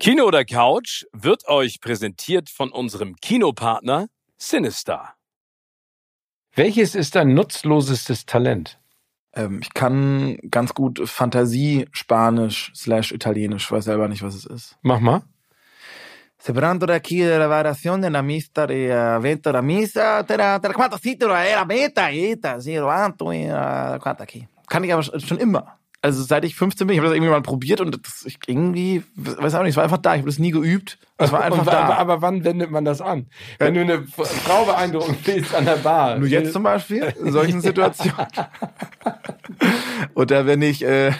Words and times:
Kino 0.00 0.26
oder 0.26 0.44
Couch 0.44 1.06
wird 1.12 1.48
euch 1.48 1.80
präsentiert 1.80 2.50
von 2.50 2.70
unserem 2.70 3.16
Kinopartner 3.16 4.06
Sinister. 4.36 5.14
Welches 6.54 6.94
ist 6.94 7.16
dein 7.16 7.34
nutzlosestes 7.34 8.24
Talent? 8.24 8.78
Ähm, 9.34 9.58
ich 9.60 9.74
kann 9.74 10.38
ganz 10.52 10.72
gut 10.72 11.00
Fantasie, 11.08 11.88
Spanisch, 11.90 12.70
slash 12.76 13.10
Italienisch, 13.10 13.72
weiß 13.72 13.86
selber 13.86 14.06
nicht, 14.06 14.22
was 14.22 14.36
es 14.36 14.44
ist. 14.46 14.78
Mach 14.82 15.00
mal. 15.00 15.22
Separando 16.38 16.86
aquí 16.92 17.22
de 17.22 17.36
la 17.36 17.48
variación 17.48 18.00
de 18.00 18.10
la 18.10 18.22
mista 18.22 18.68
de 18.68 18.86
la 18.86 19.62
misa, 19.62 20.22
de 20.22 20.36
la, 20.36 20.60
la 20.62 20.72
quanta 20.74 20.96
titolo 20.96 21.34
era 21.34 21.64
beta, 21.64 22.08
eta, 22.12 22.60
zero, 22.60 22.88
anto, 22.88 23.24
quanta 23.24 24.22
aquí. 24.22 24.46
Kann 24.68 24.84
ich 24.84 24.92
aber 24.92 25.02
schon 25.02 25.38
immer. 25.38 25.77
Also 26.00 26.22
seit 26.22 26.44
ich 26.44 26.54
15 26.54 26.86
bin, 26.86 26.94
ich 26.94 27.00
habe 27.00 27.08
das 27.08 27.16
irgendwie 27.16 27.32
mal 27.32 27.42
probiert 27.42 27.80
und 27.80 27.98
das, 28.06 28.24
ich 28.24 28.38
irgendwie, 28.46 29.02
weiß 29.16 29.54
auch 29.56 29.62
nicht, 29.62 29.70
es 29.70 29.76
war 29.76 29.82
einfach 29.82 29.98
da. 29.98 30.14
Ich 30.14 30.20
habe 30.20 30.30
das 30.30 30.38
nie 30.38 30.52
geübt. 30.52 30.96
Es 31.16 31.32
war 31.32 31.40
einfach 31.44 31.58
Und, 31.58 31.66
da. 31.66 31.80
aber, 31.80 31.98
aber 31.98 32.22
wann 32.22 32.44
wendet 32.44 32.70
man 32.70 32.84
das 32.84 33.00
an? 33.00 33.26
Wenn 33.58 33.74
du 33.74 33.80
eine 33.80 34.04
Frau 34.06 34.64
beeindrucken 34.64 35.16
willst 35.24 35.54
an 35.54 35.64
der 35.64 35.76
Bar. 35.76 36.18
Nur 36.18 36.28
jetzt 36.28 36.52
zum 36.52 36.62
Beispiel, 36.62 37.12
in 37.20 37.32
solchen 37.32 37.60
Situationen. 37.62 38.26
Oder 40.14 40.46
wenn 40.46 40.62
ich, 40.62 40.84
äh, 40.84 41.12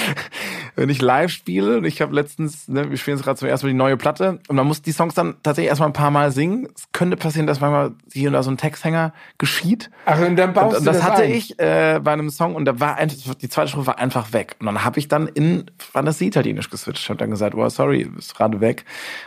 wenn 0.76 0.88
ich 0.88 1.00
live 1.00 1.30
spiele, 1.30 1.78
und 1.78 1.84
ich 1.84 2.00
habe 2.00 2.14
letztens, 2.14 2.68
ne, 2.68 2.90
wir 2.90 2.96
spielen 2.96 3.16
jetzt 3.16 3.24
gerade 3.24 3.38
zum 3.38 3.48
ersten 3.48 3.66
Mal 3.66 3.72
die 3.72 3.78
neue 3.78 3.96
Platte, 3.96 4.40
und 4.48 4.56
man 4.56 4.66
muss 4.66 4.82
die 4.82 4.92
Songs 4.92 5.14
dann 5.14 5.36
tatsächlich 5.42 5.68
erstmal 5.68 5.88
ein 5.88 5.94
paar 5.94 6.10
Mal 6.10 6.32
singen. 6.32 6.68
Es 6.74 6.88
könnte 6.92 7.16
passieren, 7.16 7.46
dass 7.46 7.60
manchmal 7.60 7.92
hier 8.12 8.28
und 8.28 8.34
da 8.34 8.42
so 8.42 8.50
ein 8.50 8.56
Texthänger 8.56 9.12
geschieht. 9.38 9.90
Ach, 10.04 10.20
und 10.20 10.36
dann 10.36 10.52
baust 10.52 10.78
Und, 10.78 10.86
du 10.86 10.92
das 10.92 11.02
hatte 11.02 11.22
ein. 11.22 11.32
ich 11.32 11.58
äh, 11.58 12.00
bei 12.02 12.12
einem 12.12 12.30
Song 12.30 12.54
und 12.54 12.64
da 12.64 12.78
war 12.80 12.96
einfach, 12.96 13.34
die 13.34 13.48
zweite 13.48 13.68
Strophe 13.68 13.88
war 13.88 13.98
einfach 13.98 14.32
weg. 14.32 14.56
Und 14.60 14.66
dann 14.66 14.84
habe 14.84 14.98
ich 14.98 15.08
dann 15.08 15.28
in 15.28 15.70
Fantasie 15.78 16.26
Italienisch 16.26 16.70
geswitcht. 16.70 17.02
Ich 17.02 17.08
habe 17.08 17.18
dann 17.18 17.30
gesagt, 17.30 17.54
oh, 17.54 17.68
sorry, 17.68 18.08
ist 18.18 18.34
gerade 18.34 18.60
weg. 18.60 18.84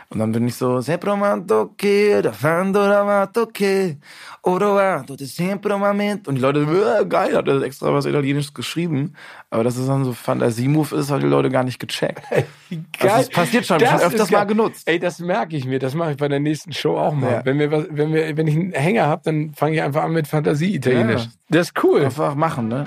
Und 0.08 0.18
dann 0.18 0.32
bin 0.32 0.46
ich 0.46 0.54
so, 0.54 0.80
sempre 0.80 1.10
che, 1.76 2.22
da 2.22 2.32
fando 2.32 2.86
lavato 2.86 3.46
che, 3.46 3.98
oro 4.42 4.78
sempre 5.18 5.76
moment. 5.78 6.28
Und 6.28 6.36
die 6.36 6.40
Leute, 6.40 6.60
äh, 6.60 7.04
geil, 7.06 7.36
hat 7.36 7.48
er 7.48 7.62
extra 7.62 7.92
was 7.92 8.06
Italienisches 8.06 8.54
geschrieben. 8.54 9.14
Aber 9.50 9.64
dass 9.64 9.76
es 9.76 9.86
dann 9.86 10.04
so 10.04 10.12
Fantasie-Move 10.60 10.96
ist, 10.96 11.10
haben 11.10 11.20
die 11.20 11.26
Leute 11.26 11.50
gar 11.50 11.64
nicht 11.64 11.78
gecheckt. 11.78 12.22
Geil. 12.30 12.46
das 13.00 13.28
passiert 13.28 13.66
schon, 13.66 13.78
Das 13.78 13.90
schon 13.90 13.98
ist 13.98 14.04
öfters 14.06 14.30
mal 14.30 14.44
genutzt. 14.44 14.88
Ey, 14.88 14.98
das 14.98 15.18
merke 15.18 15.56
ich 15.56 15.64
mir. 15.64 15.78
Das 15.78 15.94
mache 15.94 16.12
ich 16.12 16.16
bei 16.16 16.28
der 16.28 16.40
nächsten 16.40 16.72
Show 16.72 16.96
auch 16.96 17.14
mal. 17.14 17.30
Ja. 17.32 17.44
Wenn, 17.44 17.58
wir 17.58 17.70
was, 17.70 17.86
wenn, 17.90 18.12
wir, 18.12 18.36
wenn 18.36 18.46
ich 18.46 18.54
einen 18.54 18.72
Hänger 18.72 19.06
habe, 19.06 19.22
dann 19.24 19.52
fange 19.54 19.76
ich 19.76 19.82
einfach 19.82 20.04
an 20.04 20.12
mit 20.12 20.26
Fantasie-Italienisch. 20.26 21.22
Ja. 21.22 21.30
Das 21.48 21.68
ist 21.68 21.84
cool. 21.84 22.04
Einfach 22.04 22.34
machen, 22.34 22.68
ne? 22.68 22.86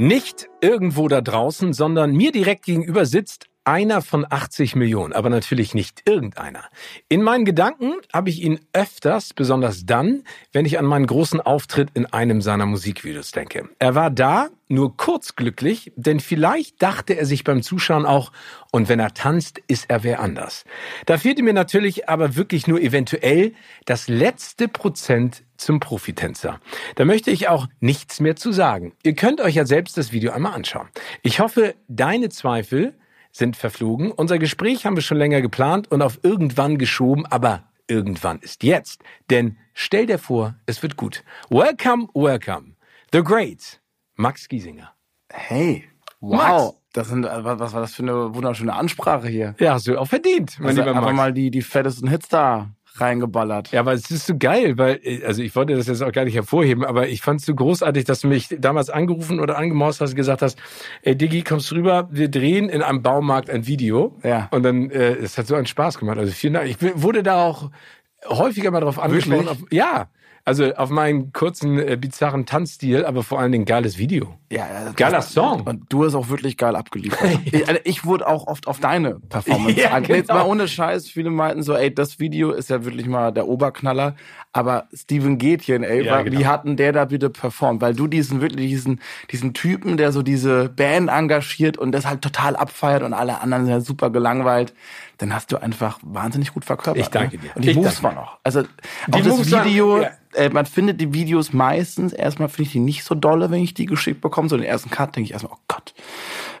Nicht 0.00 0.48
irgendwo 0.62 1.08
da 1.08 1.20
draußen, 1.20 1.74
sondern 1.74 2.12
mir 2.12 2.32
direkt 2.32 2.64
gegenüber 2.64 3.04
sitzt 3.04 3.49
einer 3.64 4.02
von 4.02 4.26
80 4.28 4.74
Millionen, 4.76 5.12
aber 5.12 5.30
natürlich 5.30 5.74
nicht 5.74 6.02
irgendeiner. 6.08 6.64
In 7.08 7.22
meinen 7.22 7.44
Gedanken 7.44 7.92
habe 8.12 8.30
ich 8.30 8.42
ihn 8.42 8.60
öfters, 8.72 9.34
besonders 9.34 9.84
dann, 9.84 10.24
wenn 10.52 10.64
ich 10.64 10.78
an 10.78 10.86
meinen 10.86 11.06
großen 11.06 11.40
Auftritt 11.40 11.90
in 11.94 12.06
einem 12.06 12.40
seiner 12.40 12.66
Musikvideos 12.66 13.32
denke. 13.32 13.68
Er 13.78 13.94
war 13.94 14.10
da, 14.10 14.48
nur 14.68 14.96
kurz 14.96 15.34
glücklich, 15.34 15.92
denn 15.96 16.20
vielleicht 16.20 16.80
dachte 16.80 17.14
er 17.14 17.26
sich 17.26 17.42
beim 17.42 17.62
Zuschauen 17.62 18.06
auch, 18.06 18.32
und 18.72 18.88
wenn 18.88 19.00
er 19.00 19.14
tanzt, 19.14 19.60
ist 19.66 19.90
er 19.90 20.04
wer 20.04 20.20
anders. 20.20 20.64
Da 21.06 21.18
fehlte 21.18 21.42
mir 21.42 21.52
natürlich 21.52 22.08
aber 22.08 22.36
wirklich 22.36 22.68
nur 22.68 22.80
eventuell 22.80 23.52
das 23.84 24.06
letzte 24.06 24.68
Prozent 24.68 25.42
zum 25.56 25.80
Profitänzer. 25.80 26.60
Da 26.94 27.04
möchte 27.04 27.32
ich 27.32 27.48
auch 27.48 27.66
nichts 27.80 28.20
mehr 28.20 28.36
zu 28.36 28.52
sagen. 28.52 28.92
Ihr 29.02 29.14
könnt 29.14 29.40
euch 29.40 29.56
ja 29.56 29.66
selbst 29.66 29.98
das 29.98 30.12
Video 30.12 30.32
einmal 30.32 30.54
anschauen. 30.54 30.88
Ich 31.22 31.40
hoffe, 31.40 31.74
deine 31.88 32.28
Zweifel 32.28 32.94
sind 33.32 33.56
verflogen. 33.56 34.10
Unser 34.12 34.38
Gespräch 34.38 34.86
haben 34.86 34.96
wir 34.96 35.02
schon 35.02 35.18
länger 35.18 35.40
geplant 35.40 35.90
und 35.90 36.02
auf 36.02 36.20
irgendwann 36.22 36.78
geschoben, 36.78 37.26
aber 37.26 37.64
irgendwann 37.88 38.38
ist 38.40 38.62
jetzt. 38.62 39.02
Denn 39.30 39.56
stell 39.74 40.06
dir 40.06 40.18
vor, 40.18 40.54
es 40.66 40.82
wird 40.82 40.96
gut. 40.96 41.22
Welcome, 41.48 42.08
welcome. 42.14 42.74
The 43.12 43.22
Great. 43.22 43.80
Max 44.16 44.48
Giesinger. 44.48 44.92
Hey, 45.32 45.84
wow. 46.20 46.36
Max. 46.36 46.76
Das 46.92 47.08
sind, 47.08 47.24
äh, 47.24 47.44
was 47.44 47.72
war 47.72 47.80
das 47.80 47.94
für 47.94 48.02
eine 48.02 48.34
wunderschöne 48.34 48.74
Ansprache 48.74 49.28
hier? 49.28 49.54
Ja, 49.60 49.74
hast 49.74 49.86
du 49.86 49.96
auch 49.96 50.08
verdient, 50.08 50.58
mein 50.58 50.70
Also 50.70 50.80
lieber 50.80 50.90
einfach 50.90 51.06
Max. 51.12 51.16
mal 51.16 51.32
die, 51.32 51.50
die 51.52 51.62
fettesten 51.62 52.08
Hits 52.08 52.28
da 52.28 52.70
reingeballert. 53.00 53.72
Ja, 53.72 53.80
aber 53.80 53.92
es 53.92 54.10
ist 54.10 54.26
so 54.26 54.36
geil, 54.38 54.78
weil, 54.78 55.00
äh, 55.02 55.24
also 55.24 55.42
ich 55.42 55.54
wollte 55.56 55.74
das 55.74 55.86
jetzt 55.86 56.02
auch 56.02 56.12
gar 56.12 56.24
nicht 56.24 56.34
hervorheben, 56.34 56.84
aber 56.84 57.08
ich 57.08 57.22
fand 57.22 57.40
es 57.40 57.46
so 57.46 57.54
großartig, 57.54 58.04
dass 58.04 58.20
du 58.20 58.28
mich 58.28 58.48
damals 58.58 58.90
angerufen 58.90 59.40
oder 59.40 59.56
angemaust 59.58 60.00
hast 60.00 60.10
und 60.10 60.16
gesagt 60.16 60.42
hast, 60.42 60.58
ey 61.02 61.16
Diggi, 61.16 61.42
kommst 61.42 61.72
rüber, 61.72 62.08
wir 62.10 62.28
drehen 62.28 62.68
in 62.68 62.82
einem 62.82 63.02
Baumarkt 63.02 63.50
ein 63.50 63.66
Video. 63.66 64.16
Ja. 64.22 64.48
Und 64.50 64.62
dann, 64.62 64.90
äh, 64.90 65.14
es 65.14 65.38
hat 65.38 65.46
so 65.46 65.54
einen 65.54 65.66
Spaß 65.66 65.98
gemacht. 65.98 66.18
Also 66.18 66.32
vielen 66.32 66.54
Dank. 66.54 66.68
Ich 66.68 66.76
wurde 67.02 67.22
da 67.22 67.44
auch 67.44 67.70
häufiger 68.26 68.70
mal 68.70 68.80
drauf 68.80 68.98
angesprochen. 68.98 69.46
Wirklich? 69.46 69.72
Ja. 69.72 70.08
Also 70.50 70.74
auf 70.74 70.90
meinen 70.90 71.32
kurzen, 71.32 71.78
äh, 71.78 71.96
bizarren 71.96 72.44
Tanzstil, 72.44 73.04
aber 73.04 73.22
vor 73.22 73.38
allen 73.38 73.52
Dingen 73.52 73.66
geiles 73.66 73.98
Video. 73.98 74.34
Ja, 74.50 74.66
ja, 74.66 74.90
Geiler 74.96 75.22
Song. 75.22 75.60
Und 75.60 75.84
du 75.92 76.04
hast 76.04 76.16
auch 76.16 76.28
wirklich 76.28 76.56
geil 76.56 76.74
abgeliefert. 76.74 77.38
ich, 77.44 77.68
also 77.68 77.80
ich 77.84 78.04
wurde 78.04 78.26
auch 78.26 78.48
oft 78.48 78.66
auf 78.66 78.80
deine 78.80 79.20
Performance 79.20 79.80
Ja, 79.80 79.90
an. 79.90 80.02
Jetzt 80.02 80.26
genau. 80.28 80.40
mal 80.40 80.46
ohne 80.50 80.66
Scheiß. 80.66 81.06
Viele 81.08 81.30
meinten 81.30 81.62
so, 81.62 81.74
ey, 81.76 81.94
das 81.94 82.18
Video 82.18 82.50
ist 82.50 82.68
ja 82.68 82.84
wirklich 82.84 83.06
mal 83.06 83.30
der 83.30 83.46
Oberknaller. 83.46 84.16
Aber 84.52 84.88
Steven 84.92 85.38
Gätchen, 85.38 85.84
ey, 85.84 86.04
Ja, 86.04 86.14
war, 86.14 86.24
genau. 86.24 86.40
wie 86.40 86.46
hatten 86.48 86.76
der 86.76 86.90
da 86.90 87.04
bitte 87.04 87.30
performt? 87.30 87.80
Weil 87.80 87.94
du 87.94 88.08
diesen 88.08 88.40
wirklich 88.40 88.68
diesen, 88.70 89.00
diesen 89.30 89.54
Typen, 89.54 89.96
der 89.98 90.10
so 90.10 90.22
diese 90.22 90.68
Band 90.68 91.10
engagiert 91.10 91.78
und 91.78 91.92
das 91.92 92.06
halt 92.06 92.22
total 92.22 92.56
abfeiert 92.56 93.04
und 93.04 93.12
alle 93.14 93.40
anderen 93.40 93.66
sind 93.66 93.72
ja 93.72 93.80
super 93.80 94.10
gelangweilt, 94.10 94.74
dann 95.18 95.32
hast 95.32 95.52
du 95.52 95.58
einfach 95.62 96.00
wahnsinnig 96.02 96.52
gut 96.52 96.64
verkörpert. 96.64 97.00
Ich 97.00 97.08
danke 97.08 97.36
ne? 97.36 97.42
dir. 97.42 97.50
Und 97.54 97.64
die 97.64 97.70
Ich 97.70 97.76
Moves 97.76 98.00
danke 98.00 98.16
waren 98.16 98.24
auch. 98.26 98.38
Also 98.42 98.62
Die 98.62 99.12
auch 99.12 99.18
das 99.18 99.26
Moves 99.28 99.52
waren- 99.52 99.68
Video, 99.68 100.00
ja. 100.02 100.10
Äh, 100.34 100.48
man 100.50 100.66
findet 100.66 101.00
die 101.00 101.12
Videos 101.12 101.52
meistens, 101.52 102.12
erstmal 102.12 102.48
finde 102.48 102.62
ich 102.62 102.72
die 102.72 102.78
nicht 102.80 103.04
so 103.04 103.14
dolle, 103.14 103.50
wenn 103.50 103.62
ich 103.62 103.74
die 103.74 103.86
geschickt 103.86 104.20
bekomme. 104.20 104.48
So 104.48 104.56
den 104.56 104.64
ersten 104.66 104.90
Cut 104.90 105.16
denke 105.16 105.26
ich 105.26 105.32
erstmal, 105.32 105.52
oh 105.54 105.60
Gott, 105.68 105.92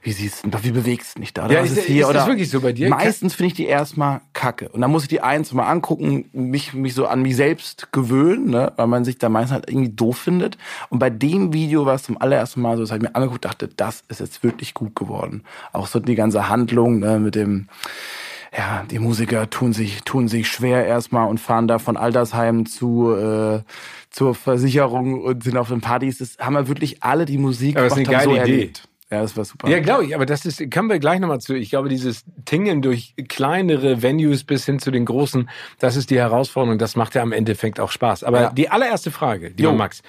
wie 0.02 0.12
siehst 0.12 0.44
du, 0.44 0.50
wie 0.64 0.70
bewegst 0.72 1.16
du 1.16 1.20
dich 1.20 1.34
da? 1.34 1.44
Oder 1.44 1.54
Ja, 1.54 1.60
ist- 1.60 1.76
ist, 1.76 1.84
hier? 1.86 2.06
ist 2.08 2.14
das 2.14 2.26
wirklich 2.26 2.50
so 2.50 2.60
bei 2.60 2.72
dir? 2.72 2.88
Meistens 2.88 3.34
finde 3.34 3.48
ich 3.48 3.54
die 3.54 3.66
erstmal 3.66 4.22
kacke. 4.32 4.68
Und 4.70 4.80
dann 4.80 4.90
muss 4.90 5.02
ich 5.02 5.08
die 5.08 5.20
eins 5.20 5.52
mal 5.52 5.68
angucken, 5.68 6.28
mich, 6.32 6.72
mich 6.74 6.94
so 6.94 7.06
an 7.06 7.22
mich 7.22 7.36
selbst 7.36 7.92
gewöhnen, 7.92 8.50
ne? 8.50 8.72
weil 8.76 8.86
man 8.86 9.04
sich 9.04 9.18
da 9.18 9.28
meistens 9.28 9.52
halt 9.52 9.68
irgendwie 9.70 9.90
doof 9.90 10.18
findet. 10.18 10.56
Und 10.88 10.98
bei 10.98 11.10
dem 11.10 11.52
Video 11.52 11.86
war 11.86 11.94
es 11.94 12.02
zum 12.04 12.20
allerersten 12.20 12.60
Mal 12.62 12.76
so, 12.76 12.82
das 12.82 12.90
habe 12.90 13.04
ich 13.04 13.08
mir 13.08 13.14
angeguckt, 13.14 13.44
dachte, 13.44 13.68
das 13.68 14.02
ist 14.08 14.20
jetzt 14.20 14.42
wirklich 14.42 14.74
gut 14.74 14.96
geworden. 14.96 15.42
Auch 15.72 15.86
so 15.86 16.00
die 16.00 16.14
ganze 16.14 16.48
Handlung 16.48 16.98
ne, 17.00 17.18
mit 17.20 17.34
dem, 17.34 17.68
ja, 18.56 18.84
die 18.90 18.98
Musiker 18.98 19.48
tun 19.48 19.72
sich, 19.72 20.02
tun 20.02 20.28
sich 20.28 20.48
schwer 20.48 20.84
erstmal 20.86 21.28
und 21.28 21.38
fahren 21.38 21.68
da 21.68 21.78
von 21.78 21.96
Altersheimen 21.96 22.66
zu, 22.66 23.12
äh, 23.14 23.60
zur 24.10 24.34
Versicherung 24.34 25.22
und 25.22 25.44
sind 25.44 25.56
auf 25.56 25.68
den 25.68 25.80
Partys. 25.80 26.18
Das 26.18 26.38
haben 26.38 26.54
wir 26.54 26.66
wirklich 26.68 27.02
alle 27.02 27.26
die 27.26 27.38
Musik 27.38 27.76
Aber 27.76 27.84
das 27.88 27.92
ist 27.96 28.08
eine 28.08 28.16
geile 28.16 28.24
so 28.24 28.30
Idee. 28.32 28.40
erlebt. 28.40 28.88
Ja, 29.12 29.22
das 29.22 29.36
war 29.36 29.44
super. 29.44 29.68
Ja, 29.68 29.80
glaube 29.80 30.04
ich, 30.04 30.14
aber 30.14 30.24
das 30.24 30.46
ist, 30.46 30.70
kommen 30.70 30.88
wir 30.88 31.00
gleich 31.00 31.18
nochmal 31.18 31.40
zu. 31.40 31.54
Ich 31.54 31.70
glaube, 31.70 31.88
dieses 31.88 32.24
Tingeln 32.44 32.80
durch 32.80 33.14
kleinere 33.28 34.02
Venues 34.02 34.44
bis 34.44 34.64
hin 34.66 34.78
zu 34.78 34.92
den 34.92 35.04
großen, 35.04 35.50
das 35.80 35.96
ist 35.96 36.10
die 36.10 36.18
Herausforderung. 36.18 36.78
Das 36.78 36.94
macht 36.94 37.16
ja 37.16 37.22
am 37.22 37.32
Endeffekt 37.32 37.80
auch 37.80 37.90
Spaß. 37.90 38.22
Aber 38.22 38.40
Ja. 38.40 38.52
die 38.52 38.68
allererste 38.68 39.10
Frage, 39.10 39.48
lieber 39.48 39.70
Jo. 39.70 39.72
Max. 39.74 40.02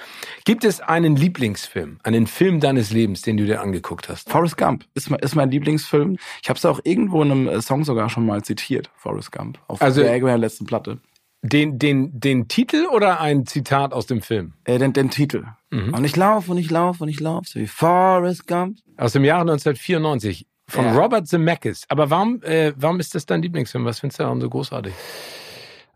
Gibt 0.45 0.63
es 0.63 0.81
einen 0.81 1.15
Lieblingsfilm, 1.15 1.99
einen 2.03 2.27
Film 2.27 2.59
deines 2.59 2.91
Lebens, 2.91 3.23
den 3.23 3.37
du 3.37 3.45
dir 3.45 3.61
angeguckt 3.61 4.07
hast? 4.07 4.29
Forrest 4.29 4.57
Gump 4.57 4.85
ist 4.93 5.09
mein, 5.09 5.19
ist 5.19 5.33
mein 5.35 5.49
Lieblingsfilm. 5.49 6.17
Ich 6.43 6.49
habe 6.49 6.57
es 6.57 6.65
auch 6.65 6.79
irgendwo 6.83 7.23
in 7.23 7.31
einem 7.31 7.47
äh, 7.47 7.61
Song 7.61 7.83
sogar 7.83 8.07
schon 8.09 8.25
mal 8.27 8.43
zitiert, 8.43 8.91
Forrest 8.97 9.31
Gump, 9.31 9.57
auf 9.67 9.81
Also- 9.81 10.03
der 10.03 10.37
letzten 10.37 10.65
Platte. 10.67 10.99
Den, 11.43 11.79
den, 11.79 12.19
den 12.19 12.47
Titel 12.47 12.85
oder 12.85 13.19
ein 13.19 13.47
Zitat 13.47 13.93
aus 13.93 14.05
dem 14.05 14.21
Film? 14.21 14.53
Äh, 14.63 14.77
den, 14.77 14.93
den 14.93 15.09
Titel. 15.09 15.45
Mhm. 15.71 15.93
Und 15.93 16.03
ich 16.05 16.15
lauf 16.15 16.49
und 16.49 16.57
ich 16.57 16.69
lauf 16.69 17.01
und 17.01 17.09
ich 17.09 17.19
lauf, 17.19 17.47
so 17.47 17.59
wie 17.59 17.67
Forrest 17.67 18.47
Gump. 18.47 18.77
Aus 18.97 19.13
dem 19.13 19.23
Jahre 19.23 19.41
1994 19.41 20.45
von 20.67 20.85
Ja. 20.85 20.93
Robert 20.93 21.27
Zemeckis. 21.27 21.85
Aber 21.89 22.09
warum, 22.11 22.43
äh, 22.43 22.73
warum 22.77 22.99
ist 22.99 23.15
das 23.15 23.25
dein 23.25 23.41
Lieblingsfilm? 23.41 23.85
Was 23.85 23.99
findest 23.99 24.19
du 24.19 24.23
daran 24.23 24.39
so 24.39 24.49
großartig? 24.49 24.93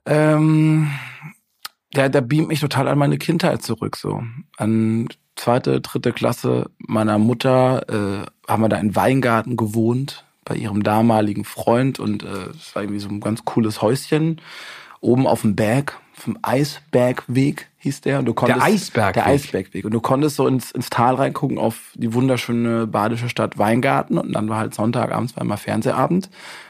Ähm, 0.07 0.89
der, 1.95 2.09
der 2.09 2.21
beamt 2.21 2.47
mich 2.47 2.59
total 2.59 2.87
an 2.87 2.97
meine 2.97 3.17
Kindheit 3.17 3.61
zurück, 3.61 3.95
so. 3.95 4.23
An 4.57 5.07
zweite, 5.35 5.81
dritte 5.81 6.11
Klasse 6.11 6.69
meiner 6.77 7.17
Mutter 7.17 7.85
äh, 7.89 8.51
haben 8.51 8.61
wir 8.63 8.69
da 8.69 8.77
in 8.77 8.95
Weingarten 8.95 9.57
gewohnt 9.57 10.25
bei 10.43 10.55
ihrem 10.55 10.83
damaligen 10.83 11.43
Freund 11.43 11.99
und 11.99 12.23
äh, 12.23 12.27
es 12.27 12.71
äh, 12.71 12.75
war 12.75 12.83
irgendwie 12.83 12.99
so 12.99 13.09
ein 13.09 13.19
ganz 13.19 13.45
cooles 13.45 13.81
Häuschen 13.81 14.41
oben 15.01 15.27
auf 15.27 15.41
dem 15.41 15.55
Berg, 15.55 15.99
vom 16.13 16.37
Eisbergweg 16.41 17.69
hieß 17.77 18.01
der. 18.01 18.19
Und 18.19 18.25
du 18.25 18.33
konntest, 18.33 18.59
der 18.59 18.65
Eisbergweg. 18.65 19.13
Der 19.13 19.25
Eisbergweg. 19.27 19.85
Und 19.85 19.91
du 19.91 19.99
konntest 19.99 20.37
so 20.37 20.47
ins, 20.47 20.71
ins 20.71 20.89
Tal 20.89 21.15
reingucken 21.15 21.57
auf 21.57 21.91
die 21.95 22.13
wunderschöne 22.13 22.87
badische 22.87 23.29
Stadt 23.29 23.57
Weingarten. 23.57 24.17
Und 24.17 24.33
dann 24.33 24.49
war 24.49 24.57
halt 24.57 24.73
Sonntagabends, 24.73 25.35
war 25.35 25.43
immer 25.43 25.57
Fernsehabend. 25.57 26.29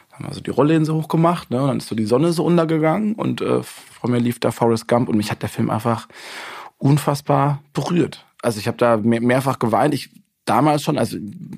Dann 0.10 0.20
haben 0.20 0.28
wir 0.28 0.34
so 0.34 0.42
die 0.42 0.52
Rollläden 0.52 0.86
so 0.86 0.96
hochgemacht, 0.96 1.52
ne? 1.52 1.62
Und 1.62 1.68
dann 1.68 1.78
ist 1.78 1.88
so 1.88 1.96
die 1.96 2.06
Sonne 2.06 2.32
so 2.32 2.44
untergegangen 2.44 3.16
und 3.16 3.42
äh, 3.42 3.62
vor 3.64 4.10
mir 4.10 4.20
lief 4.20 4.40
da 4.40 4.52
Forrest 4.52 4.88
Gump 4.88 5.10
und 5.10 5.18
mich 5.18 5.30
hat 5.30 5.42
der 5.42 5.50
Film 5.50 5.70
einfach 5.70 6.08
unfassbar 6.78 7.62
berührt. 7.74 8.26
Also 8.42 8.60
ich 8.60 8.68
habe 8.68 8.78
da 8.78 8.98
mehr, 8.98 9.22
mehrfach 9.22 9.60
geweint. 9.60 9.94
Ich 9.94 10.10
damals 10.46 10.84
schon, 10.84 10.98
also 10.98 11.18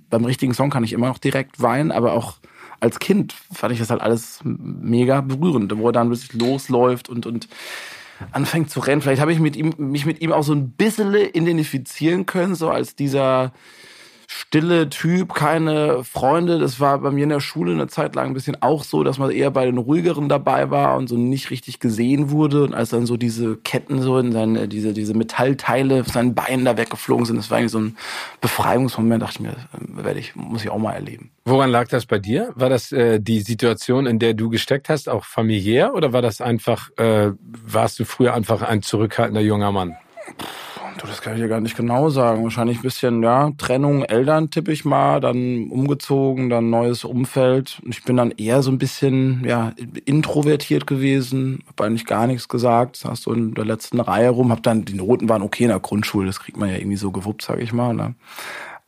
beim 0.09 0.25
richtigen 0.25 0.53
Song 0.53 0.69
kann 0.69 0.83
ich 0.83 0.93
immer 0.93 1.07
noch 1.07 1.17
direkt 1.19 1.61
weinen, 1.61 1.91
aber 1.91 2.13
auch 2.13 2.37
als 2.79 2.99
Kind 2.99 3.33
fand 3.51 3.73
ich 3.73 3.79
das 3.79 3.89
halt 3.89 4.01
alles 4.01 4.39
mega 4.43 5.21
berührend, 5.21 5.75
wo 5.77 5.89
er 5.89 5.93
dann 5.93 6.09
wirklich 6.09 6.33
losläuft 6.33 7.09
und, 7.09 7.25
und 7.25 7.47
anfängt 8.31 8.69
zu 8.69 8.79
rennen. 8.79 9.01
Vielleicht 9.01 9.21
habe 9.21 9.33
ich 9.33 9.39
mit 9.39 9.55
ihm, 9.55 9.73
mich 9.77 10.05
mit 10.05 10.21
ihm 10.21 10.31
auch 10.31 10.43
so 10.43 10.53
ein 10.53 10.71
bisschen 10.71 11.13
identifizieren 11.13 12.25
können, 12.25 12.55
so 12.55 12.69
als 12.69 12.95
dieser 12.95 13.51
stille 14.27 14.89
Typ, 14.89 15.33
keine 15.33 16.03
Freunde. 16.03 16.59
Das 16.59 16.81
war 16.81 16.99
bei 16.99 17.11
mir 17.11 17.23
in 17.23 17.29
der 17.29 17.39
Schule 17.39 17.71
eine 17.71 17.87
Zeit 17.87 18.13
lang 18.13 18.27
ein 18.27 18.33
bisschen 18.33 18.61
auch 18.61 18.83
so, 18.83 19.03
dass 19.03 19.17
man 19.17 19.31
eher 19.31 19.51
bei 19.51 19.65
den 19.65 19.77
ruhigeren 19.77 20.27
dabei 20.27 20.69
war 20.69 20.97
und 20.97 21.07
so 21.07 21.15
nicht 21.15 21.49
richtig 21.49 21.79
gesehen 21.79 22.29
wurde. 22.29 22.63
Und 22.63 22.73
als 22.73 22.89
dann 22.89 23.05
so 23.05 23.15
diese 23.15 23.55
Ketten 23.55 24.01
so 24.01 24.17
in 24.17 24.33
seine, 24.33 24.67
diese, 24.67 24.93
diese 24.93 25.13
Metallteile 25.13 26.01
auf 26.01 26.07
seinen 26.07 26.35
Beinen 26.35 26.65
da 26.65 26.77
weggeflogen 26.77 27.25
sind, 27.25 27.37
das 27.37 27.49
war 27.49 27.59
irgendwie 27.59 27.71
so 27.71 27.79
ein 27.79 27.97
Befreiungsmoment, 28.41 29.23
dachte 29.23 29.35
ich 29.35 29.39
mir, 29.39 29.55
werde 30.03 30.19
ich, 30.19 30.35
muss 30.35 30.63
ich 30.63 30.69
auch 30.69 30.77
mal 30.77 30.93
erleben. 30.93 31.31
Woran 31.45 31.69
lag 31.69 31.87
das 31.87 32.05
bei 32.05 32.19
dir? 32.19 32.51
War 32.55 32.69
das 32.69 32.91
äh, 32.91 33.21
die 33.21 33.39
Situation, 33.39 34.05
in 34.05 34.19
der 34.19 34.33
du 34.33 34.49
gesteckt 34.49 34.89
hast, 34.89 35.07
auch 35.07 35.23
familiär, 35.23 35.93
oder 35.93 36.11
war 36.11 36.21
das 36.21 36.41
einfach, 36.41 36.89
äh, 36.97 37.31
warst 37.39 37.99
du 37.99 38.05
früher 38.05 38.33
einfach 38.33 38.61
ein 38.61 38.81
zurückhaltender 38.81 39.41
junger 39.41 39.71
Mann? 39.71 39.95
Du, 40.97 41.05
das 41.05 41.21
kann 41.21 41.35
ich 41.35 41.41
dir 41.41 41.47
gar 41.47 41.59
nicht 41.59 41.77
genau 41.77 42.09
sagen. 42.09 42.43
Wahrscheinlich 42.43 42.79
ein 42.79 42.81
bisschen, 42.81 43.21
ja, 43.21 43.51
Trennung, 43.57 44.03
Eltern 44.03 44.49
tippe 44.49 44.71
ich 44.71 44.83
mal, 44.83 45.19
dann 45.19 45.67
umgezogen, 45.69 46.49
dann 46.49 46.71
neues 46.71 47.03
Umfeld. 47.03 47.79
Ich 47.87 48.03
bin 48.03 48.17
dann 48.17 48.31
eher 48.31 48.63
so 48.63 48.71
ein 48.71 48.79
bisschen, 48.79 49.43
ja, 49.45 49.73
introvertiert 50.05 50.87
gewesen, 50.87 51.63
habe 51.67 51.85
eigentlich 51.85 52.05
gar 52.05 52.25
nichts 52.25 52.47
gesagt, 52.47 52.95
saß 52.95 53.21
so 53.21 53.31
in 53.31 53.53
der 53.53 53.65
letzten 53.65 53.99
Reihe 53.99 54.29
rum, 54.29 54.51
hab 54.51 54.63
dann, 54.63 54.85
die 54.85 54.95
Noten 54.95 55.29
waren 55.29 55.43
okay 55.43 55.65
in 55.65 55.69
der 55.69 55.79
Grundschule, 55.79 56.25
das 56.25 56.39
kriegt 56.39 56.57
man 56.57 56.69
ja 56.69 56.77
irgendwie 56.77 56.97
so 56.97 57.11
gewuppt, 57.11 57.43
sag 57.43 57.59
ich 57.59 57.73
mal, 57.73 57.93
ne? 57.93 58.15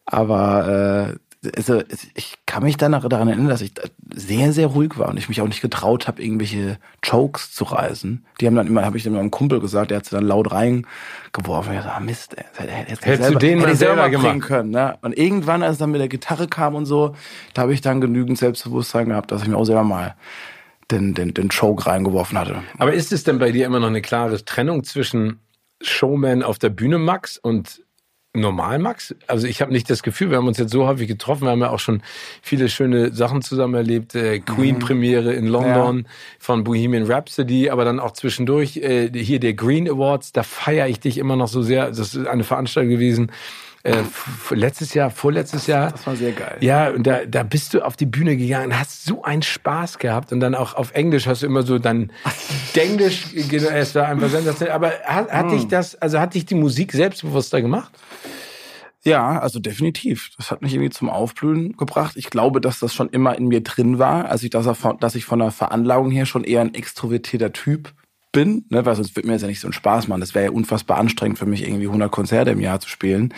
Aber, 0.06 1.14
äh, 1.14 1.29
also 1.56 1.82
ich 2.16 2.36
kann 2.46 2.64
mich 2.64 2.76
dann 2.76 2.92
daran 2.92 3.28
erinnern, 3.30 3.48
dass 3.48 3.62
ich 3.62 3.72
sehr, 4.14 4.52
sehr 4.52 4.68
ruhig 4.68 4.98
war 4.98 5.08
und 5.08 5.18
ich 5.18 5.30
mich 5.30 5.40
auch 5.42 5.48
nicht 5.48 5.62
getraut 5.62 6.08
habe, 6.08 6.22
irgendwelche 6.22 6.78
Chokes 7.02 7.54
zu 7.54 7.64
reißen. 7.64 8.26
Die 8.42 8.48
haben 8.48 8.56
dann 8.56 8.68
immer, 8.68 8.84
habe 8.84 8.98
ich 8.98 9.04
dann 9.04 9.14
meinem 9.14 9.32
Kumpel 9.32 9.62
gesagt, 9.62 9.92
der 9.92 9.98
hat 9.98 10.06
sie 10.06 10.16
dann 10.16 10.26
laut 10.26 10.52
reingeworfen. 10.52 11.74
Ich 11.74 11.80
dachte, 11.80 11.94
ah, 11.94 12.00
Mist, 12.02 12.36
hättest 12.56 13.04
selber, 13.04 13.32
du 13.32 13.38
den 13.38 13.60
mal 13.60 13.76
selber, 13.76 14.02
selber 14.04 14.10
gemacht 14.10 14.42
können. 14.42 14.72
Ne? 14.72 14.98
Und 15.02 15.18
irgendwann, 15.18 15.64
als 15.64 15.74
es 15.74 15.78
dann 15.78 15.92
mit 15.92 16.02
der 16.02 16.10
Gitarre 16.10 16.48
kam 16.48 16.76
und 16.76 16.86
so, 16.86 17.16
da 17.54 17.62
habe 17.62 17.74
ich 17.74 17.80
dann 17.80 18.02
genügend 18.02 18.38
Selbstbewusstsein 18.38 19.08
gehabt, 19.08 19.32
dass 19.32 19.42
ich 19.44 19.48
mir 19.48 19.56
auch 19.56 19.66
selber 19.66 19.84
mal 19.84 20.16
den, 20.92 21.14
den, 21.14 21.34
den 21.34 21.50
Choke 21.50 21.86
reingeworfen 21.86 22.38
hatte. 22.38 22.64
Aber 22.80 22.94
ist 22.94 23.14
es 23.14 23.24
denn 23.24 23.40
bei 23.40 23.52
dir 23.52 23.66
immer 23.66 23.80
noch 23.80 23.88
eine 23.88 24.02
klare 24.02 24.44
Trennung 24.44 24.84
zwischen 24.84 25.40
Showman 25.82 26.44
auf 26.44 26.60
der 26.60 26.70
Bühne 26.70 26.98
Max 26.98 27.38
und 27.38 27.82
normal, 28.34 28.80
Max? 28.80 29.16
Also 29.28 29.48
ich 29.48 29.62
habe 29.62 29.72
nicht 29.72 29.90
das 29.90 30.04
Gefühl, 30.04 30.30
wir 30.30 30.38
haben 30.38 30.48
uns 30.48 30.58
jetzt 30.58 30.72
so 30.72 30.86
häufig 30.86 31.08
getroffen, 31.08 31.44
wir 31.46 31.52
haben 31.52 31.62
ja 31.62 31.70
auch 31.70 31.80
schon 31.80 32.02
viele 32.42 32.70
schöne 32.70 33.14
Sachen 33.14 33.42
zusammen 33.42 33.74
erlebt. 33.74 34.16
Äh, 34.16 34.40
Queen-Premiere 34.40 35.34
in 35.34 35.48
London 35.48 36.00
ja. 36.00 36.10
von 36.40 36.64
Bohemian 36.64 37.06
Rhapsody, 37.06 37.70
aber 37.70 37.86
dann 37.86 38.00
auch 38.00 38.12
zwischendurch 38.12 38.78
äh, 38.78 39.10
hier 39.14 39.40
der 39.40 39.54
Green 39.54 39.90
Awards, 39.90 40.32
da 40.32 40.44
feiere 40.44 40.88
ich 40.88 41.00
dich 41.00 41.18
immer 41.18 41.36
noch 41.36 41.48
so 41.48 41.62
sehr. 41.62 41.88
Das 41.88 42.00
ist 42.00 42.28
eine 42.28 42.44
Veranstaltung 42.44 42.92
gewesen. 42.92 43.32
Äh, 43.84 44.04
letztes 44.52 44.94
Jahr, 44.94 45.10
vorletztes 45.10 45.68
Jahr. 45.68 45.92
Das 45.92 46.06
war 46.06 46.16
sehr 46.16 46.34
geil. 46.34 46.58
Ja, 46.60 46.90
und 46.90 47.08
da, 47.08 47.26
da 47.26 47.44
bist 47.44 47.74
du 47.74 47.82
auf 47.82 47.96
die 47.96 48.06
Bühne 48.06 48.36
gegangen, 48.36 48.78
hast 48.78 49.06
so 49.06 49.24
einen 49.24 49.42
Spaß 49.42 50.00
gehabt 50.00 50.34
und 50.34 50.42
dann 50.42 50.54
auch 50.54 50.74
auf 50.74 50.92
Englisch 50.92 51.28
hast 51.28 51.44
du 51.44 51.46
immer 51.46 51.64
so 51.64 51.80
dann 51.80 52.12
Denglisch, 52.76 53.34
es 53.34 53.96
war 53.96 54.08
einfach 54.08 54.30
sensationell. 54.30 54.76
Aber 54.76 54.92
hat, 55.06 55.32
hat 55.32 55.46
hm. 55.46 55.52
dich 55.52 55.68
das, 55.68 55.96
also 55.96 56.20
hat 56.20 56.34
dich 56.34 56.46
die 56.46 56.56
Musik 56.56 56.92
selbstbewusster 56.92 57.62
gemacht? 57.62 57.92
Ja, 59.04 59.40
also 59.40 59.60
definitiv. 59.60 60.32
Das 60.36 60.52
hat 60.52 60.62
mich 60.62 60.74
irgendwie 60.74 60.90
zum 60.90 61.10
Aufblühen 61.10 61.78
gebracht. 61.78 62.18
Ich 62.18 62.30
glaube, 62.30 62.60
dass 62.60 62.80
das 62.80 62.94
schon 62.94 63.08
immer 63.10 63.38
in 63.38 63.48
mir 63.48 63.64
drin 63.64 63.98
war, 63.98 64.30
als 64.30 64.44
ich 64.44 64.50
das, 64.50 64.68
dass 65.00 65.16
ich 65.16 65.24
von 65.24 65.40
der 65.40 65.52
Veranlagung 65.52 66.12
her 66.12 66.26
schon 66.26 66.44
eher 66.44 66.62
ein 66.62 66.74
extrovertierter 66.74 67.54
Typ 67.54 67.94
bin, 68.32 68.66
ne, 68.70 68.86
weil 68.86 68.96
sonst 68.96 69.16
würde 69.16 69.28
mir 69.28 69.34
das 69.34 69.42
ja 69.42 69.48
nicht 69.48 69.60
so 69.60 69.68
einen 69.68 69.74
Spaß 69.74 70.08
machen. 70.08 70.22
Das 70.22 70.36
wäre 70.36 70.46
ja 70.46 70.52
unfassbar 70.52 70.98
anstrengend 70.98 71.40
für 71.40 71.46
mich, 71.46 71.68
irgendwie 71.68 71.88
100 71.88 72.12
Konzerte 72.12 72.52
im 72.52 72.60
Jahr 72.60 72.80
zu 72.80 72.90
spielen. 72.90 73.34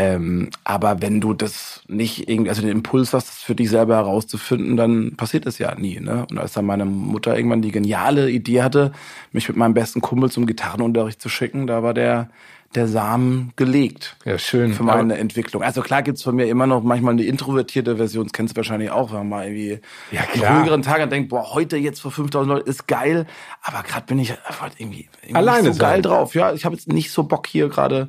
Ähm, 0.00 0.50
aber 0.62 1.02
wenn 1.02 1.20
du 1.20 1.34
das 1.34 1.82
nicht 1.88 2.28
irgendwie, 2.28 2.50
also 2.50 2.62
den 2.62 2.70
Impuls 2.70 3.12
hast, 3.12 3.28
das 3.28 3.42
für 3.42 3.56
dich 3.56 3.68
selber 3.68 3.96
herauszufinden, 3.96 4.76
dann 4.76 5.16
passiert 5.16 5.44
das 5.44 5.58
ja 5.58 5.74
nie. 5.74 5.98
Ne? 5.98 6.24
Und 6.30 6.38
als 6.38 6.52
dann 6.52 6.66
meine 6.66 6.84
Mutter 6.84 7.36
irgendwann 7.36 7.62
die 7.62 7.72
geniale 7.72 8.30
Idee 8.30 8.62
hatte, 8.62 8.92
mich 9.32 9.48
mit 9.48 9.56
meinem 9.56 9.74
besten 9.74 10.00
Kumpel 10.00 10.30
zum 10.30 10.46
Gitarrenunterricht 10.46 11.20
zu 11.20 11.28
schicken, 11.28 11.66
da 11.66 11.82
war 11.82 11.94
der 11.94 12.30
der 12.74 12.86
Samen 12.86 13.52
gelegt. 13.56 14.16
Ja, 14.24 14.38
schön. 14.38 14.74
Für 14.74 14.82
meine 14.82 15.14
Aber 15.14 15.20
Entwicklung. 15.20 15.62
Also 15.62 15.80
klar 15.80 16.02
gibt's 16.02 16.22
von 16.22 16.36
mir 16.36 16.46
immer 16.46 16.66
noch 16.66 16.82
manchmal 16.82 17.14
eine 17.14 17.24
introvertierte 17.24 17.96
Version, 17.96 18.24
das 18.24 18.32
kennst 18.32 18.54
du 18.54 18.56
wahrscheinlich 18.56 18.90
auch, 18.90 19.10
wenn 19.10 19.18
man 19.20 19.28
mal 19.28 19.46
irgendwie 19.46 19.80
ja, 20.12 20.22
klar. 20.22 20.50
einen 20.50 20.58
ruhigeren 20.58 20.82
Tag 20.82 21.08
denkt, 21.08 21.30
boah, 21.30 21.54
heute 21.54 21.78
jetzt 21.78 22.00
vor 22.00 22.10
5000 22.10 22.54
Leuten 22.54 22.68
ist 22.68 22.86
geil, 22.86 23.26
aber 23.62 23.82
gerade 23.82 24.04
bin 24.06 24.18
ich 24.18 24.32
einfach 24.46 24.70
irgendwie, 24.76 25.08
irgendwie 25.22 25.36
Alleine 25.36 25.72
so 25.72 25.78
geil 25.78 26.02
drauf. 26.02 26.34
Ja, 26.34 26.52
ich 26.52 26.66
habe 26.66 26.74
jetzt 26.74 26.88
nicht 26.88 27.10
so 27.10 27.22
Bock 27.22 27.46
hier 27.46 27.68
gerade 27.68 28.08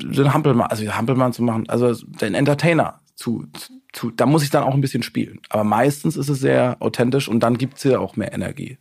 den 0.00 0.32
Hampelmann, 0.32 0.68
also 0.68 0.82
den 0.82 0.96
Hampelmann 0.96 1.32
zu 1.32 1.42
machen, 1.42 1.68
also 1.68 1.92
den 1.92 2.34
Entertainer 2.34 3.00
zu, 3.16 3.46
zu, 3.92 4.10
da 4.10 4.26
muss 4.26 4.44
ich 4.44 4.50
dann 4.50 4.64
auch 4.64 4.74
ein 4.74 4.80
bisschen 4.80 5.02
spielen. 5.02 5.40
Aber 5.48 5.64
meistens 5.64 6.16
ist 6.16 6.28
es 6.28 6.38
sehr 6.38 6.76
authentisch 6.80 7.28
und 7.28 7.40
dann 7.40 7.58
gibt's 7.58 7.82
ja 7.84 7.98
auch 7.98 8.16
mehr 8.16 8.32
Energie. 8.32 8.78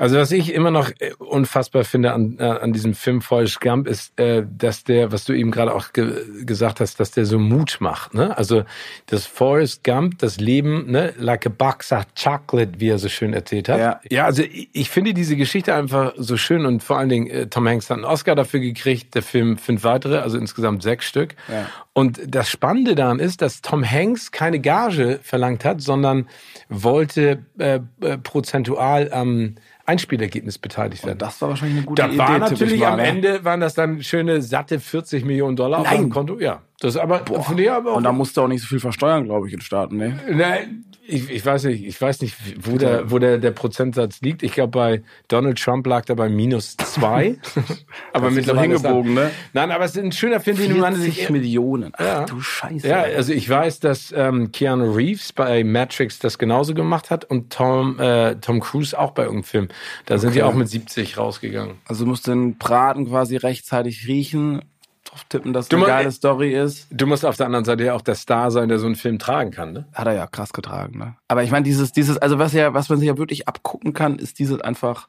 Also 0.00 0.16
was 0.16 0.32
ich 0.32 0.54
immer 0.54 0.70
noch 0.70 0.90
äh, 0.98 1.12
unfassbar 1.18 1.84
finde 1.84 2.14
an, 2.14 2.38
äh, 2.38 2.44
an 2.44 2.72
diesem 2.72 2.94
Film 2.94 3.20
Forrest 3.20 3.60
Gump 3.60 3.86
ist, 3.86 4.18
äh, 4.18 4.46
dass 4.50 4.82
der, 4.82 5.12
was 5.12 5.26
du 5.26 5.34
eben 5.34 5.50
gerade 5.50 5.74
auch 5.74 5.92
ge 5.92 6.24
gesagt 6.46 6.80
hast, 6.80 6.98
dass 7.00 7.10
der 7.10 7.26
so 7.26 7.38
Mut 7.38 7.76
macht. 7.80 8.14
Ne? 8.14 8.34
Also 8.34 8.64
das 9.06 9.26
Forrest 9.26 9.84
Gump, 9.84 10.18
das 10.18 10.40
Leben, 10.40 10.90
ne, 10.90 11.12
like 11.18 11.44
a 11.44 11.50
box 11.50 11.92
of 11.92 12.06
chocolate, 12.14 12.80
wie 12.80 12.88
er 12.88 12.98
so 12.98 13.10
schön 13.10 13.34
erzählt 13.34 13.68
hat. 13.68 13.78
Ja, 13.78 14.00
ja 14.08 14.24
also 14.24 14.42
ich, 14.42 14.70
ich 14.72 14.88
finde 14.88 15.12
diese 15.12 15.36
Geschichte 15.36 15.74
einfach 15.74 16.14
so 16.16 16.38
schön 16.38 16.64
und 16.64 16.82
vor 16.82 16.96
allen 16.96 17.10
Dingen 17.10 17.26
äh, 17.26 17.48
Tom 17.48 17.68
Hanks 17.68 17.90
hat 17.90 17.98
einen 17.98 18.06
Oscar 18.06 18.34
dafür 18.34 18.60
gekriegt, 18.60 19.14
der 19.14 19.22
Film 19.22 19.58
fünf 19.58 19.84
weitere, 19.84 20.16
also 20.20 20.38
insgesamt 20.38 20.82
sechs 20.82 21.04
Stück. 21.04 21.34
Ja. 21.48 21.66
Und 21.92 22.20
das 22.26 22.48
Spannende 22.48 22.94
daran 22.94 23.18
ist, 23.18 23.42
dass 23.42 23.60
Tom 23.60 23.84
Hanks 23.84 24.32
keine 24.32 24.60
Gage 24.60 25.20
verlangt 25.22 25.66
hat, 25.66 25.82
sondern 25.82 26.26
wollte 26.70 27.44
äh, 27.58 27.80
äh, 28.00 28.16
prozentual 28.16 29.12
am 29.12 29.28
ähm, 29.28 29.54
Einspielergebnis 29.90 30.58
beteiligt 30.58 31.04
werden. 31.04 31.14
Und 31.14 31.22
das 31.22 31.40
war 31.42 31.48
wahrscheinlich 31.48 31.78
eine 31.78 31.86
gute 31.86 32.02
da 32.02 32.08
Idee. 32.08 32.18
War 32.18 32.38
natürlich 32.38 32.86
am 32.86 32.96
ne? 32.96 33.06
Ende 33.06 33.44
waren 33.44 33.60
das 33.60 33.74
dann 33.74 34.02
schöne 34.02 34.40
satte 34.40 34.78
40 34.78 35.24
Millionen 35.24 35.56
Dollar 35.56 35.82
Nein. 35.82 35.92
auf 35.92 35.98
dem 35.98 36.10
Konto. 36.10 36.38
Ja, 36.38 36.62
das 36.80 36.96
aber, 36.96 37.18
Boah. 37.18 37.46
aber 37.48 37.92
auch 37.92 37.96
und 37.96 38.04
da 38.04 38.12
musst 38.12 38.36
du 38.36 38.42
auch 38.42 38.48
nicht 38.48 38.62
so 38.62 38.68
viel 38.68 38.80
versteuern, 38.80 39.24
glaube 39.24 39.48
ich, 39.48 39.54
in 39.54 39.60
Staaten, 39.60 39.96
ne? 39.96 40.18
Nein, 40.30 40.84
ich, 41.10 41.30
ich 41.30 41.44
weiß 41.44 41.64
nicht, 41.64 41.84
ich 41.84 42.00
weiß 42.00 42.20
nicht, 42.22 42.36
wo 42.62 42.78
der, 42.78 43.10
wo 43.10 43.18
der, 43.18 43.38
der 43.38 43.50
Prozentsatz 43.50 44.20
liegt. 44.20 44.42
Ich 44.42 44.52
glaube, 44.52 44.70
bei 44.70 45.02
Donald 45.28 45.58
Trump 45.58 45.86
lag 45.86 46.04
da 46.04 46.14
bei 46.14 46.28
minus 46.28 46.76
zwei. 46.76 47.36
aber 48.12 48.30
mittlerweile 48.30 48.78
so 48.78 48.88
hingebogen, 48.88 49.14
ne? 49.14 49.30
Nein, 49.52 49.70
aber 49.70 49.84
es 49.84 49.96
ist 49.96 50.02
ein 50.02 50.12
schöner 50.12 50.40
Film, 50.40 50.56
den 50.58 50.78
man 50.78 50.94
sich 50.94 51.28
Millionen. 51.30 51.92
Ach, 51.96 52.04
ja. 52.04 52.24
du 52.24 52.40
Scheiße. 52.40 52.86
Ja, 52.86 53.02
also 53.02 53.32
ich 53.32 53.48
weiß, 53.48 53.80
dass 53.80 54.12
ähm, 54.16 54.52
Keanu 54.52 54.92
Reeves 54.92 55.32
bei 55.32 55.64
Matrix 55.64 56.18
das 56.18 56.38
genauso 56.38 56.74
gemacht 56.74 57.10
hat 57.10 57.24
und 57.24 57.52
Tom, 57.52 57.98
äh, 57.98 58.36
Tom 58.36 58.60
Cruise 58.60 58.98
auch 58.98 59.10
bei 59.10 59.22
irgendeinem 59.22 59.44
Film. 59.44 59.68
Da 60.06 60.18
sind 60.18 60.34
die 60.34 60.42
auch 60.42 60.54
mit 60.54 60.68
70 60.68 61.18
rausgegangen. 61.18 61.76
Also 61.84 62.04
du 62.04 62.10
musst 62.10 62.26
den 62.26 62.56
Braten 62.56 63.06
quasi 63.08 63.36
rechtzeitig 63.36 64.06
riechen 64.06 64.62
drauf 65.10 65.24
tippen, 65.28 65.52
dass 65.52 65.68
du 65.68 65.76
eine 65.76 65.86
geile 65.86 66.12
Story 66.12 66.54
ist. 66.54 66.86
Du 66.90 67.06
musst 67.06 67.24
auf 67.24 67.36
der 67.36 67.46
anderen 67.46 67.64
Seite 67.64 67.84
ja 67.84 67.94
auch 67.94 68.02
der 68.02 68.14
Star 68.14 68.50
sein, 68.50 68.68
der 68.68 68.78
so 68.78 68.86
einen 68.86 68.96
Film 68.96 69.18
tragen 69.18 69.50
kann, 69.50 69.72
ne? 69.72 69.88
Hat 69.92 70.06
er 70.06 70.14
ja 70.14 70.26
krass 70.26 70.52
getragen, 70.52 70.98
ne? 70.98 71.16
Aber 71.28 71.42
ich 71.42 71.50
meine, 71.50 71.64
dieses, 71.64 71.92
dieses, 71.92 72.18
also 72.18 72.38
was 72.38 72.52
ja, 72.52 72.74
was 72.74 72.88
man 72.88 72.98
sich 72.98 73.08
ja 73.08 73.18
wirklich 73.18 73.48
abgucken 73.48 73.92
kann, 73.92 74.18
ist 74.18 74.38
dieses 74.38 74.60
einfach 74.60 75.08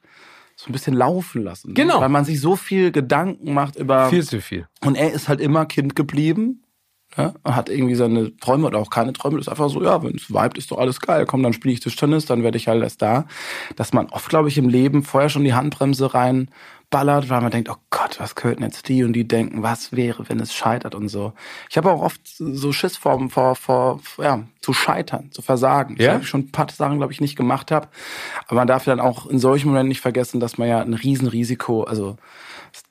so 0.56 0.70
ein 0.70 0.74
bisschen 0.74 0.94
laufen 0.94 1.44
lassen. 1.44 1.70
Ne? 1.70 1.74
Genau. 1.74 2.02
Weil 2.02 2.10
man 2.10 2.26
sich 2.26 2.40
so 2.40 2.56
viel 2.56 2.92
Gedanken 2.92 3.54
macht 3.54 3.76
über. 3.76 4.08
Viel 4.08 4.24
zu 4.24 4.42
viel. 4.42 4.68
Und 4.84 4.96
er 4.96 5.12
ist 5.12 5.28
halt 5.28 5.42
immer 5.42 5.66
Kind 5.66 5.96
geblieben. 5.96 6.64
Ja, 7.18 7.34
hat 7.44 7.68
irgendwie 7.68 7.96
seine 7.96 8.38
Träume 8.38 8.68
oder 8.68 8.80
auch 8.80 8.90
keine 8.90 9.12
Träume. 9.12 9.36
Das 9.36 9.48
ist 9.48 9.52
einfach 9.52 9.70
so, 9.70 9.84
ja, 9.84 10.02
wenn 10.02 10.16
es 10.16 10.30
vibet, 10.30 10.58
ist 10.58 10.72
doch 10.72 10.78
alles 10.78 11.02
geil. 11.02 11.26
Komm, 11.26 11.44
dann 11.44 11.52
spiele 11.52 11.74
ich 11.74 11.82
Tischtennis, 11.82 12.26
dann 12.26 12.42
werde 12.42 12.58
ich 12.58 12.70
halt 12.70 12.82
erst 12.82 13.02
da. 13.02 13.26
Dass 13.76 13.92
man 13.92 14.08
oft, 14.12 14.30
glaube 14.30 14.48
ich, 14.48 14.58
im 14.58 14.70
Leben 14.70 15.04
vorher 15.04 15.28
schon 15.28 15.44
die 15.44 15.54
Handbremse 15.54 16.14
reinballert, 16.92 17.30
weil 17.30 17.42
man 17.42 17.52
denkt, 17.52 17.70
oh 17.70 17.76
Gott, 17.90 18.20
was 18.20 18.36
könnten 18.36 18.64
jetzt 18.64 18.88
die 18.88 19.04
und 19.04 19.14
die 19.14 19.28
denken, 19.28 19.64
was 19.64 19.92
wäre, 19.92 20.28
wenn 20.30 20.40
es 20.40 20.54
scheitert 20.54 20.96
und 20.96 21.10
so. 21.10 21.34
Ich 21.70 21.78
habe 21.78 21.92
auch 21.92 22.02
oft 22.02 22.22
so 22.26 22.72
Schiss 22.72 22.98
vor, 22.98 23.30
vor, 23.30 23.56
vor, 23.56 24.02
ja, 24.18 24.44
zu 24.62 24.74
scheitern, 24.74 25.32
zu 25.32 25.42
versagen. 25.42 25.96
Ja? 26.00 26.20
Ich 26.20 26.28
schon 26.28 26.42
ein 26.42 26.52
paar 26.52 26.68
Sachen, 26.70 26.98
glaube 26.98 27.14
ich, 27.14 27.22
nicht 27.22 27.36
gemacht 27.36 27.72
habe. 27.72 27.88
Aber 28.48 28.56
man 28.56 28.68
darf 28.68 28.86
dann 28.86 29.00
auch 29.00 29.26
in 29.28 29.40
solchen 29.40 29.70
Momenten 29.70 29.90
nicht 29.90 30.02
vergessen, 30.02 30.40
dass 30.40 30.58
man 30.58 30.68
ja 30.68 30.82
ein 30.82 30.94
Riesenrisiko, 30.94 31.84
also 31.84 32.18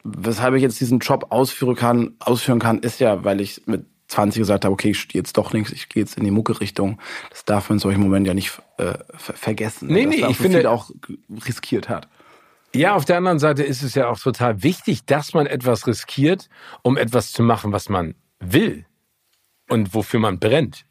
weshalb 0.05 0.55
ich 0.55 0.63
jetzt 0.63 0.81
diesen 0.81 0.99
Job 0.99 1.27
ausführen 1.31 1.77
kann, 1.77 2.15
ausführen 2.19 2.59
kann, 2.59 2.81
ist 2.81 3.01
ja, 3.01 3.25
weil 3.25 3.41
ich 3.41 3.63
mit 3.67 3.87
20 4.09 4.41
gesagt 4.41 4.65
habe, 4.65 4.73
okay, 4.73 4.91
ich 4.91 4.99
studiere 4.99 5.23
jetzt 5.23 5.37
doch 5.37 5.53
nichts, 5.53 5.71
ich 5.71 5.89
gehe 5.89 6.03
jetzt 6.03 6.19
in 6.19 6.25
die 6.25 6.33
Mucke-Richtung. 6.33 6.99
Das 7.31 7.45
darf 7.45 7.69
man 7.69 7.77
in 7.77 7.81
solchen 7.81 8.01
Momenten 8.01 8.27
ja 8.27 8.35
nicht 8.35 8.61
äh, 8.79 8.95
ver 9.15 9.35
vergessen. 9.35 9.87
Nee, 9.89 10.07
dass 10.07 10.17
nee, 10.17 10.27
ich 10.31 10.37
finde- 10.37 10.69
auch 10.69 10.91
riskiert 11.47 11.89
hat. 11.89 12.09
Ja, 12.75 12.95
auf 12.95 13.05
der 13.05 13.17
anderen 13.17 13.39
Seite 13.39 13.63
ist 13.65 13.83
es 13.83 13.95
ja 13.95 14.09
auch 14.09 14.19
total 14.19 14.63
wichtig, 14.63 15.05
dass 15.05 15.35
man 15.35 15.47
etwas 15.47 15.87
riskiert, 15.87 16.49
um 16.83 16.97
etwas 16.97 17.33
zu 17.33 17.43
machen, 17.43 17.73
was 17.73 17.89
man 17.89 18.15
will 18.39 18.85
und 19.69 19.93
wofür 19.95 20.21
man 20.21 20.39
brennt. 20.39 20.85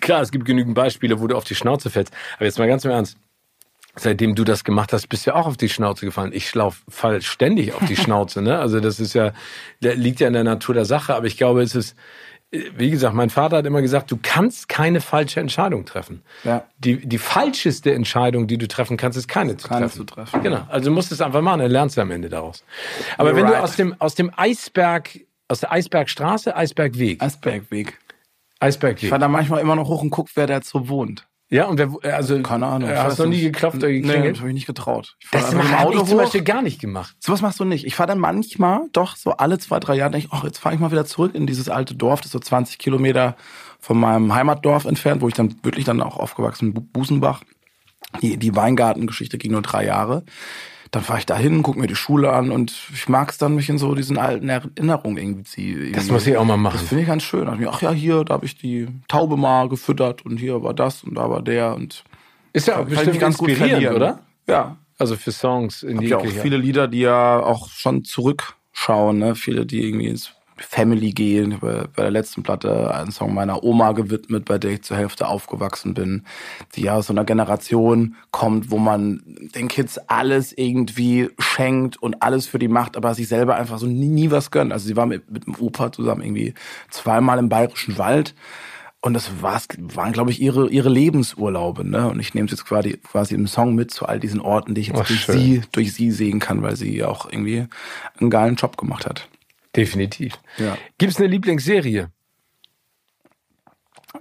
Klar, 0.00 0.22
es 0.22 0.30
gibt 0.30 0.44
genügend 0.44 0.74
Beispiele, 0.74 1.20
wo 1.20 1.26
du 1.26 1.36
auf 1.36 1.44
die 1.44 1.54
Schnauze 1.54 1.90
fällst. 1.90 2.12
Aber 2.36 2.46
jetzt 2.46 2.58
mal 2.58 2.68
ganz 2.68 2.84
im 2.84 2.90
Ernst. 2.90 3.18
Seitdem 3.96 4.34
du 4.34 4.44
das 4.44 4.62
gemacht 4.62 4.92
hast, 4.92 5.08
bist 5.08 5.26
du 5.26 5.30
ja 5.30 5.36
auch 5.36 5.46
auf 5.46 5.56
die 5.56 5.68
Schnauze 5.68 6.06
gefallen. 6.06 6.32
Ich 6.32 6.48
schlauf, 6.48 6.84
fall 6.88 7.22
ständig 7.22 7.74
auf 7.74 7.84
die 7.86 7.96
Schnauze, 7.98 8.40
ne? 8.40 8.58
Also 8.58 8.78
das 8.80 9.00
ist 9.00 9.14
ja, 9.14 9.32
liegt 9.80 10.20
ja 10.20 10.28
in 10.28 10.32
der 10.32 10.44
Natur 10.44 10.74
der 10.74 10.84
Sache. 10.84 11.14
Aber 11.14 11.26
ich 11.26 11.36
glaube, 11.36 11.62
es 11.62 11.74
ist, 11.74 11.96
wie 12.52 12.90
gesagt, 12.90 13.14
mein 13.14 13.30
Vater 13.30 13.58
hat 13.58 13.66
immer 13.66 13.80
gesagt, 13.80 14.10
du 14.10 14.18
kannst 14.20 14.68
keine 14.68 15.00
falsche 15.00 15.38
Entscheidung 15.38 15.84
treffen. 15.84 16.22
Ja. 16.42 16.64
Die, 16.78 16.96
die 17.06 17.18
falscheste 17.18 17.94
Entscheidung, 17.94 18.48
die 18.48 18.58
du 18.58 18.66
treffen 18.66 18.96
kannst, 18.96 19.16
ist 19.16 19.28
keine 19.28 19.56
zu 19.56 19.68
Keine 19.68 19.82
treffen. 19.82 19.96
zu 19.98 20.04
treffen. 20.04 20.42
Genau. 20.42 20.66
Also 20.68 20.90
du 20.90 20.94
musst 20.94 21.12
es 21.12 21.20
einfach 21.20 21.42
machen, 21.42 21.60
dann 21.60 21.70
lernst 21.70 21.96
du 21.96 22.00
am 22.00 22.10
Ende 22.10 22.28
daraus. 22.28 22.64
Aber 23.18 23.30
You're 23.30 23.36
wenn 23.36 23.46
du 23.46 23.52
right. 23.52 23.62
aus 23.62 23.76
dem, 23.76 23.94
aus 24.00 24.14
dem 24.16 24.32
Eisberg, 24.36 25.20
aus 25.46 25.60
der 25.60 25.70
Eisbergstraße, 25.70 26.56
Eisbergweg, 26.56 27.22
Eisbergweg. 27.22 27.98
Ich 27.98 28.62
Eisbergweg. 28.62 29.08
fahre 29.10 29.20
da 29.20 29.28
manchmal 29.28 29.60
immer 29.60 29.76
noch 29.76 29.88
hoch 29.88 30.02
und 30.02 30.10
guck, 30.10 30.28
wer 30.34 30.46
da 30.48 30.60
so 30.60 30.88
wohnt. 30.88 31.26
Ja, 31.52 31.64
und 31.66 31.78
wer, 31.78 32.14
also, 32.14 32.40
Keine 32.42 32.66
Ahnung. 32.66 32.88
äh, 32.88 32.94
ich 32.94 32.98
Hast 33.00 33.18
du 33.18 33.24
noch 33.24 33.30
nie 33.30 33.40
geklopft 33.42 33.78
oder 33.78 33.88
Nee, 33.88 34.00
geklingelt? 34.00 34.36
das 34.36 34.40
habe 34.40 34.50
ich 34.50 34.54
nicht 34.54 34.66
getraut. 34.66 35.16
Ich 35.18 35.30
das 35.30 35.52
habe 35.54 35.94
ich 35.94 36.04
zum. 36.04 36.18
Beispiel 36.18 36.42
gar 36.42 36.62
nicht 36.62 36.80
gemacht. 36.80 37.16
Sowas 37.18 37.42
machst 37.42 37.58
du 37.58 37.64
nicht. 37.64 37.84
Ich 37.86 37.96
fahre 37.96 38.06
dann 38.06 38.20
manchmal, 38.20 38.82
doch 38.92 39.16
so 39.16 39.32
alle 39.32 39.58
zwei, 39.58 39.80
drei 39.80 39.96
Jahre, 39.96 40.12
denke 40.12 40.28
ich, 40.28 40.32
ach, 40.32 40.44
jetzt 40.44 40.58
fahre 40.58 40.76
ich 40.76 40.80
mal 40.80 40.92
wieder 40.92 41.06
zurück 41.06 41.34
in 41.34 41.48
dieses 41.48 41.68
alte 41.68 41.96
Dorf, 41.96 42.20
das 42.20 42.26
ist 42.28 42.32
so 42.32 42.38
20 42.38 42.78
Kilometer 42.78 43.34
von 43.80 43.98
meinem 43.98 44.32
Heimatdorf 44.32 44.84
entfernt, 44.84 45.22
wo 45.22 45.28
ich 45.28 45.34
dann 45.34 45.56
wirklich 45.64 45.84
dann 45.84 46.00
auch 46.02 46.18
aufgewachsen 46.18 46.72
bin, 46.72 46.84
Bu- 46.84 46.88
Busenbach. 47.00 47.42
Die, 48.22 48.36
die 48.36 48.54
Weingartengeschichte 48.54 49.36
ging 49.38 49.52
nur 49.52 49.62
drei 49.62 49.84
Jahre. 49.86 50.22
Dann 50.92 51.04
fahre 51.04 51.20
ich 51.20 51.26
da 51.26 51.36
hin, 51.36 51.62
gucke 51.62 51.78
mir 51.78 51.86
die 51.86 51.94
Schule 51.94 52.32
an 52.32 52.50
und 52.50 52.74
ich 52.92 53.08
mag 53.08 53.30
es 53.30 53.38
dann, 53.38 53.54
mich 53.54 53.68
in 53.68 53.78
so 53.78 53.94
diesen 53.94 54.18
alten 54.18 54.48
Erinnerungen 54.48 55.18
irgendwie. 55.18 55.70
irgendwie 55.70 55.92
Das 55.92 56.10
muss 56.10 56.26
ich 56.26 56.36
auch 56.36 56.44
mal 56.44 56.56
machen. 56.56 56.78
Das 56.80 56.88
finde 56.88 57.02
ich 57.02 57.08
ganz 57.08 57.22
schön. 57.22 57.44
Mir, 57.58 57.70
Ach 57.72 57.80
ja, 57.80 57.92
hier, 57.92 58.24
da 58.24 58.34
habe 58.34 58.46
ich 58.46 58.56
die 58.58 58.88
Taube 59.06 59.36
mal 59.36 59.68
gefüttert 59.68 60.24
und 60.26 60.38
hier 60.38 60.62
war 60.64 60.74
das 60.74 61.04
und 61.04 61.14
da 61.14 61.30
war 61.30 61.42
der 61.42 61.74
und 61.76 62.02
Ist 62.52 62.66
ja 62.66 62.78
auch 62.80 62.86
bestimmt 62.86 63.20
ganz 63.20 63.38
gut 63.38 63.52
verlieren. 63.52 63.94
oder? 63.94 64.18
Ja, 64.48 64.78
Also 64.98 65.14
für 65.16 65.30
Songs 65.30 65.84
in 65.84 65.98
Hab 65.98 66.02
die 66.02 66.08
ja 66.08 66.16
auch 66.18 66.26
viele 66.26 66.56
Lieder, 66.56 66.88
die 66.88 67.00
ja 67.00 67.38
auch 67.40 67.68
schon 67.70 68.02
zurückschauen, 68.04 69.18
ne? 69.18 69.36
Viele, 69.36 69.66
die 69.66 69.86
irgendwie 69.86 70.08
ins 70.08 70.32
Family 70.60 71.12
gehen. 71.12 71.58
Bei, 71.60 71.86
bei 71.94 72.02
der 72.02 72.10
letzten 72.10 72.42
Platte 72.42 72.94
einen 72.94 73.10
Song 73.10 73.34
meiner 73.34 73.64
Oma 73.64 73.92
gewidmet, 73.92 74.44
bei 74.44 74.58
der 74.58 74.72
ich 74.72 74.82
zur 74.82 74.96
Hälfte 74.96 75.26
aufgewachsen 75.26 75.94
bin, 75.94 76.24
die 76.74 76.82
ja 76.82 76.96
aus 76.96 77.06
so 77.06 77.12
einer 77.12 77.24
Generation 77.24 78.16
kommt, 78.30 78.70
wo 78.70 78.78
man 78.78 79.22
den 79.26 79.68
Kids 79.68 79.98
alles 80.06 80.52
irgendwie 80.56 81.30
schenkt 81.38 81.96
und 82.02 82.22
alles 82.22 82.46
für 82.46 82.58
die 82.58 82.68
macht, 82.68 82.96
aber 82.96 83.14
sich 83.14 83.28
selber 83.28 83.56
einfach 83.56 83.78
so 83.78 83.86
nie, 83.86 84.08
nie 84.08 84.30
was 84.30 84.50
gönnt. 84.50 84.72
Also 84.72 84.86
sie 84.86 84.96
war 84.96 85.06
mit, 85.06 85.30
mit 85.30 85.46
dem 85.46 85.56
Opa 85.58 85.92
zusammen 85.92 86.22
irgendwie 86.22 86.54
zweimal 86.90 87.38
im 87.38 87.48
Bayerischen 87.48 87.98
Wald. 87.98 88.34
Und 89.02 89.14
das 89.14 89.40
war's, 89.40 89.66
waren, 89.78 90.12
glaube 90.12 90.30
ich, 90.30 90.42
ihre, 90.42 90.68
ihre 90.68 90.90
Lebensurlaube. 90.90 91.88
Ne? 91.88 92.10
Und 92.10 92.20
ich 92.20 92.34
nehme 92.34 92.44
es 92.44 92.52
jetzt 92.52 92.66
quasi, 92.66 92.98
quasi 92.98 93.34
im 93.34 93.46
Song 93.46 93.74
mit 93.74 93.90
zu 93.90 94.04
all 94.04 94.20
diesen 94.20 94.40
Orten, 94.40 94.74
die 94.74 94.82
ich 94.82 94.88
jetzt 94.88 95.00
Ach, 95.00 95.06
durch 95.06 95.20
schön. 95.20 95.38
sie, 95.38 95.62
durch 95.72 95.94
sie 95.94 96.10
sehen 96.10 96.38
kann, 96.38 96.62
weil 96.62 96.76
sie 96.76 97.02
auch 97.02 97.24
irgendwie 97.30 97.66
einen 98.18 98.28
geilen 98.28 98.56
Job 98.56 98.76
gemacht 98.76 99.06
hat. 99.06 99.26
Definitiv. 99.76 100.34
Ja. 100.58 100.76
Gibt's 100.98 101.18
eine 101.18 101.28
Lieblingsserie? 101.28 102.10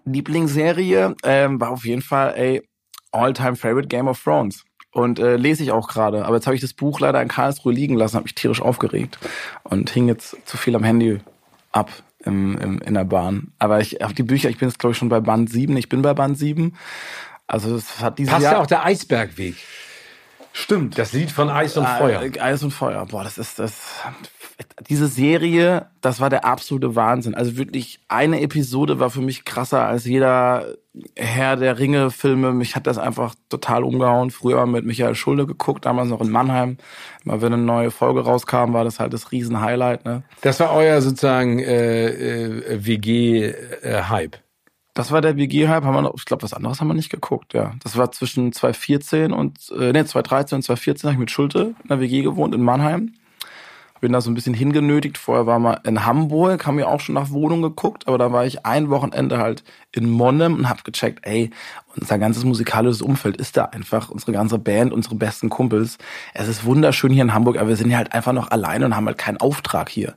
Lieblingsserie 0.06 1.16
ähm, 1.24 1.60
war 1.60 1.72
auf 1.72 1.86
jeden 1.86 2.02
Fall, 2.02 2.34
ey, 2.36 2.70
All-Time 3.12 3.56
Favorite 3.56 3.88
Game 3.88 4.08
of 4.08 4.22
Thrones. 4.24 4.64
Und 4.92 5.20
äh, 5.20 5.36
lese 5.36 5.64
ich 5.64 5.72
auch 5.72 5.88
gerade. 5.88 6.26
Aber 6.26 6.36
jetzt 6.36 6.48
habe 6.48 6.56
ich 6.56 6.62
das 6.62 6.74
Buch 6.74 7.00
leider 7.00 7.22
in 7.22 7.28
Karlsruhe 7.28 7.72
liegen 7.72 7.96
lassen, 7.96 8.16
habe 8.16 8.24
mich 8.24 8.36
tierisch 8.36 8.62
aufgeregt 8.62 9.20
und 9.64 9.90
hing 9.92 10.08
jetzt 10.08 10.36
zu 10.46 10.58
viel 10.58 10.76
am 10.76 10.84
Handy 10.84 11.20
ab 11.72 11.92
im, 12.26 12.58
im, 12.58 12.80
in 12.82 12.96
der 12.96 13.04
Bahn. 13.04 13.52
Aber 13.60 13.80
ich 13.82 14.04
auf 14.04 14.14
die 14.14 14.24
Bücher, 14.24 14.50
ich 14.50 14.58
bin 14.58 14.68
jetzt 14.68 14.80
glaube 14.80 14.94
ich 14.94 14.98
schon 14.98 15.10
bei 15.10 15.20
Band 15.20 15.50
7. 15.52 15.78
Ich 15.78 15.90
bin 15.90 16.02
bei 16.02 16.16
Band 16.16 16.40
7. 16.40 16.76
Also 17.46 17.76
es 17.76 18.00
hat 18.00 18.18
dieses 18.18 18.34
Passt 18.34 18.44
Jahr 18.44 18.54
ja 18.54 18.60
auch 18.60 18.68
der 18.68 18.84
Eisbergweg. 18.84 19.56
stimmt. 20.54 20.98
Das 20.98 21.14
Lied 21.14 21.32
von 21.32 21.50
Eis 21.50 21.78
und 21.78 21.88
Feuer. 21.88 22.24
Äh, 22.24 22.40
Eis 22.40 22.64
und 22.64 22.72
Feuer. 22.72 23.06
Boah, 23.06 23.24
das 23.24 23.38
ist 23.38 23.60
das. 23.60 24.02
Diese 24.90 25.08
Serie, 25.08 25.88
das 26.02 26.20
war 26.20 26.30
der 26.30 26.46
absolute 26.46 26.96
Wahnsinn. 26.96 27.36
Also 27.36 27.58
wirklich, 27.58 28.00
eine 28.08 28.42
Episode 28.42 29.00
war 29.00 29.10
für 29.10 29.22
mich 29.22 29.46
krasser 29.46 29.86
als 29.86 30.06
jeder 30.06 30.76
Herr 31.16 31.56
der 31.56 31.80
Ringe-Filme. 31.80 32.52
Mich 32.52 32.76
hat 32.76 32.88
das 32.88 32.98
einfach 32.98 33.36
total 33.50 33.84
umgehauen. 33.84 34.32
Früher 34.32 34.66
mit 34.66 34.86
Michael 34.86 35.16
Schulde 35.16 35.46
geguckt, 35.46 35.86
damals 35.86 36.10
noch 36.10 36.22
in 36.22 36.30
Mannheim. 36.30 36.78
Immer 37.24 37.42
wenn 37.42 37.54
eine 37.54 37.62
neue 37.62 37.92
Folge 37.92 38.22
rauskam, 38.22 38.74
war 38.74 38.84
das 38.84 39.00
halt 39.00 39.14
das 39.14 39.32
Riesen-Highlight. 39.32 40.06
Ne? 40.06 40.24
Das 40.42 40.60
war 40.60 40.74
euer 40.74 41.02
sozusagen 41.02 41.60
äh, 41.60 42.10
äh, 42.10 42.86
WG-Hype. 42.86 44.38
Das 44.94 45.12
war 45.12 45.22
der 45.22 45.38
WG-Hype. 45.38 45.84
Haben 45.86 45.96
wir 45.96 46.02
noch, 46.02 46.16
ich 46.18 46.26
glaube, 46.26 46.44
was 46.44 46.54
anderes 46.54 46.82
haben 46.82 46.90
wir 46.90 46.94
nicht 46.94 47.12
geguckt. 47.12 47.54
Ja, 47.54 47.76
das 47.84 47.96
war 47.96 48.12
zwischen 48.12 48.52
2014 48.52 49.32
und 49.32 49.72
äh, 49.72 49.94
nee, 49.94 50.04
2013 50.04 50.58
und 50.58 50.64
2014 50.64 51.08
habe 51.08 51.14
ich 51.14 51.20
mit 51.20 51.32
Schulte 51.32 51.76
in 51.82 51.88
der 51.88 52.02
WG 52.02 52.24
gewohnt 52.24 52.54
in 52.54 52.62
Mannheim. 52.62 53.14
Bin 54.00 54.12
da 54.14 54.22
so 54.22 54.30
ein 54.30 54.34
bisschen 54.34 54.54
hingenötigt. 54.54 55.18
Vorher 55.18 55.46
war 55.46 55.60
mal 55.60 55.80
in 55.84 56.06
Hamburg, 56.06 56.66
haben 56.66 56.78
wir 56.78 56.88
auch 56.88 57.00
schon 57.00 57.16
nach 57.16 57.32
Wohnung 57.32 57.62
geguckt, 57.62 58.08
aber 58.08 58.18
da 58.18 58.32
war 58.32 58.46
ich 58.46 58.66
ein 58.66 58.90
Wochenende 58.90 59.38
halt 59.38 59.64
in 59.92 60.10
Monnem 60.10 60.56
und 60.56 60.70
hab 60.70 60.84
gecheckt, 60.84 61.26
ey, 61.26 61.50
unser 61.96 62.18
ganzes 62.18 62.44
musikalisches 62.44 63.02
Umfeld 63.02 63.38
ist 63.38 63.58
da 63.58 63.66
einfach, 63.66 64.10
unsere 64.10 64.32
ganze 64.32 64.60
Band, 64.60 64.94
unsere 64.94 65.16
besten 65.16 65.50
Kumpels. 65.50 65.98
Es 66.34 66.48
ist 66.48 66.66
wunderschön 66.66 67.12
hier 67.12 67.24
in 67.24 67.34
Hamburg, 67.34 67.58
aber 67.58 67.70
wir 67.70 67.76
sind 67.76 67.92
ja 67.92 67.98
halt 67.98 68.14
einfach 68.14 68.34
noch 68.34 68.52
alleine 68.52 68.86
und 68.86 68.96
haben 68.96 69.08
halt 69.08 69.18
keinen 69.18 69.38
Auftrag 69.38 69.90
hier 69.90 70.16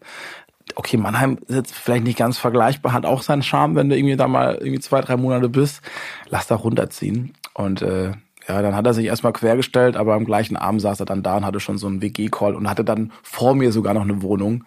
okay, 0.76 0.96
Mannheim 0.96 1.38
ist 1.46 1.54
jetzt 1.54 1.74
vielleicht 1.74 2.04
nicht 2.04 2.18
ganz 2.18 2.38
vergleichbar, 2.38 2.92
hat 2.92 3.06
auch 3.06 3.22
seinen 3.22 3.42
Charme, 3.42 3.74
wenn 3.76 3.88
du 3.88 3.96
irgendwie 3.96 4.16
da 4.16 4.28
mal 4.28 4.54
irgendwie 4.54 4.80
zwei, 4.80 5.00
drei 5.00 5.16
Monate 5.16 5.48
bist. 5.48 5.82
Lass 6.28 6.46
da 6.46 6.54
runterziehen. 6.54 7.34
Und 7.54 7.82
äh, 7.82 8.12
ja, 8.48 8.62
dann 8.62 8.74
hat 8.74 8.86
er 8.86 8.94
sich 8.94 9.06
erstmal 9.06 9.32
quergestellt, 9.32 9.96
aber 9.96 10.14
am 10.14 10.24
gleichen 10.24 10.56
Abend 10.56 10.80
saß 10.80 11.00
er 11.00 11.06
dann 11.06 11.22
da 11.22 11.36
und 11.36 11.46
hatte 11.46 11.60
schon 11.60 11.78
so 11.78 11.86
einen 11.86 12.02
WG-Call 12.02 12.54
und 12.54 12.68
hatte 12.68 12.84
dann 12.84 13.12
vor 13.22 13.54
mir 13.54 13.72
sogar 13.72 13.94
noch 13.94 14.02
eine 14.02 14.22
Wohnung. 14.22 14.64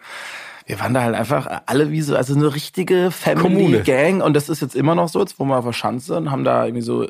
Wir 0.66 0.80
waren 0.80 0.94
da 0.94 1.04
halt 1.04 1.16
einfach 1.16 1.62
alle 1.68 1.92
wie 1.92 2.02
so, 2.02 2.16
also 2.16 2.34
eine 2.34 2.56
richtige. 2.56 3.12
Family-Gang 3.12 4.22
und 4.22 4.34
das 4.34 4.50
ist 4.50 4.62
jetzt 4.62 4.76
immer 4.76 4.96
noch 4.96 5.10
so, 5.10 5.20
jetzt 5.20 5.40
wohnen 5.40 5.52
wir 5.52 5.58
auf 5.58 5.66
der 5.66 5.74
Schanze 5.74 6.18
und 6.18 6.32
haben 6.32 6.44
da 6.44 6.66
irgendwie 6.66 6.82
so 6.82 7.06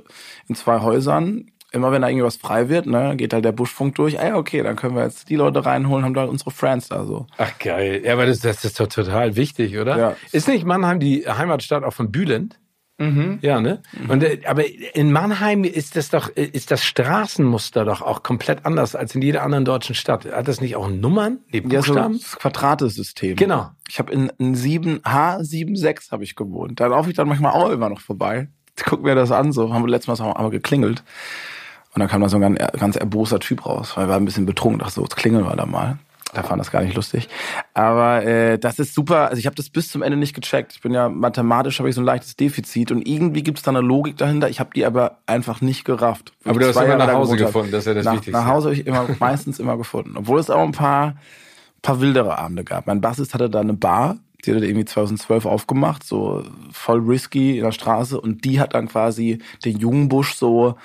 in 0.48 0.56
zwei 0.56 0.82
Häusern 0.82 1.52
immer 1.76 1.92
wenn 1.92 2.02
da 2.02 2.08
irgendwas 2.08 2.38
frei 2.38 2.70
wird, 2.70 2.88
ne, 2.88 3.16
geht 3.18 3.34
halt 3.34 3.46
der 3.46 3.52
Buschfunk 3.52 3.96
durch, 3.96 4.16
ey, 4.16 4.32
okay, 4.32 4.64
dann 4.64 4.76
können 4.76 4.96
wir 4.96 5.04
jetzt 5.04 5.30
die 5.30 5.36
Leute 5.36 5.66
reinholen, 5.66 6.06
haben 6.06 6.14
da 6.14 6.24
unsere 6.24 6.52
Friends 6.52 6.88
da 6.88 7.06
so. 7.06 7.28
Ach 7.38 7.52
geil. 7.60 8.02
Ja, 8.04 8.14
aber 8.14 8.26
das, 8.26 8.40
das 8.40 8.64
ist 8.64 8.80
doch 8.80 8.88
total 8.88 9.36
wichtig, 9.36 9.78
oder? 9.78 9.98
Ja. 9.98 10.16
Ist 10.32 10.48
nicht 10.48 10.66
Mannheim 10.66 11.00
die 11.00 11.28
Heimatstadt 11.28 11.84
auch 11.84 11.94
von 11.94 12.12
Bülent? 12.12 12.58
Mhm. 12.98 13.40
Ja, 13.42 13.60
ne? 13.60 13.82
Und, 14.08 14.24
äh, 14.24 14.40
aber 14.48 14.64
in 14.96 15.12
Mannheim 15.12 15.66
ist 15.66 15.98
das 15.98 16.10
doch, 16.10 16.30
äh, 16.36 16.46
ist 16.46 16.72
das 16.72 16.84
Straßenmuster 16.86 17.84
doch 17.84 18.02
auch 18.02 18.24
komplett 18.24 18.66
anders 18.66 18.96
als 18.96 19.14
in 19.16 19.22
jeder 19.22 19.44
anderen 19.44 19.66
deutschen 19.66 19.96
Stadt. 19.96 20.26
Hat 20.32 20.48
das 20.48 20.62
nicht 20.62 20.76
auch 20.78 20.88
Nummern? 20.90 21.40
Nee, 21.52 21.62
Ja, 21.68 21.82
so 21.82 21.94
Buchstaben? 21.94 22.20
das 22.20 22.38
Quadratesystem. 22.38 23.36
Genau. 23.36 23.70
Ich 23.90 24.00
habe 24.00 24.14
in, 24.14 24.32
in 24.38 24.56
7 24.56 25.00
H76 25.00 26.12
habe 26.12 26.24
ich 26.24 26.36
gewohnt. 26.36 26.80
Da 26.80 26.88
laufe 26.88 27.10
ich 27.10 27.16
dann 27.16 27.28
manchmal 27.28 27.52
auch 27.52 27.70
immer 27.70 27.90
noch 27.90 28.00
vorbei. 28.02 28.48
Guck 28.86 29.04
mir 29.04 29.16
das 29.16 29.32
an, 29.32 29.52
so 29.52 29.74
haben 29.74 29.84
wir 29.84 29.90
letztes 29.90 30.20
Mal 30.20 30.34
wir 30.34 30.50
geklingelt. 30.50 31.04
Und 31.94 32.00
dann 32.00 32.10
kam 32.10 32.22
da 32.22 32.30
so 32.30 32.38
ein 32.38 32.56
ganz, 32.56 32.80
ganz 32.80 32.96
erboster 32.98 33.40
Typ 33.40 33.66
raus, 33.66 33.96
weil 33.96 34.06
er 34.06 34.10
war 34.10 34.18
ein 34.18 34.26
bisschen 34.26 34.46
betrunken, 34.46 34.80
dachte 34.80 34.96
so, 34.96 35.02
jetzt 35.04 35.16
klingeln 35.16 35.46
wir 35.46 35.56
da 35.56 35.66
mal. 35.66 35.98
Da 36.36 36.44
fand 36.44 36.60
das 36.60 36.70
gar 36.70 36.84
nicht 36.84 36.96
lustig. 36.96 37.30
Aber 37.74 38.24
äh, 38.24 38.60
das 38.60 38.78
ist 38.78 38.94
super. 38.94 39.30
Also 39.30 39.40
ich 39.40 39.46
habe 39.46 39.56
das 39.56 39.70
bis 39.70 39.90
zum 39.90 40.02
Ende 40.02 40.18
nicht 40.18 40.36
gecheckt. 40.36 40.74
Ich 40.74 40.82
bin 40.82 40.94
ja 40.94 41.08
mathematisch 41.08 41.80
habe 41.80 41.88
ich 41.90 41.96
so 41.96 42.02
ein 42.02 42.06
leichtes 42.06 42.36
Defizit 42.36 42.92
und 42.92 43.08
irgendwie 43.08 43.42
gibt 43.42 43.58
es 43.58 43.64
da 43.64 43.72
eine 43.72 43.80
Logik 43.80 44.18
dahinter. 44.18 44.50
Ich 44.50 44.60
habe 44.60 44.72
die 44.76 44.86
aber 44.86 45.20
einfach 45.26 45.62
nicht 45.62 45.86
gerafft. 45.86 46.34
Aber 46.44 46.60
du 46.60 46.68
hast 46.68 46.76
immer 46.76 46.88
Jahre 46.88 47.08
nach 47.08 47.14
Hause 47.14 47.38
gefunden, 47.38 47.72
das 47.72 47.80
ist 47.82 47.88
ja 47.88 47.94
das 47.94 48.06
nach, 48.06 48.14
Wichtigste. 48.14 48.32
Nach 48.32 48.48
Hause 48.48 48.68
habe 48.68 48.76
ich 48.76 48.86
immer 48.86 49.08
meistens 49.20 49.60
immer 49.60 49.78
gefunden, 49.78 50.18
obwohl 50.18 50.40
es 50.40 50.50
auch 50.50 50.62
ein 50.62 50.74
paar 50.74 51.16
paar 51.86 52.02
wildere 52.02 52.38
Abende 52.38 52.64
gab. 52.64 52.88
Mein 52.88 53.00
Bassist 53.00 53.34
hatte 53.34 53.50
da 53.50 53.62
eine 53.62 53.74
Bar, 53.74 54.18
Die 54.44 54.54
hat 54.54 54.62
irgendwie 54.62 54.86
2012 54.86 55.46
aufgemacht, 55.46 56.04
so 56.04 56.44
voll 56.72 57.00
risky 57.00 57.58
in 57.58 57.64
der 57.64 57.72
Straße. 57.72 58.20
Und 58.20 58.44
die 58.44 58.60
hat 58.60 58.74
dann 58.74 58.88
quasi 58.88 59.40
den 59.64 59.78
Jungbusch 59.78 60.36
so 60.36 60.76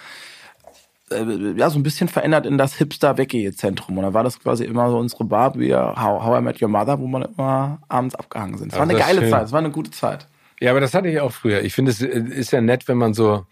äh, 1.12 1.52
ja, 1.56 1.70
so 1.70 1.78
ein 1.78 1.82
bisschen 1.82 2.08
verändert 2.08 2.46
in 2.46 2.58
das 2.58 2.74
Hipster-Weggehe-Zentrum. 2.74 3.98
Und 3.98 4.04
da 4.04 4.14
war 4.14 4.24
das 4.24 4.38
quasi 4.38 4.64
immer 4.64 4.90
so 4.90 4.98
unsere 4.98 5.24
Bar 5.24 5.58
wie 5.58 5.74
How, 5.74 5.96
How 5.96 6.38
I 6.38 6.42
Met 6.42 6.62
Your 6.62 6.68
Mother, 6.68 6.98
wo 6.98 7.06
man 7.06 7.22
immer 7.22 7.78
abends 7.88 8.14
abgehangen 8.14 8.58
sind. 8.58 8.72
Es 8.72 8.78
war 8.78 8.88
eine 8.88 8.98
geile 8.98 9.20
schön. 9.20 9.30
Zeit, 9.30 9.46
es 9.46 9.52
war 9.52 9.58
eine 9.58 9.70
gute 9.70 9.90
Zeit. 9.90 10.26
Ja, 10.60 10.70
aber 10.70 10.80
das 10.80 10.94
hatte 10.94 11.08
ich 11.08 11.20
auch 11.20 11.32
früher. 11.32 11.62
Ich 11.62 11.74
finde, 11.74 11.90
es 11.90 12.00
ist 12.00 12.52
ja 12.52 12.60
nett, 12.60 12.86
wenn 12.86 12.98
man 12.98 13.14
so, 13.14 13.46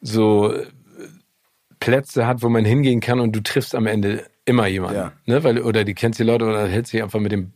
so 0.00 0.54
Plätze 1.80 2.26
hat, 2.26 2.42
wo 2.42 2.48
man 2.48 2.64
hingehen 2.64 3.00
kann 3.00 3.18
und 3.18 3.34
du 3.34 3.42
triffst 3.42 3.74
am 3.74 3.86
Ende 3.86 4.24
immer 4.44 4.66
jemanden. 4.68 4.96
Ja. 4.96 5.12
Ne? 5.26 5.42
Weil, 5.42 5.60
oder 5.60 5.84
die 5.84 5.94
kennst 5.94 6.20
die 6.20 6.24
Leute 6.24 6.44
oder 6.44 6.68
hältst 6.68 6.92
dich 6.92 7.02
einfach 7.02 7.20
mit 7.20 7.32
dem 7.32 7.52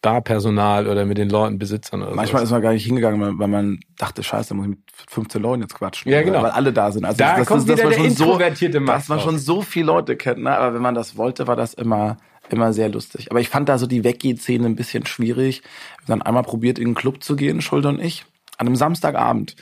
Barpersonal 0.00 0.86
oder 0.86 1.04
mit 1.04 1.18
den 1.18 1.28
Leuten, 1.28 1.58
Besitzern 1.58 2.02
oder 2.02 2.14
Manchmal 2.14 2.40
sowas. 2.40 2.42
ist 2.44 2.50
man 2.52 2.62
gar 2.62 2.72
nicht 2.72 2.86
hingegangen, 2.86 3.38
weil 3.38 3.48
man 3.48 3.80
dachte, 3.96 4.22
scheiße, 4.22 4.50
da 4.50 4.54
muss 4.54 4.66
ich 4.66 4.70
mit 4.70 4.80
15 5.08 5.42
Leuten 5.42 5.62
jetzt 5.62 5.74
quatschen. 5.74 6.12
Ja, 6.12 6.22
genau. 6.22 6.42
Weil 6.42 6.52
alle 6.52 6.72
da 6.72 6.92
sind. 6.92 7.04
Also 7.04 7.18
da 7.18 7.38
das, 7.38 7.46
kommt 7.46 7.68
das, 7.68 7.78
wieder 7.78 7.90
der 7.90 8.04
introvertierte 8.04 8.78
so, 8.78 8.84
Dass 8.84 9.08
man 9.08 9.20
schon 9.20 9.38
so 9.38 9.62
viele 9.62 9.86
Leute 9.86 10.16
kennt, 10.16 10.42
ne? 10.42 10.56
aber 10.56 10.74
wenn 10.74 10.82
man 10.82 10.94
das 10.94 11.16
wollte, 11.16 11.46
war 11.46 11.56
das 11.56 11.74
immer 11.74 12.16
immer 12.50 12.72
sehr 12.72 12.88
lustig. 12.88 13.30
Aber 13.30 13.40
ich 13.40 13.50
fand 13.50 13.68
da 13.68 13.76
so 13.76 13.86
die 13.86 14.04
Weggeh-Szene 14.04 14.64
ein 14.64 14.76
bisschen 14.76 15.04
schwierig. 15.04 15.62
Wir 16.06 16.14
haben 16.14 16.20
dann 16.20 16.22
einmal 16.22 16.44
probiert, 16.44 16.78
in 16.78 16.86
den 16.86 16.94
Club 16.94 17.22
zu 17.22 17.36
gehen, 17.36 17.60
Schulter 17.60 17.90
und 17.90 18.00
ich, 18.00 18.24
an 18.56 18.66
einem 18.66 18.76
Samstagabend. 18.76 19.54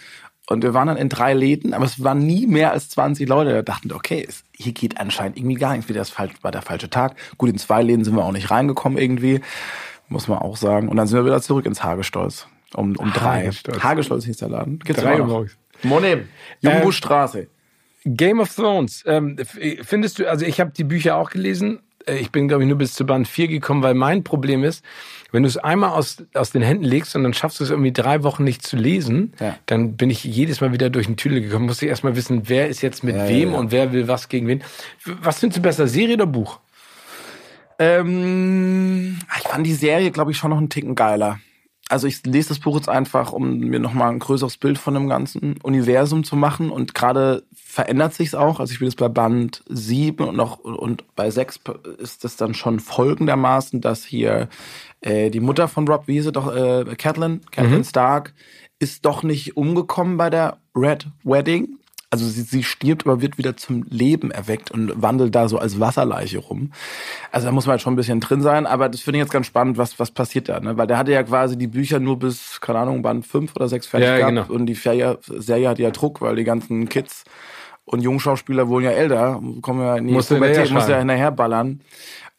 Und 0.49 0.62
wir 0.62 0.75
waren 0.75 0.87
dann 0.87 0.97
in 0.97 1.09
drei 1.09 1.35
Läden, 1.35 1.75
aber 1.75 1.85
es 1.85 2.05
waren 2.05 2.25
nie 2.25 2.47
mehr 2.47 2.71
als 2.71 2.88
20 2.90 3.28
Leute. 3.28 3.52
Da 3.52 3.62
dachten, 3.62 3.93
okay, 3.93 4.25
es, 4.28 4.45
hier 4.57 4.73
geht 4.73 5.00
anscheinend 5.00 5.37
irgendwie 5.37 5.57
gar 5.57 5.73
nichts. 5.73 5.88
Wieder 5.88 5.99
das 5.99 6.14
war 6.16 6.52
der 6.52 6.62
falsche 6.62 6.88
Tag. 6.88 7.16
Gut, 7.37 7.50
in 7.50 7.59
zwei 7.59 7.83
Läden 7.83 8.05
sind 8.05 8.14
wir 8.14 8.25
auch 8.25 8.33
nicht 8.33 8.50
reingekommen 8.50 8.97
irgendwie 8.97 9.40
muss 10.08 10.28
man 10.28 10.38
auch 10.38 10.56
sagen. 10.56 10.88
Und 10.88 10.96
dann 10.96 11.06
sind 11.06 11.18
wir 11.18 11.25
wieder 11.25 11.40
zurück 11.40 11.66
ins 11.66 11.82
Hagestolz. 11.82 12.46
Um, 12.75 12.96
um 12.96 13.12
drei. 13.12 13.42
Hagestolz. 13.42 13.82
Hagestolz 13.82 14.25
hieß 14.25 14.38
der 14.38 14.48
Laden. 14.48 14.78
Gibt's 14.80 15.02
drei 15.02 15.20
Uhr 15.20 15.26
morgens. 15.26 15.56
Monet. 15.82 16.26
Jungbuschstraße. 16.60 17.40
Ähm, 17.40 18.16
Game 18.16 18.40
of 18.40 18.54
Thrones. 18.54 19.02
Ähm, 19.06 19.36
findest 19.82 20.18
du, 20.18 20.28
also 20.28 20.44
ich 20.44 20.60
habe 20.60 20.70
die 20.70 20.84
Bücher 20.84 21.16
auch 21.16 21.30
gelesen. 21.30 21.80
Äh, 22.06 22.18
ich 22.18 22.30
bin, 22.30 22.48
glaube 22.48 22.62
ich, 22.62 22.68
nur 22.68 22.78
bis 22.78 22.94
zu 22.94 23.04
Band 23.04 23.28
4 23.28 23.48
gekommen, 23.48 23.82
weil 23.82 23.94
mein 23.94 24.25
Problem 24.25 24.64
ist, 24.64 24.84
wenn 25.32 25.42
du 25.42 25.48
es 25.48 25.56
einmal 25.56 25.90
aus, 25.90 26.18
aus 26.34 26.52
den 26.52 26.62
Händen 26.62 26.84
legst 26.84 27.16
und 27.16 27.25
dann 27.25 27.34
schaffst 27.34 27.60
du 27.60 27.64
es 27.64 27.70
irgendwie 27.70 27.92
drei 27.92 28.22
Wochen 28.22 28.44
nicht 28.44 28.62
zu 28.62 28.76
lesen, 28.76 29.32
ja. 29.40 29.58
dann 29.66 29.96
bin 29.96 30.10
ich 30.10 30.25
jedes 30.25 30.60
Mal 30.60 30.72
wieder 30.72 30.88
durch 30.88 31.06
den 31.06 31.16
Tüdel 31.16 31.40
gekommen. 31.40 31.66
Muss 31.66 31.82
ich 31.82 31.88
erstmal 31.88 32.16
wissen, 32.16 32.48
wer 32.48 32.68
ist 32.68 32.80
jetzt 32.80 33.02
mit 33.02 33.16
ja, 33.16 33.28
wem 33.28 33.52
ja, 33.52 33.58
und 33.58 33.72
wer 33.72 33.92
will 33.92 34.08
was 34.08 34.28
gegen 34.28 34.46
wen. 34.46 34.62
Was 35.04 35.40
findest 35.40 35.58
du 35.58 35.62
besser, 35.62 35.88
Serie 35.88 36.14
oder 36.14 36.26
Buch? 36.26 36.60
Ähm, 37.78 39.18
ich 39.37 39.49
fand 39.49 39.66
die 39.66 39.75
Serie, 39.75 40.11
glaube 40.11 40.30
ich, 40.30 40.37
schon 40.37 40.50
noch 40.50 40.59
einen 40.59 40.71
Ticken 40.71 40.95
geiler. 40.95 41.38
Also 41.88 42.09
ich 42.09 42.26
lese 42.26 42.49
das 42.49 42.59
Buch 42.59 42.75
jetzt 42.76 42.88
einfach, 42.88 43.33
um 43.33 43.59
mir 43.59 43.78
nochmal 43.78 44.11
ein 44.11 44.18
größeres 44.18 44.56
Bild 44.56 44.76
von 44.76 44.95
dem 44.95 45.09
ganzen 45.09 45.56
Universum 45.62 46.25
zu 46.25 46.35
machen. 46.35 46.71
Und 46.71 46.95
gerade 46.95 47.45
verändert 47.54 48.12
sich's 48.14 48.35
auch. 48.35 48.59
Also 48.59 48.73
ich 48.73 48.80
bin 48.80 48.88
jetzt 48.88 48.99
bei 48.99 49.09
Band 49.09 49.62
7 49.68 50.26
und 50.26 50.37
noch 50.37 50.59
und 50.59 51.04
bei 51.14 51.30
6 51.30 51.61
ist 51.99 52.25
das 52.25 52.37
dann 52.37 52.54
schon 52.54 52.80
folgendermaßen, 52.80 53.80
dass 53.80 54.04
hier 54.04 54.49
äh, 55.00 55.30
die 55.30 55.40
Mutter 55.40 55.68
von 55.68 55.87
Rob 55.87 56.09
Wiese, 56.09 56.33
doch 56.33 56.52
äh, 56.52 56.85
Catelyn, 56.97 57.42
Catelyn 57.52 57.78
mhm. 57.78 57.85
Stark, 57.85 58.35
ist 58.80 59.04
doch 59.06 59.23
nicht 59.23 59.56
umgekommen 59.56 60.16
bei 60.16 60.28
der 60.28 60.59
Red 60.75 61.06
Wedding, 61.23 61.78
also 62.10 62.26
sie, 62.26 62.42
sie 62.42 62.62
stirbt, 62.62 63.06
aber 63.06 63.20
wird 63.20 63.36
wieder 63.36 63.56
zum 63.56 63.84
Leben 63.90 64.30
erweckt 64.30 64.70
und 64.70 65.02
wandelt 65.02 65.34
da 65.34 65.48
so 65.48 65.58
als 65.58 65.80
Wasserleiche 65.80 66.38
rum. 66.38 66.72
Also 67.32 67.46
da 67.46 67.52
muss 67.52 67.66
man 67.66 67.72
halt 67.72 67.82
schon 67.82 67.94
ein 67.94 67.96
bisschen 67.96 68.20
drin 68.20 68.42
sein, 68.42 68.66
aber 68.66 68.88
das 68.88 69.00
finde 69.00 69.18
ich 69.18 69.25
jetzt 69.25 69.32
ganz 69.32 69.46
spannend, 69.46 69.76
was, 69.76 69.98
was 69.98 70.12
passiert 70.12 70.48
da, 70.48 70.60
ne? 70.60 70.76
Weil 70.78 70.86
der 70.86 70.98
hatte 70.98 71.12
ja 71.12 71.22
quasi 71.22 71.58
die 71.58 71.66
Bücher 71.66 71.98
nur 71.98 72.18
bis, 72.18 72.60
keine 72.60 72.80
Ahnung, 72.80 73.02
Band 73.02 73.26
fünf 73.26 73.56
oder 73.56 73.68
sechs 73.68 73.86
fertig 73.86 74.08
ja, 74.08 74.16
gehabt 74.18 74.48
genau. 74.48 74.58
und 74.58 74.66
die 74.66 74.75
Serie, 74.75 75.18
Serie 75.26 75.68
hat 75.68 75.78
ja 75.78 75.90
Druck, 75.90 76.20
weil 76.20 76.36
die 76.36 76.44
ganzen 76.44 76.88
Kids 76.88 77.25
und 77.86 78.02
Jungschauspieler 78.02 78.68
wurden 78.68 78.84
ja 78.84 78.90
älter, 78.90 79.40
kommen 79.62 79.80
ja 79.80 79.96
in 79.96 80.08
die 80.08 80.12
muss 80.12 80.26
Pubertät, 80.26 80.70
muss 80.72 80.88
ja 80.88 80.98
hinterher 80.98 81.30
ballern. 81.30 81.80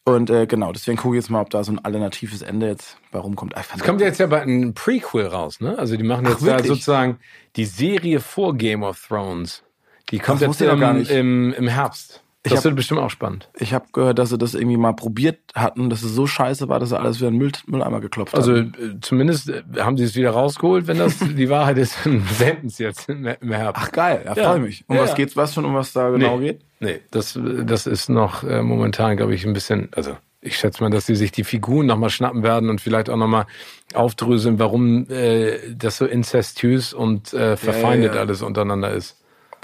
Und 0.08 0.30
äh, 0.30 0.48
genau, 0.48 0.72
deswegen 0.72 0.98
gucke 0.98 1.18
ich 1.18 1.24
jetzt 1.24 1.30
mal, 1.30 1.42
ob 1.42 1.50
da 1.50 1.66
so 1.66 1.74
ein 1.74 1.84
alternatives 1.84 2.42
Ende 2.42 2.68
jetzt 2.68 2.98
bei 3.12 3.20
rumkommt. 3.20 3.54
Es 3.58 3.84
kommt 3.84 4.00
jetzt 4.00 4.22
ja 4.22 4.28
bei 4.28 4.42
einem 4.42 4.74
Prequel 4.74 5.28
raus, 5.28 5.60
ne? 5.60 5.78
Also 5.78 5.98
die 5.98 6.04
machen 6.04 6.26
jetzt 6.26 6.44
Ach, 6.44 6.60
da 6.60 6.64
sozusagen 6.64 7.20
die 7.58 7.66
Serie 7.66 8.22
vor 8.22 8.56
Game 8.56 8.84
of 8.84 9.06
Thrones. 9.06 9.64
Die 10.10 10.20
kommt 10.20 10.42
das 10.42 10.58
jetzt 10.60 10.72
im. 10.72 11.06
Im, 11.08 11.54
im 11.54 11.68
Herbst. 11.68 12.24
Das 12.44 12.60
hab, 12.60 12.64
wird 12.66 12.76
bestimmt 12.76 13.00
auch 13.00 13.10
spannend. 13.10 13.50
Ich 13.58 13.74
habe 13.74 13.86
gehört, 13.92 14.20
dass 14.20 14.30
sie 14.30 14.38
das 14.38 14.54
irgendwie 14.54 14.78
mal 14.78 14.94
probiert 14.94 15.40
hatten, 15.56 15.90
dass 15.90 16.04
es 16.04 16.14
so 16.14 16.28
scheiße 16.28 16.70
war, 16.70 16.80
dass 16.80 16.90
sie 16.90 17.00
alles 17.00 17.18
wieder 17.18 17.28
in 17.28 17.34
den 17.34 17.40
Müll, 17.40 17.52
Mülleimer 17.66 18.00
geklopft 18.00 18.36
also, 18.36 18.56
haben. 18.56 18.74
Also 18.78 18.92
äh, 18.92 19.00
zumindest 19.02 19.50
äh, 19.50 19.64
haben 19.80 19.98
sie 19.98 20.04
es 20.04 20.16
wieder 20.16 20.32
rausgeholt. 20.32 20.88
Wenn 20.88 21.00
das 21.00 21.18
die 21.38 21.50
Wahrheit 21.50 21.78
ist, 21.78 21.98
dann 22.06 22.22
senden 22.22 22.70
sie 22.70 22.84
jetzt 22.84 23.10
im 23.10 23.26
Herbst. 23.26 23.84
Ach 23.86 23.92
geil, 23.92 24.22
ja, 24.26 24.36
ja. 24.36 24.50
freue 24.50 24.60
mich. 24.60 24.86
Um 24.88 24.96
ja, 24.96 25.04
was 25.04 25.16
geht's 25.16 25.36
was 25.36 25.54
schon, 25.54 25.66
um 25.66 25.74
was 25.74 25.94
da 25.94 26.10
genau 26.10 26.38
nee, 26.38 26.48
geht? 26.48 26.62
Nee, 26.80 27.00
das, 27.12 27.38
das 27.42 27.88
ist 27.88 28.10
noch 28.10 28.44
äh, 28.44 28.62
momentan, 28.62 29.18
glaube 29.18 29.34
ich, 29.34 29.46
ein 29.46 29.54
bisschen, 29.54 29.90
also 29.94 30.16
ich 30.40 30.58
schätze 30.58 30.84
mal, 30.84 30.90
dass 30.90 31.08
sie 31.08 31.16
sich 31.16 31.32
die 31.32 31.44
Figuren 31.44 31.88
nochmal 31.88 32.12
schnappen 32.12 32.44
werden 32.44 32.70
und 32.70 32.80
vielleicht 32.80 33.10
auch 33.10 33.18
nochmal 33.18 33.48
aufdröseln, 33.94 34.60
warum 34.60 35.10
äh, 35.10 35.58
das 35.76 35.98
so 35.98 36.06
inzestiös 36.06 36.94
und 36.94 37.34
äh, 37.34 37.58
verfeindet 37.58 38.14
ja, 38.16 38.22
alles 38.22 38.42
untereinander 38.42 38.92
ist 38.92 39.18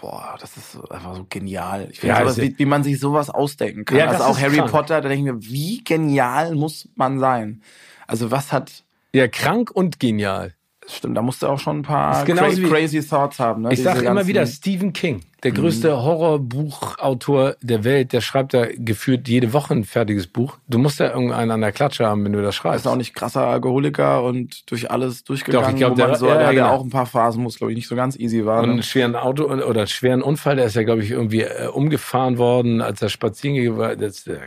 boah, 0.03 0.35
das 0.37 0.57
ist 0.57 0.75
einfach 0.91 1.15
so 1.15 1.25
genial. 1.29 1.87
Ich 1.89 2.01
finde 2.01 2.15
ja, 2.15 2.21
sowas, 2.23 2.37
wie, 2.37 2.59
wie, 2.59 2.65
man 2.65 2.83
sich 2.83 2.99
sowas 2.99 3.29
ausdenken 3.29 3.85
kann. 3.85 3.97
Ja, 3.97 4.07
also 4.07 4.25
auch 4.25 4.37
Harry 4.37 4.57
krank. 4.57 4.71
Potter, 4.71 4.99
da 4.99 5.07
denke 5.07 5.29
ich 5.29 5.33
mir, 5.33 5.41
wie 5.49 5.81
genial 5.81 6.55
muss 6.55 6.89
man 6.95 7.19
sein? 7.19 7.61
Also 8.05 8.29
was 8.29 8.51
hat... 8.51 8.83
Ja, 9.13 9.29
krank 9.29 9.71
und 9.71 10.01
genial. 10.01 10.55
Stimmt, 10.87 11.17
da 11.17 11.21
musst 11.21 11.41
du 11.41 11.47
auch 11.47 11.59
schon 11.59 11.79
ein 11.79 11.81
paar 11.81 12.25
crazy, 12.25 12.63
crazy 12.63 13.01
Thoughts 13.05 13.39
haben. 13.39 13.63
Ne? 13.63 13.73
Ich 13.73 13.81
sage 13.81 14.05
immer 14.05 14.27
wieder 14.27 14.45
Stephen 14.45 14.93
King, 14.93 15.21
der 15.43 15.51
mhm. 15.51 15.55
größte 15.55 15.91
mhm. 15.91 16.03
Horrorbuchautor 16.03 17.55
der 17.61 17.83
Welt, 17.83 18.13
der 18.13 18.21
schreibt 18.21 18.53
da 18.53 18.67
geführt 18.67 19.27
jede 19.27 19.53
Woche 19.53 19.73
ein 19.73 19.83
fertiges 19.83 20.27
Buch. 20.27 20.57
Du 20.67 20.77
musst 20.77 20.99
ja 20.99 21.13
irgendeinen 21.13 21.51
an 21.51 21.61
der 21.61 21.71
Klatsche 21.71 22.05
haben, 22.05 22.25
wenn 22.25 22.33
du 22.33 22.41
das 22.41 22.55
schreibst. 22.55 22.85
Ist 22.85 22.91
auch 22.91 22.95
nicht 22.95 23.13
krasser 23.13 23.47
Alkoholiker 23.47 24.23
und 24.23 24.69
durch 24.71 24.91
alles 24.91 25.23
durchgegangen. 25.23 25.65
Doch, 25.65 25.73
ich 25.73 25.77
glaube, 25.77 25.95
der, 25.95 26.15
so, 26.15 26.27
ja, 26.27 26.37
der 26.37 26.47
hat 26.47 26.53
ja 26.53 26.63
genau. 26.63 26.75
auch 26.75 26.83
ein 26.83 26.89
paar 26.89 27.05
Phasen, 27.05 27.43
wo 27.43 27.47
es 27.47 27.57
glaube 27.57 27.71
ich 27.71 27.77
nicht 27.77 27.87
so 27.87 27.95
ganz 27.95 28.17
easy 28.17 28.45
war. 28.45 28.59
Und 28.59 28.67
ne? 28.67 28.73
einen 28.73 28.83
schweren 28.83 29.15
Auto 29.15 29.45
oder 29.45 29.65
einen 29.65 29.87
schweren 29.87 30.21
Unfall, 30.21 30.55
der 30.55 30.65
ist 30.65 30.75
ja 30.75 30.83
glaube 30.83 31.03
ich 31.03 31.11
irgendwie 31.11 31.41
äh, 31.41 31.67
umgefahren 31.67 32.37
worden, 32.37 32.81
als 32.81 33.01
er 33.01 33.09
spazieren 33.09 33.55
ging. 33.55 33.77
Das, 33.99 34.27
äh, 34.27 34.37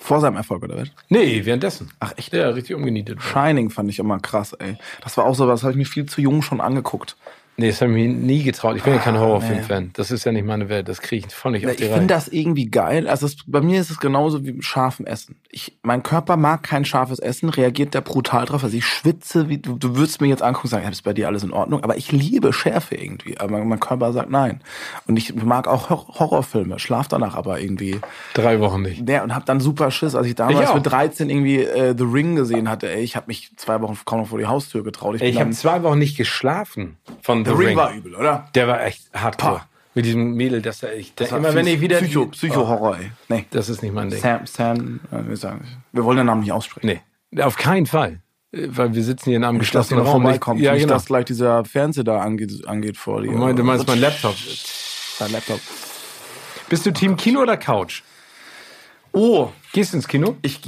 vor 0.00 0.20
seinem 0.20 0.36
Erfolg, 0.36 0.62
oder 0.64 0.78
was? 0.78 0.88
Nee, 1.08 1.44
währenddessen. 1.44 1.90
Ach 2.00 2.12
echt? 2.16 2.32
Ja, 2.32 2.48
richtig 2.48 2.74
umgenietet. 2.74 3.22
Shining 3.22 3.70
fand 3.70 3.90
ich 3.90 3.98
immer 3.98 4.18
krass, 4.18 4.54
ey. 4.54 4.76
Das 5.02 5.16
war 5.16 5.26
auch 5.26 5.34
so 5.34 5.46
was, 5.46 5.62
habe 5.62 5.72
ich 5.72 5.78
mir 5.78 5.84
viel 5.84 6.06
zu 6.06 6.20
jung 6.20 6.42
schon 6.42 6.60
angeguckt. 6.60 7.16
Nee, 7.60 7.68
das 7.68 7.82
habe 7.82 7.90
ich 7.90 8.08
mir 8.08 8.08
nie 8.08 8.42
getraut. 8.42 8.74
Ich 8.76 8.82
bin 8.82 8.94
ja 8.94 9.00
kein 9.00 9.16
ah, 9.16 9.20
Horrorfilm-Fan. 9.20 9.90
Das 9.92 10.10
ist 10.10 10.24
ja 10.24 10.32
nicht 10.32 10.46
meine 10.46 10.70
Welt. 10.70 10.88
Das 10.88 11.02
kriege 11.02 11.26
ich 11.26 11.34
voll 11.34 11.52
nicht 11.52 11.66
auf 11.66 11.76
die 11.76 11.84
Ich 11.84 11.90
finde 11.90 12.06
das 12.06 12.28
irgendwie 12.28 12.70
geil. 12.70 13.06
Also 13.06 13.26
es, 13.26 13.36
bei 13.46 13.60
mir 13.60 13.82
ist 13.82 13.90
es 13.90 14.00
genauso 14.00 14.46
wie 14.46 14.52
mit 14.52 14.64
scharfem 14.64 15.04
Essen. 15.04 15.36
Ich, 15.50 15.76
mein 15.82 16.02
Körper 16.02 16.38
mag 16.38 16.62
kein 16.62 16.86
scharfes 16.86 17.18
Essen, 17.18 17.50
reagiert 17.50 17.94
da 17.94 18.00
brutal 18.00 18.46
drauf. 18.46 18.64
Also 18.64 18.74
ich 18.78 18.86
schwitze, 18.86 19.50
wie 19.50 19.58
du, 19.58 19.76
du 19.76 19.94
würdest 19.94 20.22
mir 20.22 20.28
jetzt 20.28 20.42
angucken 20.42 20.68
und 20.68 20.70
sagen, 20.70 20.84
ja, 20.84 20.90
ist 20.90 21.02
bei 21.02 21.12
dir 21.12 21.26
alles 21.26 21.42
in 21.44 21.52
Ordnung. 21.52 21.84
Aber 21.84 21.98
ich 21.98 22.12
liebe 22.12 22.54
Schärfe 22.54 22.94
irgendwie. 22.94 23.36
Aber 23.36 23.58
mein, 23.58 23.68
mein 23.68 23.80
Körper 23.80 24.14
sagt 24.14 24.30
nein. 24.30 24.62
Und 25.06 25.18
ich 25.18 25.34
mag 25.34 25.68
auch 25.68 25.90
Horrorfilme, 25.90 26.78
schlaf 26.78 27.08
danach 27.08 27.34
aber 27.34 27.60
irgendwie. 27.60 28.00
Drei 28.32 28.58
Wochen 28.60 28.80
nicht. 28.80 29.06
Ja, 29.06 29.22
und 29.22 29.34
hab 29.34 29.44
dann 29.44 29.60
super 29.60 29.90
Schiss, 29.90 30.14
als 30.14 30.26
ich 30.26 30.34
damals 30.34 30.70
ich 30.70 30.74
mit 30.74 30.86
13 30.86 31.28
irgendwie 31.28 31.58
äh, 31.58 31.94
The 31.94 32.04
Ring 32.04 32.36
gesehen 32.36 32.70
hatte. 32.70 32.90
Ey, 32.90 33.02
ich 33.02 33.16
habe 33.16 33.26
mich 33.26 33.50
zwei 33.56 33.82
Wochen 33.82 33.98
kaum 34.06 34.20
noch 34.20 34.28
vor 34.28 34.38
die 34.38 34.46
Haustür 34.46 34.82
getraut. 34.82 35.16
Ich, 35.16 35.22
ich 35.22 35.38
habe 35.38 35.50
zwei 35.50 35.82
Wochen 35.82 35.98
nicht 35.98 36.16
geschlafen 36.16 36.96
von 37.22 37.44
The, 37.44 37.50
The 37.50 37.56
Ring. 37.56 37.66
Ring 37.68 37.76
war 37.76 37.94
übel, 37.94 38.14
oder? 38.14 38.48
Der 38.54 38.68
war 38.68 38.84
echt 38.84 39.02
hardcore. 39.14 39.58
Pah. 39.58 39.66
Mit 39.94 40.04
diesem 40.04 40.34
Mädel, 40.34 40.62
das 40.62 40.84
er 40.84 40.94
ich, 40.96 41.14
das 41.16 41.32
immer 41.32 41.52
wenn 41.52 41.66
ich 41.66 41.80
wieder 41.80 41.98
Psycho, 41.98 42.26
Psycho 42.26 42.68
Horror, 42.68 42.96
ey. 42.98 43.10
Nee, 43.28 43.46
das 43.50 43.68
ist 43.68 43.82
nicht 43.82 43.92
mein 43.92 44.08
Ding. 44.08 44.20
Sam, 44.20 44.46
Sam, 44.46 45.00
äh, 45.10 45.28
wir 45.28 45.36
sagen, 45.36 45.66
wir 45.92 46.04
wollen 46.04 46.18
den 46.18 46.26
Namen 46.26 46.42
nicht 46.42 46.52
aussprechen. 46.52 47.00
Nee, 47.32 47.42
auf 47.42 47.56
keinen 47.56 47.86
Fall. 47.86 48.20
Äh, 48.52 48.68
weil 48.68 48.94
wir 48.94 49.02
sitzen 49.02 49.30
hier 49.30 49.36
in 49.36 49.44
einem 49.44 49.58
nicht, 49.58 49.66
geschlossenen 49.66 50.04
Raum. 50.04 50.22
Vorbeikommt. 50.22 50.60
Ja, 50.60 50.72
nicht, 50.72 50.82
genau. 50.82 50.94
dass 50.94 51.06
gleich 51.06 51.24
dieser 51.24 51.64
Fernseher 51.64 52.04
da 52.04 52.20
angeht, 52.20 52.52
angeht 52.66 52.96
vor 52.96 53.22
dir. 53.22 53.32
Du 53.32 53.64
meinst 53.64 53.86
mein 53.88 54.00
Laptop? 54.00 54.36
Dein 55.18 55.32
Laptop. 55.32 55.60
Bist 56.68 56.86
du 56.86 56.92
Team 56.92 57.16
Kino 57.16 57.40
oder 57.40 57.56
Couch? 57.56 58.02
Oh, 59.12 59.48
gehst 59.72 59.92
du 59.92 59.96
ins 59.96 60.06
Kino? 60.06 60.36
Ich 60.42 60.60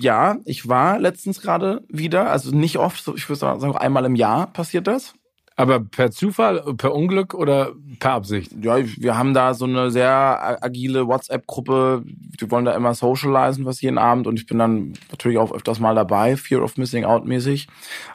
ja, 0.00 0.36
ich 0.44 0.68
war 0.68 1.00
letztens 1.00 1.40
gerade 1.40 1.82
wieder, 1.88 2.30
also 2.30 2.52
nicht 2.52 2.78
oft, 2.78 3.08
ich 3.16 3.28
würde 3.28 3.38
sagen 3.38 3.76
einmal 3.76 4.04
im 4.04 4.14
Jahr 4.14 4.46
passiert 4.46 4.86
das. 4.86 5.14
Aber 5.58 5.80
per 5.80 6.12
Zufall, 6.12 6.62
per 6.76 6.94
Unglück 6.94 7.34
oder 7.34 7.72
per 7.98 8.12
Absicht? 8.12 8.52
Ja, 8.62 8.76
wir 8.78 9.18
haben 9.18 9.34
da 9.34 9.54
so 9.54 9.64
eine 9.64 9.90
sehr 9.90 10.62
agile 10.62 11.08
WhatsApp-Gruppe. 11.08 12.04
Wir 12.38 12.50
wollen 12.52 12.64
da 12.64 12.76
immer 12.76 12.94
socialisen, 12.94 13.64
was 13.64 13.80
jeden 13.80 13.98
Abend. 13.98 14.28
Und 14.28 14.38
ich 14.38 14.46
bin 14.46 14.60
dann 14.60 14.92
natürlich 15.10 15.36
auch 15.36 15.50
öfters 15.50 15.80
mal 15.80 15.96
dabei, 15.96 16.36
Fear 16.36 16.62
of 16.62 16.76
Missing 16.76 17.04
Out 17.04 17.26
mäßig. 17.26 17.66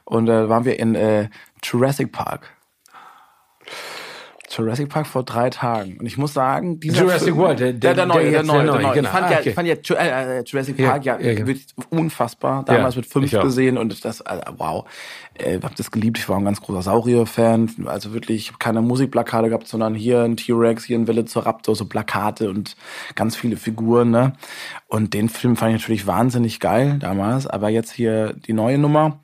Und 0.05 0.27
da 0.27 0.43
äh, 0.43 0.49
waren 0.49 0.63
wir 0.63 0.79
in 0.79 0.95
äh, 0.95 1.27
Jurassic 1.61 2.13
Park. 2.13 2.55
Jurassic 4.55 4.89
Park 4.89 5.07
vor 5.07 5.23
drei 5.23 5.49
Tagen. 5.49 5.97
Und 5.99 6.05
ich 6.05 6.17
muss 6.17 6.33
sagen, 6.33 6.79
dieser 6.79 7.01
Jurassic 7.01 7.29
Film, 7.29 7.37
World, 7.37 7.59
der, 7.59 7.73
der, 7.73 7.93
der, 7.93 8.05
neue, 8.05 8.31
der, 8.31 8.43
neue, 8.43 8.63
der 8.63 8.73
neue. 8.73 8.93
Genau. 8.93 9.07
Ich 9.07 9.07
fand, 9.07 9.25
ah, 9.25 9.31
ja, 9.31 9.39
okay. 9.39 9.49
ich 9.49 9.55
fand 9.55 9.67
ja 9.67 9.95
äh, 9.95 10.43
Jurassic 10.45 10.77
Park 10.77 11.05
ja, 11.05 11.19
ja, 11.19 11.31
ja 11.31 11.47
wirklich 11.47 11.67
unfassbar. 11.89 12.63
Damals 12.63 12.95
mit 12.95 13.05
fünf 13.05 13.31
gesehen 13.31 13.77
und 13.77 14.03
das, 14.05 14.21
also, 14.21 14.43
wow. 14.57 14.85
Äh, 15.35 15.59
hab 15.63 15.75
das 15.75 15.89
geliebt. 15.89 16.19
Ich 16.19 16.29
war 16.29 16.37
ein 16.37 16.45
ganz 16.45 16.61
großer 16.61 16.83
Saurier-Fan. 16.83 17.85
Also 17.85 18.13
wirklich, 18.13 18.37
ich 18.37 18.47
habe 18.49 18.59
keine 18.59 18.81
Musikplakate 18.81 19.49
gehabt, 19.49 19.67
sondern 19.67 19.95
hier 19.95 20.21
ein 20.21 20.37
T-Rex, 20.37 20.83
hier 20.83 20.97
ein 20.97 21.07
Velociraptor, 21.07 21.75
so 21.75 21.85
Plakate 21.85 22.49
und 22.49 22.75
ganz 23.15 23.35
viele 23.35 23.57
Figuren. 23.57 24.11
Ne? 24.11 24.33
Und 24.87 25.13
den 25.15 25.29
Film 25.29 25.55
fand 25.55 25.73
ich 25.73 25.81
natürlich 25.81 26.05
wahnsinnig 26.05 26.59
geil 26.59 26.97
damals. 26.99 27.47
Aber 27.47 27.69
jetzt 27.69 27.91
hier 27.91 28.33
die 28.33 28.53
neue 28.53 28.77
Nummer 28.77 29.19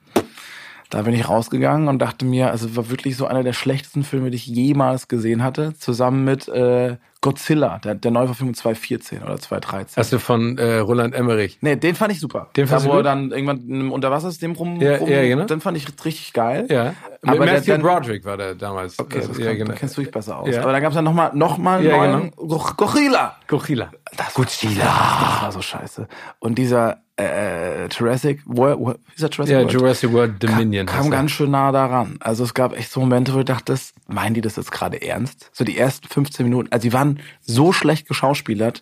da 0.89 1.04
bin 1.04 1.13
ich 1.13 1.30
rausgegangen 1.30 1.88
und 1.88 1.99
dachte 1.99 2.25
mir, 2.25 2.49
also 2.49 2.75
war 2.75 2.89
wirklich 2.89 3.15
so 3.15 3.28
einer 3.28 3.43
der 3.43 3.54
schlechtesten 3.54 4.04
Filme, 4.04 4.32
die 4.32 4.38
ich 4.38 4.47
jemals 4.47 5.08
gesehen 5.08 5.43
hatte, 5.43 5.73
zusammen 5.78 6.23
mit 6.23 6.47
äh, 6.47 6.97
Godzilla, 7.21 7.80
der, 7.80 7.95
der 7.95 8.12
Neuverfilmung 8.12 8.56
2014 8.56 9.21
oder 9.21 9.38
2013. 9.38 9.97
Hast 9.97 10.13
du 10.13 10.19
von 10.19 10.58
äh, 10.58 10.78
Roland 10.78 11.13
Emmerich? 11.13 11.60
Nee, 11.62 11.75
den 11.75 11.93
fand 11.93 12.13
ich 12.13 12.19
super. 12.19 12.49
Den 12.56 12.65
fand 12.65 12.86
da, 12.86 12.89
wo 12.89 12.93
er 12.93 13.04
dann 13.04 13.32
irgendwann 13.32 13.60
in 13.67 13.75
einem 13.75 13.91
Unterwassersystem 13.91 14.54
rum, 14.54 14.82
ja, 14.82 14.97
rum 14.97 15.10
ja, 15.10 15.21
genau. 15.23 15.45
den 15.45 15.62
fand 15.62 15.78
ich 15.78 15.86
richtig 16.06 16.34
geil. 16.34 16.65
Ja. 16.69 16.95
Aber 17.23 17.45
Matthew 17.45 17.65
der, 17.65 17.78
Broderick 17.80 18.25
war 18.25 18.38
der 18.38 18.56
damals. 18.56 18.97
Okay, 18.97 19.21
das, 19.28 19.38
ja, 19.38 19.47
kann, 19.47 19.58
genau. 19.58 19.73
kennst 19.75 19.97
du 19.97 20.02
dich 20.02 20.12
besser 20.12 20.38
aus. 20.39 20.49
Ja. 20.49 20.62
Aber 20.63 20.71
dann 20.71 20.82
gab 20.82 20.91
es 20.91 20.95
dann 20.95 21.04
nochmal 21.04 21.32
noch 21.36 21.58
mal 21.58 21.84
Ja, 21.84 21.97
neuen 21.97 22.32
genau. 22.32 22.47
Go- 22.47 22.73
Gorilla. 22.78 23.36
Godzilla. 23.47 23.91
Das, 24.15 24.34
Godzilla. 24.34 24.86
Das 24.86 25.41
war 25.43 25.52
so 25.52 25.62
scheiße. 25.62 26.08
Und 26.39 26.58
dieser 26.58 27.04
äh, 27.23 27.88
Jurassic, 27.89 28.41
wo, 28.45 28.63
wo, 28.63 28.89
wie 28.89 29.13
ist 29.15 29.21
der 29.21 29.29
Jurassic 29.29 29.53
Ja, 29.53 29.60
World? 29.60 29.71
Jurassic 29.73 30.12
World 30.13 30.43
Dominion. 30.43 30.86
kam, 30.86 31.01
kam 31.03 31.12
ganz 31.12 31.32
schön 31.32 31.51
nah 31.51 31.71
daran. 31.71 32.17
Also 32.19 32.43
es 32.43 32.53
gab 32.53 32.75
echt 32.77 32.91
so 32.91 32.99
Momente, 33.01 33.34
wo 33.34 33.39
ich 33.39 33.45
dachte, 33.45 33.73
das, 33.73 33.93
meinen 34.08 34.34
die 34.34 34.41
das 34.41 34.55
jetzt 34.55 34.71
gerade 34.71 35.01
ernst? 35.01 35.49
So 35.53 35.63
die 35.63 35.77
ersten 35.77 36.08
15 36.08 36.45
Minuten, 36.45 36.69
also 36.71 36.84
die 36.84 36.93
waren 36.93 37.19
so 37.41 37.71
schlecht 37.73 38.08
geschauspielert. 38.08 38.82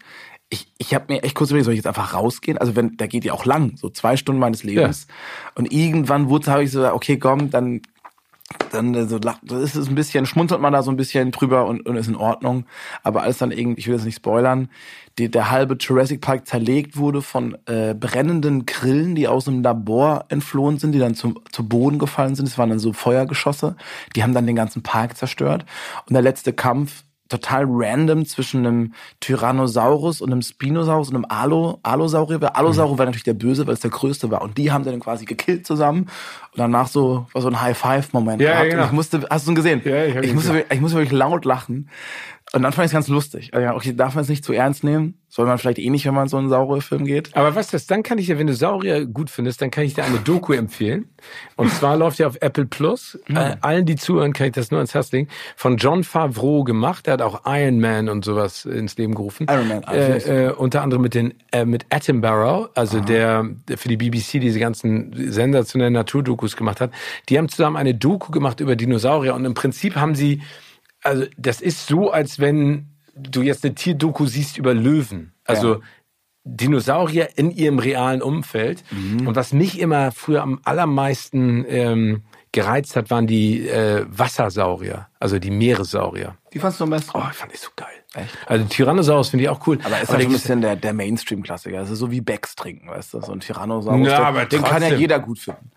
Ich, 0.49 0.71
ich 0.77 0.93
habe 0.93 1.13
mir 1.13 1.23
echt 1.23 1.35
kurz 1.35 1.49
überlegt, 1.49 1.65
soll 1.65 1.73
ich 1.73 1.79
jetzt 1.79 1.87
einfach 1.87 2.13
rausgehen? 2.13 2.57
Also 2.57 2.75
wenn, 2.77 2.95
der 2.95 3.09
geht 3.09 3.25
ja 3.25 3.33
auch 3.33 3.43
lang, 3.45 3.75
so 3.75 3.89
zwei 3.89 4.15
Stunden 4.15 4.39
meines 4.39 4.63
Lebens. 4.63 5.07
Und 5.55 5.73
irgendwann 5.73 6.29
wurde, 6.29 6.49
habe 6.51 6.63
ich 6.63 6.71
so, 6.71 6.89
okay, 6.93 7.17
komm, 7.17 7.49
dann 7.49 7.81
dann 8.71 8.93
äh, 8.93 9.05
so 9.05 9.19
das 9.19 9.75
ist 9.75 9.89
ein 9.89 9.95
bisschen, 9.95 10.25
schmunzelt 10.25 10.61
man 10.61 10.73
da 10.73 10.83
so 10.83 10.91
ein 10.91 10.97
bisschen 10.97 11.31
drüber 11.31 11.65
und, 11.65 11.85
und 11.85 11.95
ist 11.95 12.07
in 12.07 12.15
Ordnung. 12.15 12.65
Aber 13.03 13.23
alles 13.23 13.37
dann 13.37 13.51
irgendwie, 13.51 13.79
ich 13.79 13.87
will 13.87 13.95
das 13.95 14.05
nicht 14.05 14.17
spoilern, 14.17 14.69
die, 15.17 15.29
der 15.29 15.49
halbe 15.49 15.75
Jurassic 15.79 16.21
Park 16.21 16.47
zerlegt 16.47 16.97
wurde 16.97 17.21
von 17.21 17.57
äh, 17.65 17.93
brennenden 17.93 18.65
Grillen, 18.65 19.15
die 19.15 19.27
aus 19.27 19.47
einem 19.47 19.63
Labor 19.63 20.25
entflohen 20.29 20.77
sind, 20.77 20.91
die 20.91 20.99
dann 20.99 21.15
zum, 21.15 21.39
zu 21.51 21.67
Boden 21.67 21.97
gefallen 21.99 22.35
sind. 22.35 22.47
Das 22.47 22.57
waren 22.57 22.69
dann 22.69 22.79
so 22.79 22.93
Feuergeschosse. 22.93 23.75
Die 24.15 24.23
haben 24.23 24.33
dann 24.33 24.45
den 24.45 24.55
ganzen 24.55 24.83
Park 24.83 25.17
zerstört. 25.17 25.65
Und 26.07 26.13
der 26.13 26.21
letzte 26.21 26.53
Kampf 26.53 27.03
total 27.29 27.65
random 27.67 28.25
zwischen 28.25 28.65
einem 28.65 28.93
Tyrannosaurus 29.19 30.21
und 30.21 30.31
einem 30.31 30.41
Spinosaurus 30.41 31.09
und 31.09 31.15
einem 31.15 31.25
Alo, 31.29 31.79
Allosaurier. 31.83 32.39
Der 32.39 32.55
Allosaurier 32.55 32.97
war 32.97 33.05
natürlich 33.05 33.23
der 33.23 33.33
Böse, 33.33 33.67
weil 33.67 33.73
es 33.75 33.79
der 33.81 33.91
größte 33.91 34.29
war. 34.31 34.41
Und 34.41 34.57
die 34.57 34.71
haben 34.71 34.83
dann 34.83 34.99
quasi 34.99 35.25
gekillt 35.25 35.65
zusammen. 35.67 36.01
Und 36.03 36.57
danach 36.59 36.87
so, 36.87 37.27
war 37.33 37.41
so 37.41 37.47
ein 37.49 37.61
High-Five-Moment 37.61 38.41
Ja, 38.41 38.51
gehabt. 38.53 38.69
genau. 38.69 38.81
Und 38.83 38.87
ich 38.87 38.93
musste, 38.93 39.27
hast 39.29 39.47
du 39.47 39.51
ihn 39.51 39.55
gesehen? 39.55 39.81
Ja, 39.85 40.05
ich 40.05 40.15
ich 40.15 40.33
musste, 40.33 40.65
ich 40.69 40.81
musste 40.81 40.97
wirklich 40.97 41.17
laut 41.17 41.45
lachen. 41.45 41.89
Und 42.53 42.63
dann 42.63 42.71
fand 42.71 42.85
ich 42.85 42.89
es 42.89 42.93
ganz 42.93 43.07
lustig. 43.09 43.53
Also, 43.53 43.75
okay, 43.75 43.93
darf 43.93 44.15
man 44.15 44.21
es 44.21 44.29
nicht 44.29 44.45
zu 44.45 44.53
ernst 44.53 44.83
nehmen? 44.83 45.15
Soll 45.27 45.45
man 45.45 45.57
vielleicht 45.57 45.79
eh 45.79 45.89
nicht, 45.89 46.05
wenn 46.05 46.13
man 46.13 46.23
in 46.23 46.29
so 46.29 46.37
einen 46.37 46.47
Saurierfilm 46.47 47.03
geht? 47.03 47.35
Aber 47.35 47.53
weißt 47.53 47.73
du, 47.73 47.77
dann 47.89 48.03
kann 48.03 48.17
ich 48.17 48.27
dir, 48.27 48.39
wenn 48.39 48.47
du 48.47 48.53
Saurier 48.53 49.05
gut 49.05 49.29
findest, 49.29 49.61
dann 49.61 49.69
kann 49.69 49.83
ich 49.83 49.93
dir 49.93 50.05
eine 50.05 50.19
Doku 50.19 50.53
empfehlen. 50.53 51.09
Und 51.57 51.71
zwar 51.73 51.97
läuft 51.97 52.19
ja 52.19 52.27
auf 52.27 52.37
Apple 52.39 52.65
Plus. 52.65 53.19
Äh, 53.27 53.57
allen, 53.59 53.85
die 53.85 53.97
zuhören, 53.97 54.31
kann 54.31 54.47
ich 54.47 54.53
das 54.53 54.71
nur 54.71 54.79
ans 54.79 54.93
Herz 54.93 55.11
legen. 55.11 55.27
Von 55.57 55.75
John 55.75 56.05
Favreau 56.05 56.63
gemacht. 56.63 57.05
Der 57.05 57.13
hat 57.13 57.21
auch 57.21 57.41
Iron 57.45 57.81
Man 57.81 58.07
und 58.07 58.23
sowas 58.23 58.63
ins 58.63 58.97
Leben 58.97 59.13
gerufen. 59.13 59.47
Iron 59.49 59.67
Man, 59.67 59.83
äh, 59.83 60.45
äh, 60.47 60.51
unter 60.53 60.83
anderem 60.83 61.01
mit 61.01 61.13
den 61.13 61.33
äh, 61.51 61.65
mit 61.65 61.85
Attenborough, 61.89 62.69
also 62.75 63.01
der, 63.01 63.45
der 63.67 63.77
für 63.77 63.89
die 63.89 63.97
BBC 63.97 64.39
diese 64.39 64.59
ganzen 64.59 65.13
sensationellen 65.31 65.93
Naturdokus 65.93 66.55
gemacht 66.55 66.79
hat. 66.79 66.91
Die 67.27 67.37
haben 67.37 67.49
zusammen 67.49 67.75
eine 67.75 67.93
Doku 67.93 68.31
gemacht 68.31 68.61
über 68.61 68.77
Dinosaurier 68.77 69.35
und 69.35 69.43
im 69.43 69.53
Prinzip 69.53 69.97
haben 69.97 70.15
sie 70.15 70.41
also 71.07 71.25
das 71.37 71.61
ist 71.61 71.87
so, 71.87 72.11
als 72.11 72.39
wenn 72.39 72.87
du 73.15 73.41
jetzt 73.41 73.65
eine 73.65 73.73
Tierdoku 73.75 74.25
siehst 74.27 74.57
über 74.57 74.73
Löwen. 74.73 75.33
Also 75.45 75.75
Ja. 75.75 75.79
Dinosaurier 76.49 77.29
in 77.35 77.51
ihrem 77.51 77.77
realen 77.79 78.21
Umfeld. 78.21 78.81
Und 78.91 79.35
was 79.35 79.51
mich 79.51 79.79
immer 79.79 80.13
früher 80.13 80.41
am 80.43 80.61
allermeisten 80.63 81.65
ähm, 81.67 82.23
gereizt 82.53 82.95
hat, 82.95 83.09
waren 83.09 83.27
die 83.27 83.67
äh, 83.67 84.05
Wassersaurier, 84.07 85.07
also 85.19 85.39
die 85.39 85.51
Meeressaurier. 85.51 86.37
Die 86.53 86.59
fandst 86.59 86.79
du 86.79 86.85
am 86.85 86.91
besten? 86.91 87.11
Oh, 87.13 87.23
ich 87.29 87.35
fand 87.35 87.51
die 87.51 87.57
so 87.57 87.67
geil. 87.75 87.87
Echt? 88.13 88.29
Also 88.45 88.63
Tyrannosaurus 88.65 89.27
finde 89.29 89.43
ich 89.43 89.49
auch 89.49 89.67
cool. 89.67 89.77
Aber 89.83 89.99
ist 90.01 90.07
halt 90.07 90.07
so 90.07 90.13
ein 90.15 90.21
ich- 90.21 90.27
bisschen 90.29 90.61
der, 90.61 90.77
der 90.77 90.93
Mainstream-Klassiker. 90.93 91.79
Also 91.79 91.95
so 91.95 92.11
wie 92.11 92.21
Becks 92.21 92.55
trinken, 92.55 92.87
weißt 92.89 93.15
du? 93.15 93.21
So 93.21 93.33
ein 93.33 93.41
Tyrannosaurus. 93.41 94.07
Ja, 94.07 94.19
aber 94.23 94.45
den 94.45 94.61
kann 94.63 94.75
ja 94.81 94.87
trotzdem. 94.87 94.99
jeder 95.01 95.19
gut 95.19 95.39
finden. 95.39 95.71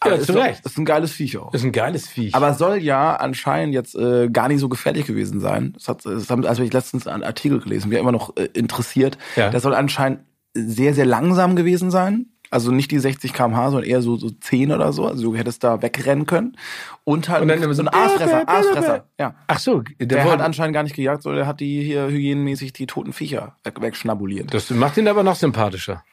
Aber 0.00 0.14
Ja, 0.14 0.20
ist 0.20 0.30
doch-. 0.30 0.44
Ist 0.64 0.78
ein 0.78 0.84
geiles 0.84 1.12
Viech 1.12 1.38
auch. 1.38 1.52
ist 1.54 1.64
ein 1.64 1.72
geiles 1.72 2.08
Viech. 2.08 2.34
Aber 2.34 2.54
soll 2.54 2.78
ja 2.78 3.16
anscheinend 3.16 3.74
jetzt 3.74 3.94
äh, 3.94 4.28
gar 4.28 4.48
nicht 4.48 4.60
so 4.60 4.68
gefährlich 4.68 5.06
gewesen 5.06 5.40
sein. 5.40 5.72
Das, 5.74 5.88
hat, 5.88 6.04
das 6.04 6.28
haben, 6.30 6.44
also 6.44 6.62
ich 6.62 6.72
letztens 6.72 7.06
einen 7.06 7.22
Artikel 7.22 7.60
gelesen, 7.60 7.88
mir 7.88 7.98
immer 7.98 8.12
noch 8.12 8.36
äh, 8.36 8.48
interessiert. 8.52 9.16
Ja. 9.36 9.50
Das 9.50 9.62
soll 9.62 9.74
anscheinend 9.74 10.20
sehr, 10.54 10.94
sehr 10.94 11.06
langsam 11.06 11.56
gewesen 11.56 11.90
sein. 11.90 12.26
Also 12.48 12.70
nicht 12.70 12.92
die 12.92 13.00
60 13.00 13.32
km/h, 13.32 13.70
sondern 13.70 13.90
eher 13.90 14.02
so, 14.02 14.16
so 14.16 14.30
10 14.30 14.70
oder 14.70 14.92
so. 14.92 15.06
Also 15.06 15.22
du 15.24 15.36
hättest 15.36 15.64
da 15.64 15.82
wegrennen 15.82 16.26
können. 16.26 16.56
Und 17.02 17.28
halt 17.28 17.42
Und 17.42 17.48
dann 17.48 17.74
so 17.74 17.82
ein 17.82 17.88
Aasfresser. 17.88 18.44
Aasfresser, 18.48 19.04
ja. 19.18 19.34
Ach 19.48 19.58
so, 19.58 19.80
der, 19.98 20.06
Der 20.06 20.24
hat 20.30 20.40
anscheinend 20.40 20.74
gar 20.74 20.84
nicht 20.84 20.94
gejagt, 20.94 21.22
sondern 21.22 21.40
der 21.40 21.46
hat 21.48 21.58
die 21.60 21.82
hier 21.82 22.06
hygienenmäßig 22.06 22.72
die 22.72 22.86
toten 22.86 23.12
Viecher 23.12 23.56
weg, 23.64 23.80
wegschnabuliert. 23.80 24.54
das 24.54 24.70
macht 24.70 24.96
ihn 24.96 25.08
aber 25.08 25.24
noch 25.24 25.34
sympathischer. 25.34 26.04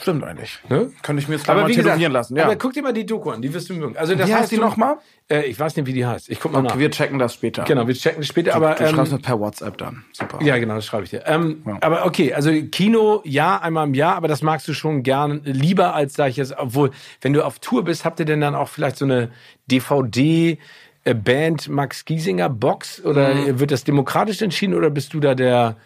Stimmt 0.00 0.24
eigentlich. 0.24 0.58
Ne? 0.68 0.90
Könnte 1.02 1.22
ich 1.22 1.28
mir 1.28 1.36
jetzt 1.36 1.48
Aber 1.48 1.62
mal 1.62 1.70
tätowieren 1.70 2.12
lassen. 2.12 2.36
Ja. 2.36 2.44
aber 2.44 2.56
guck 2.56 2.72
dir 2.72 2.82
mal 2.82 2.92
die 2.92 3.06
Doku 3.06 3.30
an, 3.30 3.40
die 3.42 3.52
wirst 3.54 3.68
du 3.70 3.74
mögen. 3.74 3.96
Also 3.96 4.14
das 4.14 4.28
Wie 4.28 4.34
heißt 4.34 4.50
die 4.50 4.56
du- 4.56 4.62
nochmal? 4.62 4.96
Äh, 5.28 5.42
ich 5.46 5.58
weiß 5.58 5.76
nicht, 5.76 5.86
wie 5.86 5.92
die 5.92 6.04
heißt. 6.06 6.28
Ich 6.28 6.38
guck 6.40 6.52
mal 6.52 6.62
nach. 6.62 6.70
Okay, 6.72 6.80
wir 6.80 6.90
checken 6.90 7.18
das 7.18 7.34
später. 7.34 7.64
Genau, 7.64 7.86
wir 7.86 7.94
checken 7.94 8.20
das 8.20 8.28
später. 8.28 8.54
Aber 8.54 8.74
du 8.74 8.86
schreibst 8.88 9.12
ähm, 9.12 9.18
mir 9.18 9.22
per 9.22 9.40
WhatsApp 9.40 9.78
dann. 9.78 10.04
Super. 10.12 10.42
ja, 10.42 10.56
genau, 10.58 10.74
das 10.76 10.86
schreibe 10.86 11.04
ich 11.04 11.10
dir. 11.10 11.22
Ähm, 11.26 11.62
Ja. 11.66 11.78
Aber 11.80 12.06
okay, 12.06 12.32
also 12.34 12.50
Kino, 12.70 13.22
ja, 13.24 13.58
einmal 13.60 13.86
im 13.86 13.94
Jahr, 13.94 14.16
aber 14.16 14.28
das 14.28 14.42
magst 14.42 14.66
du 14.68 14.72
schon 14.74 15.02
gern 15.02 15.40
lieber 15.44 15.94
als 15.94 16.14
sag 16.14 16.30
ich 16.30 16.36
jetzt. 16.36 16.56
Obwohl, 16.58 16.90
wenn 17.20 17.32
du 17.32 17.44
auf 17.44 17.58
Tour 17.58 17.84
bist, 17.84 18.04
habt 18.04 18.18
ihr 18.20 18.26
denn 18.26 18.40
dann 18.40 18.54
auch 18.54 18.68
vielleicht 18.68 18.96
so 18.96 19.04
eine 19.04 19.30
DVD? 19.70 20.58
äh, 21.04 21.14
Band 21.14 21.68
Max 21.68 22.04
Giesinger 22.04 22.48
Box 22.48 23.00
oder 23.04 23.32
Mhm. 23.32 23.60
wird 23.60 23.70
das 23.70 23.84
demokratisch 23.84 24.42
entschieden 24.42 24.74
oder 24.74 24.90
bist 24.90 25.14
du 25.14 25.20
da 25.20 25.36
der 25.36 25.76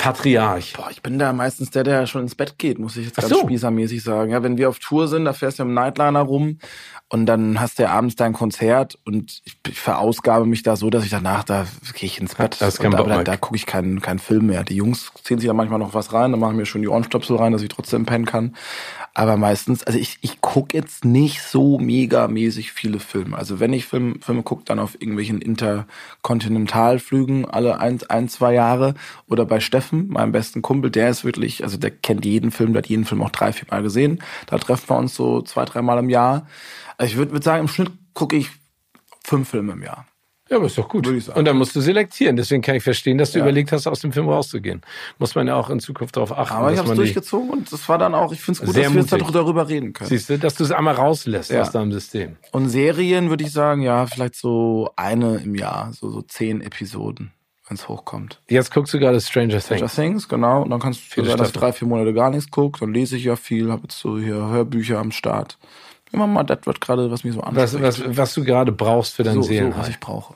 Patriarch? 0.00 0.72
Boah, 0.72 0.90
ich 0.90 1.02
bin 1.02 1.18
da 1.18 1.32
meistens 1.34 1.70
der, 1.70 1.84
der 1.84 2.06
schon 2.06 2.22
ins 2.22 2.34
Bett 2.34 2.56
geht, 2.56 2.78
muss 2.78 2.96
ich 2.96 3.06
jetzt 3.06 3.18
Ach 3.18 3.22
ganz 3.22 3.34
so. 3.34 3.40
spießermäßig 3.42 4.02
sagen. 4.02 4.30
Ja, 4.32 4.42
wenn 4.42 4.56
wir 4.56 4.70
auf 4.70 4.78
Tour 4.78 5.08
sind, 5.08 5.26
da 5.26 5.34
fährst 5.34 5.58
du 5.58 5.64
im 5.64 5.74
Nightliner 5.74 6.22
rum 6.22 6.58
und 7.12 7.26
dann 7.26 7.60
hast 7.60 7.78
du 7.78 7.82
ja 7.82 7.90
abends 7.90 8.14
dein 8.14 8.32
Konzert 8.32 8.96
und 9.04 9.42
ich, 9.44 9.56
ich 9.68 9.80
verausgabe 9.80 10.46
mich 10.46 10.62
da 10.62 10.76
so, 10.76 10.90
dass 10.90 11.02
ich 11.02 11.10
danach, 11.10 11.42
da 11.42 11.66
gehe 11.94 12.06
ich 12.06 12.20
ins 12.20 12.36
Bett. 12.36 12.56
Da 12.60 12.66
hast 12.66 12.78
keinen 12.78 12.94
und 12.94 13.08
da, 13.08 13.24
da 13.24 13.36
gucke 13.36 13.56
ich 13.56 13.66
keinen 13.66 14.00
keinen 14.00 14.20
Film 14.20 14.46
mehr. 14.46 14.62
Die 14.62 14.76
Jungs 14.76 15.10
ziehen 15.24 15.40
sich 15.40 15.48
da 15.48 15.52
manchmal 15.52 15.80
noch 15.80 15.92
was 15.92 16.12
rein, 16.12 16.30
dann 16.30 16.38
machen 16.38 16.56
mir 16.56 16.66
schon 16.66 16.82
die 16.82 16.88
Ohrenstöpsel 16.88 17.36
rein, 17.36 17.52
dass 17.52 17.62
ich 17.62 17.68
trotzdem 17.68 18.06
pennen 18.06 18.26
kann. 18.26 18.54
Aber 19.12 19.36
meistens, 19.36 19.82
also 19.82 19.98
ich, 19.98 20.18
ich 20.20 20.40
gucke 20.40 20.76
jetzt 20.76 21.04
nicht 21.04 21.42
so 21.42 21.80
megamäßig 21.80 22.70
viele 22.70 23.00
Filme. 23.00 23.36
Also 23.36 23.58
wenn 23.58 23.72
ich 23.72 23.86
Film, 23.86 24.20
Filme 24.22 24.44
gucke, 24.44 24.62
dann 24.64 24.78
auf 24.78 24.94
irgendwelchen 24.94 25.42
Interkontinentalflügen 25.42 27.44
alle 27.44 27.80
ein, 27.80 27.98
ein, 28.08 28.28
zwei 28.28 28.54
Jahre. 28.54 28.94
Oder 29.26 29.46
bei 29.46 29.58
Steffen, 29.58 30.06
meinem 30.08 30.30
besten 30.30 30.62
Kumpel, 30.62 30.92
der 30.92 31.10
ist 31.10 31.24
wirklich, 31.24 31.64
also 31.64 31.76
der 31.76 31.90
kennt 31.90 32.24
jeden 32.24 32.52
Film, 32.52 32.72
der 32.72 32.82
hat 32.82 32.88
jeden 32.88 33.04
Film 33.04 33.20
auch 33.22 33.30
drei, 33.30 33.52
vier 33.52 33.66
Mal 33.68 33.82
gesehen. 33.82 34.22
Da 34.46 34.58
treffen 34.58 34.88
wir 34.88 34.96
uns 34.96 35.16
so 35.16 35.42
zwei, 35.42 35.64
dreimal 35.64 35.98
im 35.98 36.08
Jahr. 36.08 36.46
Also 37.00 37.12
ich 37.12 37.16
würde 37.16 37.32
würd 37.32 37.44
sagen, 37.44 37.62
im 37.62 37.68
Schnitt 37.68 37.90
gucke 38.12 38.36
ich 38.36 38.50
fünf 39.24 39.48
Filme 39.48 39.72
im 39.72 39.82
Jahr. 39.82 40.06
Ja, 40.50 40.56
aber 40.56 40.66
ist 40.66 40.76
doch 40.76 40.88
gut. 40.88 41.06
Und 41.06 41.44
dann 41.46 41.56
musst 41.56 41.74
du 41.76 41.80
selektieren. 41.80 42.34
Deswegen 42.36 42.60
kann 42.60 42.74
ich 42.74 42.82
verstehen, 42.82 43.16
dass 43.18 43.30
du 43.32 43.38
Ja. 43.38 43.44
überlegt 43.44 43.70
hast, 43.72 43.86
aus 43.86 44.00
dem 44.00 44.12
Film 44.12 44.28
rauszugehen. 44.28 44.82
Muss 45.18 45.34
man 45.34 45.46
ja 45.46 45.54
auch 45.54 45.70
in 45.70 45.78
Zukunft 45.80 46.16
darauf 46.16 46.36
achten. 46.36 46.56
Aber 46.56 46.72
ich 46.72 46.78
habe 46.78 46.90
es 46.90 46.96
durchgezogen 46.96 47.48
und 47.50 47.72
das 47.72 47.88
war 47.88 47.96
dann 47.98 48.14
auch, 48.14 48.32
ich 48.32 48.40
finde 48.42 48.60
es 48.60 48.66
gut, 48.66 48.76
dass 48.76 48.92
wir 48.92 49.00
jetzt 49.00 49.12
mutig. 49.12 49.28
darüber 49.32 49.68
reden 49.68 49.92
können. 49.94 50.08
Siehst 50.10 50.28
du, 50.28 50.38
dass 50.38 50.56
du 50.56 50.64
es 50.64 50.72
einmal 50.72 50.94
rauslässt 50.96 51.50
Ja. 51.52 51.62
aus 51.62 51.70
deinem 51.70 51.92
System. 51.92 52.36
Und 52.52 52.68
Serien 52.68 53.30
würde 53.30 53.44
ich 53.44 53.52
sagen, 53.52 53.80
ja, 53.82 54.06
vielleicht 54.06 54.34
so 54.34 54.90
eine 54.96 55.36
im 55.38 55.54
Jahr, 55.54 55.92
so, 55.92 56.10
so 56.10 56.20
zehn 56.20 56.60
Episoden, 56.62 57.30
wenn 57.68 57.76
es 57.76 57.88
hochkommt. 57.88 58.40
Jetzt 58.48 58.74
guckst 58.74 58.92
du 58.92 58.98
gerade 58.98 59.20
Stranger 59.20 59.60
Stranger 59.60 59.82
Things. 59.86 59.94
Things, 59.94 60.28
genau. 60.28 60.62
Und 60.62 60.70
dann 60.70 60.80
kannst 60.80 61.00
du 61.16 61.24
sein, 61.24 61.38
dass 61.38 61.50
Staffel. 61.50 61.60
drei, 61.60 61.72
vier 61.72 61.86
Monate 61.86 62.12
gar 62.12 62.28
nichts 62.30 62.50
gucke. 62.50 62.80
Dann 62.80 62.92
lese 62.92 63.16
ich 63.16 63.22
ja 63.22 63.36
viel, 63.36 63.70
habe 63.70 63.82
jetzt 63.84 64.00
so 64.00 64.18
hier 64.18 64.34
Hörbücher 64.34 64.98
am 64.98 65.12
Start. 65.12 65.58
Immer 66.12 66.26
mal, 66.26 66.42
das 66.44 66.66
wird 66.66 66.80
gerade, 66.80 67.10
was 67.10 67.24
mich 67.24 67.34
so 67.34 67.40
Was, 67.40 67.74
anspricht. 67.74 67.82
was, 68.08 68.16
was 68.16 68.34
du 68.34 68.44
gerade 68.44 68.72
brauchst 68.72 69.14
für 69.14 69.22
dein 69.22 69.34
so, 69.36 69.42
so, 69.42 69.48
Seelenheil. 69.48 69.80
was 69.80 69.88
ich 69.88 70.00
brauche. 70.00 70.34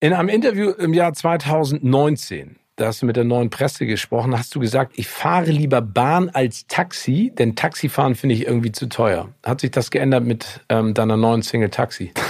In 0.00 0.12
einem 0.12 0.28
Interview 0.28 0.70
im 0.70 0.94
Jahr 0.94 1.12
2019, 1.12 2.56
da 2.76 2.86
hast 2.86 3.02
du 3.02 3.06
mit 3.06 3.16
der 3.16 3.24
neuen 3.24 3.50
Presse 3.50 3.84
gesprochen, 3.84 4.38
hast 4.38 4.54
du 4.54 4.60
gesagt, 4.60 4.92
ich 4.96 5.08
fahre 5.08 5.50
lieber 5.50 5.82
Bahn 5.82 6.30
als 6.30 6.66
Taxi, 6.66 7.32
denn 7.36 7.54
Taxifahren 7.56 8.14
finde 8.14 8.34
ich 8.36 8.46
irgendwie 8.46 8.72
zu 8.72 8.88
teuer. 8.88 9.28
Hat 9.44 9.60
sich 9.60 9.70
das 9.72 9.90
geändert 9.90 10.24
mit 10.24 10.60
ähm, 10.70 10.94
deiner 10.94 11.16
neuen 11.18 11.42
Single 11.42 11.70
Taxi? 11.70 12.12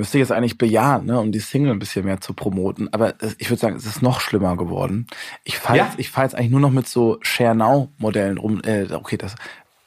müsste 0.00 0.18
jetzt 0.18 0.32
eigentlich 0.32 0.58
bejahen, 0.58 1.06
ne, 1.06 1.20
um 1.20 1.30
die 1.30 1.38
Single 1.38 1.72
ein 1.72 1.78
bisschen 1.78 2.04
mehr 2.04 2.20
zu 2.20 2.32
promoten. 2.32 2.92
Aber 2.92 3.14
ich 3.38 3.50
würde 3.50 3.60
sagen, 3.60 3.76
es 3.76 3.86
ist 3.86 4.02
noch 4.02 4.20
schlimmer 4.20 4.56
geworden. 4.56 5.06
Ich 5.44 5.58
fahre 5.58 5.78
ja. 5.78 5.84
jetzt, 5.84 5.98
ich 5.98 6.10
fahr 6.10 6.24
jetzt 6.24 6.34
eigentlich 6.34 6.50
nur 6.50 6.60
noch 6.60 6.70
mit 6.70 6.88
so 6.88 7.18
Share 7.20 7.54
Now 7.54 7.90
Modellen 7.98 8.38
rum. 8.38 8.62
Äh, 8.64 8.86
okay, 8.92 9.16
das 9.16 9.34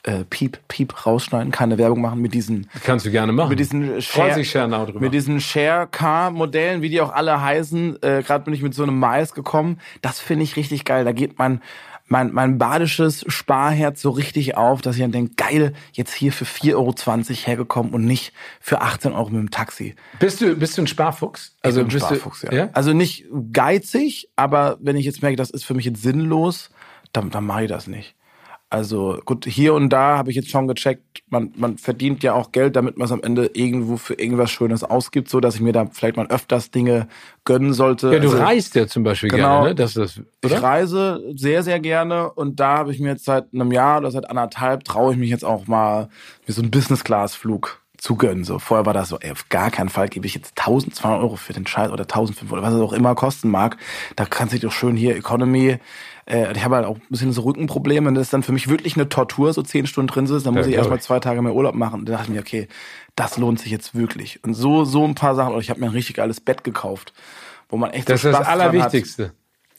äh, 0.03 0.23
Piep, 0.29 0.59
Piep 0.67 1.05
rausschneiden, 1.05 1.51
keine 1.51 1.77
Werbung 1.77 2.01
machen 2.01 2.21
mit 2.21 2.33
diesen. 2.33 2.69
Kannst 2.83 3.05
du 3.05 3.11
gerne 3.11 3.31
machen. 3.31 3.49
Mit 3.49 3.59
diesen 3.59 4.01
Share, 4.01 4.43
Share 4.45 4.67
Now 4.67 4.85
drüber. 4.85 4.99
Mit 4.99 5.13
diesen 5.13 5.41
Share 5.41 5.87
Car 5.89 6.29
Modellen, 6.29 6.81
wie 6.81 6.89
die 6.89 7.01
auch 7.01 7.11
alle 7.11 7.41
heißen. 7.41 8.03
Äh, 8.03 8.21
Gerade 8.21 8.45
bin 8.45 8.53
ich 8.53 8.61
mit 8.61 8.75
so 8.75 8.83
einem 8.83 8.99
Mais 8.99 9.33
gekommen. 9.33 9.79
Das 10.01 10.19
finde 10.19 10.43
ich 10.43 10.55
richtig 10.55 10.85
geil. 10.85 11.05
Da 11.05 11.11
geht 11.11 11.39
man 11.39 11.61
mein, 12.05 12.31
mein 12.33 12.57
badisches 12.57 13.23
Sparherz 13.27 14.01
so 14.01 14.09
richtig 14.09 14.55
auf, 14.57 14.81
dass 14.81 14.95
ich 14.95 15.01
dann 15.01 15.11
denke, 15.11 15.33
geil, 15.35 15.73
jetzt 15.93 16.13
hier 16.13 16.31
für 16.31 16.45
4,20 16.45 16.75
Euro 16.75 16.93
hergekommen 17.45 17.93
und 17.93 18.05
nicht 18.05 18.33
für 18.59 18.81
18 18.81 19.13
Euro 19.13 19.29
mit 19.29 19.39
dem 19.39 19.51
Taxi. 19.51 19.95
Bist 20.19 20.41
du, 20.41 20.55
bist 20.55 20.77
du 20.77 20.83
ein 20.83 20.87
Sparfuchs? 20.87 21.55
Also 21.61 21.81
ich 21.81 21.87
bin 21.87 21.95
ein 21.95 21.99
Sparfuchs, 21.99 22.41
du, 22.41 22.47
ja. 22.47 22.53
ja. 22.53 22.69
Also 22.73 22.93
nicht 22.93 23.25
geizig, 23.51 24.29
aber 24.35 24.77
wenn 24.81 24.95
ich 24.95 25.05
jetzt 25.05 25.21
merke, 25.21 25.37
das 25.37 25.49
ist 25.49 25.63
für 25.63 25.73
mich 25.73 25.85
jetzt 25.85 26.01
sinnlos, 26.01 26.69
dann, 27.13 27.29
dann 27.29 27.45
mache 27.45 27.63
ich 27.63 27.69
das 27.69 27.87
nicht. 27.87 28.15
Also 28.73 29.19
gut, 29.23 29.45
hier 29.45 29.75
und 29.75 29.89
da 29.89 30.17
habe 30.17 30.31
ich 30.31 30.35
jetzt 30.35 30.49
schon 30.49 30.67
gecheckt, 30.67 31.21
man, 31.29 31.51
man 31.55 31.77
verdient 31.77 32.23
ja 32.23 32.33
auch 32.33 32.51
Geld, 32.51 32.75
damit 32.75 32.97
man 32.97 33.05
es 33.05 33.11
am 33.11 33.21
Ende 33.21 33.51
irgendwo 33.53 33.97
für 33.97 34.15
irgendwas 34.15 34.49
Schönes 34.49 34.83
ausgibt, 34.83 35.29
so 35.29 35.39
dass 35.39 35.53
ich 35.53 35.61
mir 35.61 35.73
da 35.73 35.85
vielleicht 35.91 36.17
mal 36.17 36.25
öfters 36.25 36.71
Dinge 36.71 37.07
gönnen 37.45 37.73
sollte. 37.73 38.11
Ja, 38.11 38.17
du 38.17 38.31
also, 38.31 38.41
reist 38.41 38.73
ja 38.73 38.87
zum 38.87 39.03
Beispiel 39.03 39.29
genau, 39.29 39.59
gerne, 39.59 39.69
ne? 39.69 39.75
Das 39.75 39.95
ist, 39.95 40.21
oder? 40.43 40.55
Ich 40.55 40.63
reise 40.63 41.21
sehr, 41.35 41.61
sehr 41.61 41.79
gerne 41.79 42.31
und 42.31 42.59
da 42.59 42.79
habe 42.79 42.91
ich 42.91 42.99
mir 42.99 43.09
jetzt 43.09 43.25
seit 43.25 43.53
einem 43.53 43.71
Jahr 43.71 43.99
oder 43.99 44.09
seit 44.09 44.27
anderthalb 44.27 44.85
traue 44.85 45.13
ich 45.13 45.19
mich 45.19 45.29
jetzt 45.29 45.45
auch 45.45 45.67
mal 45.67 46.09
mir 46.47 46.53
so 46.55 46.63
einen 46.63 46.71
Business-Class-Flug 46.71 47.79
zu 48.03 48.15
gönnen. 48.15 48.43
So 48.43 48.57
vorher 48.57 48.87
war 48.87 48.93
das 48.93 49.09
so, 49.09 49.19
ey, 49.19 49.31
auf 49.31 49.49
gar 49.49 49.69
keinen 49.69 49.89
Fall 49.89 50.09
gebe 50.09 50.25
ich 50.25 50.33
jetzt 50.33 50.57
1200 50.57 51.21
Euro 51.21 51.35
für 51.35 51.53
den 51.53 51.67
Scheiß 51.67 51.91
oder 51.91 52.05
1500, 52.05 52.65
was 52.65 52.73
es 52.73 52.81
auch 52.81 52.93
immer 52.93 53.13
kosten 53.13 53.49
mag. 53.49 53.77
Da 54.15 54.25
kannst 54.25 54.51
du 54.51 54.55
dich 54.55 54.63
doch 54.63 54.73
schön 54.73 54.95
hier 54.95 55.15
Economy 55.15 55.77
äh, 56.25 56.51
ich 56.53 56.63
habe 56.63 56.75
halt 56.75 56.85
auch 56.85 56.95
ein 56.95 57.01
bisschen 57.09 57.31
so 57.33 57.41
Rückenprobleme 57.41 58.07
und 58.07 58.15
das 58.15 58.27
ist 58.27 58.33
dann 58.33 58.43
für 58.43 58.51
mich 58.51 58.69
wirklich 58.69 58.95
eine 58.95 59.09
Tortur, 59.09 59.53
so 59.53 59.61
zehn 59.61 59.87
Stunden 59.87 60.07
drin 60.07 60.27
zu 60.27 60.39
Dann 60.39 60.53
muss 60.53 60.65
ja, 60.65 60.71
ich 60.71 60.77
erstmal 60.77 61.01
zwei 61.01 61.19
Tage 61.19 61.41
mehr 61.41 61.53
Urlaub 61.53 61.75
machen. 61.75 62.01
Und 62.01 62.09
da 62.09 62.13
dachte 62.13 62.27
ich 62.27 62.33
mir, 62.33 62.39
okay, 62.39 62.67
das 63.15 63.37
lohnt 63.37 63.59
sich 63.59 63.71
jetzt 63.71 63.95
wirklich. 63.95 64.43
Und 64.43 64.53
so, 64.53 64.85
so 64.85 65.03
ein 65.05 65.15
paar 65.15 65.35
Sachen. 65.35 65.51
Oder 65.51 65.61
ich 65.61 65.69
habe 65.69 65.79
mir 65.79 65.87
ein 65.87 65.93
richtig 65.93 66.15
geiles 66.17 66.39
Bett 66.39 66.63
gekauft, 66.63 67.13
wo 67.69 67.77
man 67.77 67.91
echt 67.91 68.09
Das 68.09 68.21
so 68.21 68.29
ist 68.29 68.37
das 68.37 68.47
Allerwichtigste. 68.47 69.33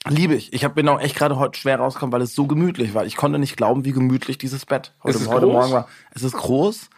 Liebe 0.06 0.34
ich. 0.34 0.52
Ich 0.52 0.64
hab, 0.64 0.74
bin 0.74 0.86
auch 0.88 1.00
echt 1.00 1.16
gerade 1.16 1.38
heute 1.38 1.58
schwer 1.58 1.78
rausgekommen, 1.78 2.12
weil 2.12 2.20
es 2.20 2.34
so 2.34 2.46
gemütlich 2.46 2.92
war. 2.92 3.06
Ich 3.06 3.16
konnte 3.16 3.38
nicht 3.38 3.56
glauben, 3.56 3.86
wie 3.86 3.92
gemütlich 3.92 4.36
dieses 4.36 4.66
Bett 4.66 4.92
heute, 5.02 5.26
heute 5.28 5.46
Morgen 5.46 5.72
war. 5.72 5.88
Es 6.14 6.22
ist 6.22 6.34
groß. 6.34 6.90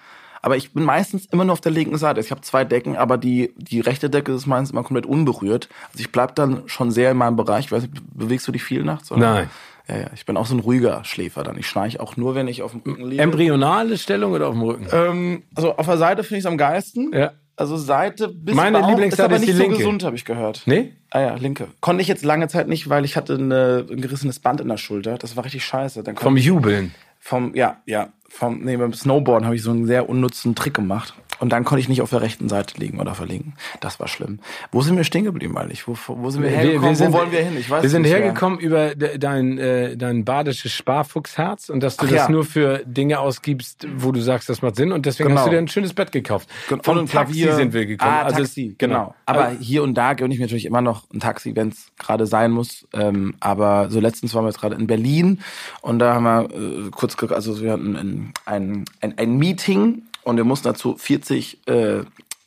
Aber 0.46 0.56
ich 0.56 0.72
bin 0.72 0.84
meistens 0.84 1.26
immer 1.26 1.44
nur 1.44 1.54
auf 1.54 1.60
der 1.60 1.72
linken 1.72 1.98
Seite. 1.98 2.20
Ich 2.20 2.30
habe 2.30 2.40
zwei 2.40 2.64
Decken, 2.64 2.96
aber 2.96 3.18
die, 3.18 3.52
die 3.56 3.80
rechte 3.80 4.08
Decke 4.08 4.30
ist 4.30 4.46
meistens 4.46 4.70
immer 4.70 4.84
komplett 4.84 5.04
unberührt. 5.04 5.68
Also 5.88 5.98
ich 5.98 6.12
bleib 6.12 6.36
dann 6.36 6.62
schon 6.66 6.92
sehr 6.92 7.10
in 7.10 7.16
meinem 7.16 7.34
Bereich. 7.34 7.64
Ich 7.64 7.72
weiß 7.72 7.82
nicht, 7.82 7.94
bewegst 8.14 8.46
du 8.46 8.52
dich 8.52 8.62
viel 8.62 8.84
nachts? 8.84 9.10
Oder? 9.10 9.20
Nein. 9.20 9.50
Ja, 9.88 9.96
ja, 9.96 10.06
ich 10.14 10.24
bin 10.24 10.36
auch 10.36 10.46
so 10.46 10.54
ein 10.54 10.60
ruhiger 10.60 11.02
Schläfer 11.02 11.42
dann. 11.42 11.58
Ich 11.58 11.66
schnarche 11.66 11.98
auch 11.98 12.16
nur, 12.16 12.36
wenn 12.36 12.46
ich 12.46 12.62
auf 12.62 12.70
dem 12.70 12.82
Rücken 12.82 13.06
liege. 13.06 13.20
Embryonale 13.20 13.98
Stellung 13.98 14.34
oder 14.34 14.46
auf 14.46 14.54
dem 14.54 14.62
Rücken? 14.62 14.86
Ähm, 14.92 15.42
also 15.52 15.74
auf 15.76 15.86
der 15.86 15.98
Seite 15.98 16.22
finde 16.22 16.38
ich 16.38 16.44
es 16.44 16.46
am 16.46 16.58
geilsten. 16.58 17.10
Ja. 17.12 17.32
Also 17.56 17.76
Seite 17.76 18.28
bis 18.28 18.54
Meine 18.54 18.78
Bauch 18.78 18.90
Lieblingsseite 18.90 19.22
ist, 19.22 19.26
aber 19.26 19.36
ist 19.36 19.46
die 19.46 19.50
nicht 19.50 19.58
linke. 19.58 19.74
so 19.74 19.78
gesund, 19.78 20.04
habe 20.04 20.14
ich 20.14 20.24
gehört. 20.24 20.62
Nee? 20.66 20.92
Ah 21.10 21.22
ja, 21.22 21.34
linke. 21.34 21.66
Konnte 21.80 22.02
ich 22.02 22.08
jetzt 22.08 22.24
lange 22.24 22.46
Zeit 22.46 22.68
nicht, 22.68 22.88
weil 22.88 23.04
ich 23.04 23.16
hatte 23.16 23.34
eine, 23.34 23.84
ein 23.90 24.00
gerissenes 24.00 24.38
Band 24.38 24.60
in 24.60 24.68
der 24.68 24.76
Schulter. 24.76 25.18
Das 25.18 25.36
war 25.36 25.44
richtig 25.44 25.64
scheiße. 25.64 26.04
Dann 26.04 26.16
Vom 26.16 26.36
Jubeln? 26.36 26.94
Vom, 27.18 27.52
ja, 27.56 27.78
ja. 27.86 28.10
Vom, 28.28 28.60
nee, 28.64 28.76
beim 28.76 28.92
Snowboarden 28.92 29.46
habe 29.46 29.56
ich 29.56 29.62
so 29.62 29.70
einen 29.70 29.86
sehr 29.86 30.08
unnützen 30.08 30.54
Trick 30.54 30.74
gemacht. 30.74 31.14
Und 31.38 31.50
dann 31.50 31.64
konnte 31.64 31.80
ich 31.80 31.88
nicht 31.88 32.02
auf 32.02 32.10
der 32.10 32.22
rechten 32.22 32.48
Seite 32.48 32.78
liegen 32.78 33.00
oder 33.00 33.14
verlinken. 33.14 33.54
Das 33.80 34.00
war 34.00 34.08
schlimm. 34.08 34.40
Wo 34.72 34.80
sind 34.82 34.96
wir 34.96 35.04
stehen 35.04 35.24
geblieben 35.24 35.56
eigentlich? 35.56 35.86
Wo, 35.86 35.96
wo 36.06 36.30
sind 36.30 36.42
wir, 36.42 36.50
wir 36.50 36.56
hergekommen? 36.56 36.90
Wir 36.90 36.96
sind, 36.96 37.12
wo 37.12 37.18
wollen 37.18 37.32
wir 37.32 37.44
hin? 37.44 37.56
Ich 37.58 37.70
weiß 37.70 37.82
wir 37.82 37.90
sind 37.90 38.04
hergekommen 38.04 38.58
mehr. 38.58 38.94
über 38.94 39.18
dein, 39.18 39.58
äh, 39.58 39.96
dein 39.96 40.24
badisches 40.24 40.72
Sparfuchsherz 40.72 41.68
und 41.68 41.80
dass 41.82 41.96
du 41.96 42.06
Ach 42.06 42.10
das 42.10 42.22
ja. 42.22 42.30
nur 42.30 42.44
für 42.44 42.82
Dinge 42.84 43.20
ausgibst, 43.20 43.86
wo 43.96 44.12
du 44.12 44.20
sagst, 44.20 44.48
das 44.48 44.62
macht 44.62 44.76
Sinn. 44.76 44.92
Und 44.92 45.06
deswegen 45.06 45.28
genau. 45.28 45.40
hast 45.40 45.46
du 45.46 45.50
dir 45.52 45.58
ein 45.58 45.68
schönes 45.68 45.94
Bett 45.94 46.12
gekauft. 46.12 46.48
Von 46.82 46.98
und 46.98 47.10
Taxi 47.10 47.42
Klavier. 47.42 47.54
sind 47.54 47.72
wir 47.72 47.86
gekommen. 47.86 48.12
Ah, 48.12 48.22
also 48.22 48.38
Taxi, 48.38 48.74
genau. 48.78 48.94
genau. 48.94 49.14
Aber 49.26 49.44
also, 49.46 49.60
hier 49.60 49.82
und 49.82 49.94
da 49.94 50.14
gönne 50.14 50.32
ich 50.32 50.40
mir 50.40 50.46
natürlich 50.46 50.66
immer 50.66 50.80
noch 50.80 51.04
ein 51.12 51.20
Taxi, 51.20 51.54
wenn 51.54 51.68
es 51.68 51.90
gerade 51.98 52.26
sein 52.26 52.50
muss. 52.50 52.86
Ähm, 52.92 53.34
aber 53.40 53.90
so 53.90 54.00
letztens 54.00 54.34
waren 54.34 54.44
wir 54.44 54.48
jetzt 54.48 54.60
gerade 54.60 54.76
in 54.76 54.86
Berlin 54.86 55.40
und 55.82 55.98
da 55.98 56.14
haben 56.14 56.24
wir 56.24 56.86
äh, 56.86 56.90
kurz, 56.90 57.16
also 57.30 57.60
wir 57.60 57.72
hatten 57.72 57.96
ein, 57.96 58.32
ein, 58.44 58.84
ein, 59.00 59.18
ein 59.18 59.36
Meeting 59.36 60.02
und 60.26 60.36
wir 60.36 60.44
mussten 60.44 60.66
dazu 60.66 60.96
40 60.96 61.68
äh, 61.68 62.00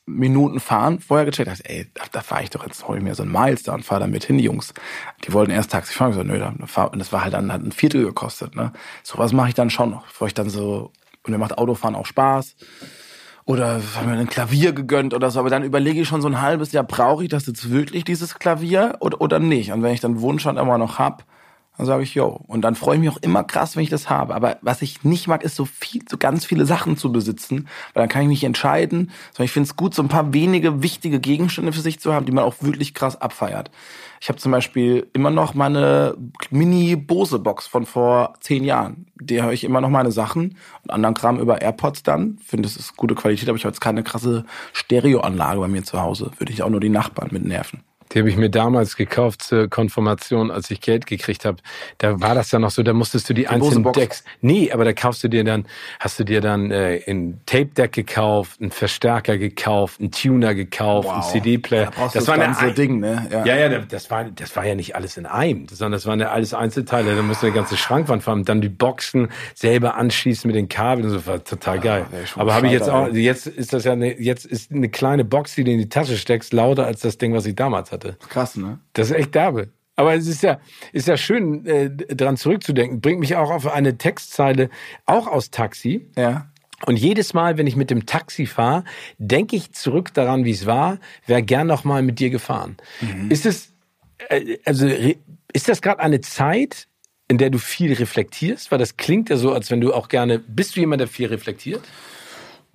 Minuten 0.05 0.59
fahren. 0.59 0.99
Vorher 0.99 1.25
gecheckt, 1.25 1.49
dachte, 1.49 1.63
ey, 1.69 1.89
da, 1.93 2.03
da 2.11 2.19
fahre 2.19 2.43
ich 2.43 2.49
doch 2.49 2.65
jetzt, 2.65 2.85
hol 2.85 2.97
ich 2.97 3.03
mir 3.03 3.15
so 3.15 3.23
einen 3.23 3.31
Miles 3.31 3.63
da 3.63 3.73
und 3.73 3.85
fahre 3.85 4.01
dann 4.01 4.11
mit 4.11 4.25
hin, 4.25 4.37
die 4.37 4.43
Jungs. 4.43 4.73
Die 5.23 5.31
wollten 5.31 5.51
erst 5.51 5.71
Taxi 5.71 5.93
fahren. 5.93 6.09
Ich 6.09 6.17
so, 6.17 6.23
nö, 6.23 6.37
dann 6.39 6.67
fahr, 6.67 6.91
und 6.91 6.99
das 6.99 7.13
war 7.13 7.23
halt 7.23 7.33
dann 7.33 7.53
hat 7.53 7.61
ein 7.61 7.71
Viertel 7.71 8.03
gekostet. 8.03 8.53
Ne? 8.53 8.73
Sowas 9.03 9.31
mache 9.31 9.47
ich 9.47 9.53
dann 9.53 9.69
schon 9.69 9.91
noch, 9.91 10.05
bevor 10.07 10.27
ich 10.27 10.33
dann 10.33 10.49
so, 10.49 10.91
und 11.23 11.31
mir 11.31 11.37
macht 11.37 11.57
Autofahren 11.57 11.95
auch 11.95 12.05
Spaß. 12.05 12.57
Oder 13.45 13.81
haben 13.95 14.09
mir 14.09 14.17
ein 14.17 14.27
Klavier 14.27 14.73
gegönnt 14.73 15.13
oder 15.13 15.31
so, 15.31 15.39
aber 15.39 15.49
dann 15.49 15.63
überlege 15.63 16.01
ich 16.01 16.07
schon 16.07 16.21
so 16.21 16.27
ein 16.27 16.41
halbes 16.41 16.73
Jahr, 16.73 16.83
brauche 16.83 17.23
ich 17.23 17.29
das 17.29 17.47
jetzt 17.47 17.71
wirklich, 17.71 18.03
dieses 18.03 18.39
Klavier 18.39 18.97
oder, 18.99 19.21
oder 19.21 19.39
nicht? 19.39 19.71
Und 19.71 19.83
wenn 19.83 19.93
ich 19.93 20.01
dann 20.01 20.19
Wunsch 20.19 20.45
immer 20.45 20.77
noch 20.77 20.99
hab, 20.99 21.23
dann 21.79 21.85
sage 21.85 22.03
ich, 22.03 22.13
yo. 22.13 22.41
Und 22.47 22.61
dann 22.63 22.75
freue 22.75 22.95
ich 22.95 22.99
mich 22.99 23.09
auch 23.09 23.21
immer 23.21 23.45
krass, 23.45 23.77
wenn 23.77 23.83
ich 23.83 23.89
das 23.89 24.09
habe. 24.09 24.35
Aber 24.35 24.57
was 24.61 24.81
ich 24.81 25.05
nicht 25.05 25.29
mag, 25.29 25.45
ist 25.45 25.55
so 25.55 25.63
viel, 25.63 26.01
so 26.09 26.17
ganz 26.17 26.43
viele 26.43 26.65
Sachen 26.65 26.97
zu 26.97 27.09
besitzen, 27.09 27.69
weil 27.93 28.03
dann 28.03 28.09
kann 28.09 28.23
ich 28.23 28.27
mich 28.27 28.43
entscheiden. 28.43 29.11
Sondern 29.31 29.45
ich 29.45 29.53
finde 29.53 29.67
es 29.69 29.77
gut, 29.77 29.95
so 29.95 30.01
ein 30.01 30.09
paar 30.09 30.33
wenige 30.33 30.83
wichtige 30.83 31.21
Gegenstände 31.21 31.71
für 31.71 31.79
sich 31.79 32.01
zu 32.01 32.13
haben, 32.13 32.25
die 32.25 32.33
man 32.33 32.43
auch 32.43 32.55
wirklich 32.59 32.93
krass 32.93 33.21
abfeiert. 33.21 33.71
Ich 34.19 34.27
habe 34.27 34.37
zum 34.37 34.51
Beispiel 34.51 35.07
immer 35.13 35.29
noch 35.29 35.53
meine 35.53 36.17
Mini-Bose-Box 36.49 37.67
von 37.67 37.85
vor 37.85 38.33
zehn 38.41 38.65
Jahren. 38.65 39.05
Die 39.15 39.41
höre 39.41 39.53
ich 39.53 39.63
immer 39.63 39.79
noch 39.79 39.87
meine 39.87 40.11
Sachen 40.11 40.57
und 40.83 40.91
anderen 40.91 41.15
Kram 41.15 41.39
über 41.39 41.61
AirPods 41.61 42.03
dann. 42.03 42.39
Finde, 42.43 42.67
es 42.67 42.75
ist 42.75 42.97
gute 42.97 43.15
Qualität, 43.15 43.47
aber 43.47 43.57
ich 43.57 43.63
habe 43.63 43.71
jetzt 43.71 43.79
keine 43.79 44.03
krasse 44.03 44.43
Stereoanlage 44.73 45.61
bei 45.61 45.69
mir 45.69 45.85
zu 45.85 46.01
Hause. 46.01 46.31
Würde 46.39 46.51
ich 46.51 46.61
auch 46.61 46.69
nur 46.69 46.81
die 46.81 46.89
Nachbarn 46.89 47.29
mit 47.31 47.45
nerven. 47.45 47.85
Die 48.11 48.19
habe 48.19 48.29
ich 48.29 48.37
mir 48.37 48.49
damals 48.49 48.95
gekauft 48.95 49.43
zur 49.43 49.69
Konfirmation, 49.69 50.49
als 50.49 50.71
ich 50.71 50.81
Geld 50.81 51.05
gekriegt 51.05 51.45
habe. 51.45 51.57
Da 51.99 52.19
war 52.19 52.33
das 52.33 52.51
ja 52.51 52.57
noch 52.57 52.71
so, 52.71 52.81
da 52.81 52.91
musstest 52.91 53.29
du 53.29 53.35
die, 53.35 53.41
die 53.41 53.47
einzelnen 53.47 53.93
Decks. 53.93 54.23
Nee, 54.41 54.71
aber 54.71 54.83
da 54.83 54.93
kaufst 54.93 55.23
du 55.23 55.27
dir 55.27 55.43
dann, 55.43 55.67
hast 55.99 56.19
du 56.19 56.23
dir 56.23 56.41
dann 56.41 56.71
äh, 56.71 57.03
ein 57.07 57.39
Tape 57.45 57.67
Deck 57.67 57.91
gekauft, 57.91 58.61
einen 58.61 58.71
Verstärker 58.71 59.37
gekauft, 59.37 59.99
einen 59.99 60.09
Tuner 60.09 60.55
gekauft, 60.55 61.07
wow. 61.07 61.13
einen 61.13 61.23
CD-Player. 61.23 61.91
Da 61.95 62.09
das 62.11 62.27
war 62.27 62.37
das 62.37 62.59
ganze 62.59 62.73
Ding, 62.73 62.99
ne? 62.99 63.27
Ja. 63.29 63.45
ja, 63.45 63.55
ja, 63.55 63.79
das 63.79 64.09
war, 64.09 64.23
das 64.23 64.55
war 64.55 64.65
ja 64.65 64.73
nicht 64.73 64.95
alles 64.95 65.15
in 65.17 65.27
einem, 65.27 65.67
sondern 65.67 65.91
das 65.91 66.07
waren 66.07 66.19
ja 66.19 66.31
alles 66.31 66.55
Einzelteile. 66.55 67.15
Da 67.15 67.21
musst 67.21 67.43
du 67.43 67.45
eine 67.45 67.55
ganze 67.55 67.77
Schrankwand 67.77 68.23
fahren, 68.23 68.43
dann 68.43 68.59
die 68.59 68.69
Boxen 68.69 69.27
selber 69.53 69.97
anschließen 69.97 70.47
mit 70.47 70.55
den 70.55 70.67
Kabeln. 70.67 71.13
Das 71.13 71.27
war 71.27 71.43
total 71.43 71.79
geil. 71.79 72.07
Ja, 72.11 72.41
aber 72.41 72.55
habe 72.55 72.65
ich 72.65 72.73
jetzt 72.73 72.89
auch, 72.89 73.07
jetzt 73.13 73.45
ist 73.45 73.71
das 73.71 73.83
ja 73.83 73.91
eine, 73.91 74.19
jetzt 74.19 74.47
ist 74.47 74.71
eine 74.71 74.89
kleine 74.89 75.23
Box, 75.25 75.53
die 75.53 75.63
du 75.63 75.71
in 75.71 75.77
die 75.77 75.89
Tasche 75.89 76.17
steckst, 76.17 76.53
lauter 76.53 76.87
als 76.87 77.01
das 77.01 77.19
Ding, 77.19 77.35
was 77.35 77.45
ich 77.45 77.55
damals 77.55 77.91
hatte 77.91 77.98
hatte. 77.99 78.17
Krass, 78.29 78.55
ne? 78.55 78.79
Das 78.93 79.09
ist 79.09 79.15
echt 79.15 79.35
derbe. 79.35 79.69
Aber 79.95 80.15
es 80.15 80.27
ist 80.27 80.43
ja, 80.43 80.61
ist 80.93 81.09
ja 81.09 81.17
schön, 81.17 81.65
äh, 81.65 81.89
dran 81.89 82.37
zurückzudenken. 82.37 83.01
Bringt 83.01 83.19
mich 83.19 83.35
auch 83.35 83.51
auf 83.51 83.67
eine 83.67 83.97
Textzeile, 83.97 84.69
auch 85.05 85.27
aus 85.27 85.51
Taxi. 85.51 86.07
Ja. 86.17 86.49
Und 86.85 86.97
jedes 86.97 87.33
Mal, 87.33 87.57
wenn 87.57 87.67
ich 87.67 87.75
mit 87.75 87.89
dem 87.89 88.05
Taxi 88.05 88.45
fahre, 88.45 88.85
denke 89.17 89.57
ich 89.57 89.73
zurück 89.73 90.13
daran, 90.13 90.45
wie 90.45 90.51
es 90.51 90.65
war, 90.65 90.99
wäre 91.25 91.43
gern 91.43 91.67
noch 91.67 91.83
mal 91.83 92.01
mit 92.01 92.19
dir 92.19 92.29
gefahren. 92.29 92.77
Mhm. 93.01 93.29
Ist 93.29 93.45
es, 93.45 93.73
äh, 94.29 94.57
also, 94.63 94.87
ist 94.87 95.67
das 95.67 95.81
gerade 95.81 95.99
eine 95.99 96.21
Zeit, 96.21 96.87
in 97.27 97.37
der 97.37 97.49
du 97.49 97.57
viel 97.57 97.91
reflektierst? 97.91 98.71
Weil 98.71 98.79
das 98.79 98.95
klingt 98.95 99.29
ja 99.29 99.35
so, 99.35 99.51
als 99.51 99.69
wenn 99.69 99.81
du 99.81 99.93
auch 99.93 100.07
gerne, 100.07 100.39
bist 100.39 100.77
du 100.77 100.79
jemand, 100.79 101.01
der 101.01 101.09
viel 101.09 101.27
reflektiert? 101.27 101.81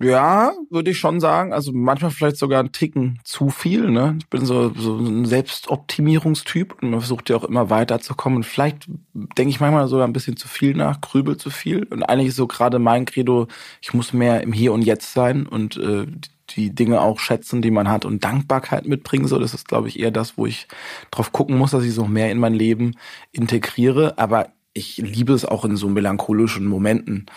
Ja, 0.01 0.51
würde 0.69 0.91
ich 0.91 0.99
schon 0.99 1.21
sagen. 1.21 1.53
Also 1.53 1.71
manchmal 1.71 2.11
vielleicht 2.11 2.35
sogar 2.35 2.61
ein 2.61 2.73
Ticken 2.73 3.19
zu 3.23 3.49
viel. 3.49 3.89
Ne? 3.89 4.17
Ich 4.19 4.27
bin 4.27 4.45
so, 4.45 4.73
so 4.73 4.97
ein 4.97 5.25
Selbstoptimierungstyp 5.25 6.75
und 6.81 6.89
man 6.89 6.99
versucht 6.99 7.29
ja 7.29 7.37
auch 7.37 7.45
immer 7.45 7.69
weiterzukommen. 7.69 8.37
Und 8.37 8.43
vielleicht 8.43 8.87
denke 9.13 9.49
ich 9.49 9.61
manchmal 9.61 9.87
sogar 9.87 10.05
ein 10.05 10.11
bisschen 10.13 10.35
zu 10.35 10.49
viel 10.49 10.75
nach, 10.75 10.99
grübel 10.99 11.37
zu 11.37 11.49
viel. 11.49 11.83
Und 11.83 12.03
eigentlich 12.03 12.29
ist 12.29 12.35
so 12.35 12.45
gerade 12.45 12.77
mein 12.77 13.05
Credo, 13.05 13.47
ich 13.81 13.93
muss 13.93 14.11
mehr 14.11 14.41
im 14.41 14.51
Hier 14.51 14.73
und 14.73 14.81
Jetzt 14.81 15.13
sein 15.13 15.47
und 15.47 15.77
äh, 15.77 16.05
die 16.49 16.75
Dinge 16.75 16.99
auch 16.99 17.19
schätzen, 17.19 17.61
die 17.61 17.71
man 17.71 17.89
hat 17.89 18.03
und 18.03 18.23
Dankbarkeit 18.23 18.85
mitbringen. 18.85 19.27
So, 19.27 19.39
das 19.39 19.53
ist, 19.53 19.67
glaube 19.67 19.87
ich, 19.87 19.99
eher 19.99 20.11
das, 20.11 20.37
wo 20.37 20.45
ich 20.45 20.67
drauf 21.09 21.31
gucken 21.31 21.57
muss, 21.57 21.71
dass 21.71 21.85
ich 21.85 21.93
so 21.93 22.05
mehr 22.05 22.31
in 22.31 22.39
mein 22.39 22.53
Leben 22.53 22.95
integriere. 23.31 24.17
Aber 24.17 24.49
ich 24.73 24.97
liebe 24.97 25.33
es 25.33 25.45
auch 25.45 25.63
in 25.63 25.77
so 25.77 25.87
melancholischen 25.87 26.65
Momenten 26.65 27.27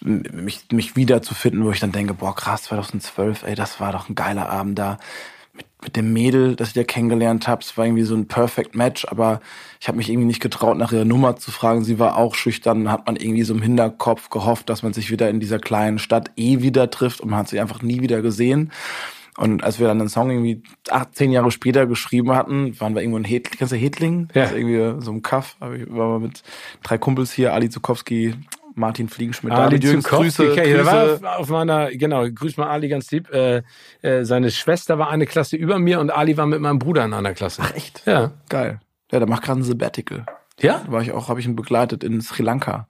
mich, 0.00 0.66
mich 0.72 0.96
wiederzufinden, 0.96 1.64
wo 1.64 1.70
ich 1.70 1.80
dann 1.80 1.92
denke, 1.92 2.14
boah, 2.14 2.34
krass, 2.34 2.64
2012, 2.64 3.44
ey, 3.44 3.54
das 3.54 3.80
war 3.80 3.92
doch 3.92 4.08
ein 4.08 4.14
geiler 4.14 4.48
Abend 4.48 4.78
da. 4.78 4.98
Mit, 5.54 5.66
mit 5.82 5.96
dem 5.96 6.12
Mädel, 6.12 6.54
das 6.54 6.68
ich 6.68 6.74
da 6.74 6.84
kennengelernt 6.84 7.48
habe, 7.48 7.62
es 7.62 7.78
war 7.78 7.86
irgendwie 7.86 8.02
so 8.02 8.14
ein 8.14 8.28
Perfect 8.28 8.74
Match, 8.74 9.06
aber 9.08 9.40
ich 9.80 9.88
habe 9.88 9.96
mich 9.96 10.10
irgendwie 10.10 10.26
nicht 10.26 10.42
getraut, 10.42 10.76
nach 10.76 10.92
ihrer 10.92 11.06
Nummer 11.06 11.36
zu 11.36 11.50
fragen. 11.50 11.82
Sie 11.82 11.98
war 11.98 12.16
auch 12.18 12.34
schüchtern, 12.34 12.90
hat 12.90 13.06
man 13.06 13.16
irgendwie 13.16 13.42
so 13.42 13.54
im 13.54 13.62
Hinterkopf 13.62 14.28
gehofft, 14.28 14.68
dass 14.68 14.82
man 14.82 14.92
sich 14.92 15.10
wieder 15.10 15.30
in 15.30 15.40
dieser 15.40 15.58
kleinen 15.58 15.98
Stadt 15.98 16.30
eh 16.36 16.60
wieder 16.60 16.90
trifft 16.90 17.20
und 17.20 17.30
man 17.30 17.38
hat 17.38 17.48
sie 17.48 17.60
einfach 17.60 17.80
nie 17.80 18.02
wieder 18.02 18.20
gesehen. 18.20 18.70
Und 19.38 19.62
als 19.64 19.78
wir 19.78 19.86
dann 19.86 19.98
den 19.98 20.08
Song 20.08 20.30
irgendwie 20.30 20.62
acht, 20.90 21.14
zehn 21.14 21.30
Jahre 21.30 21.50
später 21.50 21.86
geschrieben 21.86 22.32
hatten, 22.32 22.78
waren 22.80 22.94
wir 22.94 23.02
irgendwo 23.02 23.18
in 23.18 23.24
Hedling, 23.24 23.58
kennst 23.58 23.72
du 23.72 23.76
Hedling? 23.76 24.28
Ja. 24.34 24.42
Das 24.42 24.52
ist 24.52 24.56
irgendwie 24.56 25.04
so 25.04 25.12
ein 25.12 25.22
Kaff, 25.22 25.56
ich, 25.60 25.90
waren 25.90 26.12
wir 26.12 26.18
mit 26.20 26.42
drei 26.82 26.96
Kumpels 26.96 27.32
hier, 27.32 27.52
Ali 27.52 27.68
Zukowski, 27.68 28.34
Martin 28.76 29.08
Fliegenschmidt, 29.08 29.52
Ali 29.52 29.64
David 29.70 29.84
Jürgens, 29.84 30.04
Grüße, 30.04 30.50
okay, 30.52 30.72
der 30.72 30.82
Grüße. 30.84 31.22
war 31.22 31.38
auf, 31.38 31.48
meiner, 31.48 31.90
genau, 31.90 32.24
grüß 32.30 32.56
mal 32.58 32.68
Ali 32.68 32.88
ganz 32.88 33.10
lieb. 33.10 33.32
Äh, 33.32 33.62
äh, 34.02 34.24
seine 34.24 34.50
Schwester 34.50 34.98
war 34.98 35.10
eine 35.10 35.26
Klasse 35.26 35.56
über 35.56 35.78
mir 35.78 35.98
und 35.98 36.10
Ali 36.10 36.36
war 36.36 36.46
mit 36.46 36.60
meinem 36.60 36.78
Bruder 36.78 37.04
in 37.04 37.14
einer 37.14 37.32
Klasse. 37.34 37.62
Ach 37.64 37.74
echt? 37.74 38.02
Ja. 38.06 38.32
Geil. 38.48 38.80
Ja, 39.10 39.18
der 39.18 39.28
macht 39.28 39.42
gerade 39.44 39.60
ein 39.60 39.64
Sabbatical. 39.64 40.26
Ja? 40.58 40.80
Da 40.86 40.92
war 40.92 41.02
ich 41.02 41.12
auch, 41.12 41.28
habe 41.28 41.38
ich 41.40 41.46
ihn 41.46 41.54
begleitet 41.56 42.02
in 42.04 42.20
Sri 42.22 42.42
Lanka. 42.42 42.86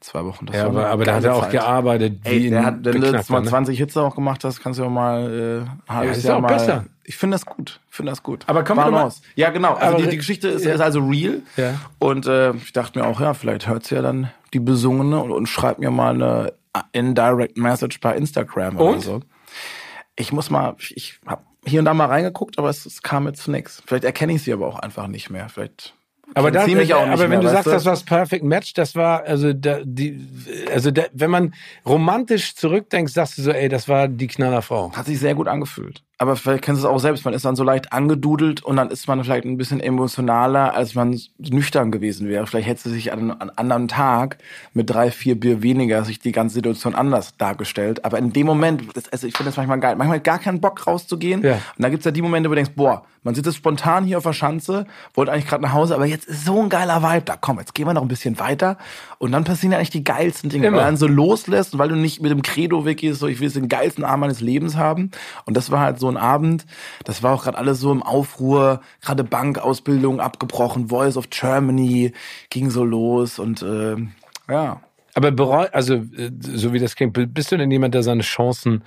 Zwei 0.00 0.24
Wochen. 0.24 0.46
Das 0.46 0.56
Ja, 0.56 0.66
aber, 0.66 0.86
aber 0.88 1.04
da 1.06 1.14
hat 1.14 1.24
er 1.24 1.34
auch 1.34 1.42
Zeit. 1.44 1.52
gearbeitet. 1.52 2.18
Ey, 2.24 2.44
wie 2.44 2.50
der 2.50 2.64
hat, 2.64 2.84
wenn 2.84 3.00
du 3.00 3.10
jetzt 3.10 3.30
mal 3.30 3.40
ne? 3.40 3.48
20 3.48 3.78
Hits 3.78 3.96
auch 3.96 4.14
gemacht 4.14 4.44
hast, 4.44 4.60
kannst 4.62 4.78
du 4.80 4.84
auch 4.84 4.90
mal 4.90 5.66
äh, 5.88 5.90
halbes 5.92 6.18
ist 6.18 6.24
Jahr 6.24 6.36
auch 6.36 6.40
mal. 6.42 6.48
besser. 6.48 6.84
Ich 7.04 7.16
finde 7.16 7.36
das 7.36 7.46
gut. 7.46 7.80
Ich 7.88 7.96
finde 7.96 8.10
das 8.12 8.22
gut. 8.22 8.44
Aber 8.48 8.62
doch 8.64 8.74
mal- 8.74 8.92
raus. 8.92 9.22
Ja, 9.34 9.48
genau. 9.50 9.74
Also 9.74 9.94
Aber- 9.94 10.02
die, 10.02 10.10
die 10.10 10.16
Geschichte 10.18 10.48
ist, 10.48 10.64
Ja. 10.66 10.74
ist 10.74 10.80
also 10.80 11.00
real. 11.06 11.40
Ja. 11.56 11.74
Und 11.98 12.26
äh, 12.26 12.52
ich 12.54 12.72
dachte 12.72 12.98
mir 12.98 13.06
auch, 13.06 13.20
ja, 13.20 13.32
vielleicht 13.32 13.66
hört 13.66 13.84
sie 13.84 13.94
ja 13.94 14.02
dann 14.02 14.30
die 14.56 14.60
Besungene 14.60 15.22
und, 15.22 15.32
und 15.32 15.46
schreibt 15.46 15.80
mir 15.80 15.90
mal 15.90 16.14
eine 16.14 16.52
indirect 16.92 17.58
Message 17.58 18.00
bei 18.00 18.16
Instagram 18.16 18.76
oder 18.76 18.90
Und? 18.90 19.00
so. 19.00 19.20
Ich 20.16 20.32
muss 20.32 20.48
mal, 20.48 20.76
ich 20.78 21.20
habe 21.26 21.42
hier 21.66 21.80
und 21.80 21.84
da 21.84 21.92
mal 21.92 22.06
reingeguckt, 22.06 22.58
aber 22.58 22.70
es, 22.70 22.86
es 22.86 23.02
kam 23.02 23.26
jetzt 23.26 23.42
zu 23.42 23.50
nichts. 23.50 23.82
Vielleicht 23.86 24.04
erkenne 24.04 24.32
ich 24.32 24.42
sie 24.42 24.52
aber 24.54 24.66
auch 24.66 24.78
einfach 24.78 25.08
nicht 25.08 25.28
mehr. 25.28 25.50
Vielleicht 25.50 25.94
Aber, 26.34 26.50
da, 26.50 26.66
nicht 26.66 26.94
aber 26.94 27.18
wenn 27.18 27.28
mehr, 27.28 27.40
du 27.40 27.48
sagst, 27.50 27.66
das 27.66 27.84
war 27.84 27.92
das 27.92 28.04
Perfect 28.04 28.44
Match, 28.44 28.72
das 28.72 28.94
war, 28.94 29.24
also, 29.24 29.52
da, 29.52 29.80
die, 29.84 30.26
also 30.72 30.90
da, 30.90 31.02
wenn 31.12 31.30
man 31.30 31.54
romantisch 31.84 32.54
zurückdenkt, 32.54 33.10
sagst 33.10 33.36
du 33.36 33.42
so, 33.42 33.50
ey, 33.50 33.68
das 33.68 33.88
war 33.88 34.08
die 34.08 34.26
Knallerfrau. 34.26 34.92
Hat 34.92 35.04
sich 35.04 35.18
sehr 35.18 35.34
gut 35.34 35.48
angefühlt. 35.48 36.02
Aber 36.18 36.36
vielleicht 36.36 36.64
kennst 36.64 36.82
du 36.82 36.86
es 36.86 36.92
auch 36.92 36.98
selbst. 36.98 37.26
Man 37.26 37.34
ist 37.34 37.44
dann 37.44 37.56
so 37.56 37.62
leicht 37.62 37.92
angedudelt 37.92 38.62
und 38.62 38.76
dann 38.76 38.90
ist 38.90 39.06
man 39.06 39.22
vielleicht 39.22 39.44
ein 39.44 39.58
bisschen 39.58 39.80
emotionaler, 39.80 40.74
als 40.74 40.94
man 40.94 41.20
nüchtern 41.38 41.90
gewesen 41.90 42.28
wäre. 42.28 42.46
Vielleicht 42.46 42.68
hätte 42.68 42.88
sie 42.88 42.94
sich 42.94 43.12
an 43.12 43.30
einem 43.30 43.52
anderen 43.56 43.88
Tag 43.88 44.38
mit 44.72 44.88
drei, 44.88 45.10
vier 45.10 45.38
Bier 45.38 45.62
weniger 45.62 46.04
sich 46.04 46.18
die 46.18 46.32
ganze 46.32 46.54
Situation 46.54 46.94
anders 46.94 47.36
dargestellt. 47.36 48.04
Aber 48.06 48.16
in 48.18 48.32
dem 48.32 48.46
Moment, 48.46 48.84
das, 48.94 49.10
also 49.10 49.26
ich 49.26 49.36
finde 49.36 49.50
das 49.50 49.58
manchmal 49.58 49.78
geil, 49.80 49.96
manchmal 49.96 50.20
gar 50.20 50.38
keinen 50.38 50.60
Bock 50.60 50.86
rauszugehen. 50.86 51.42
Ja. 51.42 51.54
Und 51.54 51.82
da 51.82 51.90
gibt's 51.90 52.06
ja 52.06 52.12
die 52.12 52.22
Momente, 52.22 52.48
wo 52.48 52.52
du 52.52 52.56
denkst, 52.56 52.72
boah, 52.74 53.04
man 53.26 53.34
sitzt 53.34 53.46
jetzt 53.46 53.56
spontan 53.56 54.04
hier 54.04 54.18
auf 54.18 54.24
der 54.24 54.32
Schanze, 54.32 54.86
wollte 55.14 55.32
eigentlich 55.32 55.48
gerade 55.48 55.64
nach 55.64 55.72
Hause, 55.72 55.96
aber 55.96 56.06
jetzt 56.06 56.28
ist 56.28 56.44
so 56.44 56.62
ein 56.62 56.68
geiler 56.68 57.02
Vibe 57.02 57.22
da. 57.22 57.36
Komm, 57.36 57.58
jetzt 57.58 57.74
gehen 57.74 57.84
wir 57.84 57.92
noch 57.92 58.02
ein 58.02 58.08
bisschen 58.08 58.38
weiter. 58.38 58.78
Und 59.18 59.32
dann 59.32 59.42
passieren 59.42 59.72
ja 59.72 59.78
eigentlich 59.78 59.90
die 59.90 60.04
geilsten 60.04 60.48
Dinge. 60.48 60.68
Immer. 60.68 60.76
Weil 60.76 60.84
dann 60.84 60.96
so 60.96 61.08
loslässt 61.08 61.72
und 61.72 61.80
weil 61.80 61.88
du 61.88 61.96
nicht 61.96 62.22
mit 62.22 62.30
dem 62.30 62.42
Credo 62.42 62.84
weggehst, 62.84 63.18
so 63.18 63.26
ich 63.26 63.40
will 63.40 63.48
jetzt 63.48 63.56
den 63.56 63.68
geilsten 63.68 64.04
Abend 64.04 64.20
meines 64.20 64.40
Lebens 64.40 64.76
haben. 64.76 65.10
Und 65.44 65.56
das 65.56 65.72
war 65.72 65.80
halt 65.80 65.98
so 65.98 66.05
ein 66.08 66.16
Abend, 66.16 66.66
das 67.04 67.22
war 67.22 67.34
auch 67.34 67.44
gerade 67.44 67.58
alles 67.58 67.80
so 67.80 67.92
im 67.92 68.02
Aufruhr, 68.02 68.80
gerade 69.02 69.24
Bankausbildung 69.24 70.20
abgebrochen, 70.20 70.88
Voice 70.88 71.16
of 71.16 71.30
Germany 71.30 72.12
ging 72.50 72.70
so 72.70 72.84
los 72.84 73.38
und 73.38 73.62
äh, 73.62 73.96
ja. 74.48 74.80
Aber 75.14 75.30
bereu, 75.30 75.66
also, 75.72 75.94
äh, 75.94 76.30
so 76.40 76.74
wie 76.74 76.78
das 76.78 76.94
klingt, 76.94 77.14
bist 77.32 77.50
du 77.50 77.56
denn 77.56 77.70
jemand, 77.70 77.94
der 77.94 78.02
seine 78.02 78.22
Chancen, 78.22 78.84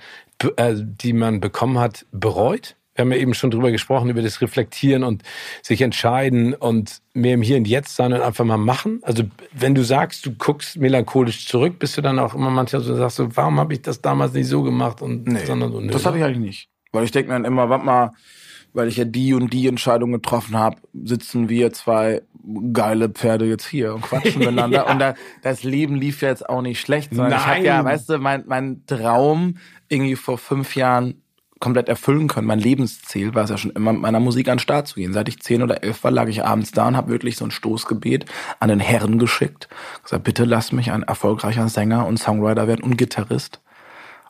äh, 0.56 0.74
die 0.76 1.12
man 1.12 1.40
bekommen 1.40 1.78
hat, 1.78 2.06
bereut? 2.12 2.76
Wir 2.94 3.02
haben 3.02 3.12
ja 3.12 3.18
eben 3.18 3.34
schon 3.34 3.50
drüber 3.50 3.72
gesprochen, 3.72 4.10
über 4.10 4.22
das 4.22 4.40
Reflektieren 4.40 5.02
und 5.02 5.22
sich 5.62 5.80
entscheiden 5.80 6.54
und 6.54 7.00
mehr 7.14 7.34
im 7.34 7.42
Hier 7.42 7.56
und 7.56 7.66
Jetzt 7.66 7.96
sein 7.96 8.12
und 8.12 8.20
einfach 8.20 8.44
mal 8.44 8.58
machen. 8.58 9.00
Also, 9.02 9.24
wenn 9.52 9.74
du 9.74 9.82
sagst, 9.82 10.24
du 10.24 10.32
guckst 10.32 10.76
melancholisch 10.76 11.48
zurück, 11.48 11.80
bist 11.80 11.96
du 11.96 12.02
dann 12.02 12.18
auch 12.20 12.34
immer 12.34 12.50
manchmal 12.50 12.82
so, 12.82 12.94
sagst 12.94 13.16
so, 13.16 13.36
warum 13.36 13.58
habe 13.58 13.72
ich 13.74 13.82
das 13.82 14.00
damals 14.00 14.32
nicht 14.32 14.46
so 14.46 14.62
gemacht 14.62 15.02
und, 15.02 15.28
sondern 15.46 15.72
so, 15.72 15.80
nö. 15.80 15.90
Das 15.90 16.06
habe 16.06 16.18
ich 16.18 16.24
eigentlich 16.24 16.38
nicht. 16.38 16.69
Weil 16.92 17.04
ich 17.04 17.10
denke 17.10 17.28
mir 17.28 17.34
dann 17.34 17.44
immer, 17.44 17.68
warte 17.68 17.84
mal, 17.84 18.12
weil 18.72 18.88
ich 18.88 18.96
ja 18.96 19.04
die 19.04 19.34
und 19.34 19.52
die 19.52 19.66
Entscheidung 19.66 20.12
getroffen 20.12 20.56
habe, 20.56 20.76
sitzen 20.92 21.48
wir 21.48 21.72
zwei 21.72 22.22
geile 22.72 23.08
Pferde 23.08 23.44
jetzt 23.46 23.66
hier 23.66 23.94
und 23.94 24.02
quatschen 24.02 24.38
miteinander. 24.38 24.86
Ja. 24.86 24.92
Und 24.92 24.98
da, 24.98 25.14
das 25.42 25.62
Leben 25.62 25.96
lief 25.96 26.22
ja 26.22 26.28
jetzt 26.28 26.48
auch 26.48 26.62
nicht 26.62 26.80
schlecht, 26.80 27.14
sondern 27.14 27.38
ich 27.38 27.46
habe 27.46 27.56
Nein. 27.56 27.64
ja, 27.64 27.84
weißt 27.84 28.08
du, 28.08 28.18
mein, 28.18 28.44
mein 28.46 28.82
Traum 28.86 29.56
irgendwie 29.88 30.16
vor 30.16 30.38
fünf 30.38 30.76
Jahren 30.76 31.22
komplett 31.58 31.90
erfüllen 31.90 32.26
können. 32.26 32.46
Mein 32.46 32.58
Lebensziel 32.58 33.34
war 33.34 33.44
es 33.44 33.50
ja 33.50 33.58
schon 33.58 33.72
immer, 33.72 33.92
mit 33.92 34.00
meiner 34.00 34.20
Musik 34.20 34.48
an 34.48 34.56
den 34.56 34.60
Start 34.60 34.88
zu 34.88 34.94
gehen. 34.94 35.12
Seit 35.12 35.28
ich 35.28 35.40
zehn 35.40 35.62
oder 35.62 35.82
elf 35.84 36.02
war, 36.02 36.10
lag 36.10 36.26
ich 36.28 36.42
abends 36.42 36.72
da 36.72 36.88
und 36.88 36.96
habe 36.96 37.10
wirklich 37.10 37.36
so 37.36 37.44
ein 37.44 37.50
Stoßgebet 37.50 38.24
an 38.60 38.70
den 38.70 38.80
Herren 38.80 39.18
geschickt. 39.18 39.68
Gesagt, 40.02 40.24
bitte 40.24 40.44
lass 40.44 40.72
mich 40.72 40.90
ein 40.90 41.02
erfolgreicher 41.02 41.68
Sänger 41.68 42.06
und 42.06 42.18
Songwriter 42.18 42.66
werden 42.66 42.82
und 42.82 42.96
Gitarrist 42.96 43.60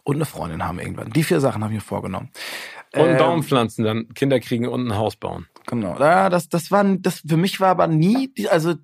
und 0.04 0.16
eine 0.16 0.24
Freundin 0.24 0.64
haben 0.66 0.78
irgendwann. 0.78 1.10
Die 1.10 1.22
vier 1.24 1.40
Sachen 1.40 1.62
habe 1.62 1.72
ich 1.74 1.78
mir 1.80 1.84
vorgenommen. 1.86 2.30
Und 2.94 3.08
Ähm, 3.10 3.16
Baum 3.18 3.42
pflanzen, 3.42 3.84
dann 3.84 4.08
Kinder 4.14 4.40
kriegen 4.40 4.66
und 4.66 4.86
ein 4.88 4.96
Haus 4.96 5.16
bauen. 5.16 5.46
Genau. 5.66 5.96
Ja, 5.98 6.28
das, 6.28 6.48
das 6.48 6.70
war, 6.70 6.84
das 6.84 7.22
für 7.26 7.36
mich 7.36 7.60
war 7.60 7.68
aber 7.68 7.86
nie, 7.86 8.28
die, 8.36 8.48
also 8.48 8.74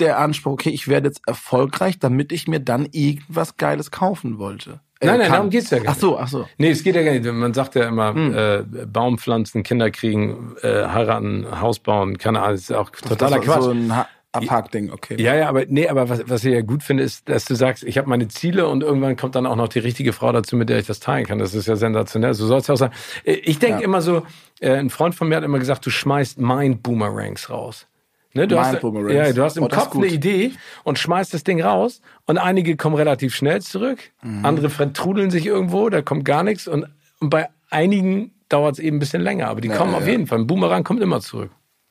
der 0.00 0.18
Anspruch, 0.18 0.52
okay, 0.52 0.70
ich 0.70 0.88
werde 0.88 1.08
jetzt 1.08 1.22
erfolgreich, 1.26 1.98
damit 1.98 2.32
ich 2.32 2.46
mir 2.48 2.60
dann 2.60 2.86
irgendwas 2.90 3.56
Geiles 3.56 3.90
kaufen 3.90 4.38
wollte. 4.38 4.80
Äh, 5.00 5.06
Nein, 5.06 5.18
nein, 5.18 5.26
kann. 5.28 5.32
darum 5.36 5.50
geht's 5.50 5.70
ja 5.70 5.78
gar 5.78 5.92
Ach 5.94 5.98
so, 5.98 6.18
ach 6.18 6.26
so. 6.28 6.48
Nee, 6.56 6.70
es 6.70 6.82
geht 6.82 6.96
ja 6.96 7.02
gar 7.04 7.12
nicht. 7.12 7.24
Man 7.24 7.54
sagt 7.54 7.76
ja 7.76 7.86
immer, 7.86 8.14
Hm. 8.14 8.34
äh, 8.34 8.86
Baum 8.86 9.18
pflanzen, 9.18 9.62
Kinder 9.62 9.90
kriegen, 9.92 10.56
äh, 10.62 10.86
heiraten, 10.86 11.60
Haus 11.60 11.78
bauen, 11.78 12.18
keine 12.18 12.40
Ahnung, 12.40 12.54
das 12.54 12.62
ist 12.62 12.72
auch 12.72 12.90
totaler 12.90 13.38
das 13.38 13.46
war 13.46 13.54
Quatsch. 13.56 13.64
So 13.64 13.70
ein 13.70 13.94
Ha- 13.96 14.08
Abhackding, 14.32 14.90
okay. 14.92 15.16
ja, 15.20 15.34
ja, 15.34 15.48
aber 15.48 15.64
nee, 15.68 15.88
aber 15.88 16.08
was, 16.10 16.28
was 16.28 16.44
ich 16.44 16.52
ja 16.52 16.60
gut 16.60 16.82
finde, 16.82 17.02
ist, 17.02 17.28
dass 17.28 17.46
du 17.46 17.54
sagst, 17.54 17.82
ich 17.82 17.96
habe 17.96 18.08
meine 18.10 18.28
Ziele 18.28 18.68
und 18.68 18.82
irgendwann 18.82 19.16
kommt 19.16 19.34
dann 19.34 19.46
auch 19.46 19.56
noch 19.56 19.68
die 19.68 19.78
richtige 19.78 20.12
Frau 20.12 20.30
dazu, 20.32 20.54
mit 20.56 20.68
der 20.68 20.78
ich 20.78 20.86
das 20.86 21.00
teilen 21.00 21.24
kann. 21.26 21.38
Das 21.38 21.54
ist 21.54 21.66
ja 21.66 21.76
sensationell. 21.76 22.34
So 22.34 22.46
soll 22.46 22.58
es 22.58 22.66
ja 22.66 22.74
auch 22.74 22.78
sein. 22.78 22.90
Äh, 23.24 23.32
Ich 23.44 23.58
denke 23.58 23.78
Ja. 23.80 23.84
immer 23.84 24.02
so, 24.02 24.26
äh, 24.60 24.72
ein 24.76 24.90
Freund 24.90 25.14
von 25.14 25.28
mir 25.28 25.36
hat 25.36 25.44
immer 25.44 25.58
gesagt, 25.58 25.86
du 25.86 25.90
schmeißt 25.90 26.38
Mind-Boomerangs 26.38 27.48
raus. 27.50 27.86
Ne, 28.34 28.46
du 28.46 28.60
hast, 28.60 28.74
ja, 28.74 29.32
du 29.32 29.42
hast 29.42 29.56
im 29.56 29.64
Oh, 29.64 29.68
Kopf 29.68 29.96
eine. 29.96 30.06
Idee 30.06 30.52
und 30.84 30.98
schmeißt 30.98 31.32
das 31.32 31.44
Ding 31.44 31.62
raus 31.62 32.02
und 32.26 32.36
einige 32.36 32.76
kommen 32.76 32.94
relativ 32.94 33.34
schnell 33.34 33.62
zurück, 33.62 33.98
Mhm. 34.22 34.44
andere 34.44 34.68
vertrudeln 34.70 35.30
sich 35.30 35.46
irgendwo, 35.46 35.88
da 35.88 36.02
kommt 36.02 36.26
gar 36.26 36.42
nichts 36.42 36.68
und, 36.68 36.86
und 37.20 37.30
bei 37.30 37.48
einigen 37.70 38.32
dauert 38.50 38.74
es 38.74 38.78
eben 38.80 38.98
ein 38.98 39.00
bisschen 39.00 39.22
länger, 39.22 39.48
aber 39.48 39.62
die 39.62 39.68
kommen 39.70 39.94
auf 39.94 40.04
ja. 40.04 40.10
jeden 40.10 40.26
Fall. 40.26 40.38
Ein 40.40 40.46
Boomerang 40.46 40.84
kommt 40.84 41.00
immer 41.02 41.20
zurück. 41.20 41.50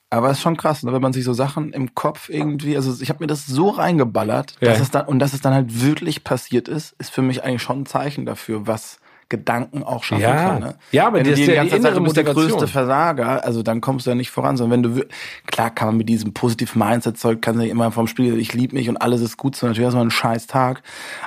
Aber 0.09 0.29
es 0.29 0.37
ist 0.37 0.43
schon 0.43 0.55
krass, 0.55 0.83
ne, 0.83 0.93
wenn 0.93 1.01
man 1.01 1.11
sich 1.13 1.25
so 1.25 1.33
Sachen 1.33 1.73
im 1.73 1.93
Kopf 1.93 2.29
irgendwie, 2.29 2.75
also 2.77 2.95
ich 3.01 3.09
habe 3.09 3.21
mir 3.23 3.27
das 3.27 3.45
so 3.45 3.69
reingeballert, 3.69 4.55
Ja. 4.61 4.69
dass 4.71 4.79
es 4.79 4.89
dann 4.91 5.05
und 5.07 5.19
dass 5.19 5.33
es 5.33 5.41
dann 5.41 5.53
halt 5.53 5.81
wirklich 5.83 6.23
passiert 6.23 6.67
ist, 6.69 6.95
ist 6.97 7.11
für 7.11 7.21
mich 7.21 7.43
eigentlich 7.43 7.61
schon 7.61 7.81
ein 7.81 7.85
Zeichen 7.85 8.25
dafür, 8.25 8.67
was 8.67 8.99
Gedanken 9.29 9.83
auch 9.83 10.05
schaffen 10.05 10.21
Ja. 10.21 10.35
kann. 10.35 10.59
Ne? 10.61 10.75
Ja, 10.93 11.07
aber 11.07 11.17
wenn 11.17 11.25
du 11.25 11.35
dir 11.35 11.45
die 11.47 11.53
ganze 11.53 11.81
Zeit 11.81 11.93
du 11.97 12.01
bist 12.01 12.15
der 12.15 12.23
größte 12.23 12.65
Versager, 12.67 13.43
also 13.43 13.61
dann 13.61 13.81
kommst 13.81 14.05
du 14.05 14.11
ja 14.11 14.15
nicht 14.15 14.31
voran, 14.31 14.55
sondern 14.55 14.83
wenn 14.85 14.95
du 14.95 15.05
klar 15.47 15.69
kann 15.69 15.89
man 15.89 15.97
mit 15.97 16.07
diesem 16.07 16.33
positiv 16.33 16.77
Mindset 16.77 17.17
Zeug 17.17 17.41
kann 17.41 17.57
sich 17.57 17.69
immer 17.69 17.91
vom 17.91 18.07
Spiel, 18.07 18.39
ich 18.39 18.53
liebe 18.53 18.73
mich 18.75 18.87
und 18.87 18.95
alles 18.95 19.19
ist 19.19 19.35
gut, 19.35 19.57
so 19.57 19.67
natürlich 19.67 19.87
hast 19.87 19.91
du 19.93 19.97
mal 19.97 20.01
einen 20.03 20.11
scheiß 20.11 20.47
Tag, 20.47 20.81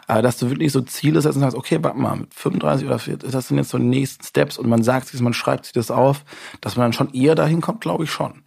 aber 0.06 0.22
dass 0.22 0.38
du 0.38 0.48
wirklich 0.48 0.72
so 0.72 0.80
Ziele 0.80 1.20
setzt 1.20 1.34
und 1.36 1.42
sagst, 1.42 1.54
okay, 1.58 1.78
warte 1.82 1.98
mal, 1.98 2.16
mit 2.16 2.32
35 2.32 2.86
oder 2.86 2.98
40, 2.98 3.30
das 3.30 3.48
sind 3.48 3.58
jetzt 3.58 3.68
so 3.68 3.76
die 3.76 3.84
nächsten 3.84 4.24
Steps 4.24 4.56
und 4.56 4.66
man 4.70 4.82
sagt 4.82 5.08
sich, 5.08 5.20
man 5.20 5.34
schreibt 5.34 5.66
sich 5.66 5.74
das 5.74 5.90
auf, 5.90 6.24
dass 6.62 6.76
man 6.78 6.84
dann 6.86 6.92
schon 6.94 7.12
eher 7.12 7.34
dahin 7.34 7.60
kommt, 7.60 7.82
glaube 7.82 8.04
ich 8.04 8.10
schon. 8.10 8.40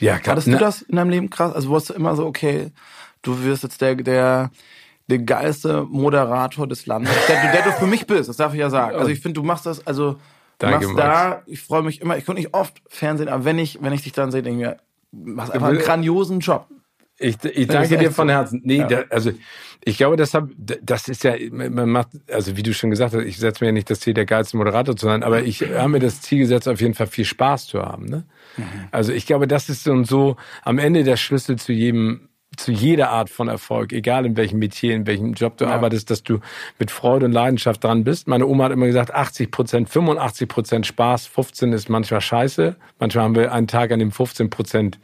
Ja, 0.00 0.18
klar. 0.18 0.36
Hattest 0.36 0.48
du 0.48 0.58
das 0.58 0.82
in 0.82 0.96
deinem 0.96 1.10
Leben 1.10 1.30
krass? 1.30 1.52
Also 1.54 1.68
wurdest 1.68 1.90
du 1.90 1.94
immer 1.94 2.16
so, 2.16 2.26
okay, 2.26 2.70
du 3.22 3.42
wirst 3.44 3.62
jetzt 3.62 3.80
der, 3.80 3.94
der, 3.94 4.50
der 5.08 5.18
geilste 5.20 5.84
Moderator 5.88 6.66
des 6.66 6.86
Landes, 6.86 7.12
der, 7.28 7.36
du- 7.40 7.52
der 7.52 7.62
du 7.62 7.72
für 7.72 7.86
mich 7.86 8.06
bist, 8.06 8.28
das 8.28 8.36
darf 8.36 8.52
ich 8.54 8.60
ja 8.60 8.70
sagen. 8.70 8.96
Also 8.96 9.10
ich 9.10 9.20
finde, 9.20 9.40
du 9.40 9.46
machst 9.46 9.66
das, 9.66 9.86
also 9.86 10.12
du 10.12 10.18
Danke, 10.58 10.86
machst 10.88 10.98
da, 10.98 11.42
ich 11.46 11.60
freue 11.62 11.82
mich 11.82 12.00
immer, 12.00 12.16
ich 12.16 12.24
gucke 12.26 12.38
nicht 12.38 12.54
oft 12.54 12.80
Fernsehen, 12.88 13.28
aber 13.28 13.44
wenn 13.44 13.58
ich, 13.58 13.78
wenn 13.82 13.92
ich 13.92 14.02
dich 14.02 14.12
dann 14.12 14.30
sehe, 14.32 14.42
denke 14.42 14.60
ich 14.60 14.66
mir, 14.66 14.76
du 15.12 15.32
machst 15.32 15.52
einfach 15.52 15.68
einen 15.68 15.78
grandiosen 15.78 16.40
Job. 16.40 16.66
Ich, 17.16 17.36
ich 17.44 17.68
danke 17.68 17.96
dir 17.96 18.10
von. 18.10 18.28
Herzen. 18.28 18.60
Nee, 18.64 18.78
Ja. 18.78 18.86
da, 18.88 19.02
also 19.10 19.30
ich 19.84 19.96
glaube, 19.98 20.16
deshalb, 20.16 20.50
das 20.82 21.06
ist 21.08 21.22
ja, 21.22 21.34
man 21.52 21.88
macht, 21.88 22.08
also 22.28 22.56
wie 22.56 22.62
du 22.64 22.74
schon 22.74 22.90
gesagt 22.90 23.14
hast, 23.14 23.22
ich 23.22 23.38
setze 23.38 23.62
mir 23.62 23.68
ja 23.68 23.72
nicht 23.72 23.88
das 23.88 24.00
Ziel, 24.00 24.14
der 24.14 24.26
geilste 24.26 24.56
Moderator 24.56 24.96
zu 24.96 25.06
sein, 25.06 25.22
aber 25.22 25.42
ich 25.42 25.60
habe 25.78 25.90
mir 25.90 26.00
das 26.00 26.22
Ziel 26.22 26.40
gesetzt, 26.40 26.66
auf 26.66 26.80
jeden 26.80 26.94
Fall 26.94 27.06
viel 27.06 27.24
Spaß 27.24 27.66
zu 27.68 27.80
haben. 27.80 28.06
Ne? 28.06 28.24
Also 28.90 29.12
ich 29.12 29.26
glaube, 29.26 29.46
das 29.46 29.68
ist 29.68 29.84
so 29.84 29.92
und 29.92 30.06
so 30.06 30.36
am 30.62 30.78
Ende 30.78 31.04
der 31.04 31.16
Schlüssel 31.16 31.56
zu 31.56 31.72
jedem 31.72 32.28
zu 32.56 32.72
jeder 32.72 33.10
Art 33.10 33.30
von 33.30 33.48
Erfolg, 33.48 33.92
egal 33.92 34.26
in 34.26 34.36
welchem 34.36 34.58
Metier, 34.58 34.94
in 34.94 35.06
welchem 35.06 35.32
Job 35.34 35.56
du 35.56 35.66
arbeitest, 35.66 36.10
dass 36.10 36.22
du 36.22 36.40
mit 36.78 36.90
Freude 36.90 37.26
und 37.26 37.32
Leidenschaft 37.32 37.82
dran 37.82 38.04
bist. 38.04 38.28
Meine 38.28 38.46
Oma 38.46 38.64
hat 38.64 38.72
immer 38.72 38.86
gesagt, 38.86 39.12
80 39.12 39.50
Prozent, 39.50 39.88
85 39.88 40.48
Prozent 40.48 40.86
Spaß, 40.86 41.26
15 41.26 41.72
ist 41.72 41.88
manchmal 41.88 42.20
scheiße. 42.20 42.76
Manchmal 42.98 43.24
haben 43.24 43.34
wir 43.34 43.52
einen 43.52 43.66
Tag, 43.66 43.92
an 43.92 43.98
dem 43.98 44.12
15 44.12 44.50
Prozent 44.50 44.98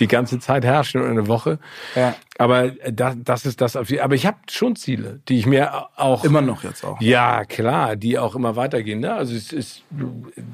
die 0.00 0.08
ganze 0.08 0.38
Zeit 0.38 0.64
herrschen 0.64 1.00
oder 1.00 1.10
eine 1.10 1.28
Woche. 1.28 1.58
Ja. 1.94 2.14
Aber 2.38 2.70
das, 2.70 3.16
das 3.22 3.46
ist 3.46 3.60
das. 3.60 3.76
Aber 3.76 4.14
ich 4.14 4.26
habe 4.26 4.38
schon 4.48 4.74
Ziele, 4.74 5.20
die 5.28 5.38
ich 5.38 5.46
mir 5.46 5.86
auch 5.96 6.24
Immer 6.24 6.40
noch 6.40 6.64
jetzt 6.64 6.84
auch. 6.84 7.00
ja, 7.00 7.44
klar, 7.44 7.94
die 7.94 8.18
auch 8.18 8.34
immer 8.34 8.56
weitergehen. 8.56 9.00
Ne? 9.00 9.12
Also 9.12 9.34
es 9.34 9.52
ist, 9.52 9.82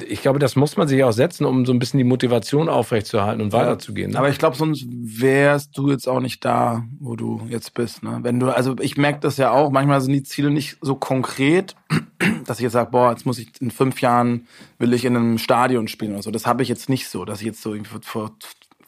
ich 0.06 0.22
glaube, 0.22 0.38
das 0.40 0.56
muss 0.56 0.76
man 0.76 0.88
sich 0.88 1.04
auch 1.04 1.12
setzen, 1.12 1.44
um 1.44 1.66
so 1.66 1.72
ein 1.72 1.78
bisschen 1.78 1.98
die 1.98 2.04
Motivation 2.04 2.68
aufrechtzuerhalten 2.68 3.40
und 3.40 3.52
weiterzugehen. 3.52 4.12
Ne? 4.12 4.18
Aber 4.18 4.28
ich 4.28 4.38
glaube, 4.38 4.56
sonst 4.56 4.86
wärst 4.88 5.78
du 5.78 5.90
jetzt 5.90 6.08
auch 6.08 6.20
nicht 6.20 6.44
da, 6.44 6.84
wo 6.98 7.14
du 7.14 7.42
jetzt 7.48 7.74
bist. 7.74 8.02
Ne? 8.02 8.18
Wenn 8.22 8.40
du, 8.40 8.50
also 8.50 8.76
ich 8.80 8.96
merke 8.96 9.20
das 9.20 9.36
ja 9.36 9.52
auch, 9.52 9.70
manchmal 9.70 10.00
sind 10.00 10.12
die 10.12 10.24
Ziele 10.24 10.50
nicht 10.50 10.78
so 10.80 10.96
konkret. 10.96 11.76
dass 12.44 12.58
ich 12.58 12.64
jetzt 12.64 12.72
sage, 12.72 12.90
boah, 12.90 13.10
jetzt 13.10 13.26
muss 13.26 13.38
ich 13.38 13.48
in 13.60 13.70
fünf 13.70 14.00
Jahren 14.00 14.46
will 14.78 14.92
ich 14.92 15.04
in 15.04 15.16
einem 15.16 15.38
Stadion 15.38 15.88
spielen 15.88 16.12
oder 16.12 16.22
so. 16.22 16.30
Das 16.30 16.46
habe 16.46 16.62
ich 16.62 16.68
jetzt 16.68 16.88
nicht 16.88 17.08
so, 17.08 17.24
dass 17.24 17.40
ich 17.40 17.46
jetzt 17.46 17.62
so 17.62 17.74
vor 18.02 18.32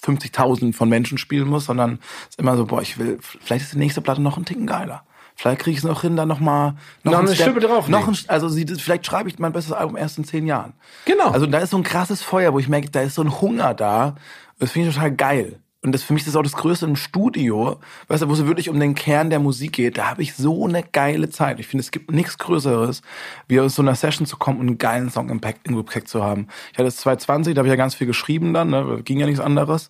50.000 0.05 0.75
von 0.75 0.89
Menschen 0.89 1.19
spielen 1.19 1.49
muss, 1.49 1.67
sondern 1.67 2.01
es 2.23 2.31
ist 2.31 2.39
immer 2.39 2.57
so, 2.57 2.67
boah, 2.67 2.83
ich 2.83 2.99
will, 2.99 3.19
vielleicht 3.21 3.65
ist 3.65 3.75
die 3.75 3.79
nächste 3.79 4.01
Platte 4.01 4.23
noch 4.23 4.37
ein 4.37 4.45
Ticken 4.45 4.67
geiler. 4.67 5.05
Vielleicht 5.37 5.61
kriege 5.63 5.73
ich 5.73 5.79
es 5.79 5.85
noch 5.85 6.03
hin, 6.03 6.17
da 6.17 6.27
noch 6.27 6.41
mal 6.41 6.75
noch, 7.03 7.13
noch 7.13 7.19
eine 7.21 7.35
Step, 7.35 7.49
Stimme 7.49 7.61
drauf. 7.61 7.89
Noch 7.89 8.09
ein, 8.09 8.17
also 8.27 8.49
vielleicht 8.51 9.07
schreibe 9.07 9.29
ich 9.29 9.39
mein 9.39 9.53
bestes 9.53 9.73
Album 9.73 9.97
erst 9.97 10.19
in 10.19 10.25
zehn 10.25 10.47
Jahren. 10.47 10.75
Genau. 11.07 11.31
Also 11.31 11.47
da 11.47 11.59
ist 11.59 11.71
so 11.71 11.79
ein 11.79 11.83
krasses 11.83 12.21
Feuer, 12.21 12.53
wo 12.53 12.59
ich 12.59 12.69
merke, 12.69 12.91
da 12.91 13.01
ist 13.01 13.15
so 13.15 13.23
ein 13.23 13.41
Hunger 13.41 13.73
da. 13.73 14.17
Das 14.59 14.73
finde 14.73 14.89
ich 14.89 14.95
total 14.95 15.13
geil 15.13 15.61
und 15.83 15.93
das 15.93 16.03
für 16.03 16.13
mich 16.13 16.27
ist 16.27 16.37
auch 16.37 16.43
das 16.43 16.53
Größte 16.53 16.85
im 16.85 16.95
Studio, 16.95 17.79
weißt 18.09 18.23
du, 18.23 18.29
wo 18.29 18.35
es 18.35 18.45
wirklich 18.45 18.69
um 18.69 18.79
den 18.79 18.95
Kern 18.95 19.31
der 19.31 19.39
Musik 19.39 19.73
geht, 19.73 19.97
da 19.97 20.11
habe 20.11 20.23
ich 20.23 20.35
so 20.35 20.67
eine 20.67 20.83
geile 20.83 21.31
Zeit. 21.31 21.59
Ich 21.59 21.69
finde, 21.69 21.81
es 21.81 21.91
gibt 21.91 22.11
nichts 22.11 22.37
Größeres, 22.37 23.01
wie 23.49 23.61
aus 23.61 23.77
so 23.77 23.83
einer 23.83 23.95
Session 23.95 24.27
zu 24.27 24.37
kommen 24.37 24.61
und 24.61 24.67
einen 24.67 24.79
geilen 24.79 25.11
Song 25.11 25.31
im 25.31 25.41
Gepäck 25.41 26.07
zu 26.07 26.23
haben. 26.23 26.49
Ich 26.73 26.79
hatte 26.79 26.85
das 26.85 26.97
2020, 26.97 27.55
da 27.55 27.61
habe 27.61 27.69
ich 27.69 27.73
ja 27.73 27.77
ganz 27.77 27.95
viel 27.95 28.07
geschrieben 28.07 28.53
dann, 28.53 28.69
ne? 28.69 29.01
ging 29.05 29.19
ja 29.19 29.27
nichts 29.27 29.41
anderes. 29.41 29.89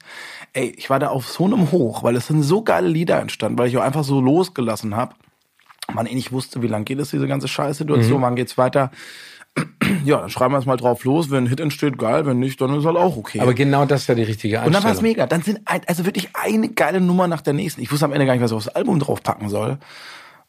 Ey, 0.52 0.72
ich 0.76 0.90
war 0.90 1.00
da 1.00 1.08
auf 1.08 1.26
so 1.26 1.44
einem 1.44 1.72
Hoch, 1.72 2.04
weil 2.04 2.14
es 2.14 2.28
sind 2.28 2.44
so 2.44 2.62
geile 2.62 2.88
Lieder 2.88 3.20
entstanden, 3.20 3.58
weil 3.58 3.68
ich 3.68 3.76
auch 3.76 3.82
einfach 3.82 4.04
so 4.04 4.20
losgelassen 4.20 4.94
habe. 4.94 5.14
Man 5.92 6.06
eh 6.06 6.14
nicht 6.14 6.30
wusste, 6.30 6.62
wie 6.62 6.68
lange 6.68 6.84
geht 6.84 7.00
es, 7.00 7.10
diese 7.10 7.26
ganze 7.26 7.48
Scheißsituation, 7.48 8.18
mhm. 8.18 8.22
wann 8.22 8.36
geht's 8.36 8.56
weiter 8.56 8.92
ja, 10.04 10.20
dann 10.20 10.30
schreiben 10.30 10.54
wir 10.54 10.58
es 10.58 10.66
mal 10.66 10.76
drauf 10.76 11.04
los. 11.04 11.30
Wenn 11.30 11.44
ein 11.44 11.46
Hit 11.48 11.60
entsteht, 11.60 11.98
geil. 11.98 12.26
Wenn 12.26 12.38
nicht, 12.38 12.60
dann 12.60 12.76
ist 12.78 12.84
halt 12.84 12.96
auch 12.96 13.16
okay. 13.16 13.40
Aber 13.40 13.54
genau 13.54 13.84
das 13.84 14.02
ist 14.02 14.06
ja 14.08 14.14
die 14.14 14.22
richtige 14.22 14.60
Einstellung. 14.60 14.66
Und 14.66 14.74
dann 14.74 14.84
war 14.84 14.92
es 14.92 15.02
mega. 15.02 15.26
Dann 15.26 15.42
sind 15.42 15.60
ein, 15.64 15.80
also 15.86 16.04
wirklich 16.04 16.28
eine 16.34 16.68
geile 16.68 17.00
Nummer 17.00 17.26
nach 17.26 17.40
der 17.40 17.52
nächsten. 17.52 17.80
Ich 17.80 17.90
wusste 17.90 18.04
am 18.04 18.12
Ende 18.12 18.26
gar 18.26 18.34
nicht, 18.34 18.42
was 18.42 18.50
ich 18.50 18.56
aufs 18.56 18.68
Album 18.68 18.98
draufpacken 18.98 19.48
soll. 19.48 19.78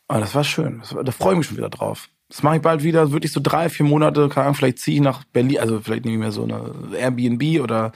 Aber 0.07 0.19
das 0.19 0.35
war 0.35 0.43
schön. 0.43 0.79
Das 0.79 0.93
war, 0.93 1.03
da 1.03 1.11
freue 1.11 1.33
ich 1.33 1.37
mich 1.39 1.47
schon 1.47 1.57
wieder 1.57 1.69
drauf. 1.69 2.09
Das 2.31 2.43
mache 2.43 2.57
ich 2.57 2.61
bald 2.61 2.81
wieder, 2.81 3.11
wirklich 3.11 3.33
so 3.33 3.41
drei, 3.43 3.67
vier 3.67 3.85
Monate, 3.85 4.29
keine 4.29 4.45
Ahnung, 4.45 4.55
vielleicht 4.55 4.79
ziehe 4.79 4.95
ich 4.95 5.03
nach 5.03 5.25
Berlin, 5.25 5.59
also 5.59 5.81
vielleicht 5.81 6.05
nehme 6.05 6.15
ich 6.15 6.23
mir 6.23 6.31
so 6.31 6.43
eine 6.43 6.73
Airbnb 6.97 7.61
oder 7.61 7.91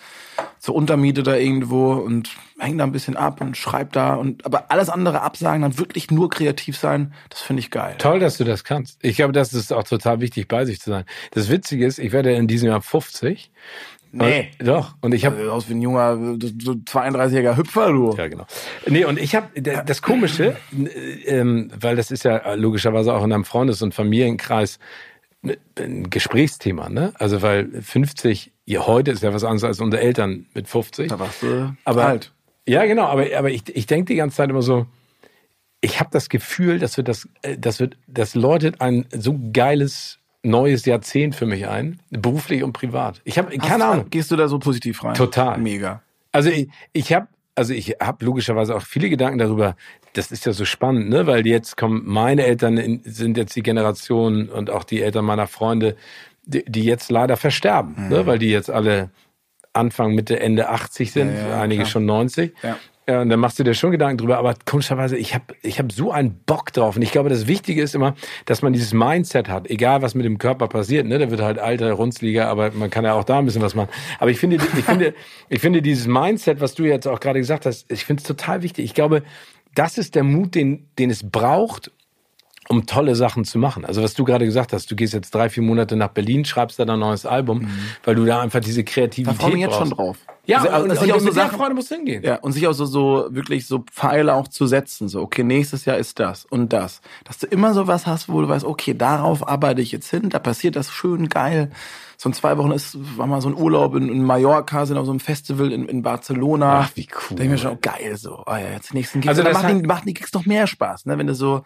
zur 0.66 0.74
Untermiete 0.74 1.22
da 1.22 1.36
irgendwo 1.36 1.94
und 1.94 2.32
hänge 2.58 2.78
da 2.78 2.86
ein 2.86 2.92
bisschen 2.92 3.16
ab 3.16 3.40
und 3.40 3.56
schreibe 3.56 3.92
da 3.92 4.16
und 4.16 4.44
aber 4.48 4.72
alles 4.72 4.90
andere 4.90 5.22
absagen, 5.22 5.62
dann 5.62 5.78
wirklich 5.78 6.10
nur 6.10 6.28
kreativ 6.28 6.76
sein, 6.76 7.14
das 7.30 7.42
finde 7.42 7.60
ich 7.60 7.70
geil. 7.70 7.94
Toll, 8.00 8.20
dass 8.20 8.38
du 8.38 8.46
das 8.46 8.64
kannst. 8.64 8.98
Ich 9.04 9.18
glaube, 9.18 9.32
das 9.32 9.54
ist 9.54 9.72
auch 9.72 9.84
total 9.84 10.22
wichtig, 10.22 10.48
bei 10.48 10.66
sich 10.66 10.82
zu 10.82 10.90
sein. 10.90 11.06
Das 11.30 11.52
Witzige 11.52 11.86
ist, 11.86 12.00
ich 12.00 12.12
werde 12.14 12.34
in 12.34 12.48
diesem 12.48 12.70
Jahr 12.70 12.82
50 12.82 13.52
Nee. 14.12 14.50
Und, 14.60 14.68
doch. 14.68 14.96
Und 15.02 15.14
ich 15.14 15.26
habe 15.26 15.36
also, 15.36 15.52
aus 15.52 15.70
wie 15.70 15.74
ein 15.74 15.82
junger 15.82 16.16
so 16.16 16.72
32-jähriger 16.72 17.58
Hüpfer, 17.58 17.92
du. 17.92 18.16
Ja, 18.18 18.30
genau. 18.30 18.46
Nee, 18.88 19.04
und 19.04 19.20
ich 19.20 19.36
habe 19.36 19.62
das 19.62 20.02
Komische, 20.02 20.56
ähm, 21.26 21.70
weil 21.78 21.98
das 21.98 22.12
ist 22.12 22.24
ja 22.24 22.54
logischerweise 22.54 23.14
auch 23.14 23.26
in 23.26 23.34
einem 23.34 23.44
Freundes- 23.44 23.82
und 23.82 23.94
Familienkreis 23.94 24.80
ein 25.78 26.10
Gesprächsthema, 26.10 26.90
ne? 26.90 27.14
Also 27.16 27.42
weil 27.42 27.82
50, 27.82 28.52
ja, 28.66 28.86
heute 28.88 29.12
ist 29.12 29.24
ja 29.24 29.34
was 29.34 29.44
anderes 29.44 29.64
als 29.64 29.80
unsere 29.80 30.02
Eltern 30.02 30.48
mit 30.54 30.68
50. 30.68 31.10
Da 31.10 31.20
warst 31.20 31.44
du 31.44 31.76
aber, 31.84 32.06
alt. 32.06 32.34
Ja, 32.68 32.86
genau, 32.86 33.06
aber, 33.06 33.26
aber 33.38 33.52
ich, 33.52 33.64
ich 33.76 33.86
denke 33.86 34.14
die 34.14 34.16
ganze 34.16 34.38
Zeit 34.38 34.50
immer 34.50 34.62
so, 34.62 34.88
ich 35.82 36.00
habe 36.00 36.10
das 36.12 36.30
Gefühl, 36.30 36.80
dass 36.80 36.98
wir 36.98 37.04
das, 37.04 37.30
äh, 37.42 37.58
das 37.58 37.80
wird, 37.80 37.98
das 38.08 38.36
läutet 38.36 38.82
ein 38.82 39.06
so 39.12 39.40
geiles 39.54 40.20
neues 40.42 40.86
Jahrzehnt 40.86 41.36
für 41.36 41.46
mich 41.46 41.68
ein, 41.68 42.00
beruflich 42.10 42.64
und 42.64 42.74
privat. 42.74 43.22
Ich 43.24 43.38
habe 43.38 43.58
keine 43.58 43.86
Ahnung. 43.86 44.10
Gehst 44.10 44.32
du 44.32 44.36
da 44.36 44.48
so 44.48 44.60
positiv 44.60 45.04
rein? 45.04 45.16
Total. 45.16 45.58
Mega. 45.58 46.02
Also 46.32 46.50
ich, 46.50 46.70
ich 46.94 47.14
habe 47.14 47.28
also 47.56 47.74
ich 47.74 47.96
habe 48.02 48.24
logischerweise 48.26 48.76
auch 48.76 48.82
viele 48.82 49.10
Gedanken 49.10 49.40
darüber. 49.40 49.76
Das 50.14 50.32
ist 50.32 50.46
ja 50.46 50.54
so 50.54 50.66
spannend, 50.66 51.10
ne? 51.10 51.26
Weil 51.26 51.48
jetzt 51.48 51.78
kommen 51.78 52.04
meine 52.06 52.46
Eltern 52.46 52.78
in, 52.78 53.02
sind 53.06 53.38
jetzt 53.38 53.56
die 53.56 53.64
Generation 53.64 54.50
und 54.50 54.70
auch 54.70 54.84
die 54.84 55.02
Eltern 55.02 55.26
meiner 55.26 55.48
Freunde, 55.48 55.96
die, 56.44 56.64
die 56.66 56.84
jetzt 56.84 57.10
leider 57.10 57.38
versterben, 57.38 57.96
mhm. 57.98 58.10
ne? 58.10 58.26
Weil 58.28 58.40
die 58.40 58.50
jetzt 58.50 58.70
alle 58.70 59.10
Anfang 59.74 60.14
Mitte 60.14 60.40
Ende 60.40 60.70
80 60.70 61.12
sind, 61.12 61.34
ja, 61.34 61.50
ja, 61.50 61.62
einige 61.62 61.82
klar. 61.82 61.92
schon 61.92 62.06
90. 62.06 62.54
Ja. 62.62 62.78
Ja, 63.08 63.22
und 63.22 63.30
dann 63.30 63.40
machst 63.40 63.60
du 63.60 63.64
dir 63.64 63.76
schon 63.76 63.92
Gedanken 63.92 64.18
drüber, 64.18 64.40
aber 64.40 64.56
komischerweise, 64.66 65.16
ich 65.16 65.36
habe 65.36 65.46
ich 65.62 65.78
hab 65.78 65.92
so 65.92 66.12
einen 66.12 66.40
Bock 66.46 66.74
drauf. 66.74 66.96
Und 66.96 67.04
ich 67.04 67.12
glaube, 67.12 67.30
das 67.30 67.46
Wichtige 67.46 67.84
ist 67.84 67.94
immer, 67.94 68.16
dass 68.46 68.64
man 68.64 68.74
dieses 68.74 68.94
Mindset 68.94 69.48
hat, 69.48 69.70
egal 69.70 70.02
was 70.02 70.16
mit 70.16 70.26
dem 70.26 70.40
Körper 70.40 70.68
passiert, 70.68 71.06
ne? 71.06 71.20
Der 71.20 71.30
wird 71.30 71.42
halt 71.42 71.60
alter, 71.60 71.92
runzliger, 71.92 72.48
aber 72.48 72.72
man 72.72 72.90
kann 72.90 73.06
ja 73.06 73.14
auch 73.14 73.24
da 73.24 73.38
ein 73.38 73.46
bisschen 73.46 73.62
was 73.62 73.76
machen. 73.76 73.90
Aber 74.18 74.32
ich 74.32 74.40
finde, 74.40 74.56
ich 74.56 74.84
finde, 74.84 75.14
ich 75.50 75.62
finde 75.62 75.84
dieses 75.84 76.08
Mindset, 76.08 76.62
was 76.62 76.74
du 76.74 76.84
jetzt 76.84 77.08
auch 77.08 77.20
gerade 77.20 77.40
gesagt 77.40 77.68
hast, 77.68 77.92
ich 77.92 78.06
finde 78.06 78.22
es 78.22 78.28
total 78.28 78.64
wichtig. 78.64 78.86
Ich 78.86 78.96
glaube, 78.96 79.22
das 79.76 80.00
ist 80.00 80.16
der 80.16 80.24
Mut, 80.24 80.56
den, 80.56 80.88
den 80.98 81.12
es 81.12 81.30
braucht, 81.30 81.92
um 82.68 82.86
tolle 82.86 83.16
Sachen 83.16 83.46
zu 83.46 83.60
machen. 83.60 83.86
Also 83.86 84.02
was 84.02 84.14
du 84.14 84.24
gerade 84.24 84.46
gesagt 84.46 84.74
hast, 84.74 84.90
du 84.90 84.96
gehst 84.96 85.14
jetzt 85.14 85.34
drei, 85.34 85.50
vier 85.50 85.64
Monate 85.64 85.96
nach 85.96 86.10
Berlin, 86.10 86.46
schreibst 86.46 86.80
da 86.80 86.86
dein 86.86 87.00
neues 87.00 87.26
Album, 87.26 87.60
mhm. 87.60 87.70
weil 88.04 88.16
du 88.16 88.26
da 88.26 88.42
einfach 88.42 88.60
diese 88.60 88.84
Kreativität 88.84 89.42
Da 89.42 89.48
ich 89.48 89.54
mich 89.54 89.62
jetzt 89.62 89.76
schon 89.76 89.92
drauf. 89.92 90.18
Ja, 90.48 90.60
also, 90.60 90.84
und, 90.84 90.92
und, 90.92 90.98
und 90.98 91.08
mit 91.08 91.22
so 91.22 91.32
Sachen, 91.32 91.58
Freude 91.58 91.74
musst 91.74 91.90
hingehen. 91.90 92.24
Ja, 92.24 92.36
und 92.36 92.52
sich 92.52 92.68
auch 92.68 92.74
so, 92.74 92.86
so 92.86 93.28
wirklich 93.32 93.66
so 93.66 93.80
Pfeile 93.80 94.34
auch 94.34 94.48
zu 94.48 94.68
setzen, 94.68 95.08
so 95.08 95.22
okay, 95.22 95.44
nächstes 95.44 95.86
Jahr 95.86 95.98
ist 95.98 96.20
das 96.20 96.46
und 96.46 96.72
das. 96.72 97.02
Dass 97.24 97.40
du 97.40 97.48
immer 97.48 97.74
so 97.74 97.88
was 97.88 98.06
hast, 98.06 98.30
wo 98.30 98.42
du 98.42 98.48
weißt, 98.48 98.66
okay, 98.66 98.94
darauf 98.94 99.48
arbeite 99.48 99.82
ich 99.82 99.92
jetzt 99.92 100.10
hin, 100.10 100.30
da 100.30 100.40
passiert 100.40 100.76
das 100.76 100.92
schön 100.92 101.30
geil. 101.30 101.72
So 102.18 102.30
in 102.30 102.34
zwei 102.34 102.58
Wochen 102.58 102.72
ist, 102.72 102.98
war 103.18 103.28
mal 103.28 103.42
so 103.42 103.50
ein 103.50 103.56
Urlaub 103.56 103.96
in, 103.96 104.08
in 104.08 104.24
Mallorca, 104.24 104.86
sind 104.86 104.98
auf 104.98 105.06
so 105.06 105.12
einem 105.12 105.20
Festival 105.20 105.72
in, 105.72 105.88
in 105.88 106.02
Barcelona. 106.02 106.82
Ach, 106.86 106.92
wie 106.96 107.08
cool. 107.12 107.30
Da 107.32 107.36
denke 107.36 107.44
ich 107.44 107.50
mir 107.50 107.58
schon, 107.58 107.74
oh, 107.74 107.80
geil, 107.82 108.16
so. 108.16 108.44
Oh 108.46 108.52
ja, 108.52 108.72
jetzt 108.74 108.92
die 108.92 108.98
nächsten 108.98 109.22
Gigs. 109.22 109.30
Also 109.30 109.44
das 109.44 109.54
machen, 109.54 109.82
die, 109.82 109.88
machen 109.88 110.06
die 110.06 110.14
Gigs 110.14 110.32
noch 110.34 110.46
mehr 110.46 110.68
Spaß, 110.68 111.08
ne, 111.08 111.18
wenn 111.18 111.28
du 111.28 111.36
so, 111.36 111.64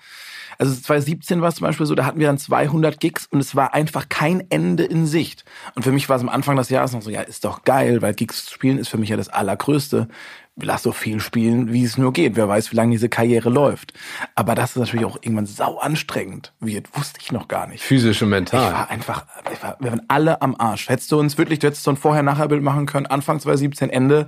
also 0.59 0.75
2017 0.75 1.41
war 1.41 1.47
es 1.47 1.55
zum 1.55 1.65
Beispiel 1.65 1.85
so, 1.85 1.95
da 1.95 2.05
hatten 2.05 2.19
wir 2.19 2.27
dann 2.27 2.37
200 2.37 2.99
Gigs 2.99 3.27
und 3.27 3.39
es 3.39 3.55
war 3.55 3.73
einfach 3.73 4.09
kein 4.09 4.43
Ende 4.51 4.83
in 4.83 5.05
Sicht. 5.05 5.45
Und 5.73 5.83
für 5.83 5.93
mich 5.93 6.09
war 6.09 6.17
es 6.17 6.21
am 6.21 6.27
Anfang 6.27 6.57
des 6.57 6.69
Jahres 6.69 6.91
noch 6.91 7.01
so, 7.01 7.09
ja, 7.09 7.21
ist 7.21 7.45
doch 7.45 7.63
geil, 7.63 8.01
weil 8.01 8.13
Gigs 8.13 8.51
spielen 8.51 8.77
ist 8.77 8.89
für 8.89 8.97
mich 8.97 9.07
ja 9.07 9.15
das 9.15 9.29
Allergrößte. 9.29 10.09
Lass 10.61 10.83
so 10.83 10.91
viel 10.91 11.21
spielen, 11.21 11.71
wie 11.71 11.85
es 11.85 11.97
nur 11.97 12.11
geht. 12.11 12.35
Wer 12.35 12.49
weiß, 12.49 12.73
wie 12.73 12.75
lange 12.75 12.91
diese 12.91 13.07
Karriere 13.07 13.49
läuft. 13.49 13.93
Aber 14.35 14.53
das 14.53 14.71
ist 14.71 14.75
natürlich 14.75 15.05
auch 15.05 15.15
irgendwann 15.21 15.45
sau 15.45 15.77
anstrengend 15.77 16.51
wird. 16.59 16.93
Wusste 16.97 17.19
ich 17.21 17.31
noch 17.31 17.47
gar 17.47 17.65
nicht. 17.65 17.81
Physisch 17.81 18.21
und 18.21 18.27
mental. 18.27 18.67
Ich 18.67 18.73
war 18.73 18.89
einfach, 18.89 19.25
ich 19.53 19.63
war, 19.63 19.77
wir 19.79 19.91
waren 19.91 20.01
alle 20.09 20.41
am 20.41 20.55
Arsch. 20.59 20.89
Hättest 20.89 21.09
du 21.13 21.19
uns 21.19 21.37
wirklich, 21.37 21.59
du 21.59 21.67
hättest 21.67 21.83
so 21.83 21.91
ein 21.91 21.95
Vorher-Nachher-Bild 21.95 22.61
machen 22.61 22.85
können, 22.85 23.05
Anfang 23.05 23.39
2017, 23.39 23.89
Ende, 23.89 24.27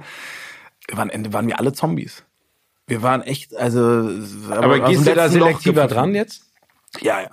waren, 0.90 1.10
Ende 1.10 1.34
waren 1.34 1.48
wir 1.48 1.60
alle 1.60 1.74
Zombies. 1.74 2.24
Wir 2.92 3.02
waren 3.02 3.22
echt, 3.22 3.56
also. 3.56 3.80
Aber, 4.50 4.64
aber 4.64 4.80
gehst 4.82 5.08
du 5.08 5.16
da 5.16 5.30
selektiver 5.30 5.88
dran 5.88 6.14
jetzt? 6.14 6.44
Ja, 7.00 7.22
ja. 7.22 7.30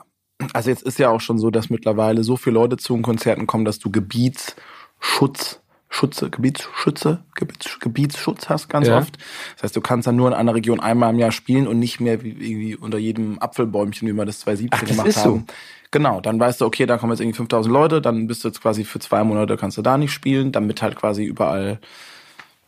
Also 0.53 0.71
jetzt 0.71 0.85
ist 0.85 0.99
ja 1.01 1.11
auch 1.11 1.21
schon 1.21 1.39
so, 1.39 1.51
dass 1.51 1.69
mittlerweile 1.69 2.23
so 2.23 2.37
viele 2.37 2.55
Leute 2.55 2.77
zu 2.77 2.95
den 2.95 3.03
Konzerten 3.03 3.49
kommen, 3.49 3.65
dass 3.65 3.81
du 3.81 3.91
Gebietsschutz 3.91 5.61
Schutze, 5.91 6.29
Gebietsschütze, 6.29 7.25
Gebiets, 7.35 7.81
Gebietsschutz 7.81 8.49
hast 8.51 8.69
ganz 8.69 8.89
ja. 8.89 8.99
oft. 8.99 9.17
Das 9.55 9.65
heißt, 9.65 9.77
du 9.77 9.81
kannst 9.81 10.07
dann 10.07 10.17
nur 10.17 10.29
in 10.29 10.35
einer 10.35 10.55
Region 10.55 10.81
einmal 10.81 11.13
im 11.13 11.19
Jahr 11.19 11.33
spielen 11.33 11.67
und 11.67 11.79
nicht 11.79 11.99
mehr 11.99 12.23
wie, 12.23 12.31
irgendwie 12.31 12.77
unter 12.77 12.99
jedem 12.99 13.39
Apfelbäumchen, 13.39 14.07
wie 14.07 14.13
wir 14.13 14.27
das 14.27 14.41
2017 14.41 14.71
Ach, 14.71 14.81
das 14.81 14.91
gemacht 14.91 15.09
ist 15.09 15.25
haben. 15.25 15.47
So. 15.49 15.55
Genau, 15.91 16.21
dann 16.21 16.39
weißt 16.39 16.61
du, 16.61 16.67
okay, 16.67 16.85
da 16.85 16.99
kommen 16.99 17.13
jetzt 17.13 17.21
irgendwie 17.21 17.39
5000 17.39 17.73
Leute, 17.73 18.03
dann 18.03 18.27
bist 18.27 18.45
du 18.45 18.49
jetzt 18.49 18.61
quasi 18.61 18.85
für 18.85 18.99
zwei 18.99 19.25
Monate 19.25 19.57
kannst 19.57 19.79
du 19.79 19.83
da 19.83 19.97
nicht 19.97 20.13
spielen, 20.13 20.53
damit 20.53 20.83
halt 20.83 20.95
quasi 20.95 21.25
überall 21.25 21.81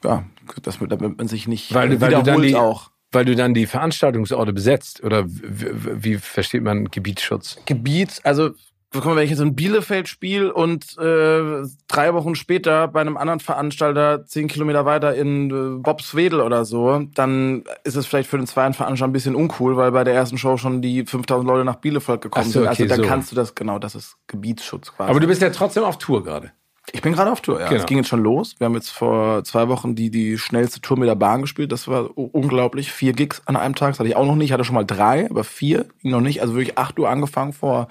ja, 0.04 0.24
das, 0.62 0.78
damit 0.78 1.18
man 1.18 1.28
sich 1.28 1.48
nicht 1.48 1.74
weil, 1.74 2.00
weil 2.00 2.14
du 2.14 2.22
dann 2.22 2.42
die, 2.42 2.54
auch. 2.54 2.90
Weil 3.12 3.24
du 3.24 3.34
dann 3.34 3.54
die 3.54 3.66
Veranstaltungsorte 3.66 4.52
besetzt 4.52 5.02
oder 5.02 5.24
wie, 5.26 6.04
wie 6.04 6.16
versteht 6.16 6.62
man 6.62 6.86
Gebietsschutz? 6.86 7.58
Gebiet, 7.66 8.20
also 8.22 8.50
guck 8.92 9.04
mal, 9.04 9.16
wenn 9.16 9.24
ich 9.24 9.30
jetzt 9.30 9.40
in 9.40 9.54
Bielefeld 9.54 10.08
spiele 10.08 10.52
und 10.52 10.98
äh, 10.98 11.62
drei 11.86 12.14
Wochen 12.14 12.34
später 12.34 12.88
bei 12.88 13.00
einem 13.00 13.16
anderen 13.16 13.40
Veranstalter 13.40 14.26
zehn 14.26 14.48
Kilometer 14.48 14.84
weiter 14.84 15.14
in 15.14 15.50
äh, 15.50 15.78
Bobswedel 15.78 16.40
oder 16.40 16.64
so, 16.64 17.06
dann 17.14 17.64
ist 17.84 17.96
es 17.96 18.06
vielleicht 18.06 18.28
für 18.28 18.36
den 18.36 18.46
zweiten 18.46 18.74
Veranstalter 18.74 19.10
ein 19.10 19.12
bisschen 19.12 19.36
uncool, 19.36 19.76
weil 19.76 19.92
bei 19.92 20.02
der 20.02 20.14
ersten 20.14 20.38
Show 20.38 20.56
schon 20.56 20.82
die 20.82 21.04
5000 21.04 21.46
Leute 21.46 21.64
nach 21.64 21.76
Bielefeld 21.76 22.20
gekommen 22.20 22.50
so, 22.50 22.60
okay, 22.60 22.74
sind. 22.74 22.90
Also 22.90 23.02
da 23.02 23.02
so. 23.02 23.08
kannst 23.08 23.30
du 23.30 23.36
das, 23.36 23.54
genau, 23.54 23.78
das 23.78 23.94
ist 23.94 24.16
Gebietsschutz 24.26 24.92
quasi. 24.92 25.10
Aber 25.10 25.20
du 25.20 25.26
bist 25.26 25.40
ja 25.40 25.50
trotzdem 25.50 25.84
auf 25.84 25.98
Tour 25.98 26.24
gerade. 26.24 26.52
Ich 26.92 27.02
bin 27.02 27.12
gerade 27.12 27.30
auf 27.30 27.40
Tour, 27.40 27.60
ja. 27.60 27.68
Genau. 27.68 27.80
Es 27.80 27.86
ging 27.86 27.98
jetzt 27.98 28.08
schon 28.08 28.22
los. 28.22 28.56
Wir 28.58 28.66
haben 28.66 28.74
jetzt 28.74 28.90
vor 28.90 29.44
zwei 29.44 29.68
Wochen 29.68 29.94
die, 29.94 30.10
die 30.10 30.38
schnellste 30.38 30.80
Tour 30.80 30.98
mit 30.98 31.08
der 31.08 31.14
Bahn 31.14 31.42
gespielt. 31.42 31.72
Das 31.72 31.88
war 31.88 32.10
unglaublich. 32.16 32.92
Vier 32.92 33.12
Gigs 33.12 33.42
an 33.46 33.56
einem 33.56 33.74
Tag. 33.74 33.90
Das 33.90 34.00
hatte 34.00 34.08
ich 34.08 34.16
auch 34.16 34.26
noch 34.26 34.36
nicht. 34.36 34.48
Ich 34.48 34.52
hatte 34.52 34.64
schon 34.64 34.74
mal 34.74 34.84
drei, 34.84 35.28
aber 35.30 35.44
vier 35.44 35.86
ging 36.02 36.10
noch 36.10 36.20
nicht. 36.20 36.42
Also 36.42 36.54
wirklich 36.54 36.78
acht 36.78 36.98
Uhr 36.98 37.08
angefangen 37.08 37.52
vor 37.52 37.88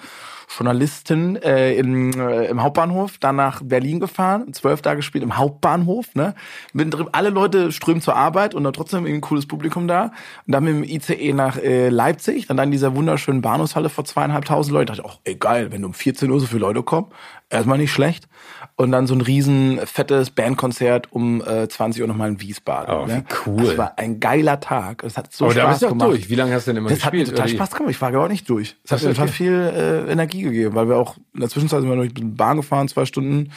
Journalistin 0.49 1.35
äh, 1.37 1.75
im, 1.75 2.11
äh, 2.19 2.45
im 2.47 2.63
Hauptbahnhof, 2.63 3.19
dann 3.19 3.35
nach 3.35 3.61
Berlin 3.63 3.99
gefahren, 3.99 4.51
zwölf 4.53 4.81
Tage 4.81 4.97
gespielt 4.97 5.23
im 5.23 5.37
Hauptbahnhof, 5.37 6.15
ne? 6.15 6.33
Mittendrin, 6.73 7.07
alle 7.11 7.29
Leute 7.29 7.71
strömen 7.71 8.01
zur 8.01 8.15
Arbeit 8.15 8.55
und 8.55 8.63
dann 8.63 8.73
trotzdem 8.73 9.05
ein 9.05 9.21
cooles 9.21 9.45
Publikum 9.45 9.87
da. 9.87 10.11
Und 10.47 10.53
dann 10.53 10.63
mit 10.63 10.73
dem 10.73 10.83
ICE 10.83 11.33
nach 11.33 11.57
äh, 11.57 11.89
Leipzig, 11.89 12.47
dann 12.47 12.57
in 12.57 12.71
dieser 12.71 12.95
wunderschönen 12.95 13.41
Bahnhofshalle 13.41 13.89
vor 13.89 14.05
zweieinhalbtausend 14.05 14.73
Leuten. 14.73 14.87
Da 14.87 14.95
dachte 14.95 15.07
ich, 15.07 15.15
oh, 15.15 15.21
ey, 15.23 15.35
geil, 15.35 15.71
wenn 15.71 15.85
um 15.85 15.93
14 15.93 16.31
Uhr 16.31 16.39
so 16.39 16.47
viele 16.47 16.61
Leute 16.61 16.81
kommen, 16.81 17.07
erstmal 17.49 17.77
nicht 17.77 17.91
schlecht 17.91 18.27
und 18.75 18.91
dann 18.91 19.07
so 19.07 19.13
ein 19.13 19.21
riesen 19.21 19.79
fettes 19.85 20.29
Bandkonzert 20.29 21.11
um 21.11 21.41
äh, 21.45 21.67
20 21.67 22.01
Uhr 22.01 22.07
nochmal 22.07 22.29
in 22.29 22.39
Wiesbaden. 22.41 22.95
Oh, 22.95 23.05
ne? 23.05 23.25
wie 23.27 23.49
cool. 23.49 23.65
Das 23.65 23.77
war 23.77 23.97
ein 23.97 24.19
geiler 24.19 24.59
Tag. 24.59 25.03
Es 25.03 25.17
hat 25.17 25.33
so 25.33 25.45
Aber 25.45 25.53
Spaß 25.53 25.63
da 25.63 25.69
bist 25.69 25.81
du 25.81 26.05
auch 26.05 26.09
durch. 26.09 26.29
Wie 26.29 26.35
lange 26.35 26.53
hast 26.53 26.67
du 26.67 26.71
denn 26.71 26.77
immer 26.77 26.89
das 26.89 26.99
gespielt? 26.99 27.23
Das 27.23 27.31
hat 27.31 27.35
total 27.35 27.49
Spaß 27.49 27.71
gemacht. 27.71 27.91
Ich 27.91 28.01
war 28.01 28.11
gar 28.11 28.29
nicht 28.29 28.49
durch. 28.49 28.77
Es 28.83 28.91
hat 28.91 29.03
mir 29.03 29.09
total 29.09 29.27
viel 29.27 29.51
äh, 29.51 30.11
Energie 30.11 30.43
gegeben, 30.43 30.75
weil 30.75 30.87
wir 30.87 30.97
auch 30.97 31.17
in 31.33 31.41
der 31.41 31.49
Zwischenzeit 31.49 31.81
sind 31.81 31.89
wir 31.89 31.95
durch 31.97 32.13
die 32.13 32.23
Bahn 32.23 32.57
gefahren, 32.57 32.87
zwei 32.87 33.05
Stunden. 33.05 33.51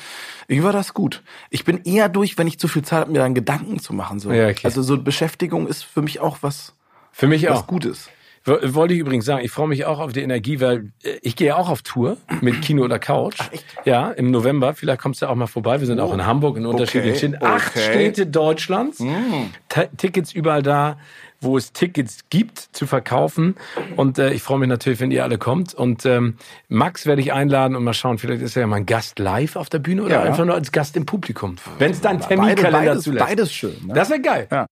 Irgendwie 0.48 0.64
war 0.64 0.72
das 0.72 0.94
gut. 0.94 1.22
Ich 1.50 1.64
bin 1.64 1.82
eher 1.84 2.08
durch, 2.08 2.36
wenn 2.38 2.46
ich 2.46 2.58
zu 2.58 2.66
viel 2.66 2.82
Zeit 2.82 3.02
habe, 3.02 3.12
mir 3.12 3.18
dann 3.18 3.34
Gedanken 3.34 3.78
zu 3.78 3.92
machen. 3.92 4.18
So. 4.18 4.32
Ja, 4.32 4.48
okay. 4.48 4.62
Also 4.64 4.82
so 4.82 5.00
Beschäftigung 5.00 5.68
ist 5.68 5.84
für 5.84 6.02
mich 6.02 6.20
auch 6.20 6.38
was, 6.40 6.74
für 7.12 7.28
mich 7.28 7.48
was 7.48 7.58
auch. 7.58 7.66
Gutes. 7.66 8.08
Wollte 8.44 8.94
ich 8.94 9.00
übrigens 9.00 9.24
sagen, 9.24 9.44
ich 9.44 9.52
freue 9.52 9.68
mich 9.68 9.84
auch 9.84 10.00
auf 10.00 10.12
die 10.12 10.20
Energie, 10.20 10.60
weil 10.60 10.92
äh, 11.04 11.18
ich 11.22 11.36
gehe 11.36 11.56
auch 11.56 11.68
auf 11.68 11.82
Tour 11.82 12.16
mit 12.40 12.60
Kino 12.62 12.82
oder 12.82 12.98
Couch. 12.98 13.36
Ach, 13.38 13.52
echt? 13.52 13.64
Ja, 13.84 14.10
im 14.10 14.30
November. 14.30 14.74
Vielleicht 14.74 15.00
kommst 15.00 15.22
du 15.22 15.26
auch 15.26 15.34
mal 15.34 15.46
vorbei. 15.46 15.80
Wir 15.80 15.86
sind 15.86 16.00
oh. 16.00 16.04
auch 16.04 16.14
in 16.14 16.26
Hamburg 16.26 16.56
in 16.56 16.66
unterschiedlichen 16.66 17.36
okay. 17.36 17.46
acht 17.46 17.76
okay. 17.76 17.92
Städte 17.92 18.26
Deutschlands. 18.26 18.98
Mm. 19.00 19.50
Tickets 19.96 20.32
überall 20.32 20.62
da, 20.62 20.98
wo 21.40 21.56
es 21.56 21.72
Tickets 21.72 22.20
gibt 22.30 22.58
zu 22.58 22.86
verkaufen. 22.86 23.54
Und 23.96 24.18
äh, 24.18 24.32
ich 24.32 24.42
freue 24.42 24.58
mich 24.58 24.68
natürlich, 24.68 25.00
wenn 25.00 25.10
ihr 25.10 25.22
alle 25.22 25.38
kommt. 25.38 25.74
Und 25.74 26.04
ähm, 26.06 26.36
Max 26.68 27.06
werde 27.06 27.20
ich 27.20 27.32
einladen 27.32 27.76
und 27.76 27.84
mal 27.84 27.94
schauen, 27.94 28.18
vielleicht 28.18 28.42
ist 28.42 28.56
er 28.56 28.62
ja 28.62 28.66
mal 28.66 28.76
ein 28.76 28.86
Gast 28.86 29.18
live 29.18 29.56
auf 29.56 29.68
der 29.68 29.78
Bühne 29.78 30.02
oder 30.02 30.16
ja. 30.16 30.22
einfach 30.22 30.44
nur 30.44 30.54
als 30.54 30.72
Gast 30.72 30.96
im 30.96 31.06
Publikum. 31.06 31.56
Wenn 31.78 31.92
es 31.92 32.00
dein 32.00 32.20
Terminkalender 32.20 32.98
zulässt. 32.98 33.26
Beides 33.26 33.52
schön. 33.52 33.76
Ne? 33.86 33.94
Das 33.94 34.10
wäre 34.10 34.20
geil. 34.20 34.48
Ja. 34.50 34.66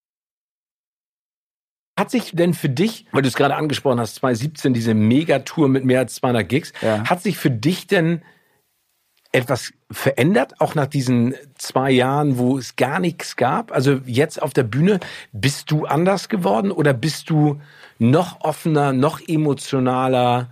Hat 2.00 2.10
sich 2.10 2.30
denn 2.32 2.54
für 2.54 2.70
dich, 2.70 3.04
weil 3.12 3.20
du 3.20 3.28
es 3.28 3.34
gerade 3.34 3.56
angesprochen 3.56 4.00
hast, 4.00 4.14
2017, 4.14 4.72
diese 4.72 4.94
Megatour 4.94 5.68
mit 5.68 5.84
mehr 5.84 5.98
als 5.98 6.14
200 6.14 6.48
Gigs, 6.48 6.72
ja. 6.80 7.04
hat 7.04 7.22
sich 7.22 7.36
für 7.36 7.50
dich 7.50 7.86
denn 7.88 8.22
etwas 9.32 9.74
verändert, 9.90 10.62
auch 10.62 10.74
nach 10.74 10.86
diesen 10.86 11.34
zwei 11.58 11.90
Jahren, 11.90 12.38
wo 12.38 12.56
es 12.56 12.76
gar 12.76 13.00
nichts 13.00 13.36
gab? 13.36 13.70
Also 13.70 14.00
jetzt 14.06 14.40
auf 14.40 14.54
der 14.54 14.62
Bühne, 14.62 14.98
bist 15.32 15.70
du 15.70 15.84
anders 15.84 16.30
geworden 16.30 16.70
oder 16.70 16.94
bist 16.94 17.28
du 17.28 17.60
noch 17.98 18.40
offener, 18.40 18.94
noch 18.94 19.20
emotionaler? 19.28 20.48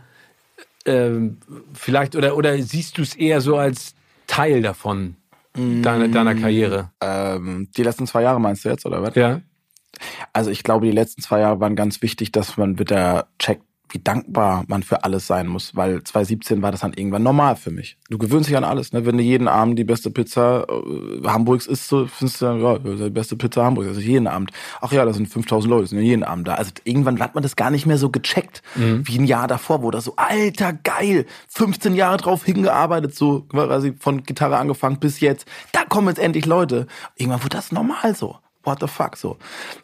Ähm, 0.85 1.39
vielleicht 1.73 2.15
oder 2.15 2.37
oder 2.37 2.63
siehst 2.63 2.99
du 2.99 3.03
es 3.03 3.15
eher 3.15 3.41
so 3.41 3.57
als 3.57 3.95
Teil 4.27 4.61
davon 4.61 5.17
deiner, 5.55 6.09
deiner 6.09 6.35
Karriere? 6.35 6.91
Ähm, 7.01 7.71
die 7.75 7.85
letzten 7.85 8.07
zwei 8.07 8.21
Jahre 8.21 8.39
meinst 8.39 8.67
du 8.67 8.69
jetzt 8.69 8.85
oder 8.85 9.01
was? 9.01 9.15
Ja. 9.15 9.41
Also 10.33 10.51
ich 10.51 10.63
glaube, 10.63 10.87
die 10.87 10.93
letzten 10.93 11.23
zwei 11.23 11.41
Jahre 11.41 11.61
waren 11.61 11.77
ganz 11.77 12.03
wichtig, 12.03 12.33
dass 12.33 12.57
man 12.57 12.79
wieder 12.79 13.29
checkt, 13.39 13.63
wie 13.91 13.99
dankbar 13.99 14.65
man 14.69 14.83
für 14.83 15.05
alles 15.05 15.27
sein 15.27 15.47
muss, 15.47 15.75
weil 15.75 16.03
2017 16.03 16.63
war 16.63 16.73
das 16.73 16.81
dann 16.81 16.93
irgendwann 16.93 17.23
normal 17.23 17.57
für 17.57 17.71
mich. 17.71 17.97
Du 18.11 18.19
gewöhnst 18.19 18.49
dich 18.49 18.57
an 18.57 18.65
alles, 18.65 18.93
ne? 18.93 19.07
Wenn 19.07 19.17
du 19.17 19.23
jeden 19.23 19.49
Abend 19.49 19.79
die 19.79 19.85
beste 19.85 20.11
Pizza 20.11 20.67
äh, 20.69 21.27
Hamburgs 21.27 21.67
isst, 21.67 21.89
so 21.89 22.07
findest 22.07 22.41
du 22.41 22.47
dann, 22.47 22.61
ja, 22.61 22.79
die 22.79 23.11
beste 23.11 23.37
Pizza 23.37 23.65
Hamburgs, 23.65 23.89
also 23.89 24.01
jeden 24.01 24.27
Abend. 24.27 24.51
Ach 24.81 24.93
ja, 24.93 25.05
das 25.05 25.17
sind 25.17 25.27
5000 25.27 25.71
Leute, 25.71 25.87
sind 25.87 25.99
ja 25.99 26.05
jeden 26.05 26.25
Abend 26.25 26.49
da. 26.49 26.57
Also 26.57 26.71
irgendwann 26.85 27.21
hat 27.21 27.35
man 27.35 27.43
das 27.43 27.57
gar 27.57 27.71
nicht 27.71 27.87
mehr 27.87 27.99
so 27.99 28.11
gecheckt, 28.11 28.63
mhm. 28.75 29.07
wie 29.07 29.19
ein 29.19 29.25
Jahr 29.25 29.49
davor, 29.49 29.83
wo 29.83 29.91
das 29.91 30.05
so, 30.05 30.15
alter, 30.17 30.73
geil, 30.73 31.25
15 31.49 31.95
Jahre 31.95 32.19
drauf 32.19 32.45
hingearbeitet, 32.45 33.15
so 33.15 33.43
quasi 33.43 33.95
von 33.99 34.23
Gitarre 34.23 34.59
angefangen 34.59 34.99
bis 34.99 35.21
jetzt, 35.21 35.47
da 35.73 35.85
kommen 35.85 36.09
jetzt 36.09 36.19
endlich 36.19 36.45
Leute. 36.45 36.87
Irgendwann 37.17 37.43
wurde 37.43 37.57
das 37.57 37.73
normal 37.73 38.15
so 38.15 38.37
what 38.65 38.81
the 38.81 38.87
fuck 38.87 39.17
so. 39.17 39.39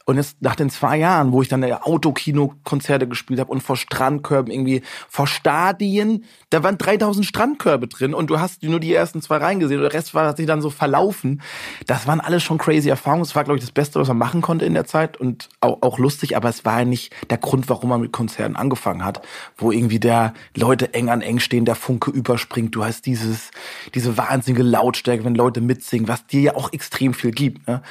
Und 0.04 0.16
jetzt 0.16 0.42
nach 0.42 0.56
den 0.56 0.70
zwei 0.70 0.98
Jahren, 0.98 1.32
wo 1.32 1.42
ich 1.42 1.48
dann 1.48 1.64
Autokino-Konzerte 1.64 3.08
gespielt 3.08 3.40
habe 3.40 3.50
und 3.50 3.62
vor 3.62 3.76
Strandkörben 3.76 4.52
irgendwie, 4.52 4.82
vor 5.08 5.26
Stadien, 5.26 6.24
da 6.50 6.62
waren 6.62 6.78
3000 6.78 7.24
Strandkörbe 7.24 7.88
drin 7.88 8.14
und 8.14 8.28
du 8.28 8.38
hast 8.38 8.62
nur 8.62 8.80
die 8.80 8.92
ersten 8.92 9.22
zwei 9.22 9.38
reingesehen 9.38 9.80
und 9.80 9.84
der 9.90 9.98
Rest 9.98 10.14
war 10.14 10.26
hat 10.26 10.36
sich 10.36 10.46
dann 10.46 10.60
so 10.60 10.70
verlaufen. 10.70 11.42
Das 11.86 12.06
waren 12.06 12.20
alles 12.20 12.42
schon 12.42 12.58
crazy 12.58 12.88
Erfahrungen. 12.88 13.24
Das 13.24 13.34
war, 13.34 13.44
glaube 13.44 13.58
ich, 13.58 13.64
das 13.64 13.72
Beste, 13.72 13.98
was 13.98 14.08
man 14.08 14.18
machen 14.18 14.40
konnte 14.40 14.64
in 14.64 14.74
der 14.74 14.84
Zeit 14.84 15.16
und 15.16 15.48
auch, 15.60 15.82
auch 15.82 15.98
lustig, 15.98 16.36
aber 16.36 16.48
es 16.48 16.64
war 16.64 16.80
ja 16.80 16.84
nicht 16.84 17.12
der 17.30 17.38
Grund, 17.38 17.68
warum 17.68 17.90
man 17.90 18.00
mit 18.00 18.12
Konzerten 18.12 18.56
angefangen 18.56 19.04
hat, 19.04 19.22
wo 19.56 19.72
irgendwie 19.72 20.00
der 20.00 20.34
Leute 20.56 20.94
eng 20.94 21.08
an 21.08 21.22
eng 21.22 21.38
stehen, 21.38 21.64
der 21.64 21.74
Funke 21.74 22.10
überspringt. 22.10 22.74
Du 22.74 22.84
hast 22.84 23.06
dieses, 23.06 23.50
diese 23.94 24.16
wahnsinnige 24.16 24.62
Lautstärke, 24.62 25.24
wenn 25.24 25.34
Leute 25.34 25.60
mitsingen, 25.60 26.08
was 26.08 26.26
dir 26.26 26.40
ja 26.40 26.56
auch 26.56 26.72
extrem 26.72 27.14
viel 27.14 27.30
gibt. 27.30 27.66
Ne? 27.66 27.82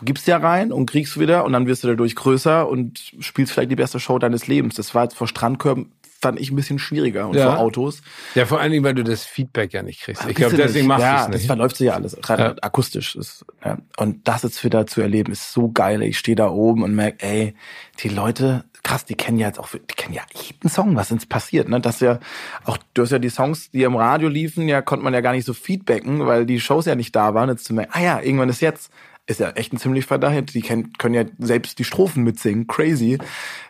Du 0.00 0.04
gibst 0.04 0.26
ja 0.26 0.38
rein 0.38 0.72
und 0.72 0.86
kriegst 0.86 1.18
wieder 1.20 1.44
und 1.44 1.52
dann 1.52 1.66
wirst 1.66 1.84
du 1.84 1.88
dadurch 1.88 2.16
größer 2.16 2.68
und 2.68 3.12
spielst 3.20 3.52
vielleicht 3.52 3.70
die 3.70 3.76
beste 3.76 4.00
Show 4.00 4.18
deines 4.18 4.48
Lebens. 4.48 4.74
Das 4.74 4.94
war 4.94 5.04
jetzt 5.04 5.16
vor 5.16 5.28
Strandkörben 5.28 5.92
fand 6.20 6.38
ich 6.38 6.50
ein 6.50 6.56
bisschen 6.56 6.78
schwieriger 6.78 7.28
und 7.28 7.36
ja. 7.36 7.46
vor 7.46 7.58
Autos. 7.58 8.02
Ja, 8.34 8.44
vor 8.44 8.60
allen 8.60 8.72
Dingen, 8.72 8.84
weil 8.84 8.94
du 8.94 9.02
das 9.02 9.24
Feedback 9.24 9.72
ja 9.72 9.82
nicht 9.82 10.02
kriegst. 10.02 10.22
Ich 10.28 10.34
glaube, 10.34 10.56
deswegen 10.56 10.86
machst 10.86 11.02
ja, 11.02 11.16
du 11.16 11.22
es 11.22 11.28
nicht. 11.28 11.40
das 11.40 11.46
verläuft 11.46 11.76
sich 11.76 11.86
ja 11.86 11.94
alles, 11.94 12.16
ja. 12.28 12.54
akustisch. 12.60 13.14
Das, 13.14 13.44
ja. 13.64 13.78
Und 13.96 14.28
das 14.28 14.42
jetzt 14.42 14.62
wieder 14.62 14.86
zu 14.86 15.00
erleben, 15.00 15.32
ist 15.32 15.52
so 15.52 15.70
geil. 15.70 16.02
Ich 16.02 16.18
stehe 16.18 16.36
da 16.36 16.50
oben 16.50 16.82
und 16.82 16.94
merke, 16.94 17.24
ey, 17.24 17.54
die 18.00 18.10
Leute, 18.10 18.64
krass, 18.82 19.06
die 19.06 19.14
kennen 19.14 19.38
ja 19.38 19.46
jetzt 19.46 19.58
auch, 19.58 19.70
die 19.70 19.94
kennen 19.96 20.14
ja 20.14 20.22
jeden 20.34 20.68
Song, 20.68 20.94
was 20.94 21.10
ist 21.10 21.28
passiert, 21.28 21.70
ne? 21.70 21.80
Das 21.80 22.00
ja 22.00 22.18
auch, 22.64 22.76
du 22.92 23.02
hast 23.02 23.12
ja 23.12 23.18
die 23.18 23.30
Songs, 23.30 23.70
die 23.70 23.82
im 23.82 23.96
Radio 23.96 24.28
liefen, 24.28 24.68
ja, 24.68 24.82
konnte 24.82 25.04
man 25.04 25.14
ja 25.14 25.22
gar 25.22 25.32
nicht 25.32 25.46
so 25.46 25.54
feedbacken, 25.54 26.26
weil 26.26 26.44
die 26.44 26.60
Shows 26.60 26.84
ja 26.84 26.96
nicht 26.96 27.16
da 27.16 27.32
waren. 27.32 27.48
Jetzt 27.48 27.64
zu 27.64 27.72
merken, 27.72 27.92
ah 27.94 28.02
ja, 28.02 28.20
irgendwann 28.20 28.50
ist 28.50 28.60
jetzt 28.60 28.90
ist 29.30 29.40
ja 29.40 29.50
echt 29.50 29.72
ein 29.72 29.78
ziemlich 29.78 30.06
Verdacht. 30.06 30.54
Die 30.54 30.60
können, 30.60 30.92
können 30.94 31.14
ja 31.14 31.24
selbst 31.38 31.78
die 31.78 31.84
Strophen 31.84 32.24
mitsingen. 32.24 32.66
Crazy. 32.66 33.18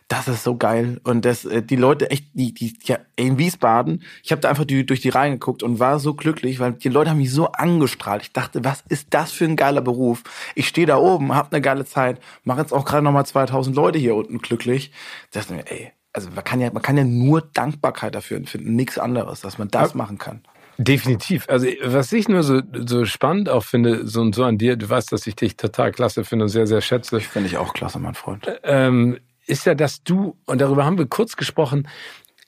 Das 0.09 0.27
ist 0.27 0.43
so 0.43 0.57
geil. 0.57 1.01
Und 1.05 1.25
das, 1.25 1.45
äh, 1.45 1.63
die 1.63 1.77
Leute 1.77 2.11
echt, 2.11 2.25
die, 2.33 2.53
die, 2.53 2.77
ja, 2.85 2.99
in 3.15 3.39
Wiesbaden, 3.39 4.03
ich 4.23 4.33
habe 4.33 4.41
da 4.41 4.49
einfach 4.49 4.65
die, 4.65 4.85
durch 4.85 5.01
die 5.01 5.11
Reihen 5.11 5.35
geguckt 5.35 5.63
und 5.63 5.79
war 5.79 6.01
so 6.01 6.15
glücklich, 6.15 6.59
weil 6.59 6.73
die 6.73 6.89
Leute 6.89 7.11
haben 7.11 7.19
mich 7.19 7.31
so 7.31 7.53
angestrahlt. 7.53 8.23
Ich 8.23 8.33
dachte, 8.33 8.65
was 8.65 8.83
ist 8.89 9.09
das 9.11 9.33
für 9.33 9.45
ein 9.45 9.55
geiler 9.55 9.83
Beruf? 9.83 10.25
Ich 10.55 10.67
stehe 10.67 10.87
da 10.87 10.97
oben, 10.97 11.35
hab 11.35 11.53
eine 11.53 11.61
geile 11.61 11.85
Zeit, 11.85 12.21
mache 12.43 12.61
jetzt 12.61 12.73
auch 12.73 12.85
gerade 12.85 13.05
nochmal 13.05 13.27
2000 13.27 13.77
Leute 13.77 13.99
hier 13.99 14.17
unten 14.17 14.39
glücklich. 14.39 14.93
Das 15.31 15.45
ist 15.45 15.51
mir, 15.51 15.71
ey, 15.71 15.93
also 16.13 16.31
man 16.31 16.43
kann 16.43 16.61
ja, 16.61 16.73
man 16.73 16.83
kann 16.83 16.97
ja 16.97 17.05
nur 17.05 17.43
Dankbarkeit 17.43 18.15
dafür 18.15 18.39
empfinden, 18.39 18.75
nichts 18.75 18.99
anderes, 18.99 19.43
dass 19.43 19.59
man 19.59 19.69
das 19.69 19.95
machen 19.95 20.19
kann. 20.19 20.43
Definitiv. 20.83 21.47
Also 21.51 21.66
was 21.85 22.11
ich 22.11 22.26
nur 22.31 22.43
so, 22.43 22.62
so 22.87 23.05
spannend 23.05 23.51
auch 23.51 23.64
finde, 23.64 24.07
so 24.07 24.22
und 24.22 24.35
so 24.35 24.45
an 24.45 24.57
dir, 24.57 24.76
du 24.76 24.89
weißt, 24.89 25.12
dass 25.12 25.26
ich 25.26 25.37
dich 25.37 25.59
total 25.59 25.93
klasse 25.93 26.24
finde 26.24 26.47
und 26.47 26.49
sehr, 26.49 26.66
sehr 26.66 26.81
schätze. 26.81 27.18
Ich 27.18 27.28
finde 27.28 27.49
ich 27.51 27.59
auch 27.59 27.74
klasse, 27.74 27.99
mein 27.99 28.14
Freund. 28.14 28.47
Ähm, 28.62 29.18
ist 29.47 29.66
ja, 29.66 29.74
dass 29.74 30.03
du, 30.03 30.39
und 30.47 30.62
darüber 30.62 30.87
haben 30.87 30.97
wir 30.97 31.05
kurz 31.05 31.37
gesprochen, 31.37 31.87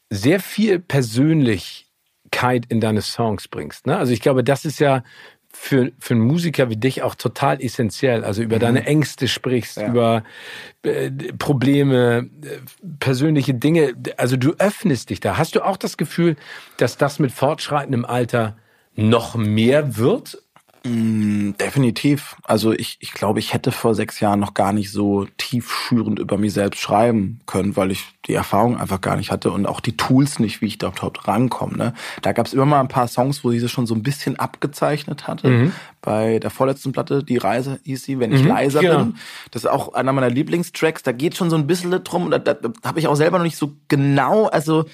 sehr 0.09 0.41
viel 0.41 0.79
Persönlichkeit 0.79 2.65
in 2.71 2.81
deine 2.81 3.03
Songs 3.03 3.49
bringst. 3.49 3.87
Ne? 3.87 3.99
Also 3.99 4.15
ich 4.15 4.23
glaube, 4.23 4.43
das 4.43 4.65
ist 4.65 4.81
ja 4.81 5.05
für, 5.53 5.93
für 5.99 6.15
einen 6.15 6.23
Musiker 6.23 6.71
wie 6.71 6.77
dich 6.77 7.03
auch 7.03 7.15
total 7.15 7.63
essentiell. 7.63 8.25
Also 8.25 8.43
über 8.43 8.57
mhm. 8.57 8.61
deine 8.61 8.87
Ängste 8.87 9.29
sprichst, 9.29 9.77
ja. 9.77 9.89
über 9.89 10.25
äh, 10.83 11.11
Probleme, 11.39 12.31
äh, 12.43 12.59
persönliche 12.99 13.55
Dinge. 13.55 13.95
Also 14.17 14.37
du 14.37 14.55
öffnest 14.59 15.11
dich 15.11 15.21
da. 15.21 15.37
Hast 15.39 15.55
du 15.55 15.65
auch 15.65 15.77
das 15.77 15.97
Gefühl, 15.97 16.37
dass 16.79 16.97
das 16.97 17.19
mit 17.19 17.33
fortschreitendem 17.33 18.05
Alter 18.05 18.57
noch 18.95 19.35
mehr 19.35 19.97
wird? 19.97 20.43
Mm, 20.85 21.53
definitiv. 21.61 22.37
Also 22.43 22.73
ich, 22.73 22.97
ich 23.01 23.13
glaube, 23.13 23.39
ich 23.39 23.53
hätte 23.53 23.71
vor 23.71 23.95
sechs 23.95 24.19
Jahren 24.19 24.41
noch 24.41 24.55
gar 24.55 24.73
nicht 24.73 24.91
so 24.91 25.27
tiefschürend 25.37 26.19
über 26.19 26.39
mich 26.39 26.53
selbst 26.53 26.81
schreiben 26.81 27.41
können, 27.47 27.77
weil 27.77 27.93
ich 27.93 28.05
die 28.27 28.35
Erfahrung 28.35 28.77
einfach 28.79 29.01
gar 29.01 29.17
nicht 29.17 29.31
hatte 29.31 29.53
und 29.53 29.67
auch 29.67 29.81
die 29.81 29.97
Tools 29.97 30.41
nicht, 30.41 30.61
wie 30.61 30.67
ich 30.67 30.79
da 30.79 30.89
überhaupt 30.89 31.29
rankomme. 31.29 31.77
Ne? 31.77 31.95
Da 32.23 32.33
gab 32.33 32.47
es 32.47 32.53
immer 32.53 32.67
mal 32.67 32.81
ein 32.81 32.89
paar 32.89 33.07
Songs, 33.07 33.45
wo 33.45 33.51
sie 33.53 33.69
schon 33.69 33.87
so 33.87 33.95
ein 33.95 34.03
bisschen 34.03 34.39
abgezeichnet 34.39 35.29
hatte. 35.29 35.49
Mhm. 35.49 35.73
Bei 36.01 36.41
der 36.41 36.51
vorletzten 36.51 36.91
Platte, 36.91 37.23
Die 37.23 37.37
Reise 37.37 37.79
hieß 37.85 38.03
sie, 38.03 38.19
wenn 38.19 38.33
ich 38.33 38.43
mhm, 38.43 38.49
leiser 38.49 38.81
genau. 38.81 38.99
bin. 39.05 39.17
Das 39.53 39.63
ist 39.63 39.71
auch 39.71 39.95
einer 39.95 40.13
meiner 40.13 40.31
Lieblingstracks. 40.31 41.05
Da 41.05 41.13
geht 41.13 41.37
schon 41.37 41.49
so 41.49 41.57
ein 41.57 41.69
bisschen 41.69 41.93
drum 42.03 42.25
und 42.25 42.33
da, 42.33 42.39
da, 42.39 42.55
da 42.55 42.73
habe 42.85 42.99
ich 42.99 43.07
auch 43.07 43.15
selber 43.15 43.39
noch 43.39 43.45
nicht 43.45 43.57
so 43.57 43.77
genau, 43.87 44.47
also 44.47 44.87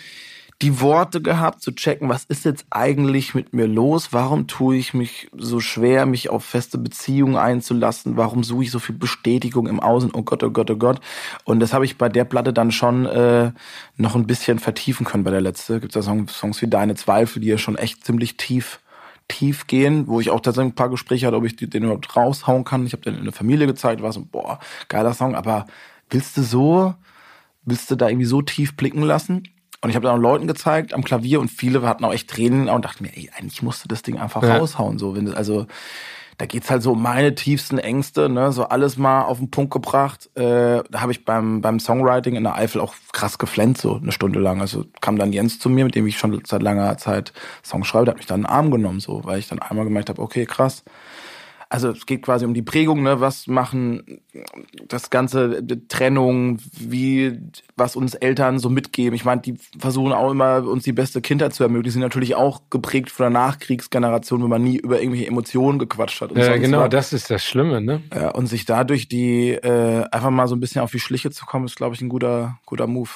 die 0.61 0.81
Worte 0.81 1.23
gehabt, 1.23 1.63
zu 1.63 1.73
checken, 1.73 2.09
was 2.09 2.25
ist 2.25 2.45
jetzt 2.45 2.67
eigentlich 2.71 3.33
mit 3.35 3.53
mir 3.53 3.69
los? 3.69 4.09
Warum 4.13 4.49
tue 4.49 4.77
ich 4.77 4.93
mich 4.93 5.29
so 5.37 5.61
schwer, 5.61 6.05
mich 6.05 6.31
auf 6.31 6.45
feste 6.45 6.79
Beziehungen 6.79 7.37
einzulassen? 7.37 8.17
Warum 8.17 8.43
suche 8.43 8.65
ich 8.65 8.71
so 8.73 8.81
viel 8.81 8.97
Bestätigung 8.97 9.69
im 9.69 9.79
Außen? 9.79 10.11
Oh 10.15 10.23
Gott, 10.23 10.43
oh 10.43 10.51
Gott, 10.51 10.71
oh 10.71 10.77
Gott. 10.77 11.01
Und 11.45 11.61
das 11.61 11.73
habe 11.73 11.85
ich 11.85 11.97
bei 11.97 12.09
der 12.09 12.25
Platte 12.25 12.53
dann 12.53 12.73
schon 12.73 13.07
äh, 13.07 13.53
noch 13.97 14.17
ein 14.17 14.27
bisschen 14.27 14.59
vertiefen 14.59 15.07
können 15.07 15.23
bei 15.23 15.31
der 15.31 15.41
letzte. 15.41 15.79
Gibt 15.79 15.95
es 15.95 16.05
da 16.05 16.27
Songs 16.27 16.61
wie 16.61 16.67
Deine 16.67 16.97
Zweifel, 16.97 17.41
die 17.41 17.49
ja 17.49 17.59
schon 17.59 17.77
echt 17.77 18.05
ziemlich 18.05 18.37
tief 18.37 18.81
tief 19.29 19.67
gehen, 19.67 20.07
wo 20.07 20.21
ich 20.21 20.31
auch 20.31 20.41
tatsächlich 20.41 20.73
ein 20.73 20.75
paar 20.75 20.89
Gespräche 20.89 21.27
hatte, 21.27 21.37
ob 21.37 21.45
ich 21.45 21.55
den 21.55 21.85
überhaupt 21.85 22.17
raushauen 22.17 22.65
kann. 22.65 22.87
Ich 22.87 22.95
habe 22.95 23.03
den 23.03 23.19
in 23.19 23.25
der 23.25 23.35
Familie 23.35 23.67
gezeigt, 23.67 24.01
war 24.01 24.11
so, 24.11 24.25
boah, 24.25 24.59
geiler 24.89 25.13
Song, 25.13 25.35
aber 25.35 25.67
willst 26.09 26.39
du 26.39 26.43
so, 26.43 26.95
willst 27.67 27.91
du 27.91 27.97
da 27.97 28.09
irgendwie 28.09 28.25
so 28.25 28.41
tief 28.41 28.75
blicken 28.75 29.03
lassen? 29.03 29.43
Und 29.81 29.91
ich 29.91 29.97
habe 29.97 30.07
dann 30.07 30.17
auch 30.17 30.21
Leuten 30.23 30.47
gezeigt 30.47 30.93
am 30.93 31.05
Klavier 31.05 31.41
und 31.41 31.51
viele 31.51 31.83
hatten 31.83 32.05
auch 32.05 32.13
echt 32.13 32.29
Tränen 32.29 32.69
und 32.69 32.85
dachten 32.85 33.05
mir, 33.05 33.17
ey, 33.17 33.31
eigentlich 33.37 33.63
musste 33.63 33.87
das 33.87 34.03
Ding 34.03 34.19
einfach 34.19 34.43
ja. 34.43 34.57
raushauen. 34.57 34.99
So, 34.99 35.15
wenn 35.15 35.27
das, 35.27 35.35
also 35.35 35.67
da 36.39 36.47
geht's 36.47 36.71
halt 36.71 36.83
so 36.83 36.93
um 36.93 37.03
meine 37.03 37.35
tiefsten 37.35 37.79
Ängste, 37.79 38.29
ne, 38.29 38.53
so 38.53 38.65
alles 38.65 38.97
mal 38.97 39.23
auf 39.23 39.39
den 39.39 39.51
Punkt 39.51 39.73
gebracht. 39.73 40.31
Äh, 40.37 40.85
da 40.89 41.01
habe 41.01 41.11
ich 41.11 41.25
beim 41.25 41.61
beim 41.61 41.81
Songwriting 41.81 42.37
in 42.37 42.45
der 42.45 42.55
Eifel 42.55 42.81
auch 42.81 42.95
krass 43.13 43.39
geflennt, 43.39 43.79
so 43.79 43.97
eine 43.97 44.13
Stunde 44.13 44.39
lang. 44.39 44.61
Also 44.61 44.85
kam 45.01 45.19
dann 45.19 45.33
Jens 45.33 45.59
zu 45.59 45.69
mir, 45.69 45.85
mit 45.85 45.97
dem 45.97 46.07
ich 46.07 46.17
schon 46.17 46.41
seit 46.47 46.63
langer 46.63 46.97
Zeit 46.97 47.33
Songs 47.65 47.89
schreibe, 47.89 48.07
der 48.07 48.13
hat 48.13 48.19
mich 48.19 48.27
dann 48.27 48.41
in 48.41 48.47
den 48.47 48.53
Arm 48.53 48.71
genommen, 48.71 49.01
so, 49.01 49.25
weil 49.25 49.41
ich 49.41 49.49
dann 49.49 49.59
einmal 49.59 49.85
gemerkt 49.85 50.11
habe, 50.11 50.23
okay, 50.23 50.47
krass. 50.47 50.85
Also 51.71 51.91
es 51.91 52.07
geht 52.07 52.23
quasi 52.23 52.47
um 52.47 52.55
die 52.55 52.63
Prägung, 52.63 53.03
ne? 53.03 53.21
Was 53.21 53.47
machen 53.47 54.21
das 54.87 55.11
ganze 55.11 55.63
Trennung, 55.89 56.59
wie 56.79 57.39
was 57.77 57.95
uns 57.95 58.15
Eltern 58.15 58.59
so 58.59 58.71
mitgeben. 58.71 59.15
Ich 59.15 59.25
meine, 59.25 59.43
die 59.43 59.55
versuchen 59.79 60.13
auch 60.13 60.31
immer 60.31 60.67
uns 60.67 60.85
die 60.85 60.93
beste 60.93 61.21
Kindheit 61.21 61.53
zu 61.53 61.63
ermöglichen, 61.63 61.95
sind 61.95 62.03
natürlich 62.03 62.35
auch 62.35 62.63
geprägt 62.71 63.11
von 63.11 63.25
der 63.25 63.31
Nachkriegsgeneration, 63.31 64.43
wo 64.43 64.49
man 64.49 64.63
nie 64.63 64.79
über 64.79 65.01
irgendwelche 65.01 65.27
Emotionen 65.27 65.79
gequatscht 65.79 66.21
hat. 66.21 66.37
ja, 66.37 66.57
genau, 66.57 66.81
was. 66.81 66.91
das 66.91 67.13
ist 67.13 67.31
das 67.31 67.45
Schlimme, 67.45 67.81
ne? 67.81 68.03
Ja, 68.15 68.31
und 68.31 68.47
sich 68.47 68.65
dadurch 68.65 69.09
die 69.09 69.51
äh, 69.51 70.05
einfach 70.11 70.31
mal 70.31 70.49
so 70.49 70.57
ein 70.57 70.61
bisschen 70.61 70.81
auf 70.81 70.91
die 70.91 71.01
Schliche 71.01 71.31
zu 71.31 71.45
kommen, 71.45 71.67
ist, 71.67 71.77
glaube 71.77 71.95
ich, 71.95 72.01
ein 72.01 72.09
guter, 72.09 72.59
guter 72.65 72.87
Move. 72.87 73.11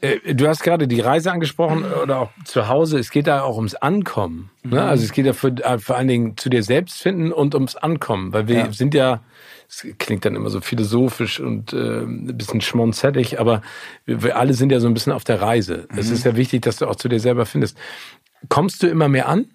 Äh, 0.00 0.34
du 0.34 0.46
hast 0.46 0.62
gerade 0.62 0.86
die 0.86 1.00
Reise 1.00 1.32
angesprochen 1.32 1.84
oder 1.84 2.20
auch 2.20 2.30
zu 2.44 2.68
Hause. 2.68 2.98
Es 2.98 3.10
geht 3.10 3.26
da 3.26 3.42
auch 3.42 3.56
ums 3.56 3.74
Ankommen. 3.74 4.50
Ne? 4.62 4.76
Mhm. 4.76 4.88
Also 4.88 5.04
es 5.04 5.12
geht 5.12 5.26
ja 5.26 5.32
für, 5.32 5.48
äh, 5.48 5.78
vor 5.78 5.96
allen 5.96 6.08
Dingen 6.08 6.36
zu 6.36 6.48
dir 6.48 6.62
selbst 6.62 7.00
finden 7.02 7.32
und 7.32 7.54
ums 7.54 7.76
Ankommen, 7.76 8.32
weil 8.32 8.48
wir 8.48 8.56
ja. 8.56 8.72
sind 8.72 8.94
ja, 8.94 9.22
es 9.68 9.86
klingt 9.98 10.24
dann 10.24 10.36
immer 10.36 10.50
so 10.50 10.60
philosophisch 10.60 11.40
und 11.40 11.72
äh, 11.72 12.02
ein 12.02 12.36
bisschen 12.36 12.60
schmonzettig, 12.60 13.40
aber 13.40 13.62
wir, 14.04 14.22
wir, 14.22 14.36
alle 14.36 14.54
sind 14.54 14.70
ja 14.70 14.80
so 14.80 14.86
ein 14.86 14.94
bisschen 14.94 15.12
auf 15.12 15.24
der 15.24 15.40
Reise. 15.42 15.88
Mhm. 15.90 15.98
Es 15.98 16.10
ist 16.10 16.24
ja 16.24 16.36
wichtig, 16.36 16.62
dass 16.62 16.76
du 16.76 16.86
auch 16.86 16.96
zu 16.96 17.08
dir 17.08 17.20
selber 17.20 17.44
findest. 17.44 17.76
Kommst 18.48 18.82
du 18.82 18.86
immer 18.86 19.08
mehr 19.08 19.28
an? 19.28 19.50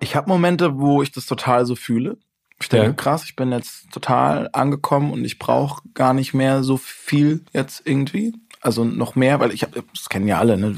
Ich 0.00 0.14
habe 0.14 0.28
Momente, 0.28 0.78
wo 0.78 1.02
ich 1.02 1.12
das 1.12 1.24
total 1.24 1.64
so 1.64 1.74
fühle. 1.74 2.18
Ich 2.60 2.68
denke, 2.68 2.88
ja. 2.88 2.92
krass, 2.92 3.24
ich 3.24 3.36
bin 3.36 3.52
jetzt 3.52 3.90
total 3.90 4.50
angekommen 4.52 5.12
und 5.12 5.24
ich 5.24 5.38
brauche 5.38 5.82
gar 5.94 6.12
nicht 6.12 6.34
mehr 6.34 6.62
so 6.62 6.76
viel 6.76 7.42
jetzt 7.52 7.82
irgendwie. 7.84 8.34
Also 8.60 8.84
noch 8.84 9.14
mehr, 9.14 9.40
weil 9.40 9.52
ich 9.52 9.62
habe, 9.62 9.82
das 9.94 10.10
kennen 10.10 10.28
ja 10.28 10.38
alle, 10.38 10.58
ne, 10.58 10.76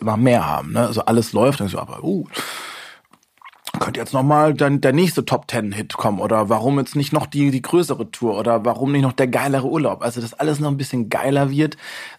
immer 0.00 0.16
mehr 0.16 0.46
haben, 0.46 0.72
ne? 0.72 0.86
Also 0.86 1.04
alles 1.04 1.32
läuft, 1.32 1.58
dann 1.58 1.66
so, 1.66 1.80
aber 1.80 2.04
uh, 2.04 2.26
könnte 3.78 4.00
jetzt 4.00 4.12
nochmal 4.12 4.54
der, 4.54 4.70
der 4.70 4.92
nächste 4.92 5.24
Top 5.24 5.48
Ten 5.48 5.72
Hit 5.72 5.96
kommen 5.96 6.20
oder 6.20 6.48
warum 6.48 6.78
jetzt 6.78 6.96
nicht 6.96 7.12
noch 7.12 7.26
die, 7.26 7.50
die 7.50 7.62
größere 7.62 8.10
Tour 8.10 8.38
oder 8.38 8.64
warum 8.64 8.92
nicht 8.92 9.02
noch 9.02 9.12
der 9.12 9.28
geilere 9.28 9.66
Urlaub. 9.66 10.02
Also 10.02 10.20
dass 10.20 10.34
alles 10.34 10.60
noch 10.60 10.70
ein 10.70 10.76
bisschen 10.76 11.08
geiler 11.08 11.50
wird. 11.50 11.76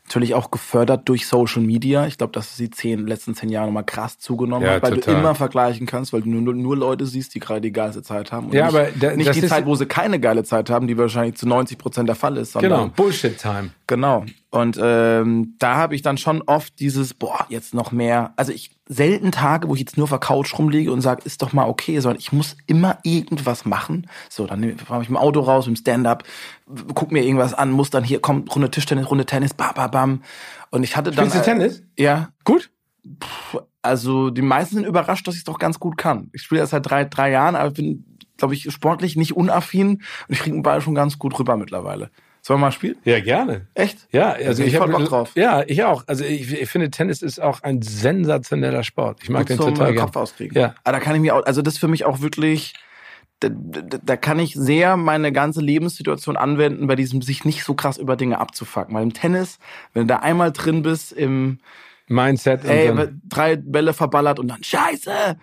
Natürlich 0.07 0.35
auch 0.35 0.51
gefördert 0.51 1.09
durch 1.09 1.27
Social 1.27 1.61
Media. 1.61 2.07
Ich 2.07 2.17
glaube, 2.17 2.31
dass 2.31 2.55
die 2.55 2.69
zehn, 2.69 3.05
letzten 3.05 3.35
zehn 3.35 3.49
Jahre 3.49 3.67
nochmal 3.67 3.83
krass 3.83 4.17
zugenommen 4.19 4.65
ja, 4.65 4.75
hat, 4.75 4.83
weil 4.83 4.93
total. 4.93 5.15
du 5.15 5.19
immer 5.19 5.35
vergleichen 5.35 5.85
kannst, 5.85 6.13
weil 6.13 6.21
du 6.21 6.29
nur, 6.29 6.53
nur 6.53 6.77
Leute 6.77 7.05
siehst, 7.05 7.35
die 7.35 7.39
gerade 7.41 7.59
die 7.59 7.73
geilste 7.73 8.01
Zeit 8.03 8.31
haben. 8.31 8.47
Und 8.47 8.53
ja, 8.53 8.67
nicht, 8.67 8.75
aber 8.75 8.87
da, 8.97 9.15
nicht 9.17 9.35
die 9.35 9.45
Zeit, 9.45 9.65
wo 9.65 9.75
sie 9.75 9.85
keine 9.85 10.21
geile 10.21 10.45
Zeit 10.45 10.69
haben, 10.69 10.87
die 10.87 10.97
wahrscheinlich 10.97 11.35
zu 11.35 11.45
90 11.45 11.77
Prozent 11.77 12.07
der 12.07 12.15
Fall 12.15 12.37
ist. 12.37 12.57
Genau, 12.57 12.87
Bullshit-Time. 12.87 13.71
Genau. 13.85 14.25
Und 14.49 14.79
ähm, 14.81 15.55
da 15.59 15.75
habe 15.75 15.93
ich 15.93 16.03
dann 16.03 16.17
schon 16.17 16.41
oft 16.41 16.79
dieses, 16.79 17.13
boah, 17.13 17.45
jetzt 17.49 17.73
noch 17.73 17.91
mehr. 17.91 18.31
Also 18.37 18.53
ich 18.53 18.71
selten 18.87 19.31
Tage, 19.31 19.67
wo 19.67 19.73
ich 19.73 19.81
jetzt 19.81 19.97
nur 19.97 20.05
auf 20.05 20.09
der 20.09 20.19
Couch 20.19 20.57
rumliege 20.57 20.91
und 20.91 21.01
sage, 21.01 21.21
ist 21.25 21.41
doch 21.41 21.51
mal 21.51 21.67
okay, 21.67 21.99
sondern 21.99 22.19
ich 22.19 22.31
muss 22.31 22.55
immer 22.65 22.97
irgendwas 23.03 23.65
machen. 23.65 24.07
So, 24.29 24.47
dann 24.47 24.77
fahre 24.77 25.03
ich 25.03 25.09
mit 25.09 25.17
dem 25.17 25.21
Auto 25.21 25.41
raus, 25.41 25.67
mit 25.67 25.77
dem 25.77 25.81
Stand-up, 25.81 26.23
guck 26.93 27.11
mir 27.11 27.23
irgendwas 27.23 27.53
an, 27.53 27.71
muss 27.71 27.89
dann 27.89 28.03
hier, 28.03 28.19
kommt 28.19 28.53
Runde 28.53 28.69
Tischtennis, 28.69 29.09
Runde 29.09 29.25
Tennis, 29.25 29.53
bam, 29.53 29.73
bam, 29.73 29.91
bam. 29.91 30.23
Und 30.69 30.83
ich 30.83 30.97
hatte 30.97 31.11
dann. 31.11 31.29
Spielst 31.29 31.47
du 31.47 31.51
Tennis? 31.51 31.83
Ja. 31.97 32.29
Gut? 32.43 32.69
Also 33.81 34.29
die 34.29 34.41
meisten 34.41 34.75
sind 34.75 34.85
überrascht, 34.85 35.27
dass 35.27 35.35
ich 35.35 35.41
es 35.41 35.45
doch 35.45 35.59
ganz 35.59 35.79
gut 35.79 35.97
kann. 35.97 36.29
Ich 36.33 36.41
spiele 36.41 36.61
erst 36.61 36.71
seit 36.71 36.89
drei, 36.89 37.05
drei 37.05 37.31
Jahren, 37.31 37.55
aber 37.55 37.71
bin, 37.71 38.17
glaube 38.35 38.53
ich, 38.53 38.69
sportlich 38.71 39.15
nicht 39.15 39.35
unaffin 39.35 39.89
und 39.89 40.03
ich 40.27 40.39
kriege 40.39 40.55
den 40.55 40.63
Ball 40.63 40.81
schon 40.81 40.95
ganz 40.95 41.17
gut 41.17 41.39
rüber 41.39 41.55
mittlerweile. 41.55 42.11
Sollen 42.41 42.59
wir 42.59 42.67
mal 42.67 42.71
spielen? 42.71 42.95
Ja, 43.03 43.19
gerne. 43.19 43.67
Echt? 43.73 44.07
Ja, 44.11 44.31
also 44.31 44.63
ich, 44.63 44.73
ich 44.73 44.79
habe 44.79 44.91
Bock 44.91 45.05
drauf. 45.05 45.31
Ja, 45.35 45.63
ich 45.67 45.83
auch. 45.83 46.03
Also 46.07 46.23
ich, 46.23 46.53
ich, 46.53 46.69
finde 46.69 46.89
Tennis 46.89 47.21
ist 47.21 47.41
auch 47.41 47.61
ein 47.63 47.81
sensationeller 47.81 48.83
Sport. 48.83 49.19
Ich 49.23 49.29
mag 49.29 49.41
Gut 49.41 49.49
den 49.49 49.57
zum 49.57 49.75
total 49.75 49.95
Kopf 49.95 50.15
auskriegen. 50.15 50.57
Ja. 50.57 50.75
Aber 50.83 50.97
da 50.97 51.03
kann 51.03 51.15
ich 51.15 51.21
mir 51.21 51.35
auch, 51.35 51.45
also 51.45 51.61
das 51.61 51.75
ist 51.75 51.79
für 51.79 51.89
mich 51.89 52.05
auch 52.05 52.21
wirklich 52.21 52.73
da, 53.39 53.49
da, 53.49 53.99
da 54.03 54.17
kann 54.17 54.39
ich 54.39 54.53
sehr 54.53 54.97
meine 54.97 55.31
ganze 55.31 55.61
Lebenssituation 55.61 56.37
anwenden, 56.37 56.87
bei 56.87 56.95
diesem 56.95 57.21
sich 57.21 57.45
nicht 57.45 57.63
so 57.63 57.73
krass 57.73 57.97
über 57.97 58.15
Dinge 58.15 58.39
abzufacken. 58.39 58.95
Weil 58.95 59.03
im 59.03 59.13
Tennis, 59.13 59.59
wenn 59.93 60.03
du 60.03 60.13
da 60.13 60.19
einmal 60.19 60.51
drin 60.51 60.81
bist 60.81 61.11
im 61.11 61.59
Mindset, 62.07 62.65
ey, 62.65 62.91
drei 63.27 63.57
Bälle 63.57 63.93
verballert 63.93 64.39
und 64.39 64.47
dann 64.47 64.63
Scheiße, 64.63 65.37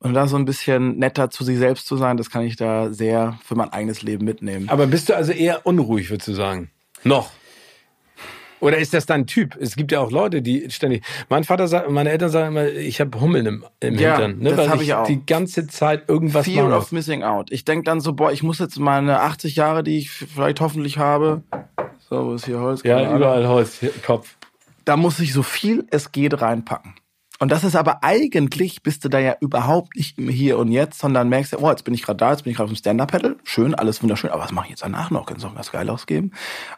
und 0.00 0.14
da 0.14 0.26
so 0.26 0.36
ein 0.36 0.46
bisschen 0.46 0.98
netter 0.98 1.30
zu 1.30 1.44
sich 1.44 1.58
selbst 1.58 1.86
zu 1.86 1.96
sein, 1.96 2.16
das 2.16 2.30
kann 2.30 2.42
ich 2.42 2.56
da 2.56 2.90
sehr 2.90 3.38
für 3.44 3.54
mein 3.54 3.70
eigenes 3.70 4.02
Leben 4.02 4.24
mitnehmen. 4.24 4.68
Aber 4.68 4.86
bist 4.86 5.08
du 5.08 5.16
also 5.16 5.32
eher 5.32 5.66
unruhig, 5.66 6.10
würdest 6.10 6.28
du 6.28 6.32
sagen? 6.32 6.70
Noch? 7.04 7.32
Oder 8.60 8.78
ist 8.78 8.94
das 8.94 9.06
dein 9.06 9.26
Typ? 9.26 9.56
Es 9.58 9.76
gibt 9.76 9.90
ja 9.92 10.00
auch 10.00 10.10
Leute, 10.10 10.42
die 10.42 10.70
ständig. 10.70 11.02
Mein 11.28 11.44
Vater 11.44 11.66
sagt, 11.66 11.90
meine 11.90 12.10
Eltern 12.10 12.30
sagen 12.30 12.48
immer, 12.48 12.68
ich 12.68 13.00
habe 13.00 13.20
Hummeln 13.20 13.46
im, 13.46 13.64
im 13.80 13.98
ja, 13.98 14.18
Hintern. 14.18 14.38
Ne? 14.38 14.54
Das 14.54 14.68
habe 14.68 14.82
ich, 14.82 14.88
ich 14.88 14.94
auch. 14.94 15.06
Die 15.06 15.24
ganze 15.24 15.66
Zeit 15.66 16.08
irgendwas 16.08 16.46
Fear 16.46 16.68
machen. 16.68 16.74
of 16.74 16.92
missing 16.92 17.22
out. 17.22 17.50
Ich 17.50 17.64
denk 17.64 17.86
dann 17.86 18.00
so, 18.00 18.12
boah, 18.12 18.32
ich 18.32 18.42
muss 18.42 18.58
jetzt 18.58 18.78
meine 18.78 19.20
80 19.20 19.56
Jahre, 19.56 19.82
die 19.82 19.98
ich 19.98 20.10
vielleicht 20.10 20.60
hoffentlich 20.60 20.98
habe. 20.98 21.42
So, 22.08 22.26
wo 22.26 22.34
ist 22.34 22.44
hier 22.44 22.60
Holz? 22.60 22.82
Ja, 22.82 23.14
überall 23.14 23.46
Holz, 23.48 23.80
Kopf. 24.04 24.36
Da 24.84 24.96
muss 24.96 25.20
ich 25.20 25.32
so 25.32 25.42
viel 25.42 25.86
es 25.90 26.12
geht 26.12 26.40
reinpacken. 26.40 26.94
Und 27.42 27.50
das 27.50 27.64
ist 27.64 27.74
aber 27.74 28.04
eigentlich, 28.04 28.82
bist 28.82 29.02
du 29.02 29.08
da 29.08 29.18
ja 29.18 29.34
überhaupt 29.40 29.96
nicht 29.96 30.18
im 30.18 30.28
Hier 30.28 30.58
und 30.58 30.70
Jetzt, 30.70 30.98
sondern 30.98 31.30
merkst 31.30 31.52
ja, 31.52 31.58
oh, 31.58 31.70
jetzt 31.70 31.84
bin 31.84 31.94
ich 31.94 32.02
gerade 32.02 32.18
da, 32.18 32.32
jetzt 32.32 32.44
bin 32.44 32.50
ich 32.50 32.58
gerade 32.58 32.66
auf 32.66 32.72
dem 32.72 32.76
Stand-Up-Pedal. 32.76 33.36
Schön, 33.44 33.74
alles 33.74 34.02
wunderschön, 34.02 34.28
aber 34.28 34.42
was 34.42 34.52
mache 34.52 34.66
ich 34.66 34.70
jetzt 34.72 34.82
danach 34.82 35.10
noch? 35.10 35.24
Kann 35.24 35.38
es 35.38 35.42
noch 35.42 35.56
was 35.56 35.72
geil 35.72 35.88
ausgeben? 35.88 36.32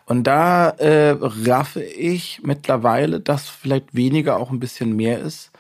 Und 0.06 0.22
da 0.24 0.68
äh, 0.70 1.16
raffe 1.18 1.82
ich 1.82 2.42
mittlerweile, 2.44 3.18
dass 3.18 3.48
vielleicht 3.48 3.96
weniger 3.96 4.36
auch 4.36 4.52
ein 4.52 4.60
bisschen 4.60 4.94
mehr 4.94 5.18
ist 5.18 5.50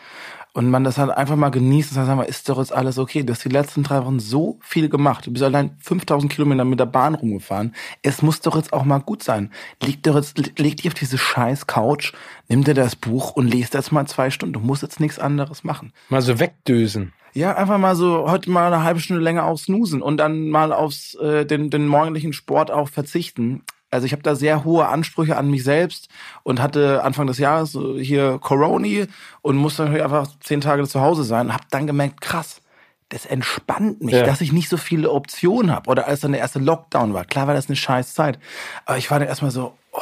und 0.54 0.68
man 0.68 0.84
das 0.84 0.98
halt 0.98 1.10
einfach 1.10 1.36
mal 1.36 1.50
genießt 1.50 1.92
und 1.92 1.94
sagt, 1.94 2.16
mal, 2.16 2.24
ist 2.24 2.48
doch 2.48 2.58
jetzt 2.58 2.72
alles 2.72 2.98
okay. 2.98 3.22
Du 3.22 3.32
hast 3.32 3.44
die 3.44 3.48
letzten 3.48 3.82
drei 3.82 4.04
Wochen 4.04 4.20
so 4.20 4.58
viel 4.62 4.88
gemacht. 4.88 5.26
Du 5.26 5.32
bist 5.32 5.42
allein 5.42 5.76
5000 5.80 6.30
Kilometer 6.30 6.64
mit 6.64 6.78
der 6.78 6.86
Bahn 6.86 7.14
rumgefahren. 7.14 7.74
Es 8.02 8.20
muss 8.20 8.40
doch 8.40 8.56
jetzt 8.56 8.72
auch 8.72 8.84
mal 8.84 8.98
gut 8.98 9.22
sein. 9.22 9.50
Leg 9.82 10.02
doch 10.02 10.14
jetzt, 10.14 10.58
leg 10.58 10.76
dich 10.76 10.88
auf 10.88 10.94
diese 10.94 11.16
scheiß 11.16 11.66
Couch, 11.66 12.12
nimm 12.48 12.64
dir 12.64 12.74
das 12.74 12.96
Buch 12.96 13.32
und 13.32 13.48
lest 13.48 13.74
jetzt 13.74 13.92
mal 13.92 14.06
zwei 14.06 14.30
Stunden. 14.30 14.52
Du 14.52 14.60
musst 14.60 14.82
jetzt 14.82 15.00
nichts 15.00 15.18
anderes 15.18 15.64
machen. 15.64 15.92
Mal 16.10 16.22
so 16.22 16.38
wegdösen. 16.38 17.14
Ja, 17.34 17.56
einfach 17.56 17.78
mal 17.78 17.96
so 17.96 18.30
heute 18.30 18.50
mal 18.50 18.70
eine 18.70 18.84
halbe 18.84 19.00
Stunde 19.00 19.22
länger 19.22 19.44
aufs 19.44 19.64
Snoosen 19.64 20.02
und 20.02 20.18
dann 20.18 20.50
mal 20.50 20.70
aufs 20.70 21.14
äh, 21.14 21.46
den, 21.46 21.70
den 21.70 21.86
morgendlichen 21.86 22.34
Sport 22.34 22.70
auch 22.70 22.90
verzichten. 22.90 23.62
Also 23.92 24.06
ich 24.06 24.12
habe 24.12 24.22
da 24.22 24.34
sehr 24.34 24.64
hohe 24.64 24.86
Ansprüche 24.86 25.36
an 25.36 25.50
mich 25.50 25.64
selbst 25.64 26.08
und 26.42 26.60
hatte 26.60 27.04
Anfang 27.04 27.26
des 27.26 27.38
Jahres 27.38 27.78
hier 27.98 28.38
Corona 28.40 29.06
und 29.42 29.56
musste 29.56 29.82
natürlich 29.82 30.02
einfach 30.02 30.28
zehn 30.40 30.60
Tage 30.60 30.86
zu 30.88 31.00
Hause 31.00 31.24
sein 31.24 31.46
und 31.46 31.52
habe 31.52 31.64
dann 31.70 31.86
gemerkt, 31.86 32.20
krass, 32.20 32.62
das 33.10 33.26
entspannt 33.26 34.02
mich, 34.02 34.14
ja. 34.14 34.22
dass 34.22 34.40
ich 34.40 34.52
nicht 34.52 34.70
so 34.70 34.78
viele 34.78 35.10
Optionen 35.10 35.70
habe. 35.70 35.90
Oder 35.90 36.06
als 36.06 36.20
dann 36.20 36.32
der 36.32 36.40
erste 36.40 36.58
Lockdown 36.58 37.12
war, 37.12 37.26
klar 37.26 37.46
war 37.46 37.54
das 37.54 37.68
eine 37.68 37.76
scheiß 37.76 38.14
Zeit, 38.14 38.38
aber 38.86 38.96
ich 38.96 39.10
war 39.10 39.18
dann 39.18 39.28
erstmal 39.28 39.50
so, 39.50 39.74
oh, 39.92 40.00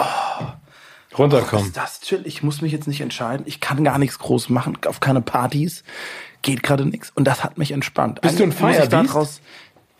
runterkommen. 1.19 1.65
Oh, 1.65 1.69
ist 1.69 1.77
das 1.77 2.01
chill? 2.01 2.23
Ich 2.25 2.45
muss 2.45 2.63
mich 2.63 2.73
jetzt 2.73 2.87
nicht 2.87 3.01
entscheiden. 3.01 3.45
Ich 3.47 3.61
kann 3.61 3.83
gar 3.83 3.99
nichts 3.99 4.21
groß 4.21 4.49
machen, 4.51 4.79
auf 4.87 5.01
keine 5.01 5.21
Partys, 5.21 5.83
geht 6.43 6.63
gerade 6.63 6.87
nichts. 6.87 7.11
Und 7.11 7.25
das 7.25 7.43
hat 7.43 7.59
mich 7.59 7.73
entspannt. 7.73 8.21
Bist 8.21 8.41
Eigentlich 8.41 8.57
du 8.57 8.65
ein 8.65 8.75
Feierbiest? 8.75 9.43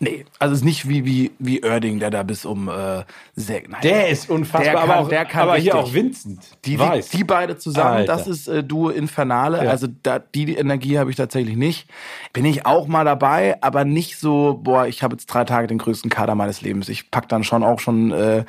Nee, 0.03 0.25
also 0.39 0.53
es 0.53 0.61
ist 0.61 0.65
nicht 0.65 0.89
wie 0.89 1.05
wie 1.05 1.31
wie 1.37 1.63
Oerding, 1.63 1.99
der 1.99 2.09
da 2.09 2.23
bis 2.23 2.43
um 2.43 2.67
äh, 2.67 3.03
sehr, 3.35 3.61
nein, 3.69 3.81
Der 3.83 4.09
ist 4.09 4.31
unfassbar, 4.31 4.63
der 4.63 4.73
kann, 4.73 4.89
aber 4.89 4.99
auch 4.99 5.09
der 5.09 5.25
kann 5.25 5.41
aber 5.43 5.57
hier 5.57 5.75
auch 5.75 5.93
Vincent. 5.93 6.39
Die, 6.65 6.75
die, 6.75 7.01
die 7.13 7.23
beide 7.23 7.55
zusammen, 7.59 7.97
Alter. 7.97 8.15
das 8.17 8.27
ist 8.27 8.47
äh, 8.47 8.63
Duo 8.63 8.89
Infernale, 8.89 9.63
ja. 9.63 9.69
also 9.69 9.85
da, 10.01 10.17
die 10.17 10.55
Energie 10.55 10.97
habe 10.97 11.11
ich 11.11 11.17
tatsächlich 11.17 11.55
nicht. 11.55 11.87
Bin 12.33 12.45
ich 12.45 12.65
auch 12.65 12.87
mal 12.87 13.05
dabei, 13.05 13.61
aber 13.61 13.85
nicht 13.85 14.17
so, 14.17 14.59
boah, 14.63 14.87
ich 14.87 15.03
habe 15.03 15.13
jetzt 15.13 15.27
drei 15.27 15.45
Tage 15.45 15.67
den 15.67 15.77
größten 15.77 16.09
Kader 16.09 16.33
meines 16.33 16.61
Lebens. 16.61 16.89
Ich 16.89 17.11
pack 17.11 17.29
dann 17.29 17.43
schon 17.43 17.63
auch 17.63 17.79
schon 17.79 18.11
äh, 18.11 18.43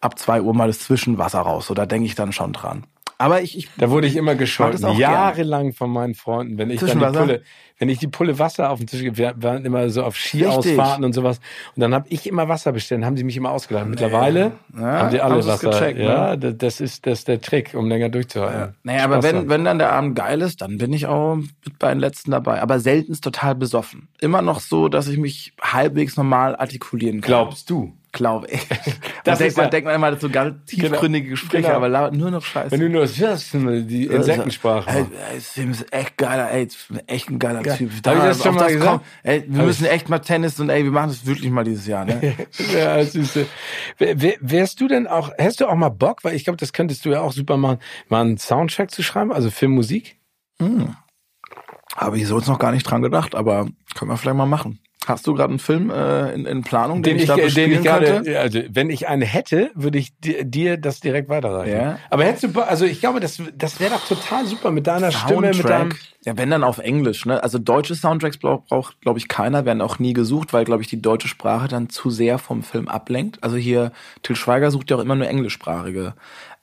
ab 0.00 0.18
zwei 0.18 0.40
Uhr 0.40 0.54
mal 0.54 0.68
das 0.68 0.80
Zwischenwasser 0.80 1.40
raus, 1.40 1.66
so 1.66 1.74
da 1.74 1.84
denke 1.84 2.06
ich 2.06 2.14
dann 2.14 2.32
schon 2.32 2.54
dran. 2.54 2.84
Aber 3.18 3.42
ich, 3.42 3.56
ich 3.56 3.68
da 3.76 3.90
wurde 3.90 4.06
ich 4.06 4.16
immer 4.16 4.34
gescholten, 4.34 4.96
jahrelang 4.96 5.72
von 5.72 5.90
meinen 5.90 6.14
Freunden, 6.14 6.58
wenn 6.58 6.70
ich 6.70 6.80
dann 6.80 6.98
die 6.98 7.04
Pulle, 7.04 7.42
wenn 7.78 7.88
ich 7.88 7.98
die 7.98 8.08
Pulle 8.08 8.38
Wasser 8.38 8.70
auf 8.70 8.78
den 8.78 8.86
Tisch 8.86 9.00
gebe, 9.00 9.16
wir 9.16 9.34
waren 9.36 9.64
immer 9.64 9.88
so 9.90 10.02
auf 10.02 10.16
Skiausfahrten 10.16 11.04
und 11.04 11.12
sowas. 11.12 11.40
Und 11.74 11.80
dann 11.80 11.94
habe 11.94 12.06
ich 12.08 12.26
immer 12.26 12.48
Wasser 12.48 12.72
bestellt, 12.72 13.00
dann 13.00 13.06
haben 13.06 13.16
sie 13.16 13.24
mich 13.24 13.36
immer 13.36 13.50
ausgeladen. 13.50 13.90
Mittlerweile 13.90 14.52
ja, 14.74 14.80
haben 14.80 15.10
sie 15.10 15.20
alle 15.20 15.44
Wasser. 15.46 15.70
Gecheckt, 15.70 15.98
ja, 15.98 16.36
ne? 16.36 16.54
das 16.54 16.80
ist 16.80 17.06
das 17.06 17.20
ist 17.20 17.28
der 17.28 17.40
Trick, 17.40 17.74
um 17.74 17.88
länger 17.88 18.08
durchzuhalten. 18.08 18.60
Ja. 18.60 18.74
Naja, 18.82 19.04
aber 19.04 19.22
wenn, 19.22 19.48
wenn 19.48 19.64
dann 19.64 19.78
der 19.78 19.92
Abend 19.92 20.16
geil 20.16 20.40
ist, 20.40 20.60
dann 20.60 20.78
bin 20.78 20.92
ich 20.92 21.06
auch 21.06 21.36
mit 21.36 21.78
bei 21.78 21.90
den 21.90 22.00
letzten 22.00 22.30
dabei. 22.30 22.62
Aber 22.62 22.80
selten 22.80 23.14
total 23.20 23.54
besoffen. 23.54 24.08
Immer 24.20 24.42
noch 24.42 24.60
so, 24.60 24.88
dass 24.88 25.08
ich 25.08 25.18
mich 25.18 25.52
halbwegs 25.60 26.16
normal 26.16 26.56
artikulieren 26.56 27.20
kann. 27.20 27.28
Glaubst 27.28 27.70
du? 27.70 27.92
Glaube 28.14 28.46
ich. 28.50 28.66
Das 29.24 29.38
denkt, 29.38 29.56
man, 29.56 29.70
denkt 29.70 29.86
man 29.86 29.94
immer, 29.94 30.10
das 30.10 30.20
so 30.20 30.28
ganz 30.28 30.70
genau. 30.70 30.88
tiefgründige 30.88 31.30
Gespräche, 31.30 31.68
genau. 31.68 31.76
aber 31.76 32.10
nur 32.10 32.30
noch 32.30 32.44
Scheiße. 32.44 32.72
Wenn 32.72 32.80
du 32.80 32.90
nur 32.90 33.00
das 33.00 33.14
die 33.16 34.04
Insektensprache. 34.04 34.90
Ey, 34.90 35.06
ey, 35.32 35.70
ist 35.70 35.92
echt 35.92 36.18
geiler, 36.18 36.50
ey, 36.50 36.68
echt 37.06 37.30
ein 37.30 37.38
geiler 37.38 37.64
ja. 37.64 37.74
Typ. 37.74 37.90
Da, 38.02 38.10
Hab 38.10 38.18
ich 38.18 38.24
das 38.24 38.42
schon 38.42 38.54
mal 38.54 38.64
das 38.64 38.72
gesagt? 38.74 38.90
Kommt, 38.90 39.04
ey, 39.22 39.44
wir 39.48 39.60
Hab 39.60 39.66
müssen 39.66 39.86
ich... 39.86 39.90
echt 39.92 40.10
mal 40.10 40.18
Tennis 40.18 40.60
und 40.60 40.68
ey, 40.68 40.84
wir 40.84 40.90
machen 40.90 41.08
das 41.08 41.24
wirklich 41.24 41.50
mal 41.50 41.64
dieses 41.64 41.86
Jahr, 41.86 42.04
ne? 42.04 42.34
ja, 42.74 43.02
süße. 43.02 43.46
Wärst 43.98 44.80
du 44.82 44.88
denn 44.88 45.06
auch, 45.06 45.30
hast 45.40 45.62
du 45.62 45.66
auch 45.66 45.74
mal 45.74 45.88
Bock, 45.88 46.22
weil 46.22 46.34
ich 46.34 46.44
glaube, 46.44 46.58
das 46.58 46.74
könntest 46.74 47.06
du 47.06 47.10
ja 47.10 47.22
auch 47.22 47.32
super 47.32 47.56
machen, 47.56 47.78
mal 48.10 48.20
einen 48.20 48.36
Soundtrack 48.36 48.90
zu 48.90 49.02
schreiben, 49.02 49.32
also 49.32 49.50
Filmmusik? 49.50 50.18
Hm. 50.60 50.94
Habe 51.96 52.18
ich 52.18 52.26
so 52.26 52.36
jetzt 52.36 52.48
noch 52.48 52.58
gar 52.58 52.72
nicht 52.72 52.84
dran 52.84 53.00
gedacht, 53.00 53.34
aber 53.34 53.68
können 53.94 54.10
wir 54.10 54.18
vielleicht 54.18 54.36
mal 54.36 54.44
machen. 54.44 54.80
Hast 55.06 55.26
du 55.26 55.34
gerade 55.34 55.50
einen 55.50 55.58
Film 55.58 55.90
äh, 55.90 56.32
in, 56.32 56.46
in 56.46 56.62
Planung, 56.62 57.02
den, 57.02 57.18
den 57.18 57.24
ich, 57.24 57.44
ich 57.46 57.54
den 57.54 57.72
ich 57.72 57.82
gerade, 57.82 58.40
also 58.40 58.60
wenn 58.70 58.90
ich 58.90 59.06
einen 59.06 59.22
hätte, 59.22 59.70
würde 59.74 59.98
ich 59.98 60.12
dir 60.18 60.78
das 60.78 61.00
direkt 61.00 61.28
weiterreichen. 61.28 61.72
Ja. 61.76 61.98
Aber 62.10 62.24
hättest 62.24 62.54
du, 62.54 62.60
also 62.60 62.84
ich 62.84 63.00
glaube, 63.00 63.20
das, 63.20 63.42
das 63.54 63.80
wäre 63.80 63.94
doch 63.94 64.06
total 64.06 64.46
super 64.46 64.70
mit 64.70 64.86
deiner 64.86 65.10
Soundtrack. 65.10 65.30
Stimme, 65.30 65.48
mit 65.54 65.68
deinem. 65.68 65.92
Ja, 66.24 66.38
wenn 66.38 66.50
dann 66.50 66.64
auf 66.64 66.78
Englisch, 66.78 67.26
ne? 67.26 67.42
Also 67.42 67.58
deutsche 67.58 67.94
Soundtracks 67.94 68.38
braucht, 68.38 68.68
braucht 68.68 69.00
glaube 69.02 69.18
ich, 69.18 69.28
keiner, 69.28 69.66
werden 69.66 69.82
auch 69.82 69.98
nie 69.98 70.14
gesucht, 70.14 70.52
weil, 70.54 70.64
glaube 70.64 70.82
ich, 70.82 70.88
die 70.88 71.02
deutsche 71.02 71.28
Sprache 71.28 71.68
dann 71.68 71.90
zu 71.90 72.08
sehr 72.10 72.38
vom 72.38 72.62
Film 72.62 72.88
ablenkt. 72.88 73.42
Also 73.42 73.56
hier, 73.56 73.92
Till 74.22 74.36
Schweiger 74.36 74.70
sucht 74.70 74.90
ja 74.90 74.96
auch 74.96 75.00
immer 75.00 75.16
nur 75.16 75.28
englischsprachige 75.28 76.14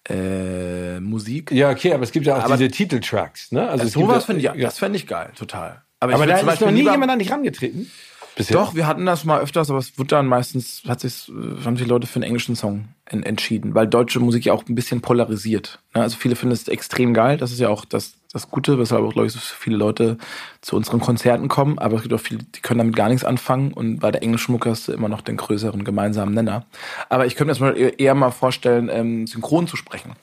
äh, 0.09 0.99
Musik. 0.99 1.51
Ja, 1.51 1.69
okay, 1.69 1.93
aber 1.93 2.03
es 2.03 2.11
gibt 2.11 2.25
ja 2.25 2.37
auch 2.37 2.43
aber 2.43 2.57
diese 2.57 2.71
Titeltracks, 2.71 3.51
ne? 3.51 3.69
Also, 3.69 3.83
also 3.83 3.99
sowas 3.99 4.25
finde 4.25 4.39
ich, 4.39 4.45
ja, 4.45 4.55
das 4.55 4.79
fände 4.79 4.97
ich 4.97 5.05
geil, 5.05 5.29
total. 5.37 5.83
Aber, 5.99 6.15
aber 6.15 6.25
da 6.25 6.37
ist 6.37 6.61
noch 6.61 6.71
nie 6.71 6.89
jemand 6.89 7.11
an 7.11 7.19
dich 7.19 7.31
rangetreten. 7.31 7.91
Bisher? 8.35 8.55
Doch, 8.55 8.75
wir 8.75 8.87
hatten 8.87 9.05
das 9.05 9.25
mal 9.25 9.41
öfters, 9.41 9.69
aber 9.69 9.79
es 9.79 9.97
wird 9.97 10.11
dann 10.11 10.25
meistens, 10.25 10.83
hat 10.87 11.01
sich, 11.01 11.31
haben 11.65 11.75
sich 11.75 11.87
Leute 11.87 12.07
für 12.07 12.15
einen 12.15 12.23
englischen 12.23 12.55
Song 12.55 12.89
en 13.05 13.23
entschieden, 13.23 13.75
weil 13.75 13.87
deutsche 13.87 14.19
Musik 14.19 14.45
ja 14.45 14.53
auch 14.53 14.63
ein 14.67 14.75
bisschen 14.75 15.01
polarisiert. 15.01 15.79
Ne? 15.93 16.01
Also 16.01 16.17
viele 16.17 16.35
finden 16.35 16.53
es 16.53 16.67
extrem 16.67 17.13
geil, 17.13 17.37
das 17.37 17.51
ist 17.51 17.59
ja 17.59 17.67
auch 17.67 17.83
das, 17.83 18.13
das 18.31 18.49
Gute, 18.49 18.79
weshalb 18.79 19.03
auch, 19.03 19.11
glaube 19.11 19.27
ich, 19.27 19.33
so 19.33 19.39
viele 19.39 19.75
Leute 19.75 20.17
zu 20.61 20.77
unseren 20.77 21.01
Konzerten 21.01 21.49
kommen, 21.49 21.77
aber 21.77 21.97
es 21.97 22.03
gibt 22.03 22.13
auch 22.13 22.21
viele, 22.21 22.43
die 22.43 22.61
können 22.61 22.77
damit 22.77 22.95
gar 22.95 23.09
nichts 23.09 23.25
anfangen 23.25 23.73
und 23.73 23.99
bei 23.99 24.11
der 24.11 24.23
englischen 24.23 24.53
Mucke 24.53 24.69
hast 24.69 24.87
du 24.87 24.93
immer 24.93 25.09
noch 25.09 25.21
den 25.21 25.35
größeren 25.35 25.83
gemeinsamen 25.83 26.33
Nenner. 26.33 26.65
Aber 27.09 27.25
ich 27.25 27.35
könnte 27.35 27.47
mir 27.47 27.53
das 27.53 27.59
mal 27.59 27.93
eher 27.97 28.15
mal 28.15 28.31
vorstellen, 28.31 28.89
ähm, 28.89 29.27
synchron 29.27 29.67
zu 29.67 29.75
sprechen. 29.75 30.13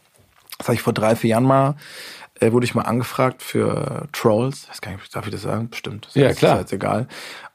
Das 0.57 0.69
habe 0.69 0.75
ich 0.75 0.83
vor 0.83 0.95
drei, 0.95 1.15
vier 1.15 1.31
Jahren 1.31 1.45
mal 1.45 1.77
äh, 2.41 2.53
wurde 2.53 2.65
ich 2.65 2.75
mal 2.75 2.83
angefragt 2.83 3.43
für 3.43 4.09
Trolls. 4.13 4.65
Ich 4.65 4.71
weiß 4.71 4.81
gar 4.81 4.93
nicht, 4.93 5.15
darf 5.15 5.27
ich 5.27 5.33
das 5.33 5.43
sagen? 5.43 5.69
Bestimmt. 5.71 6.07
Das 6.07 6.15
ja, 6.15 6.33
klar. 6.33 6.55
Ist 6.55 6.61
jetzt 6.61 6.73
egal. 6.73 7.09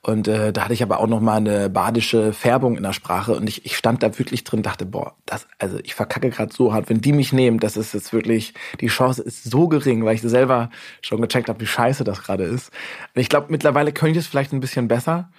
Und 0.06 0.28
äh, 0.28 0.52
da 0.52 0.66
hatte 0.66 0.74
ich 0.74 0.84
aber 0.84 1.00
auch 1.00 1.08
noch 1.08 1.22
mal 1.22 1.38
eine 1.38 1.70
badische 1.70 2.34
Färbung 2.34 2.76
in 2.76 2.84
der 2.84 2.92
Sprache 2.92 3.36
und 3.36 3.48
ich, 3.48 3.66
ich 3.66 3.78
stand 3.78 4.04
da 4.04 4.20
wirklich 4.20 4.44
drin, 4.44 4.62
dachte, 4.62 4.86
boah, 4.86 5.16
das, 5.26 5.48
also 5.60 5.80
ich 5.82 5.96
verkacke 5.96 6.30
gerade 6.30 6.54
so 6.54 6.74
hart, 6.74 6.90
wenn 6.90 7.00
die 7.00 7.14
mich 7.14 7.32
nehmen, 7.32 7.58
das 7.58 7.78
ist 7.78 7.94
jetzt 7.94 8.12
wirklich, 8.12 8.54
die 8.82 8.88
Chance 8.88 9.22
ist 9.22 9.46
so 9.46 9.70
gering, 9.70 10.04
weil 10.04 10.16
ich 10.16 10.22
selber 10.22 10.70
schon 11.02 11.22
gecheckt 11.22 11.48
habe, 11.48 11.62
wie 11.62 11.66
scheiße 11.66 12.04
das 12.04 12.22
gerade 12.22 12.44
ist. 12.44 12.70
Und 13.16 13.22
ich 13.22 13.30
glaube, 13.30 13.48
mittlerweile 13.50 13.94
könnte 13.94 14.20
ich 14.20 14.26
es 14.26 14.28
vielleicht 14.28 14.52
ein 14.52 14.60
bisschen 14.60 14.90
besser. 14.90 15.30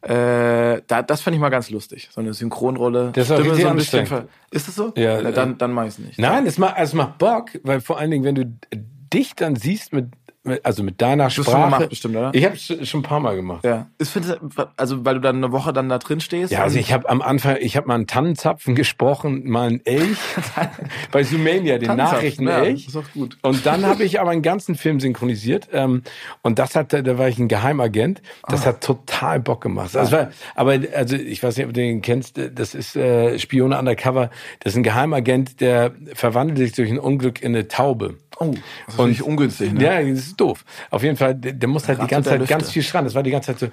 Äh, 0.00 0.80
da, 0.86 1.02
das 1.02 1.20
fände 1.20 1.36
ich 1.36 1.40
mal 1.42 1.50
ganz 1.50 1.68
lustig. 1.68 2.08
So 2.10 2.22
eine 2.22 2.32
Synchronrolle. 2.32 3.10
Das 3.12 3.28
ist 3.28 3.38
Stimme 3.38 3.54
so 3.54 3.68
ein 3.68 3.76
bisschen 3.76 4.28
Ist 4.50 4.68
das 4.68 4.74
so? 4.76 4.94
Ja. 4.96 5.20
Na, 5.20 5.30
dann 5.30 5.58
dann 5.58 5.72
mache 5.72 5.88
ich 5.88 5.92
es 5.94 5.98
nicht. 5.98 6.18
Nein, 6.18 6.46
es 6.46 6.56
macht, 6.56 6.76
es 6.78 6.94
macht 6.94 7.18
Bock, 7.18 7.50
weil 7.64 7.82
vor 7.82 7.98
allen 7.98 8.10
Dingen, 8.10 8.24
wenn 8.24 8.34
du 8.34 8.46
dich 9.12 9.34
dann 9.34 9.56
siehst 9.56 9.92
mit 9.92 10.06
also 10.62 10.82
mit 10.82 11.00
deiner 11.00 11.30
Sprache. 11.30 11.64
Gemacht, 11.64 11.88
bestimmt, 11.88 12.16
oder? 12.16 12.30
Ich 12.32 12.44
habe 12.44 12.54
es 12.54 12.88
schon 12.88 13.00
ein 13.00 13.02
paar 13.02 13.20
Mal 13.20 13.36
gemacht. 13.36 13.64
Ja. 13.64 13.88
Ist, 13.98 14.10
findest, 14.10 14.38
also 14.76 15.04
weil 15.04 15.14
du 15.14 15.20
dann 15.20 15.36
eine 15.36 15.52
Woche 15.52 15.72
dann 15.72 15.88
da 15.88 15.98
drin 15.98 16.20
stehst. 16.20 16.52
Ja, 16.52 16.62
also 16.62 16.78
ich 16.78 16.92
habe 16.92 17.08
am 17.08 17.22
Anfang, 17.22 17.56
ich 17.60 17.76
habe 17.76 17.88
mal 17.88 17.94
einen 17.94 18.06
Tannenzapfen 18.06 18.74
gesprochen, 18.74 19.48
mal 19.48 19.68
einen 19.68 19.84
Elch 19.84 20.18
bei 21.10 21.22
Sumania, 21.22 21.78
den 21.78 21.96
Nachrichten-Elch. 21.96 22.82
Ja, 22.82 22.88
ist 22.88 22.96
auch 22.96 23.12
gut. 23.12 23.38
Und 23.42 23.66
dann 23.66 23.84
habe 23.84 24.04
ich 24.04 24.20
aber 24.20 24.30
einen 24.30 24.42
ganzen 24.42 24.74
Film 24.74 25.00
synchronisiert. 25.00 25.68
Ähm, 25.72 26.02
und 26.42 26.58
das 26.58 26.74
hat, 26.74 26.92
da 26.92 27.18
war 27.18 27.28
ich 27.28 27.38
ein 27.38 27.48
Geheimagent. 27.48 28.22
Das 28.48 28.62
oh. 28.62 28.66
hat 28.66 28.82
total 28.82 29.40
Bock 29.40 29.62
gemacht. 29.62 29.94
Das 29.94 30.12
war, 30.12 30.30
aber 30.54 30.78
also 30.94 31.16
ich 31.16 31.42
weiß 31.42 31.56
nicht, 31.56 31.66
ob 31.66 31.74
du 31.74 31.80
den 31.80 32.02
kennst. 32.02 32.40
Das 32.54 32.74
ist 32.74 32.96
äh, 32.96 33.38
Spione 33.38 33.78
undercover. 33.78 34.30
Das 34.60 34.72
ist 34.72 34.76
ein 34.76 34.82
Geheimagent, 34.82 35.60
der 35.60 35.92
verwandelt 36.14 36.58
sich 36.58 36.72
durch 36.72 36.90
ein 36.90 36.98
Unglück 36.98 37.42
in 37.42 37.54
eine 37.54 37.68
Taube. 37.68 38.16
Oh, 38.38 38.54
das 38.86 38.94
ist 38.94 38.98
und, 38.98 39.20
ungünstig, 39.22 39.72
ne? 39.72 39.82
Ja, 39.82 40.00
das 40.00 40.18
ist 40.18 40.40
doof. 40.40 40.64
Auf 40.90 41.02
jeden 41.02 41.16
Fall, 41.16 41.34
der, 41.34 41.52
der 41.52 41.68
muss 41.68 41.88
halt 41.88 42.02
die 42.02 42.06
ganze 42.06 42.30
Zeit 42.30 42.46
ganz 42.46 42.70
viel 42.70 42.82
schreien. 42.82 43.04
Das 43.04 43.14
war 43.14 43.22
die 43.22 43.30
ganze 43.30 43.56
Zeit 43.56 43.60
so. 43.60 43.68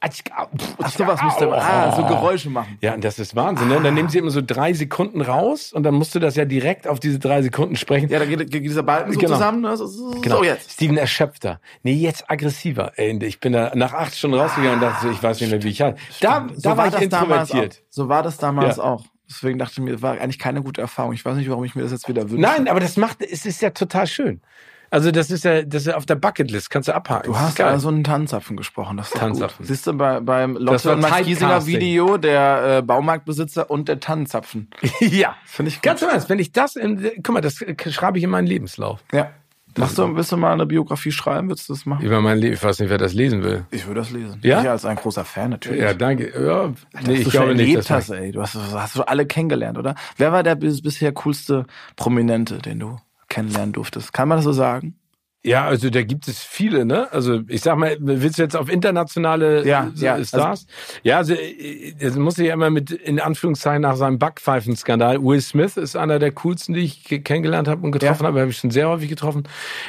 Ach 0.00 0.90
so, 0.90 1.06
was 1.06 1.22
musst 1.22 1.40
du, 1.40 1.50
ah, 1.50 1.92
so 1.96 2.04
Geräusche 2.04 2.50
machen. 2.50 2.78
Ja, 2.80 2.94
und 2.94 3.02
das 3.02 3.18
ist 3.18 3.34
Wahnsinn. 3.34 3.68
Ne? 3.68 3.76
Und 3.76 3.84
dann 3.84 3.94
nehmen 3.94 4.08
sie 4.08 4.18
immer 4.18 4.30
so 4.30 4.42
drei 4.44 4.72
Sekunden 4.72 5.20
raus 5.20 5.72
und 5.72 5.82
dann 5.82 5.94
musst 5.94 6.14
du 6.14 6.18
das 6.18 6.36
ja 6.36 6.44
direkt 6.44 6.86
auf 6.86 7.00
diese 7.00 7.18
drei 7.18 7.42
Sekunden 7.42 7.76
sprechen. 7.76 8.08
Ja, 8.10 8.18
da 8.18 8.26
geht, 8.26 8.50
geht 8.50 8.64
dieser 8.64 8.82
Balken 8.82 9.12
so 9.12 9.18
genau. 9.18 9.34
zusammen. 9.34 9.62
Ne? 9.62 9.76
So, 9.76 9.86
so, 9.86 10.10
genau. 10.20 10.42
jetzt. 10.42 10.72
Steven 10.72 10.96
erschöpfter. 10.96 11.60
Nee, 11.82 11.94
jetzt 11.94 12.30
aggressiver. 12.30 12.92
Ey, 12.96 13.18
ich 13.24 13.40
bin 13.40 13.52
da 13.52 13.72
nach 13.74 13.92
acht 13.92 14.14
Stunden 14.14 14.38
rausgegangen 14.38 14.74
und 14.74 14.82
dachte 14.82 15.06
so, 15.06 15.12
ich 15.12 15.22
weiß 15.22 15.40
nicht 15.40 15.50
mehr, 15.50 15.62
wie 15.62 15.68
ich 15.68 15.82
halt. 15.82 15.98
Da, 16.20 16.46
so 16.54 16.60
da 16.62 16.70
war, 16.76 16.90
war 16.90 16.98
ich 16.98 17.02
introvertiert. 17.02 17.82
So 17.90 18.08
war 18.08 18.22
das 18.22 18.36
damals 18.36 18.76
ja. 18.76 18.84
auch. 18.84 19.04
Deswegen 19.32 19.58
dachte 19.58 19.74
ich 19.76 19.78
mir, 19.80 19.92
das 19.92 20.02
war 20.02 20.12
eigentlich 20.12 20.38
keine 20.38 20.62
gute 20.62 20.80
Erfahrung. 20.80 21.12
Ich 21.12 21.24
weiß 21.24 21.36
nicht, 21.36 21.48
warum 21.48 21.64
ich 21.64 21.74
mir 21.74 21.82
das 21.82 21.92
jetzt 21.92 22.08
wieder 22.08 22.30
wünsche. 22.30 22.42
Nein, 22.42 22.68
aber 22.68 22.80
das 22.80 22.96
macht, 22.96 23.22
es 23.22 23.46
ist 23.46 23.62
ja 23.62 23.70
total 23.70 24.06
schön. 24.06 24.40
Also 24.92 25.10
das 25.10 25.30
ist 25.30 25.44
ja, 25.44 25.62
das 25.62 25.82
ist 25.82 25.86
ja 25.86 25.96
auf 25.96 26.04
der 26.04 26.16
Bucketlist, 26.16 26.68
kannst 26.68 26.86
du 26.86 26.94
abhaken. 26.94 27.32
Du 27.32 27.38
hast 27.38 27.58
also 27.62 27.88
einen 27.88 28.04
Tanzapfen 28.04 28.58
gesprochen, 28.58 28.98
das 28.98 29.08
ist 29.08 29.16
Tanzapfen. 29.16 29.64
Gut. 29.64 29.66
Siehst 29.66 29.86
du 29.86 29.94
bei, 29.94 30.20
beim 30.20 30.54
Lotte 30.54 30.92
und 30.92 31.00
Max 31.00 31.24
Giesinger 31.24 31.64
Video, 31.64 32.18
der 32.18 32.78
äh, 32.78 32.82
Baumarktbesitzer 32.82 33.70
und 33.70 33.88
der 33.88 34.00
Tannenzapfen. 34.00 34.68
ja. 35.00 35.34
Finde 35.46 35.70
ich 35.70 35.76
gut. 35.76 35.84
Ganz 35.84 36.02
ernst, 36.02 36.28
wenn 36.28 36.38
ich 36.38 36.52
das, 36.52 36.76
in, 36.76 37.10
guck 37.22 37.30
mal, 37.30 37.40
das 37.40 37.64
schreibe 37.88 38.18
ich 38.18 38.24
in 38.24 38.28
meinen 38.28 38.46
Lebenslauf. 38.46 39.02
Ja. 39.12 39.30
Machst 39.76 39.98
du, 39.98 40.14
willst 40.16 40.32
du 40.32 40.36
mal 40.36 40.52
eine 40.52 40.66
Biografie 40.66 41.12
schreiben? 41.12 41.48
Würdest 41.48 41.68
du 41.68 41.72
das 41.72 41.86
machen? 41.86 42.04
Über 42.04 42.20
mein 42.20 42.38
Leben. 42.38 42.54
Ich 42.54 42.62
weiß 42.62 42.80
nicht, 42.80 42.90
wer 42.90 42.98
das 42.98 43.14
lesen 43.14 43.42
will. 43.42 43.64
Ich 43.70 43.86
würde 43.86 44.00
das 44.00 44.10
lesen. 44.10 44.38
Ja? 44.42 44.62
Ich 44.62 44.68
als 44.68 44.84
ein 44.84 44.96
großer 44.96 45.24
Fan 45.24 45.50
natürlich. 45.50 45.80
Ja, 45.80 45.94
danke. 45.94 46.32
Ja, 46.38 46.72
nee, 47.06 47.14
ich 47.14 47.30
glaube 47.30 47.54
nicht. 47.54 47.76
Dass 47.76 47.90
hast, 47.90 48.10
ey. 48.10 48.32
Du 48.32 48.42
hast, 48.42 48.54
hast 48.54 48.96
du 48.96 49.02
alle 49.02 49.26
kennengelernt, 49.26 49.78
oder? 49.78 49.94
Wer 50.16 50.32
war 50.32 50.42
der 50.42 50.56
bisher 50.56 51.12
coolste 51.12 51.66
Prominente, 51.96 52.58
den 52.58 52.80
du 52.80 52.98
kennenlernen 53.28 53.72
durftest? 53.72 54.12
Kann 54.12 54.28
man 54.28 54.38
das 54.38 54.44
so 54.44 54.52
sagen? 54.52 54.96
Ja, 55.44 55.66
also 55.66 55.90
da 55.90 56.02
gibt 56.02 56.28
es 56.28 56.40
viele, 56.40 56.84
ne? 56.84 57.12
Also 57.12 57.40
ich 57.48 57.62
sag 57.62 57.76
mal, 57.76 57.96
willst 57.98 58.38
du 58.38 58.42
jetzt 58.42 58.56
auf 58.56 58.70
internationale 58.70 59.66
ja, 59.66 59.90
ja, 59.96 60.22
Stars? 60.24 60.66
Also, 60.68 61.00
ja, 61.02 61.16
also 61.16 61.34
das 62.00 62.14
muss 62.14 62.38
ich 62.38 62.46
ja 62.46 62.54
immer 62.54 62.70
mit 62.70 62.92
in 62.92 63.18
Anführungszeichen 63.18 63.82
nach 63.82 63.96
seinem 63.96 64.20
Backpfeifen-Skandal. 64.20 65.20
Will 65.20 65.40
Smith 65.40 65.76
ist 65.76 65.96
einer 65.96 66.20
der 66.20 66.30
coolsten, 66.30 66.74
die 66.74 66.82
ich 66.82 67.24
kennengelernt 67.24 67.66
habe 67.66 67.82
und 67.82 67.90
getroffen 67.90 68.22
ja. 68.22 68.28
habe, 68.28 68.40
habe 68.40 68.50
ich 68.52 68.56
schon 68.56 68.70
sehr 68.70 68.88
häufig 68.88 69.08
getroffen. 69.08 69.42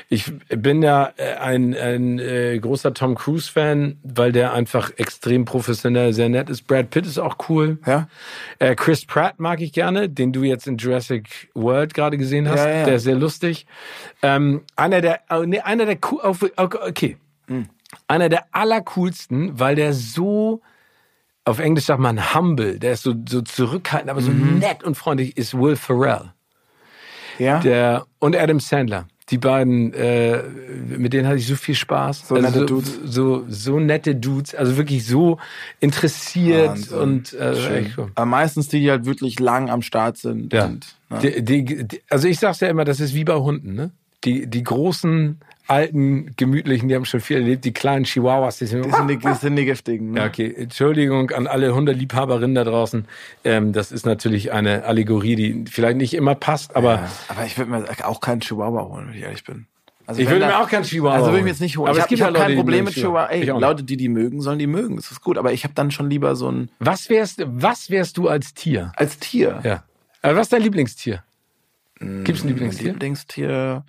Ich 0.09 0.33
bin 0.49 0.81
ja 0.81 1.13
äh, 1.17 1.35
ein, 1.35 1.75
ein 1.75 2.17
äh, 2.17 2.57
großer 2.57 2.95
Tom 2.95 3.13
Cruise-Fan, 3.13 3.99
weil 4.01 4.31
der 4.31 4.53
einfach 4.53 4.89
extrem 4.97 5.45
professionell, 5.45 6.13
sehr 6.13 6.29
nett 6.29 6.49
ist. 6.49 6.65
Brad 6.65 6.89
Pitt 6.89 7.05
ist 7.05 7.19
auch 7.19 7.37
cool. 7.49 7.77
Ja. 7.85 8.07
Äh, 8.57 8.73
Chris 8.73 9.05
Pratt 9.05 9.39
mag 9.39 9.61
ich 9.61 9.71
gerne, 9.71 10.09
den 10.09 10.33
du 10.33 10.41
jetzt 10.41 10.65
in 10.65 10.77
Jurassic 10.77 11.49
World 11.53 11.93
gerade 11.93 12.17
gesehen 12.17 12.49
hast. 12.49 12.65
Ja. 12.65 12.85
Der 12.85 12.95
ist 12.95 13.03
sehr 13.03 13.15
lustig. 13.15 13.67
Ähm, 14.23 14.61
einer 14.75 15.01
der 15.01 15.19
nee, 15.45 15.59
einer 15.59 15.85
der 15.85 15.97
okay. 16.57 17.17
Mhm. 17.47 17.67
Einer 18.07 18.29
der 18.29 18.45
allercoolsten, 18.51 19.59
weil 19.59 19.75
der 19.75 19.93
so 19.93 20.61
auf 21.45 21.59
Englisch 21.59 21.85
sagt 21.85 21.99
man 21.99 22.33
humble, 22.33 22.79
der 22.79 22.93
ist 22.93 23.03
so, 23.03 23.13
so 23.27 23.41
zurückhaltend, 23.41 24.09
aber 24.09 24.21
so 24.21 24.31
mhm. 24.31 24.59
nett 24.59 24.83
und 24.83 24.95
freundlich, 24.95 25.35
ist 25.37 25.53
Will 25.53 25.75
Ferrell. 25.75 26.31
Ja. 27.37 27.59
Der, 27.59 28.05
und 28.19 28.35
Adam 28.35 28.59
Sandler. 28.59 29.07
Die 29.29 29.37
beiden, 29.37 29.93
äh, 29.93 30.43
mit 30.43 31.13
denen 31.13 31.27
hatte 31.27 31.37
ich 31.37 31.47
so 31.47 31.55
viel 31.55 31.75
Spaß. 31.75 32.27
So 32.27 32.35
also 32.35 32.45
nette 32.45 32.59
so, 32.59 32.65
Dudes. 32.65 32.99
So, 33.05 33.45
so 33.47 33.79
nette 33.79 34.15
Dudes, 34.15 34.53
also 34.53 34.77
wirklich 34.77 35.05
so 35.05 35.39
interessiert 35.79 36.91
Wahnsinn. 36.91 36.97
und 36.97 37.33
äh, 37.33 37.85
Aber 38.15 38.25
meistens 38.25 38.67
die, 38.67 38.81
die 38.81 38.91
halt 38.91 39.05
wirklich 39.05 39.39
lang 39.39 39.69
am 39.69 39.81
Start 39.81 40.17
sind. 40.17 40.51
Ja. 40.51 40.65
Und, 40.65 40.95
ne? 41.09 41.19
die, 41.19 41.41
die, 41.43 41.87
die, 41.87 42.01
also 42.09 42.27
ich 42.27 42.37
sag's 42.37 42.59
ja 42.59 42.67
immer, 42.67 42.83
das 42.83 42.99
ist 42.99 43.13
wie 43.13 43.23
bei 43.23 43.35
Hunden, 43.35 43.73
ne? 43.73 43.91
Die, 44.25 44.47
die 44.47 44.63
großen, 44.63 45.39
alten, 45.67 46.35
gemütlichen, 46.35 46.89
die 46.89 46.95
haben 46.95 47.05
schon 47.05 47.21
viel 47.21 47.37
erlebt. 47.37 47.65
Die 47.65 47.73
kleinen 47.73 48.05
Chihuahuas, 48.05 48.57
die 48.57 48.65
sind, 48.65 48.85
die 48.85 48.91
sind, 48.91 49.07
die, 49.07 49.17
die, 49.17 49.33
sind 49.33 49.55
die 49.55 49.65
giftigen. 49.65 50.11
Ne? 50.11 50.19
Ja, 50.19 50.25
okay. 50.25 50.53
Entschuldigung 50.55 51.31
an 51.31 51.47
alle 51.47 51.73
Hundeliebhaberinnen 51.73 52.55
da 52.55 52.63
draußen. 52.63 53.05
Ähm, 53.43 53.73
das 53.73 53.91
ist 53.91 54.05
natürlich 54.05 54.51
eine 54.51 54.83
Allegorie, 54.83 55.35
die 55.35 55.65
vielleicht 55.69 55.97
nicht 55.97 56.13
immer 56.13 56.35
passt, 56.35 56.75
aber. 56.75 56.95
Ja, 56.95 57.11
aber 57.29 57.45
ich 57.45 57.57
würde 57.57 57.71
mir 57.71 58.07
auch 58.07 58.19
keinen 58.19 58.41
Chihuahua 58.41 58.83
holen, 58.85 59.07
wenn 59.07 59.15
ich 59.15 59.23
ehrlich 59.23 59.43
bin. 59.43 59.67
Also 60.05 60.21
ich 60.21 60.29
würde 60.29 60.45
mir 60.45 60.59
auch 60.59 60.67
keinen 60.67 60.83
Chihuahua 60.83 61.15
Also 61.15 61.27
würde 61.27 61.37
ich 61.37 61.43
mir 61.45 61.49
jetzt 61.51 61.61
nicht 61.61 61.77
holen. 61.77 61.89
Aber 61.89 61.97
ich 61.97 62.21
habe 62.21 62.37
hab 62.39 62.45
kein 62.45 62.57
Problem 62.57 62.83
mit 62.83 62.93
Chihuahua. 62.93 63.27
Ey, 63.27 63.45
Leute, 63.45 63.83
die 63.83 63.95
die 63.95 64.09
mögen, 64.09 64.41
sollen 64.41 64.59
die 64.59 64.67
mögen. 64.67 64.97
Das 64.97 65.11
ist 65.11 65.21
gut. 65.21 65.37
Aber 65.37 65.53
ich 65.53 65.63
habe 65.63 65.73
dann 65.73 65.91
schon 65.91 66.09
lieber 66.09 66.35
so 66.35 66.51
ein... 66.51 66.69
Was 66.79 67.09
wärst, 67.09 67.41
was 67.45 67.89
wärst 67.89 68.17
du 68.17 68.27
als 68.27 68.53
Tier? 68.53 68.91
Als 68.97 69.17
Tier? 69.17 69.61
Ja. 69.63 69.83
Aber 70.21 70.35
was 70.35 70.47
ist 70.47 70.53
dein 70.53 70.61
Lieblingstier? 70.61 71.23
Gibt's 72.23 72.43
ein 72.43 72.49
Lieblingstier? 72.49 72.91
Lieblingstier... 72.93 73.83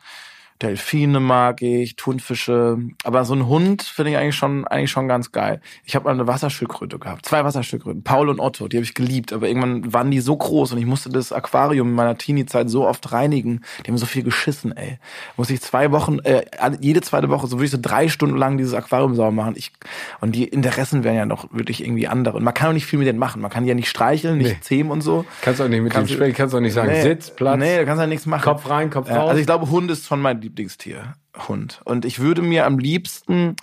Delfine 0.65 1.21
mag 1.21 1.63
ich, 1.63 1.97
Thunfische. 1.97 2.79
Aber 3.05 3.25
so 3.25 3.35
ein 3.35 3.47
Hund 3.47 3.83
finde 3.83 4.13
ich 4.13 4.17
eigentlich 4.17 4.35
schon, 4.35 4.67
eigentlich 4.67 4.91
schon 4.91 5.09
ganz 5.09 5.31
geil. 5.31 5.61
Ich 5.85 5.95
habe 5.95 6.07
mal 6.07 6.13
eine 6.13 6.27
Wasserschildkröte 6.27 6.99
gehabt. 6.99 7.27
Zwei 7.27 7.45
Wasserschildkröten. 7.45 8.03
Paul 8.03 8.29
und 8.31 8.41
Otto, 8.41 8.67
die 8.69 8.79
habe 8.79 8.85
ich 8.85 8.95
geliebt. 8.95 9.33
Aber 9.33 9.47
irgendwann 9.47 9.93
waren 9.93 10.11
die 10.11 10.21
so 10.21 10.37
groß 10.37 10.73
und 10.73 10.79
ich 10.79 10.87
musste 10.87 11.11
das 11.11 11.33
Aquarium 11.33 11.89
in 11.89 11.95
meiner 11.95 12.17
Teenie-Zeit 12.17 12.71
so 12.71 12.87
oft 12.87 13.13
reinigen. 13.13 13.61
Die 13.85 13.91
haben 13.91 13.99
so 13.99 14.07
viel 14.07 14.23
geschissen, 14.23 14.77
ey. 14.77 14.99
Muss 15.37 15.51
ich 15.51 15.61
zwei 15.61 15.93
Wochen, 15.93 16.19
äh, 16.21 16.45
jede 16.81 17.03
zweite 17.03 17.29
Woche, 17.29 17.47
so 17.47 17.57
würde 17.57 17.67
ich 17.67 17.71
so 17.71 17.79
drei 17.81 18.09
Stunden 18.09 18.37
lang 18.37 18.57
dieses 18.57 18.73
Aquarium 18.73 19.15
sauber 19.15 19.33
machen. 19.33 19.55
Ich, 19.57 19.73
und 20.21 20.35
die 20.35 20.45
Interessen 20.45 21.05
wären 21.05 21.17
ja 21.17 21.27
noch 21.27 21.53
wirklich 21.53 21.85
irgendwie 21.85 22.09
andere. 22.09 22.39
Und 22.39 22.45
man 22.45 22.55
kann 22.55 22.71
auch 22.71 22.73
nicht 22.73 22.87
viel 22.87 22.99
mit 22.99 23.07
denen 23.07 23.19
machen. 23.19 23.43
Man 23.43 23.51
kann 23.51 23.65
die 23.65 23.69
ja 23.69 23.75
nicht 23.75 23.89
streicheln, 23.89 24.39
nicht 24.39 24.51
nee. 24.51 24.61
zähmen 24.61 24.91
und 24.91 25.03
so. 25.03 25.27
Kannst 25.43 25.61
auch 25.61 25.69
nicht 25.69 25.83
mit 25.83 25.93
kannst 25.93 26.11
dem 26.11 26.17
Spiel, 26.17 26.33
kannst 26.33 26.55
auch 26.55 26.61
nicht 26.61 26.73
sagen, 26.73 26.91
nee, 26.91 27.03
Sitz, 27.03 27.31
Platz. 27.31 27.59
Nee, 27.59 27.79
du 27.79 27.85
kannst 27.85 28.01
ja 28.01 28.07
nichts 28.07 28.27
machen. 28.27 28.45
Kopf 28.45 28.69
rein, 28.71 28.89
Kopf 28.91 29.11
raus. 29.11 29.29
Also 29.29 29.41
ich 29.41 29.47
glaube, 29.47 29.71
Hund 29.71 29.91
ist 29.91 30.07
schon 30.07 30.21
mein 30.21 30.41
Lieblingstier. 30.55 31.15
Hund. 31.49 31.81
Und 31.85 32.05
ich 32.05 32.21
würde 32.21 32.43
mir 32.43 32.65
am 32.65 32.79
liebsten 32.79 33.57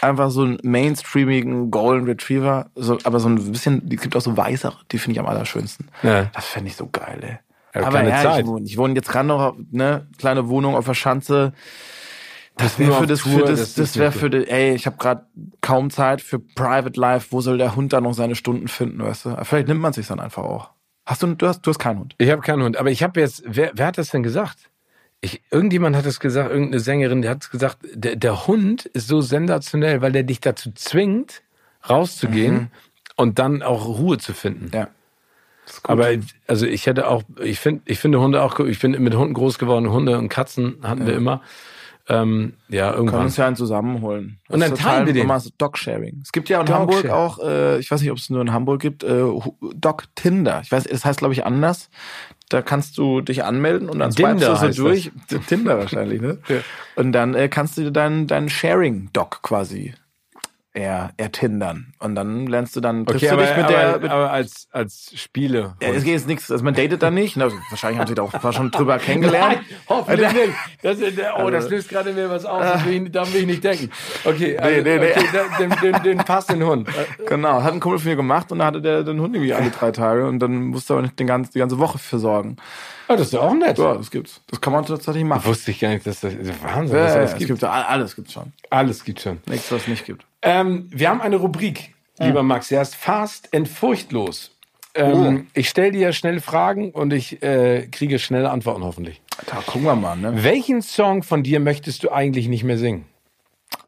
einfach 0.00 0.30
so 0.30 0.42
einen 0.42 0.58
mainstreamigen 0.62 1.70
Golden 1.70 2.06
Retriever, 2.06 2.70
so, 2.74 2.98
aber 3.04 3.20
so 3.20 3.28
ein 3.28 3.52
bisschen, 3.52 3.88
es 3.88 4.00
gibt 4.00 4.16
auch 4.16 4.20
so 4.20 4.36
weißere, 4.36 4.76
die 4.90 4.98
finde 4.98 5.12
ich 5.12 5.20
am 5.20 5.26
allerschönsten. 5.26 5.88
Ja. 6.02 6.24
Das 6.34 6.46
fände 6.46 6.68
ich 6.68 6.76
so 6.76 6.88
geil, 6.88 7.20
ey. 7.22 7.38
Ja, 7.80 7.86
aber 7.86 7.98
keine 7.98 8.10
ja, 8.10 8.22
Zeit. 8.22 8.40
ich 8.40 8.46
wohne, 8.46 8.66
ich 8.66 8.76
wohne 8.76 8.94
jetzt 8.94 9.08
gerade 9.08 9.28
noch, 9.28 9.56
ne, 9.70 10.08
kleine 10.18 10.48
Wohnung 10.48 10.74
auf 10.74 10.84
der 10.84 10.94
Schanze. 10.94 11.52
Das 12.56 12.78
wäre 12.78 12.92
für 12.92 13.06
das, 13.06 13.20
Tour, 13.20 13.32
für 13.32 13.44
das, 13.46 13.60
das 13.60 13.74
das, 13.74 13.96
wäre 13.96 14.12
für 14.12 14.28
das, 14.28 14.44
ey, 14.44 14.74
ich 14.74 14.86
habe 14.86 14.96
gerade 14.98 15.26
kaum 15.62 15.90
Zeit 15.90 16.20
für 16.20 16.38
Private 16.38 17.00
Life. 17.00 17.28
Wo 17.30 17.40
soll 17.40 17.56
der 17.56 17.74
Hund 17.76 17.94
da 17.94 18.02
noch 18.02 18.12
seine 18.12 18.34
Stunden 18.34 18.68
finden, 18.68 19.02
weißt 19.02 19.24
du? 19.24 19.36
Vielleicht 19.44 19.68
nimmt 19.68 19.80
man 19.80 19.94
sich 19.94 20.06
dann 20.06 20.20
einfach 20.20 20.42
auch. 20.42 20.70
Hast 21.06 21.22
du, 21.22 21.28
du 21.28 21.46
hast, 21.46 21.62
du 21.62 21.70
hast 21.70 21.78
keinen 21.78 22.00
Hund. 22.00 22.14
Ich 22.18 22.30
habe 22.30 22.42
keinen 22.42 22.62
Hund, 22.62 22.76
aber 22.76 22.90
ich 22.90 23.02
habe 23.02 23.20
jetzt, 23.20 23.42
wer, 23.46 23.70
wer 23.74 23.86
hat 23.86 23.96
das 23.96 24.10
denn 24.10 24.22
gesagt? 24.22 24.70
Ich, 25.24 25.40
irgendjemand 25.50 25.94
hat 25.96 26.04
es 26.04 26.18
gesagt, 26.20 26.50
irgendeine 26.50 26.80
Sängerin, 26.80 27.22
die 27.22 27.28
hat 27.28 27.42
es 27.44 27.50
gesagt, 27.50 27.78
der, 27.94 28.16
der 28.16 28.46
Hund 28.48 28.86
ist 28.86 29.06
so 29.06 29.20
sensationell, 29.20 30.02
weil 30.02 30.10
der 30.12 30.24
dich 30.24 30.40
dazu 30.40 30.72
zwingt, 30.74 31.42
rauszugehen 31.88 32.70
und 33.16 33.38
dann 33.38 33.62
auch 33.62 33.86
Ruhe 33.86 34.18
zu 34.18 34.34
finden. 34.34 34.70
Ja. 34.74 34.88
Aber 35.84 36.08
also 36.48 36.66
ich 36.66 36.86
hätte 36.86 37.06
auch, 37.06 37.22
ich 37.40 37.60
finde, 37.60 37.82
ich 37.86 38.00
finde 38.00 38.18
Hunde 38.20 38.42
auch, 38.42 38.58
cool. 38.58 38.68
ich 38.68 38.80
bin 38.80 39.00
mit 39.00 39.14
Hunden 39.14 39.32
groß 39.32 39.58
geworden, 39.58 39.90
Hunde 39.90 40.18
und 40.18 40.28
Katzen 40.28 40.78
hatten 40.82 41.06
wir 41.06 41.14
immer. 41.14 41.40
Ähm, 42.08 42.54
ja, 42.68 42.88
Können 42.90 42.98
irgendwann. 43.06 43.24
uns 43.26 43.36
ja 43.36 43.46
einen 43.46 43.54
zusammenholen. 43.54 44.40
Und 44.48 44.58
dann 44.58 44.72
Das 44.72 44.80
teilen 44.80 45.06
wir 45.06 45.12
den. 45.12 45.30
Dog-Sharing. 45.56 46.20
Es 46.24 46.32
gibt 46.32 46.48
ja 46.48 46.58
in 46.60 46.66
Dog 46.66 46.74
Hamburg 46.74 46.96
Sharing. 47.02 47.10
auch, 47.12 47.38
äh, 47.38 47.78
ich 47.78 47.92
weiß 47.92 48.00
nicht, 48.00 48.10
ob 48.10 48.18
es 48.18 48.28
nur 48.28 48.40
in 48.42 48.52
Hamburg 48.52 48.80
gibt, 48.80 49.04
äh, 49.04 49.22
Hu- 49.22 49.54
Dog 49.72 50.06
Tinder. 50.16 50.60
Ich 50.64 50.72
weiß, 50.72 50.84
es 50.86 51.04
heißt, 51.04 51.20
glaube 51.20 51.32
ich, 51.32 51.46
anders. 51.46 51.90
Da 52.52 52.60
kannst 52.60 52.98
du 52.98 53.20
dich 53.20 53.44
anmelden 53.44 53.88
und 53.88 53.98
dann 53.98 54.12
swipest 54.12 54.46
du 54.46 54.72
so 54.72 54.84
durch. 54.84 55.10
Tinder 55.46 55.78
wahrscheinlich, 55.78 56.20
ne? 56.20 56.38
Ja. 56.48 56.56
Und 56.96 57.12
dann 57.12 57.34
äh, 57.34 57.48
kannst 57.48 57.78
du 57.78 57.82
dir 57.82 57.90
deinen 57.90 58.26
deinen 58.26 58.48
Sharing-Dog 58.48 59.40
quasi 59.42 59.94
er, 60.74 61.10
ertindern. 61.18 61.92
Und 61.98 62.14
dann 62.14 62.46
lernst 62.46 62.74
du 62.76 62.80
dann, 62.80 63.04
triffst 63.04 63.24
Okay, 63.24 63.28
du 63.28 63.32
aber, 63.34 63.46
dich 63.46 63.56
mit 63.56 63.64
aber, 63.66 63.72
der, 63.74 63.98
mit 64.00 64.10
aber 64.10 64.30
als, 64.32 64.68
als 64.72 65.12
Spiele. 65.14 65.74
ja, 65.82 65.88
es 65.90 66.02
geht 66.04 66.14
jetzt 66.14 66.26
nichts, 66.26 66.50
also 66.50 66.64
man 66.64 66.72
datet 66.74 67.02
da 67.02 67.10
nicht. 67.12 67.36
Na, 67.36 67.48
wahrscheinlich 67.70 67.98
haben 68.00 68.06
sie 68.06 68.14
da 68.14 68.22
auch 68.22 68.52
schon 68.52 68.70
drüber 68.70 68.98
kennengelernt. 68.98 69.56
Nein, 69.56 69.64
hoffentlich 69.88 70.32
nicht. 70.32 70.52
Das, 70.82 70.98
oh, 71.38 71.50
das 71.50 71.68
löst 71.68 71.88
gerade 71.90 72.12
mir 72.12 72.30
was 72.30 72.44
aus. 72.46 72.62
Das 72.62 72.84
will 72.86 73.04
ich, 73.04 73.12
da 73.12 73.26
will 73.32 73.40
ich 73.42 73.46
nicht 73.46 73.64
denken. 73.64 73.90
Okay, 74.24 74.56
also, 74.56 74.82
nee, 74.82 74.98
nee. 74.98 75.10
okay 75.10 75.24
da- 75.32 75.58
den, 75.58 75.92
den, 75.92 76.02
den 76.02 76.18
passt 76.18 76.50
den 76.50 76.62
Hund. 76.64 76.88
Genau, 77.26 77.62
hat 77.62 77.74
ein 77.74 77.80
Kumpel 77.80 77.98
von 77.98 78.08
mir 78.10 78.16
gemacht 78.16 78.50
und 78.50 78.60
da 78.60 78.66
hatte 78.66 78.80
der 78.80 79.02
den 79.04 79.20
Hund 79.20 79.34
irgendwie 79.34 79.52
alle 79.52 79.70
drei 79.70 79.90
Tage 79.90 80.26
und 80.26 80.38
dann 80.38 80.54
musste 80.68 80.94
er 80.94 81.02
nicht 81.02 81.18
den 81.18 81.26
ganzen, 81.26 81.52
die 81.52 81.58
ganze 81.58 81.78
Woche 81.78 81.98
für 81.98 82.18
sorgen. 82.18 82.56
Oh, 83.12 83.16
das 83.16 83.26
ist 83.26 83.34
doch 83.34 83.42
auch 83.42 83.54
nett. 83.54 83.78
Ja, 83.78 83.94
das 83.94 84.10
gibt's. 84.10 84.40
Das 84.48 84.60
kann 84.60 84.72
man 84.72 84.84
tatsächlich 84.86 85.24
machen. 85.24 85.44
Wusste 85.44 85.70
ich 85.70 85.80
gar 85.80 85.90
nicht, 85.90 86.06
dass 86.06 86.20
das, 86.20 86.32
das 86.36 86.48
ist 86.48 86.64
Wahnsinn, 86.64 86.96
Ja, 86.96 87.04
ja, 87.06 87.12
alles 87.14 87.32
es 87.32 87.38
gibt. 87.38 87.48
gibt 87.50 87.62
ja 87.62 87.70
alles 87.70 88.16
gibt's 88.16 88.32
schon. 88.32 88.52
Alles 88.70 89.04
gibt 89.04 89.20
schon. 89.20 89.38
Nichts, 89.46 89.70
was 89.70 89.82
es 89.82 89.88
nicht 89.88 90.04
gibt. 90.06 90.24
Ähm, 90.42 90.88
wir 90.90 91.08
haben 91.10 91.20
eine 91.20 91.36
Rubrik, 91.36 91.94
lieber 92.18 92.42
Max. 92.42 92.68
Der 92.68 92.82
ist 92.82 92.94
fast 92.96 93.54
and 93.54 93.68
furchtlos. 93.68 94.50
Ähm, 94.94 95.46
Ich 95.54 95.68
stelle 95.68 95.90
dir 95.92 96.12
schnell 96.12 96.40
Fragen 96.40 96.90
und 96.90 97.12
ich 97.12 97.42
äh, 97.42 97.86
kriege 97.90 98.18
schnelle 98.18 98.50
Antworten 98.50 98.84
hoffentlich. 98.84 99.20
Da 99.46 99.56
gucken 99.56 99.84
wir 99.84 99.96
mal, 99.96 100.16
ne? 100.16 100.44
Welchen 100.44 100.82
Song 100.82 101.22
von 101.22 101.42
dir 101.42 101.60
möchtest 101.60 102.02
du 102.04 102.10
eigentlich 102.10 102.48
nicht 102.48 102.64
mehr 102.64 102.76
singen? 102.78 103.06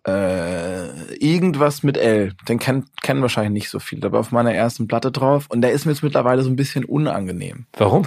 Äh, 0.07 1.15
irgendwas 1.17 1.83
mit 1.83 1.97
L. 1.97 2.33
Den 2.49 2.59
kennt, 2.59 2.87
kennen 3.03 3.23
wahrscheinlich 3.23 3.53
nicht 3.53 3.71
so 3.71 3.79
viele. 3.81 4.01
Da 4.03 4.13
war 4.13 4.21
auf 4.21 4.33
meiner 4.33 4.55
ersten 4.55 4.87
Platte 4.87 5.11
drauf 5.11 5.47
und 5.49 5.61
der 5.63 5.73
ist 5.73 5.87
mir 5.87 5.93
jetzt 5.93 6.03
mittlerweile 6.03 6.43
so 6.43 6.51
ein 6.51 6.57
bisschen 6.57 6.85
unangenehm. 6.85 7.67
Warum? 7.77 8.05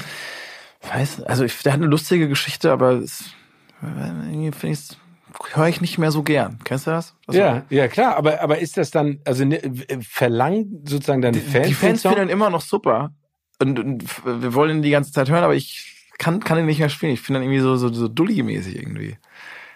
Weiß, 0.94 1.24
also 1.24 1.44
ich, 1.44 1.62
der 1.64 1.74
hat 1.74 1.80
eine 1.80 1.90
lustige 1.90 2.28
Geschichte, 2.28 2.72
aber 2.72 2.92
es, 2.94 3.26
irgendwie 3.82 4.52
finde 4.52 4.74
ich's, 4.74 4.98
höre 5.54 5.68
ich 5.68 5.82
nicht 5.82 5.98
mehr 5.98 6.12
so 6.12 6.24
gern. 6.24 6.60
Kennst 6.64 6.88
du 6.88 6.92
das? 6.92 7.16
Also, 7.28 7.40
Ja, 7.40 7.64
ja 7.70 7.88
klar, 7.88 8.16
aber, 8.16 8.42
aber 8.42 8.60
ist 8.60 8.78
das 8.78 8.92
dann, 8.92 9.20
also 9.26 9.46
ne, 9.46 9.62
verlangen 10.02 10.84
sozusagen 10.88 11.22
deine 11.22 11.40
Fans 11.40 11.68
die 11.68 11.74
Fans 11.74 12.02
finden 12.02 12.24
ihn 12.24 12.30
immer 12.30 12.50
noch 12.50 12.62
super. 12.62 13.12
Und, 13.60 13.80
und 13.80 14.04
wir 14.26 14.54
wollen 14.54 14.78
ihn 14.78 14.82
die 14.82 14.92
ganze 14.92 15.12
Zeit 15.12 15.30
hören, 15.30 15.44
aber 15.44 15.56
ich 15.56 16.08
kann, 16.18 16.40
kann 16.40 16.60
ihn 16.60 16.66
nicht 16.66 16.80
mehr 16.80 16.90
spielen. 16.90 17.14
Ich 17.14 17.22
finde 17.22 17.40
ihn 17.42 17.44
irgendwie 17.44 17.62
so, 17.62 17.76
so, 17.78 17.92
so 17.92 18.08
dulli-mäßig 18.08 18.76
irgendwie. 18.76 19.18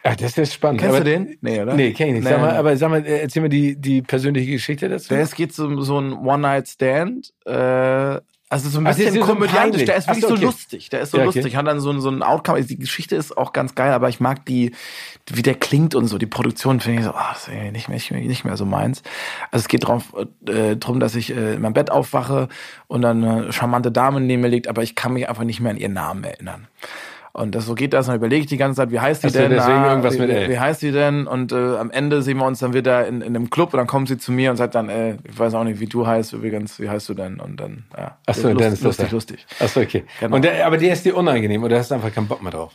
Ach, 0.03 0.16
das 0.16 0.38
ist 0.38 0.53
spannend. 0.53 0.82
Kennst 0.82 0.95
aber, 0.95 1.05
du 1.05 1.12
den? 1.12 1.38
Nee, 1.41 1.62
oder? 1.62 1.76
Nee, 1.76 1.93
kenn 1.93 2.07
ich 2.07 2.14
nicht. 2.16 2.24
Nee, 2.24 2.30
sag 2.32 2.41
mal, 2.41 2.55
aber 2.55 2.76
sag 2.76 2.89
mal, 2.89 3.05
äh, 3.05 3.22
erzähl 3.22 3.43
mir 3.43 3.49
die, 3.49 3.76
die 3.76 4.01
persönliche 4.01 4.51
Geschichte 4.51 4.89
dazu. 4.89 5.14
Ist, 5.14 5.36
geht 5.36 5.53
so, 5.53 5.80
so 5.82 5.99
ein 5.99 6.14
One-Night-Stand. 6.14 7.34
Äh, 7.45 8.22
also 8.51 8.69
so 8.69 8.79
ein 8.79 8.83
bisschen 8.83 9.07
ist 9.07 9.13
so 9.15 9.21
komödiantisch. 9.21 9.85
Der 9.85 9.95
ist 9.95 10.07
wirklich 10.07 10.21
so, 10.23 10.27
so 10.29 10.33
okay. 10.35 10.43
lustig. 10.45 10.89
Der 10.89 11.01
ist 11.01 11.11
so 11.11 11.17
Ja, 11.17 11.25
okay. 11.27 11.39
lustig. 11.39 11.55
Hat 11.55 11.65
dann 11.67 11.79
so, 11.79 11.89
ein- 11.89 12.01
so 12.01 12.09
ein 12.09 12.21
Outcome. 12.21 12.61
Die 12.63 12.77
Geschichte 12.77 13.15
ist 13.15 13.37
auch 13.37 13.53
ganz 13.53 13.75
geil, 13.75 13.93
aber 13.93 14.09
ich 14.09 14.19
mag 14.19 14.45
die, 14.45 14.73
wie 15.31 15.41
der 15.41 15.55
klingt 15.55 15.95
und 15.95 16.07
so. 16.07 16.17
Die 16.17 16.25
Produktion 16.25 16.79
finde 16.81 16.99
ich 16.99 17.05
so, 17.05 17.11
ah, 17.11 17.29
das 17.33 17.43
ist 17.43 17.53
irgendwie 17.53 17.71
nicht 17.71 17.87
mehr, 17.87 17.95
nicht 17.95 18.11
mehr, 18.11 18.21
nicht 18.21 18.45
mehr 18.45 18.57
so 18.57 18.65
meins. 18.65 19.03
Also 19.51 19.63
es 19.63 19.67
geht 19.69 19.87
drauf, 19.87 20.13
äh, 20.47 20.75
drum, 20.75 20.99
dass 20.99 21.15
ich 21.15 21.35
äh, 21.35 21.53
in 21.53 21.61
meinem 21.61 21.73
Bett 21.73 21.91
aufwache 21.91 22.49
und 22.87 23.01
dann 23.01 23.23
eine 23.23 23.53
charmante 23.53 23.91
Dame 23.91 24.19
neben 24.19 24.41
mir 24.41 24.49
liegt, 24.49 24.67
aber 24.67 24.83
ich 24.83 24.95
kann 24.95 25.13
mich 25.13 25.29
einfach 25.29 25.43
nicht 25.45 25.61
mehr 25.61 25.71
an 25.71 25.77
ihren 25.77 25.93
Namen 25.93 26.23
erinnern. 26.25 26.67
Und 27.34 27.55
das, 27.55 27.65
so 27.65 27.75
geht 27.75 27.93
das, 27.93 28.07
und 28.07 28.11
dann 28.11 28.17
überlege 28.17 28.41
ich 28.41 28.47
die 28.47 28.57
ganze 28.57 28.77
Zeit, 28.77 28.91
wie 28.91 28.99
heißt 28.99 29.23
die 29.23 29.27
Ach 29.27 29.32
so, 29.32 29.39
denn? 29.39 29.51
deswegen 29.51 29.77
Ah, 29.77 29.89
irgendwas 29.89 30.15
wie, 30.15 30.19
mit 30.19 30.29
L. 30.32 30.49
Wie 30.49 30.59
heißt 30.59 30.82
die 30.82 30.91
denn? 30.91 31.27
Und 31.27 31.51
äh, 31.51 31.77
am 31.77 31.89
Ende 31.89 32.21
sehen 32.21 32.38
wir 32.38 32.45
uns 32.45 32.59
dann 32.59 32.73
wieder 32.73 33.07
in, 33.07 33.21
in 33.21 33.36
einem 33.36 33.49
Club 33.49 33.73
und 33.73 33.77
dann 33.77 33.88
kommt 33.88 34.09
sie 34.09 34.17
zu 34.17 34.32
mir 34.32 34.51
und 34.51 34.57
sagt 34.57 34.75
dann, 34.75 34.89
äh, 34.89 35.17
ich 35.23 35.39
weiß 35.39 35.53
auch 35.53 35.63
nicht, 35.63 35.79
wie 35.79 35.88
du 35.88 36.05
heißt 36.05 36.34
übrigens, 36.34 36.79
wie 36.79 36.89
heißt 36.89 37.07
du 37.07 37.13
denn? 37.13 37.39
Und 37.39 37.59
dann, 37.59 37.86
ja. 37.97 38.17
Ach 38.25 38.34
so, 38.34 38.49
lustig, 38.49 38.57
dann 38.59 38.73
ist 38.73 38.79
das 38.79 38.84
lustig, 38.84 39.07
da. 39.09 39.15
lustig. 39.15 39.45
Achso, 39.59 39.79
okay. 39.82 40.03
Genau. 40.19 40.36
Und 40.36 40.43
der, 40.43 40.65
aber 40.67 40.77
der 40.77 40.93
ist 40.93 41.05
dir 41.05 41.15
unangenehm 41.15 41.63
oder 41.63 41.77
hast 41.77 41.91
du 41.91 41.95
einfach 41.95 42.13
keinen 42.13 42.27
Bock 42.27 42.41
mehr 42.41 42.51
drauf? 42.51 42.73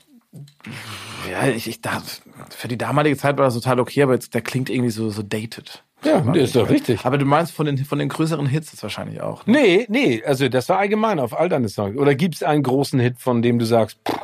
Ja, 1.30 1.48
ich, 1.48 1.68
ich 1.68 1.80
dachte, 1.80 2.06
für 2.50 2.68
die 2.68 2.78
damalige 2.78 3.16
Zeit 3.16 3.36
war 3.36 3.46
das 3.46 3.54
total 3.54 3.80
okay, 3.80 4.02
aber 4.02 4.14
jetzt, 4.14 4.34
der 4.34 4.42
klingt 4.42 4.70
irgendwie 4.70 4.90
so, 4.90 5.10
so 5.10 5.22
dated. 5.22 5.82
Ja, 6.04 6.22
ich 6.34 6.42
ist 6.42 6.56
doch 6.56 6.68
richtig. 6.68 7.04
Aber 7.04 7.18
du 7.18 7.24
meinst 7.24 7.52
von 7.52 7.66
den, 7.66 7.78
von 7.78 7.98
den 7.98 8.08
größeren 8.08 8.46
Hits 8.46 8.72
ist 8.72 8.82
wahrscheinlich 8.82 9.20
auch. 9.22 9.46
Ne? 9.46 9.58
Nee, 9.58 9.86
nee, 9.88 10.22
also 10.24 10.48
das 10.48 10.68
war 10.68 10.78
allgemein 10.78 11.18
auf 11.18 11.38
all 11.38 11.48
deine 11.48 11.68
Songs. 11.68 11.96
Oder 11.96 12.14
gibt 12.14 12.36
es 12.36 12.42
einen 12.42 12.62
großen 12.62 13.00
Hit, 13.00 13.18
von 13.18 13.42
dem 13.42 13.58
du 13.58 13.64
sagst, 13.64 13.98
pff, 14.06 14.14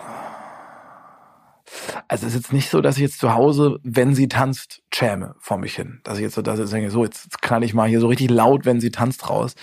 Also 2.08 2.26
es 2.26 2.34
ist 2.34 2.42
jetzt 2.42 2.52
nicht 2.52 2.70
so, 2.70 2.80
dass 2.80 2.96
ich 2.96 3.02
jetzt 3.02 3.18
zu 3.18 3.34
Hause, 3.34 3.78
wenn 3.82 4.14
sie 4.14 4.28
tanzt, 4.28 4.82
schäme 4.92 5.34
vor 5.38 5.58
mich 5.58 5.74
hin. 5.74 6.00
Dass 6.04 6.18
ich 6.18 6.24
jetzt 6.24 6.34
so, 6.34 6.42
dass 6.42 6.58
ich 6.58 6.70
denke, 6.70 6.90
so, 6.90 7.04
jetzt 7.04 7.40
knall 7.42 7.64
ich 7.64 7.74
mal 7.74 7.88
hier 7.88 8.00
so 8.00 8.08
richtig 8.08 8.30
laut, 8.30 8.64
wenn 8.64 8.80
sie 8.80 8.90
tanzt 8.90 9.28
raus. 9.28 9.54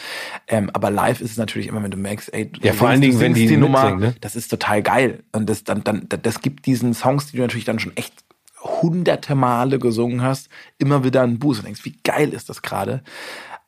Ähm, 0.47 0.69
aber 0.73 0.89
live 0.89 1.21
ist 1.21 1.31
es 1.31 1.37
natürlich 1.37 1.67
immer, 1.67 1.83
wenn 1.83 1.91
du 1.91 1.97
merkst, 1.97 2.33
ey, 2.33 2.51
du 2.51 2.59
Ja, 2.61 2.73
vor 2.73 2.89
allen 2.89 3.01
Dingen, 3.01 3.19
wenn 3.19 3.33
singst 3.33 3.51
die 3.51 3.57
Nummer, 3.57 3.95
ne? 3.95 4.15
das 4.21 4.35
ist 4.35 4.49
total 4.49 4.81
geil. 4.81 5.23
Und 5.31 5.49
das 5.49 5.63
dann, 5.63 5.83
dann, 5.83 6.07
das 6.09 6.41
gibt 6.41 6.65
diesen 6.65 6.93
Songs, 6.93 7.27
die 7.27 7.37
du 7.37 7.43
natürlich 7.43 7.65
dann 7.65 7.79
schon 7.79 7.95
echt 7.95 8.13
hunderte 8.61 9.35
Male 9.35 9.79
gesungen 9.79 10.21
hast, 10.21 10.49
immer 10.77 11.03
wieder 11.03 11.21
einen 11.21 11.39
Boost 11.39 11.59
und 11.59 11.65
denkst, 11.65 11.85
wie 11.85 11.97
geil 12.03 12.33
ist 12.33 12.49
das 12.49 12.61
gerade. 12.61 13.03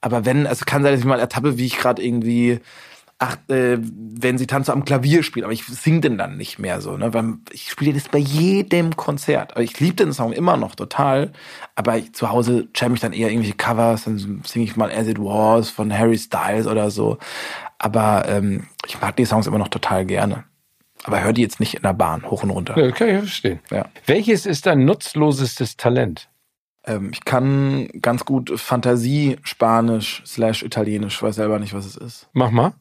Aber 0.01 0.25
wenn, 0.25 0.47
also 0.47 0.65
kann 0.65 0.83
sein, 0.83 0.91
dass 0.91 0.99
ich 0.99 1.05
mal 1.05 1.19
ertappe, 1.19 1.57
wie 1.57 1.65
ich 1.65 1.77
gerade 1.77 2.03
irgendwie 2.03 2.59
ach, 3.21 3.37
äh, 3.49 3.77
wenn 3.79 4.39
sie 4.39 4.47
tanzt 4.47 4.69
am 4.71 4.83
Klavier 4.83 5.21
spielt, 5.21 5.43
aber 5.43 5.53
ich 5.53 5.63
sing 5.65 6.01
den 6.01 6.17
dann 6.17 6.37
nicht 6.37 6.57
mehr 6.57 6.81
so, 6.81 6.97
ne? 6.97 7.13
Weil 7.13 7.35
ich 7.51 7.69
spiele 7.69 7.93
das 7.93 8.09
bei 8.09 8.17
jedem 8.17 8.97
Konzert. 8.97 9.51
Aber 9.51 9.61
ich 9.61 9.79
liebe 9.79 9.95
den 9.95 10.11
Song 10.11 10.33
immer 10.33 10.57
noch 10.57 10.73
total. 10.73 11.31
Aber 11.75 11.97
ich, 11.97 12.13
zu 12.13 12.31
Hause 12.31 12.67
jam 12.75 12.95
ich 12.95 12.99
dann 12.99 13.13
eher 13.13 13.29
irgendwelche 13.29 13.55
Covers, 13.55 14.05
dann 14.05 14.41
singe 14.43 14.65
ich 14.65 14.75
mal 14.75 14.91
As 14.91 15.07
It 15.07 15.19
Was 15.19 15.69
von 15.69 15.95
Harry 15.95 16.17
Styles 16.17 16.65
oder 16.65 16.89
so. 16.89 17.19
Aber 17.77 18.27
ähm, 18.27 18.65
ich 18.87 18.99
mag 18.99 19.15
die 19.15 19.25
Songs 19.25 19.45
immer 19.45 19.59
noch 19.59 19.67
total 19.67 20.05
gerne. 20.05 20.43
Aber 21.03 21.23
hör 21.23 21.31
die 21.31 21.43
jetzt 21.43 21.59
nicht 21.59 21.75
in 21.75 21.83
der 21.83 21.93
Bahn 21.93 22.23
hoch 22.23 22.41
und 22.41 22.49
runter. 22.49 22.75
ja, 22.77 22.91
kann 22.91 23.07
ich 23.07 23.17
verstehen. 23.17 23.59
Ja. 23.69 23.85
Welches 24.07 24.47
ist 24.47 24.65
dein 24.65 24.83
nutzlosestes 24.83 25.77
Talent? 25.77 26.27
Ähm, 26.85 27.11
ich 27.13 27.23
kann 27.23 27.87
ganz 28.01 28.25
gut 28.25 28.51
Fantasie, 28.59 29.37
Spanisch 29.43 30.23
slash 30.25 30.63
Italienisch, 30.63 31.21
weiß 31.21 31.35
selber 31.35 31.59
nicht, 31.59 31.75
was 31.75 31.85
es 31.85 31.97
ist. 31.97 32.27
Mach 32.33 32.49
mal. 32.49 32.73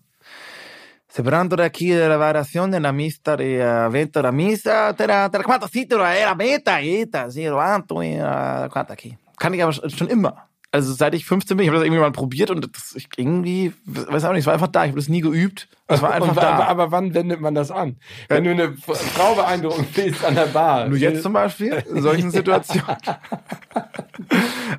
Sembrando 1.11 1.61
aquí 1.63 1.91
de 1.91 2.09
la 2.09 2.17
variación 2.17 2.71
de 2.71 2.79
la 2.81 2.93
mista 2.93 3.37
de 3.37 3.61
evento 3.61 4.23
la 4.23 4.31
misa, 4.31 4.95
te 4.95 5.07
la, 5.07 5.29
te 5.29 5.39
la 5.39 5.45
quanta 5.45 5.67
sitio 5.67 6.07
era 6.07 6.35
meta, 6.37 6.81
eta, 6.81 7.29
zero, 7.31 7.61
anto, 7.61 7.97
quanta 7.97 8.93
aquí. 8.93 9.17
Kann 9.39 9.55
ich 9.55 9.63
aber 9.63 9.73
schon 9.73 10.09
immer. 10.09 10.47
Also 10.73 10.93
seit 10.93 11.15
ich 11.15 11.25
15 11.25 11.57
bin, 11.57 11.65
ich 11.65 11.69
habe 11.69 11.79
das 11.79 11.85
irgendwie 11.85 12.01
mal 12.01 12.13
probiert 12.13 12.51
und 12.51 12.65
das 12.73 12.95
ich 12.95 13.09
irgendwie, 13.17 13.73
weiß 13.87 14.25
auch 14.25 14.31
nicht, 14.31 14.43
es 14.43 14.47
war 14.47 14.55
einfach 14.55 14.69
da. 14.69 14.85
Ich 14.85 14.91
habe 14.91 15.01
das 15.01 15.09
nie 15.09 15.21
geübt. 15.21 15.67
Es 15.89 16.01
war 16.01 16.13
einfach 16.15 16.29
Und, 16.29 16.37
da. 16.37 16.51
aber, 16.51 16.69
aber 16.69 16.93
wann 16.93 17.13
wendet 17.13 17.41
man 17.41 17.57
das 17.57 17.73
an? 17.73 17.97
Wenn 18.29 18.45
du 18.45 18.51
eine 18.53 18.77
Frau 18.77 19.35
beeindrucken 19.35 19.85
willst 19.95 20.25
an 20.25 20.37
der 20.37 20.47
Bar. 20.47 20.89
Nur 20.89 20.97
jetzt 20.97 21.23
zum 21.23 21.33
Beispiel, 21.33 21.83
in 21.93 22.03
solchen 22.03 22.31
Situationen. 22.39 22.97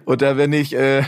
Oder 0.05 0.37
wenn 0.37 0.53
ich, 0.53 0.73
äh, 0.73 1.03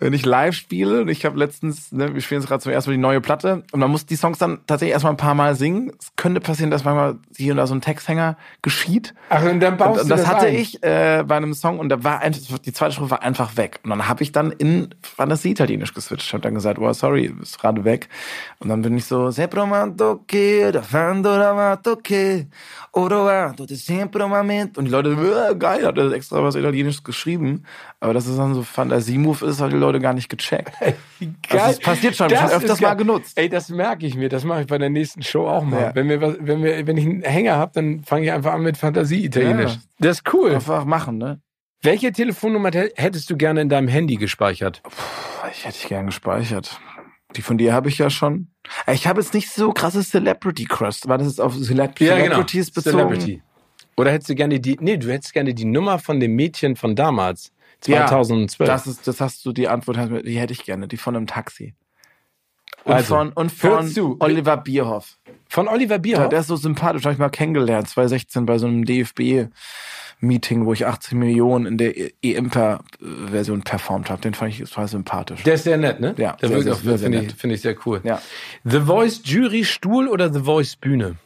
wenn 0.00 0.12
ich 0.12 0.24
live 0.24 0.54
spiele, 0.54 1.02
und 1.02 1.08
ich 1.08 1.24
habe 1.24 1.38
letztens, 1.38 1.92
ne, 1.92 2.12
wir 2.14 2.20
spielen 2.20 2.40
jetzt 2.40 2.48
gerade 2.48 2.62
zum 2.62 2.72
ersten 2.72 2.90
Mal 2.90 2.96
die 2.96 3.00
neue 3.00 3.20
Platte, 3.20 3.62
und 3.72 3.80
man 3.80 3.90
muss 3.90 4.06
die 4.06 4.16
Songs 4.16 4.38
dann 4.38 4.60
tatsächlich 4.66 4.92
erstmal 4.92 5.12
ein 5.12 5.18
paar 5.18 5.34
Mal 5.34 5.54
singen. 5.54 5.92
Es 5.98 6.12
könnte 6.16 6.40
passieren, 6.40 6.70
dass 6.70 6.84
manchmal 6.84 7.16
hier 7.36 7.52
und 7.52 7.58
da 7.58 7.66
so 7.66 7.74
ein 7.74 7.80
Texthänger 7.80 8.36
geschieht. 8.62 9.14
Ach, 9.28 9.42
und 9.44 9.60
dann 9.60 9.76
baust 9.76 10.02
und, 10.02 10.10
du 10.10 10.14
das, 10.14 10.22
das 10.22 10.30
hatte 10.30 10.46
ein. 10.46 10.56
ich 10.56 10.82
äh, 10.82 11.24
bei 11.26 11.36
einem 11.36 11.54
Song 11.54 11.78
und 11.78 11.88
da 11.88 12.02
war 12.02 12.20
einfach, 12.20 12.58
die 12.58 12.72
zweite 12.72 12.92
Strophe 12.92 13.10
war 13.10 13.22
einfach 13.22 13.56
weg. 13.56 13.80
Und 13.84 13.90
dann 13.90 14.08
habe 14.08 14.22
ich 14.22 14.32
dann 14.32 14.50
in 14.50 14.94
Fantasie 15.02 15.52
Italienisch 15.52 15.94
geswitcht. 15.94 16.26
Ich 16.26 16.32
habe 16.32 16.42
dann 16.42 16.54
gesagt, 16.54 16.78
oh 16.78 16.92
sorry, 16.92 17.32
ist 17.40 17.60
gerade 17.60 17.84
weg. 17.84 18.08
Und 18.58 18.68
dann 18.68 18.82
bin 18.82 18.96
ich 18.96 19.04
so, 19.04 19.30
sempre. 19.30 19.62
Und 24.76 24.84
die 24.86 24.90
Leute, 24.90 25.10
äh, 25.10 25.54
geil, 25.54 25.86
hat 25.86 25.98
er 25.98 26.12
extra 26.12 26.42
was 26.42 26.54
Italienisch 26.54 27.02
geschrieben. 27.02 27.64
Aber 28.00 28.14
dass 28.14 28.26
es 28.26 28.36
dann 28.36 28.54
so 28.54 28.62
Fantasie-Move 29.02 29.46
ist, 29.46 29.60
haben 29.60 29.70
die 29.70 29.76
Leute 29.76 30.00
gar 30.00 30.14
nicht 30.14 30.28
gecheckt. 30.28 30.72
Geil. 30.80 30.96
Also 31.50 31.66
das 31.66 31.78
passiert 31.80 32.16
schon, 32.16 32.28
Das 32.28 32.40
habe 32.42 32.52
öfters 32.54 32.80
mal 32.80 32.94
genutzt. 32.94 33.38
Ey, 33.38 33.48
das 33.48 33.68
merke 33.68 34.06
ich 34.06 34.14
mir. 34.14 34.28
Das 34.28 34.44
mache 34.44 34.62
ich 34.62 34.66
bei 34.66 34.78
der 34.78 34.90
nächsten 34.90 35.22
Show 35.22 35.46
auch 35.48 35.64
mal. 35.64 35.80
Ja. 35.80 35.94
Wenn, 35.94 36.08
wir 36.08 36.20
was, 36.20 36.36
wenn, 36.40 36.62
wir, 36.62 36.86
wenn 36.86 36.96
ich 36.96 37.04
einen 37.04 37.22
Hänger 37.22 37.56
habe, 37.56 37.72
dann 37.74 38.02
fange 38.04 38.26
ich 38.26 38.32
einfach 38.32 38.52
an 38.52 38.62
mit 38.62 38.76
Fantasie-Italienisch. 38.76 39.72
Ja. 39.72 39.80
Das 39.98 40.18
ist 40.18 40.32
cool. 40.34 40.54
Einfach 40.54 40.84
machen, 40.84 41.18
ne? 41.18 41.40
Welche 41.82 42.12
Telefonnummer 42.12 42.70
hä- 42.72 42.92
hättest 42.96 43.28
du 43.28 43.36
gerne 43.36 43.60
in 43.60 43.68
deinem 43.68 43.88
Handy 43.88 44.16
gespeichert? 44.16 44.82
Ich 45.52 45.64
hätte 45.64 45.76
ich 45.82 45.88
gern 45.88 46.06
gespeichert. 46.06 46.78
Die 47.36 47.42
von 47.42 47.58
dir 47.58 47.72
habe 47.72 47.88
ich 47.88 47.98
ja 47.98 48.08
schon. 48.10 48.48
Ich 48.92 49.06
habe 49.06 49.20
jetzt 49.20 49.34
nicht 49.34 49.50
so 49.50 49.72
krasses 49.72 50.10
Celebrity 50.10 50.64
Crush. 50.66 51.00
War 51.06 51.18
das 51.18 51.26
jetzt 51.28 51.40
auf 51.40 51.54
Celeb 51.56 51.98
Celebrities 51.98 52.70
bezogen? 52.70 52.96
genau. 52.98 53.08
Celebrity. 53.08 53.42
Oder 53.96 54.10
hättest 54.12 54.30
du 54.30 54.34
gerne 54.34 54.60
die, 54.60 54.78
nee, 54.80 54.96
du 54.96 55.10
hättest 55.10 55.32
gerne 55.34 55.54
die 55.54 55.64
Nummer 55.64 55.98
von 55.98 56.20
dem 56.20 56.34
Mädchen 56.36 56.76
von 56.76 56.94
damals. 56.94 57.52
2012. 57.82 58.68
Ja, 58.68 58.74
das 58.74 58.86
ist, 58.86 59.06
das 59.06 59.20
hast 59.20 59.44
du 59.44 59.52
die 59.52 59.68
Antwort, 59.68 59.96
die 60.26 60.38
hätte 60.38 60.52
ich 60.52 60.64
gerne, 60.64 60.88
die 60.88 60.96
von 60.96 61.14
einem 61.16 61.26
Taxi. 61.26 61.74
Und 62.84 62.94
Also, 62.94 63.14
von, 63.16 63.32
und 63.32 63.52
von. 63.52 64.16
Oliver 64.20 64.56
Bierhoff. 64.56 65.18
von 65.48 65.68
Oliver 65.68 65.94
Ja, 65.94 65.98
Bierhoff. 65.98 66.28
der 66.30 66.40
ist 66.40 66.46
so 66.48 66.56
sympathisch, 66.56 67.04
habe 67.04 67.12
ich 67.12 67.18
mal 67.18 67.28
kennengelernt, 67.28 67.88
2016 67.88 68.44
bei 68.46 68.58
so 68.58 68.66
einem 68.66 68.84
DFB-Meeting, 68.84 70.64
wo 70.66 70.72
ich 70.72 70.86
18 70.86 71.16
Millionen 71.18 71.66
in 71.66 71.78
der 71.78 71.94
EM-Version 72.24 73.62
performt 73.62 74.10
habe. 74.10 74.20
Den 74.22 74.34
fand 74.34 74.52
ich 74.52 74.58
total 74.58 74.88
sympathisch. 74.88 75.42
der 75.44 75.54
ist 75.54 75.64
sehr 75.64 75.76
nett, 75.76 76.00
ne? 76.00 76.14
Ja, 76.18 76.32
der 76.34 76.50
wirkt 76.50 76.68
auch, 76.70 76.74
sehr, 76.80 76.98
sehr 76.98 77.10
finde 77.10 77.18
ich, 77.18 77.24
nett. 77.28 77.32
finde 77.38 77.54
ich 77.56 77.60
sehr 77.62 77.76
cool. 77.86 78.00
Ja. 78.04 78.20
The 78.64 78.80
Voice 78.80 79.20
Jury 79.24 79.64
Stuhl 79.64 80.08
oder 80.08 80.32
The 80.32 80.40
Voice 80.40 80.74
Bühne? 80.76 81.16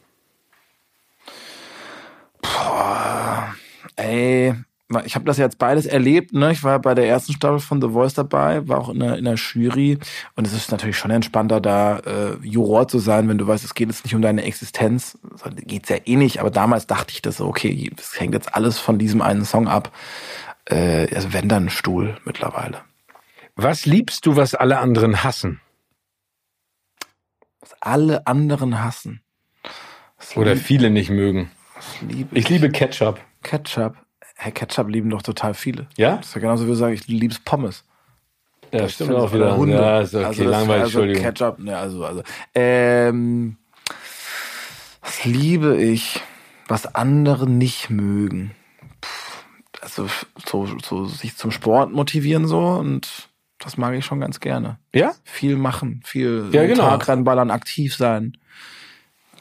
Ey, 3.95 4.53
ich 5.05 5.15
habe 5.15 5.25
das 5.25 5.37
jetzt 5.37 5.57
beides 5.57 5.85
erlebt. 5.85 6.31
Ne? 6.31 6.51
Ich 6.51 6.63
war 6.63 6.79
bei 6.79 6.95
der 6.95 7.07
ersten 7.07 7.33
Staffel 7.33 7.59
von 7.59 7.81
The 7.81 7.89
Voice 7.89 8.13
dabei, 8.13 8.65
war 8.69 8.79
auch 8.79 8.89
in 8.89 8.99
der, 8.99 9.17
in 9.17 9.25
der 9.25 9.35
Jury. 9.35 9.97
Und 10.35 10.47
es 10.47 10.53
ist 10.53 10.71
natürlich 10.71 10.97
schon 10.97 11.11
entspannter, 11.11 11.59
da 11.59 11.99
äh, 11.99 12.37
Juror 12.41 12.87
zu 12.87 12.99
sein, 12.99 13.27
wenn 13.27 13.37
du 13.37 13.45
weißt, 13.45 13.65
es 13.65 13.73
geht 13.73 13.89
jetzt 13.89 14.05
nicht 14.05 14.15
um 14.15 14.21
deine 14.21 14.43
Existenz. 14.43 15.17
Geht's 15.65 15.89
ja 15.89 15.97
eh 16.05 16.15
nicht. 16.15 16.39
Aber 16.39 16.51
damals 16.51 16.87
dachte 16.87 17.11
ich 17.11 17.21
das 17.21 17.37
so, 17.37 17.47
okay, 17.47 17.91
es 17.97 18.17
hängt 18.17 18.33
jetzt 18.33 18.55
alles 18.55 18.79
von 18.79 18.97
diesem 18.97 19.21
einen 19.21 19.43
Song 19.43 19.67
ab. 19.67 19.91
Äh, 20.65 21.13
also 21.13 21.33
wenn 21.33 21.49
dann 21.49 21.69
Stuhl 21.69 22.17
mittlerweile. 22.23 22.81
Was 23.57 23.85
liebst 23.85 24.25
du, 24.25 24.37
was 24.37 24.55
alle 24.55 24.79
anderen 24.79 25.23
hassen? 25.23 25.59
Was 27.59 27.73
alle 27.81 28.25
anderen 28.25 28.81
hassen. 28.81 29.21
Was 30.17 30.37
Oder 30.37 30.55
viele 30.55 30.89
nicht 30.91 31.09
mögen? 31.09 31.51
Ich 32.31 32.47
liebe 32.47 32.69
Ketchup. 32.69 33.19
Ketchup. 33.43 33.97
Hey, 34.37 34.51
Ketchup 34.51 34.87
lieben 34.87 35.09
doch 35.09 35.23
total 35.23 35.53
viele. 35.55 35.87
Ja? 35.97 36.17
Das 36.17 36.27
ist 36.27 36.35
ja 36.35 36.41
genauso 36.41 36.67
wie 36.67 36.75
sagen, 36.75 36.93
ich 36.93 37.07
lieb's 37.07 37.39
Pommes. 37.39 37.83
Ja, 38.71 38.81
Das 38.81 38.93
stimmt 38.93 39.13
auch 39.13 39.33
wieder. 39.33 39.57
Hunde. 39.57 39.75
Ja, 39.75 40.01
ist 40.01 40.13
okay, 40.13 40.25
also 40.25 40.43
das, 40.43 40.51
langweilig, 40.51 40.83
also 40.83 40.99
Entschuldigung. 40.99 41.23
Ketchup, 41.23 41.59
ne, 41.59 41.77
also, 41.77 42.05
also. 42.05 42.21
Ähm, 42.53 43.57
was 45.01 45.25
liebe 45.25 45.77
ich, 45.77 46.21
was 46.67 46.93
andere 46.93 47.49
nicht 47.49 47.89
mögen? 47.89 48.51
Puh, 49.01 49.81
also 49.81 50.07
so, 50.45 50.67
so 50.83 51.05
sich 51.05 51.35
zum 51.35 51.51
Sport 51.51 51.91
motivieren 51.91 52.45
so 52.45 52.59
und 52.59 53.29
das 53.59 53.77
mag 53.77 53.95
ich 53.95 54.05
schon 54.05 54.19
ganz 54.19 54.39
gerne. 54.39 54.77
Ja? 54.93 55.13
Viel 55.23 55.55
machen, 55.55 56.01
viel 56.05 56.49
Ja, 56.51 56.65
genau. 56.67 56.83
Tag 56.89 57.07
reinballern, 57.07 57.49
aktiv 57.49 57.95
sein. 57.95 58.37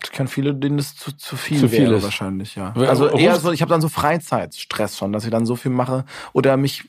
Ich 0.06 0.12
kenne 0.12 0.28
viele, 0.28 0.54
denen 0.54 0.76
das 0.76 0.94
zu, 0.94 1.12
zu 1.16 1.36
viel, 1.36 1.58
Zu 1.58 1.68
viel 1.68 1.80
wäre 1.86 1.96
ist. 1.96 2.04
wahrscheinlich, 2.04 2.54
ja. 2.54 2.72
Also 2.74 3.08
eher 3.08 3.38
so, 3.40 3.50
ich 3.52 3.60
habe 3.60 3.70
dann 3.70 3.80
so 3.80 3.88
Freizeitstress 3.88 4.96
schon, 4.96 5.12
dass 5.12 5.24
ich 5.24 5.30
dann 5.30 5.46
so 5.46 5.56
viel 5.56 5.70
mache 5.72 6.04
oder 6.32 6.56
mich, 6.56 6.84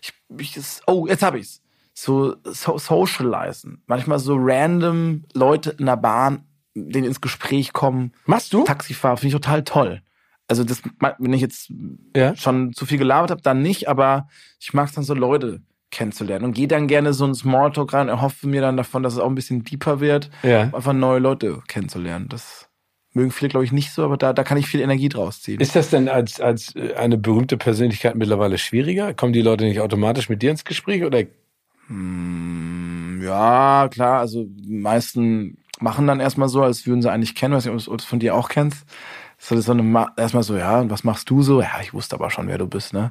ich, 0.00 0.12
ich 0.38 0.54
das, 0.54 0.80
oh, 0.86 1.06
jetzt 1.06 1.22
hab 1.22 1.34
ich's. 1.34 1.60
So, 1.94 2.36
so 2.44 2.78
socialisen. 2.78 3.82
Manchmal 3.86 4.18
so 4.18 4.36
random 4.38 5.24
Leute 5.34 5.70
in 5.78 5.84
der 5.86 5.96
Bahn, 5.98 6.44
denen 6.74 7.04
ins 7.06 7.20
Gespräch 7.20 7.74
kommen. 7.74 8.12
Machst 8.24 8.52
du? 8.54 8.64
Taxifahrer 8.64 9.18
finde 9.18 9.36
ich 9.36 9.42
total 9.42 9.62
toll. 9.64 10.02
Also 10.48 10.64
das, 10.64 10.80
wenn 11.18 11.32
ich 11.34 11.40
jetzt 11.42 11.70
Ja. 12.16 12.34
schon 12.36 12.72
zu 12.72 12.86
viel 12.86 12.98
gelabert 12.98 13.30
habe, 13.30 13.42
dann 13.42 13.60
nicht, 13.62 13.88
aber 13.88 14.28
ich 14.58 14.72
mag 14.72 14.88
es 14.88 14.94
dann 14.94 15.04
so 15.04 15.14
Leute 15.14 15.60
kennenzulernen 15.92 16.44
und 16.46 16.52
gehe 16.54 16.66
dann 16.66 16.88
gerne 16.88 17.12
so 17.12 17.24
ein 17.24 17.34
Smalltalk 17.34 17.92
rein, 17.92 18.08
erhoffe 18.08 18.48
mir 18.48 18.60
dann 18.60 18.76
davon, 18.76 19.04
dass 19.04 19.12
es 19.12 19.18
auch 19.20 19.28
ein 19.28 19.36
bisschen 19.36 19.62
deeper 19.62 20.00
wird, 20.00 20.30
Ja. 20.42 20.64
um 20.64 20.74
einfach 20.74 20.92
neue 20.92 21.20
Leute 21.20 21.62
kennenzulernen. 21.68 22.26
Das 22.28 22.68
mögen 23.12 23.30
viele, 23.30 23.50
glaube 23.50 23.64
ich, 23.64 23.72
nicht 23.72 23.92
so, 23.92 24.02
aber 24.04 24.16
da, 24.16 24.32
da 24.32 24.42
kann 24.42 24.56
ich 24.58 24.66
viel 24.66 24.80
Energie 24.80 25.08
draus 25.10 25.42
ziehen. 25.42 25.60
Ist 25.60 25.76
das 25.76 25.90
denn 25.90 26.08
als, 26.08 26.40
als 26.40 26.74
äh, 26.74 26.94
eine 26.94 27.18
berühmte 27.18 27.56
Persönlichkeit 27.58 28.16
mittlerweile 28.16 28.58
schwieriger? 28.58 29.14
Kommen 29.14 29.32
die 29.34 29.42
Leute 29.42 29.64
nicht 29.64 29.80
automatisch 29.80 30.28
mit 30.28 30.42
dir 30.42 30.50
ins 30.50 30.64
Gespräch? 30.64 31.04
Oder 31.04 31.22
Hm, 31.88 33.20
ja, 33.22 33.88
klar, 33.90 34.20
also 34.20 34.44
die 34.48 34.74
meisten 34.78 35.58
machen 35.80 36.06
dann 36.06 36.20
erstmal 36.20 36.48
so, 36.48 36.62
als 36.62 36.86
würden 36.86 37.02
sie 37.02 37.10
eigentlich 37.10 37.34
kennen, 37.34 37.54
weiß 37.54 37.64
nicht, 37.66 37.72
ob 37.86 37.86
du 37.88 37.94
es 37.96 38.04
von 38.04 38.18
dir 38.18 38.34
auch 38.34 38.48
kennst. 38.48 38.86
So, 39.38 39.54
das 39.56 39.60
ist 39.62 39.66
so 39.66 39.72
eine, 39.72 39.82
Ma- 39.82 40.12
erstmal 40.16 40.44
so, 40.44 40.56
ja, 40.56 40.80
und 40.80 40.90
was 40.90 41.04
machst 41.04 41.28
du 41.28 41.42
so? 41.42 41.60
Ja, 41.60 41.80
ich 41.82 41.92
wusste 41.92 42.14
aber 42.16 42.30
schon, 42.30 42.46
wer 42.48 42.58
du 42.58 42.66
bist, 42.66 42.92
ne? 42.92 43.10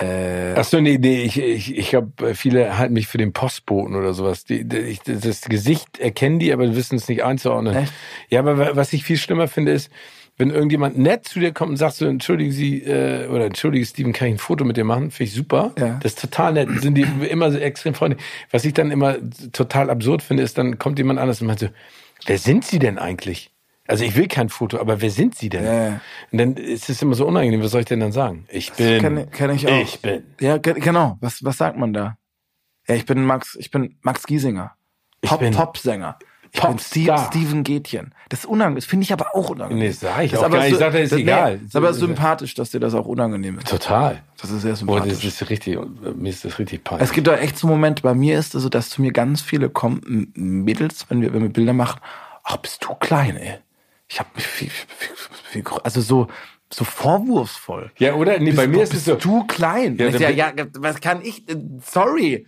Äh, 0.00 0.54
Ach 0.56 0.64
so, 0.64 0.80
nee, 0.80 0.98
nee, 0.98 1.22
ich, 1.22 1.38
ich, 1.38 1.76
ich 1.76 1.94
habe 1.94 2.34
viele 2.34 2.78
halten 2.78 2.94
mich 2.94 3.06
für 3.06 3.18
den 3.18 3.32
Postboten 3.32 3.94
oder 3.94 4.14
sowas. 4.14 4.44
Die, 4.44 4.64
die, 4.64 4.78
ich, 4.78 5.00
das 5.02 5.42
Gesicht 5.42 5.98
erkennen 5.98 6.38
die, 6.38 6.52
aber 6.52 6.74
wissen 6.74 6.96
es 6.96 7.08
nicht 7.08 7.22
einzuordnen. 7.24 7.74
Echt? 7.76 7.92
Ja, 8.28 8.40
aber 8.40 8.58
wa- 8.58 8.70
was 8.74 8.92
ich 8.92 9.04
viel 9.04 9.16
schlimmer 9.18 9.48
finde, 9.48 9.72
ist, 9.72 9.90
wenn 10.38 10.50
irgendjemand 10.50 10.96
nett 10.98 11.26
zu 11.28 11.38
dir 11.38 11.52
kommt 11.52 11.70
und 11.72 11.76
sagt 11.76 11.96
so, 11.96 12.06
entschuldigen 12.06 12.50
Sie, 12.50 12.82
äh, 12.82 13.26
oder 13.28 13.44
entschuldige 13.44 13.84
Steven, 13.84 14.12
kann 14.14 14.28
ich 14.28 14.34
ein 14.34 14.38
Foto 14.38 14.64
mit 14.64 14.78
dir 14.78 14.84
machen? 14.84 15.10
Finde 15.10 15.28
ich 15.28 15.34
super. 15.36 15.72
Ja. 15.78 15.98
Das 16.02 16.12
ist 16.12 16.20
total 16.20 16.54
nett. 16.54 16.68
Sind 16.80 16.94
die 16.94 17.02
immer 17.28 17.52
so 17.52 17.58
extrem 17.58 17.92
freundlich. 17.92 18.22
Was 18.50 18.64
ich 18.64 18.72
dann 18.72 18.90
immer 18.90 19.16
total 19.52 19.90
absurd 19.90 20.22
finde, 20.22 20.42
ist, 20.42 20.56
dann 20.56 20.78
kommt 20.78 20.98
jemand 20.98 21.18
anders 21.20 21.42
und 21.42 21.46
meint 21.46 21.60
so, 21.60 21.68
wer 22.24 22.38
sind 22.38 22.64
Sie 22.64 22.78
denn 22.78 22.98
eigentlich? 22.98 23.49
Also 23.90 24.04
ich 24.04 24.14
will 24.16 24.28
kein 24.28 24.48
Foto, 24.48 24.78
aber 24.78 25.00
wer 25.02 25.10
sind 25.10 25.34
Sie 25.34 25.48
denn? 25.48 25.64
Ja. 25.64 26.00
Und 26.32 26.38
dann 26.38 26.54
ist 26.56 26.88
es 26.88 27.02
immer 27.02 27.14
so 27.14 27.26
unangenehm, 27.26 27.62
was 27.62 27.72
soll 27.72 27.80
ich 27.80 27.86
denn 27.86 28.00
dann 28.00 28.12
sagen? 28.12 28.46
Ich 28.48 28.72
bin. 28.72 29.00
kenne 29.00 29.26
kenn 29.26 29.50
ich 29.54 29.66
auch. 29.68 29.80
Ich 29.82 30.00
bin. 30.00 30.22
Ja, 30.40 30.58
ge- 30.58 30.78
genau. 30.80 31.18
Was, 31.20 31.44
was 31.44 31.58
sagt 31.58 31.76
man 31.76 31.92
da? 31.92 32.16
Ja, 32.88 32.94
ich 32.94 33.04
bin 33.06 33.24
Max, 33.24 33.56
ich 33.60 33.70
bin 33.70 33.96
Max 34.02 34.26
Giesinger. 34.26 34.72
Pop, 35.22 35.40
Popsänger. 35.52 36.18
Ich 36.52 36.60
bin 36.60 36.78
Steve. 36.80 37.16
Steven 37.28 37.62
Gätchen. 37.62 38.12
Das 38.28 38.40
ist 38.40 38.46
unangenehm. 38.46 38.76
Das 38.76 38.84
finde 38.86 39.04
ich 39.04 39.12
aber 39.12 39.36
auch 39.36 39.50
unangenehm. 39.50 39.84
Nee, 39.84 39.90
sag 39.92 40.24
ich 40.24 40.32
Das 40.32 40.40
auch 40.40 40.46
aber 40.46 40.56
gar 40.56 40.62
nicht. 40.64 40.70
so- 40.70 40.76
Ich 40.76 40.80
sag, 40.80 40.92
das 40.92 41.00
ist 41.02 41.12
nee, 41.12 41.20
egal. 41.20 41.60
ist 41.64 41.76
aber 41.76 41.92
sympathisch, 41.92 42.54
dass 42.54 42.70
dir 42.70 42.80
das 42.80 42.94
auch 42.94 43.06
unangenehm 43.06 43.58
ist. 43.58 43.68
Total. 43.68 44.22
Das 44.40 44.50
ist 44.50 44.62
sehr 44.62 44.72
Boah, 44.72 44.76
sympathisch. 44.76 45.12
das 45.12 45.24
ist 45.24 45.48
richtig, 45.50 45.78
mir 46.16 46.28
ist 46.30 46.44
das 46.44 46.58
richtig 46.58 46.82
peinlich. 46.82 47.06
Es 47.08 47.12
gibt 47.14 47.28
da 47.28 47.36
echt 47.36 47.56
so 47.56 47.68
Momente, 47.68 48.02
bei 48.02 48.14
mir 48.14 48.36
ist 48.36 48.56
es 48.56 48.62
so, 48.64 48.68
dass 48.68 48.88
zu 48.90 49.00
mir 49.00 49.12
ganz 49.12 49.42
viele 49.42 49.68
kommen, 49.70 50.32
M- 50.34 50.64
Mädels, 50.64 51.06
wenn 51.08 51.20
wir, 51.22 51.32
wenn 51.32 51.42
wir 51.42 51.50
Bilder 51.50 51.72
machen, 51.72 52.00
ach, 52.42 52.56
bist 52.56 52.84
du 52.84 52.94
klein, 52.96 53.36
ey. 53.36 53.58
Ich 54.12 54.18
hab 54.18 54.34
mich 54.34 54.44
viel, 54.46 54.68
viel, 54.70 55.10
viel, 55.50 55.64
also 55.84 56.00
so, 56.00 56.26
so 56.72 56.84
vorwurfsvoll. 56.84 57.92
ja, 57.98 58.14
oder? 58.14 58.38
Nee, 58.40 58.52
bei 58.52 58.66
mir 58.66 58.82
ist 58.82 58.92
es 58.92 59.04
so. 59.04 59.14
Du 59.14 59.44
klein. 59.46 59.96
Ja, 59.98 60.08
Ja, 60.08 60.30
ja, 60.30 60.52
was 60.78 61.00
kann 61.00 61.22
ich, 61.22 61.44
sorry. 61.84 62.44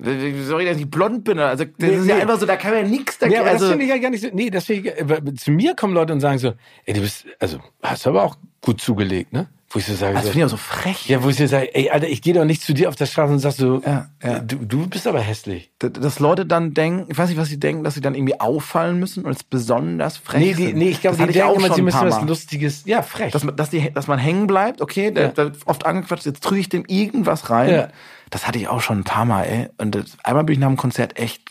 Sorry, 0.00 0.64
dass 0.66 0.76
ich 0.76 0.88
blond 0.88 1.24
bin. 1.24 1.38
Also, 1.40 1.64
das 1.64 1.72
Nee, 1.78 1.88
ist 1.96 2.06
ja 2.06 2.14
nee. 2.16 2.22
einfach 2.22 2.38
so, 2.38 2.46
da 2.46 2.56
kann 2.56 2.72
man 2.72 2.84
ja 2.84 2.88
nichts 2.88 3.18
Nee, 3.20 3.26
dagegen. 3.30 3.40
aber 3.40 3.50
das 3.52 3.62
also, 3.62 3.70
finde 3.70 3.84
ich 3.86 3.90
ja 3.90 3.98
gar 3.98 4.10
nicht 4.10 4.20
so. 4.22 4.28
Nee, 4.32 4.50
deswegen, 4.50 5.36
zu 5.36 5.50
mir 5.50 5.74
kommen 5.74 5.92
Leute 5.94 6.12
und 6.12 6.20
sagen 6.20 6.38
so, 6.38 6.52
ey, 6.84 6.94
du 6.94 7.00
bist, 7.00 7.26
also, 7.40 7.58
hast 7.82 8.04
du 8.06 8.10
aber 8.10 8.22
auch 8.22 8.36
gut 8.60 8.80
zugelegt, 8.80 9.32
ne? 9.32 9.48
Wo 9.70 9.78
ich 9.78 9.84
so 9.84 9.94
sage, 9.94 10.16
also 10.16 10.28
so, 10.28 10.32
finde 10.32 10.38
ich 10.38 10.44
auch 10.46 10.56
so 10.56 10.56
frech. 10.56 11.08
ja, 11.10 11.22
wo 11.22 11.28
ich 11.28 11.36
so 11.36 11.46
sage, 11.46 11.74
ey, 11.74 11.90
Alter, 11.90 12.08
ich 12.08 12.22
gehe 12.22 12.32
doch 12.32 12.46
nicht 12.46 12.62
zu 12.62 12.72
dir 12.72 12.88
auf 12.88 12.96
der 12.96 13.04
Straße 13.04 13.32
und 13.34 13.38
sag 13.38 13.52
so, 13.52 13.82
Ja, 13.84 14.08
ja. 14.22 14.38
Du, 14.38 14.56
du 14.64 14.86
bist 14.86 15.06
aber 15.06 15.20
hässlich. 15.20 15.70
D- 15.82 15.90
Dass 15.90 16.20
Leute 16.20 16.46
dann 16.46 16.72
denken, 16.72 17.04
ich 17.10 17.18
weiß 17.18 17.28
nicht, 17.28 17.38
was 17.38 17.48
sie 17.48 17.60
denken, 17.60 17.84
dass 17.84 17.92
sie 17.92 18.00
dann 18.00 18.14
irgendwie 18.14 18.40
auffallen 18.40 18.98
müssen 18.98 19.26
und 19.26 19.32
es 19.32 19.44
besonders 19.44 20.16
frech 20.16 20.40
Nee, 20.40 20.54
die, 20.54 20.66
sind. 20.68 20.76
nee, 20.78 20.88
ich 20.88 21.02
glaube, 21.02 21.18
die 21.18 21.32
denken 21.34 21.56
immer, 21.62 21.74
sie 21.74 21.82
müssen 21.82 22.00
was. 22.00 22.22
Lustiges, 22.22 22.84
ja, 22.86 23.02
frech. 23.02 23.30
dass 23.32 23.44
man, 23.44 23.56
dass, 23.56 23.68
die, 23.68 23.92
dass 23.92 24.06
man 24.06 24.18
hängen 24.18 24.46
bleibt, 24.46 24.80
okay, 24.80 25.10
da, 25.10 25.20
Ja. 25.20 25.28
da 25.28 25.44
wird 25.44 25.58
oft 25.66 25.84
angequatscht, 25.84 26.24
jetzt 26.24 26.42
trüge 26.42 26.60
ich 26.62 26.70
dem 26.70 26.84
irgendwas 26.86 27.50
rein. 27.50 27.70
Ja. 27.74 27.88
Das 28.30 28.46
hatte 28.46 28.58
ich 28.58 28.68
auch 28.68 28.80
schon 28.80 29.00
ein 29.00 29.04
paar 29.04 29.26
Mal, 29.26 29.42
ey. 29.44 29.68
Und 29.76 29.94
das, 29.94 30.16
einmal 30.24 30.44
bin 30.44 30.54
ich 30.54 30.58
nach 30.60 30.68
dem 30.68 30.76
Konzert 30.78 31.18
echt, 31.18 31.42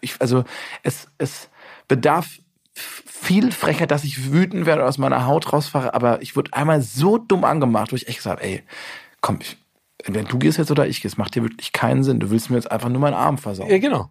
ich, 0.00 0.14
also 0.20 0.44
es, 0.84 1.06
es 1.18 1.50
bedarf 1.86 2.28
viel 2.74 3.52
Frechheit, 3.52 3.90
dass 3.90 4.04
ich 4.04 4.32
wütend 4.32 4.66
werde 4.66 4.82
und 4.82 4.88
aus 4.88 4.98
meiner 4.98 5.26
Haut 5.26 5.52
rausfahre, 5.52 5.94
aber 5.94 6.22
ich 6.22 6.36
wurde 6.36 6.52
einmal 6.54 6.82
so 6.82 7.18
dumm 7.18 7.44
angemacht, 7.44 7.92
wo 7.92 7.96
ich 7.96 8.08
echt 8.08 8.18
gesagt 8.18 8.40
habe, 8.40 8.48
ey, 8.48 8.62
komm, 9.20 9.38
ich, 9.40 9.56
Entweder 10.04 10.28
du 10.28 10.38
gehst 10.38 10.58
jetzt 10.58 10.70
oder 10.70 10.86
ich 10.86 11.00
gehe. 11.00 11.08
Es 11.08 11.16
macht 11.16 11.34
dir 11.34 11.42
wirklich 11.42 11.72
keinen 11.72 12.02
Sinn. 12.02 12.18
Du 12.18 12.30
willst 12.30 12.50
mir 12.50 12.56
jetzt 12.56 12.70
einfach 12.70 12.88
nur 12.88 13.00
meinen 13.00 13.14
Arm 13.14 13.38
versauen. 13.38 13.70
Ja, 13.70 13.78
genau. 13.78 14.10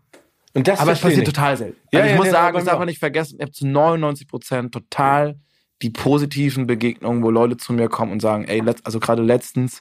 Und 0.54 0.68
das 0.68 0.80
aber 0.80 0.94
es 0.94 1.00
passiert 1.00 1.28
ich. 1.28 1.34
total 1.34 1.58
selten. 1.58 1.78
Ja, 1.92 2.00
also 2.00 2.08
ich 2.08 2.12
ja, 2.12 2.18
muss 2.18 2.26
ja, 2.28 2.32
sagen, 2.32 2.56
das 2.56 2.66
darf 2.66 2.80
man 2.80 2.88
nicht 2.88 3.00
vergessen, 3.00 3.36
ich 3.36 3.42
habe 3.42 3.52
zu 3.52 3.68
99 3.68 4.28
Prozent 4.28 4.74
total 4.74 5.40
die 5.82 5.90
positiven 5.90 6.68
Begegnungen, 6.68 7.24
wo 7.24 7.30
Leute 7.30 7.58
zu 7.58 7.74
mir 7.74 7.90
kommen 7.90 8.12
und 8.12 8.22
sagen, 8.22 8.46
ey, 8.46 8.62
also 8.84 9.00
gerade 9.00 9.24
letztens 9.24 9.80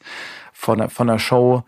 von 0.52 0.78
der, 0.78 0.90
von 0.90 1.08
der 1.08 1.18
Show, 1.18 1.64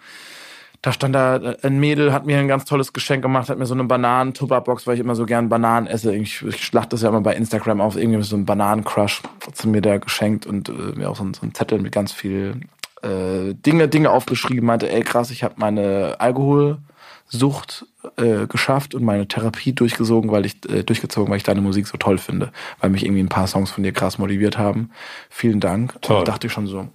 da 0.83 0.93
stand 0.93 1.15
da 1.15 1.37
äh, 1.37 1.57
ein 1.63 1.79
Mädel, 1.79 2.13
hat 2.13 2.27
mir 2.27 2.39
ein 2.39 2.49
ganz 2.49 2.65
tolles 2.65 2.93
Geschenk 2.93 3.23
gemacht, 3.23 3.49
hat 3.49 3.59
mir 3.59 3.67
so 3.67 3.75
eine 3.75 3.85
Bananen-Tupperbox, 3.85 4.87
weil 4.87 4.95
ich 4.95 5.01
immer 5.01 5.15
so 5.15 5.25
gern 5.25 5.49
Bananen 5.49 5.87
esse. 5.87 6.15
Ich, 6.15 6.43
ich 6.43 6.65
schlachte 6.65 6.91
das 6.91 7.03
ja 7.03 7.09
immer 7.09 7.21
bei 7.21 7.35
Instagram 7.35 7.81
auf, 7.81 7.97
irgendwie 7.97 8.23
so 8.23 8.37
ein 8.37 8.45
Bananencrush 8.45 9.23
hat 9.47 9.57
sie 9.57 9.69
mir 9.69 9.81
da 9.81 9.99
geschenkt 9.99 10.45
und 10.45 10.69
äh, 10.69 10.73
mir 10.97 11.09
auch 11.09 11.17
so, 11.17 11.25
so 11.25 11.47
ein 11.47 11.55
Zettel 11.55 11.79
mit 11.81 11.93
ganz 11.93 12.13
viel 12.13 12.61
äh, 13.03 13.55
Dinge, 13.55 13.89
Dinge 13.89 14.11
aufgeschrieben, 14.11 14.67
meinte, 14.67 14.91
ey 14.91 15.03
krass, 15.03 15.31
ich 15.31 15.45
habe 15.45 15.55
meine 15.57 16.17
Alkoholsucht 16.19 17.87
äh, 18.17 18.47
geschafft 18.49 18.97
und 18.97 19.05
meine 19.05 19.29
Therapie 19.29 19.73
durchgezogen, 19.73 20.33
weil 20.33 20.47
ich 20.47 20.69
äh, 20.69 20.83
durchgezogen, 20.83 21.31
weil 21.31 21.37
ich 21.37 21.45
deine 21.45 21.61
Musik 21.61 21.87
so 21.87 21.97
toll 21.97 22.19
finde, 22.19 22.51
weil 22.81 22.91
mich 22.91 23.05
irgendwie 23.05 23.23
ein 23.23 23.29
paar 23.29 23.47
Songs 23.47 23.71
von 23.71 23.85
dir 23.85 23.93
krass 23.93 24.19
motiviert 24.19 24.59
haben. 24.59 24.91
Vielen 25.31 25.61
Dank. 25.61 25.95
Toll. 26.03 26.19
Und 26.19 26.29
dachte 26.29 26.49
ich 26.49 26.53
schon 26.53 26.67
so, 26.67 26.89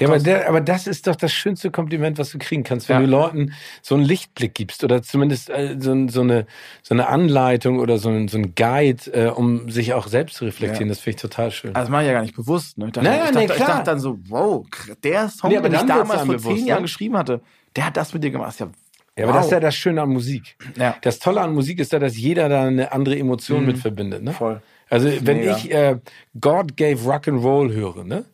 Ja, 0.00 0.08
aber, 0.08 0.18
der, 0.18 0.48
aber 0.48 0.60
das 0.60 0.86
ist 0.86 1.06
doch 1.06 1.14
das 1.16 1.32
schönste 1.32 1.70
Kompliment, 1.70 2.18
was 2.18 2.30
du 2.30 2.38
kriegen 2.38 2.64
kannst, 2.64 2.88
wenn 2.88 2.96
Ja. 2.96 3.02
du 3.02 3.06
Leuten 3.10 3.52
so 3.82 3.94
einen 3.94 4.04
Lichtblick 4.04 4.54
gibst 4.54 4.82
oder 4.82 5.02
zumindest 5.02 5.50
äh, 5.50 5.76
so, 5.78 6.08
so, 6.08 6.20
eine, 6.22 6.46
so 6.82 6.94
eine 6.94 7.06
Anleitung 7.08 7.78
oder 7.78 7.98
so 7.98 8.08
ein, 8.08 8.26
so 8.28 8.38
ein 8.38 8.54
Guide, 8.54 9.12
äh, 9.12 9.28
um 9.28 9.70
sich 9.70 9.94
auch 9.94 10.06
selbst 10.08 10.36
zu 10.36 10.44
reflektieren. 10.44 10.88
Ja. 10.88 10.94
Das 10.94 11.00
finde 11.00 11.16
ich 11.16 11.22
total 11.22 11.50
schön. 11.50 11.74
Also 11.74 11.84
das 11.84 11.90
mache 11.90 12.02
ich 12.02 12.08
ja 12.08 12.12
gar 12.14 12.22
nicht 12.22 12.34
bewusst. 12.36 12.76
Ne? 12.78 12.86
Ich, 12.86 12.92
dachte, 12.92 13.06
Naja, 13.08 13.24
ich, 13.26 13.30
dachte, 13.30 13.38
nee, 13.46 13.52
ich 13.52 13.64
dachte 13.64 13.84
dann 13.84 14.00
so, 14.00 14.18
wow, 14.28 14.66
der 15.02 15.28
Song, 15.28 15.50
Nee, 15.50 15.58
aber 15.58 15.68
den 15.68 15.80
ich 15.80 15.86
damals 15.86 16.22
vor 16.22 16.34
bewusst, 16.34 16.44
zehn 16.56 16.64
ne? 16.64 16.70
Jahren 16.70 16.82
geschrieben 16.82 17.16
hatte, 17.16 17.40
der 17.76 17.86
hat 17.86 17.96
das 17.96 18.12
mit 18.14 18.24
dir 18.24 18.30
gemacht. 18.30 18.48
Das 18.48 18.54
ist 18.54 18.60
ja, 18.60 18.68
Ja, 19.16 19.24
aber 19.24 19.32
wow. 19.34 19.38
das 19.38 19.46
ist 19.46 19.52
ja 19.52 19.60
das 19.60 19.74
Schöne 19.76 20.02
an 20.02 20.08
Musik. 20.10 20.56
Ja. 20.76 20.96
Das 21.02 21.18
Tolle 21.20 21.40
an 21.40 21.54
Musik 21.54 21.78
ist 21.78 21.92
ja, 21.92 21.98
dass 22.00 22.16
jeder 22.16 22.48
da 22.48 22.64
eine 22.64 22.90
andere 22.92 23.16
Emotion 23.18 23.64
mit 23.64 23.78
verbindet. 23.78 24.22
Ne? 24.24 24.32
Voll. 24.32 24.60
Also 24.90 25.08
wenn 25.22 25.38
Mega. 25.38 25.56
ich 25.56 25.72
äh, 25.72 25.98
God 26.40 26.76
Gave 26.76 27.02
Rock 27.04 27.28
and 27.28 27.42
Roll 27.42 27.72
höre, 27.72 28.04
ne? 28.04 28.24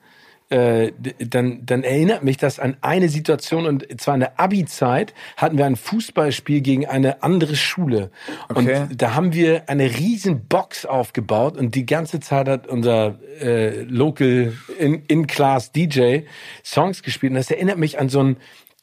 Äh, 0.51 0.91
dann, 1.21 1.65
dann 1.65 1.85
erinnert 1.85 2.25
mich 2.25 2.37
das 2.37 2.59
an 2.59 2.77
eine 2.81 3.09
Situation 3.09 3.67
und 3.67 3.87
zwar 4.01 4.15
in 4.15 4.21
der 4.21 4.41
Abi-Zeit 4.41 5.15
hatten 5.37 5.57
wir 5.57 5.65
ein 5.65 5.77
Fußballspiel 5.77 6.61
gegen 6.61 6.87
eine 6.89 7.23
andere 7.23 7.55
Schule 7.55 8.11
Okay. 8.49 8.81
und 8.89 9.01
da 9.01 9.15
haben 9.15 9.33
wir 9.33 9.69
eine 9.69 9.85
riesen 9.97 10.49
Box 10.49 10.87
aufgebaut 10.87 11.57
und 11.57 11.77
die 11.77 11.87
ganze 11.87 12.19
Zeit 12.19 12.49
hat 12.49 12.67
unser 12.67 13.21
äh, 13.41 13.83
Local 13.83 14.53
in- 14.81 15.05
In-Class 15.07 15.71
DJ 15.71 16.23
Songs 16.65 17.05
gespielt 17.05 17.31
und 17.31 17.37
das 17.37 17.53
erinnert 17.53 17.79
mich 17.79 18.01
an 18.01 18.09
so 18.09 18.19
einen 18.19 18.37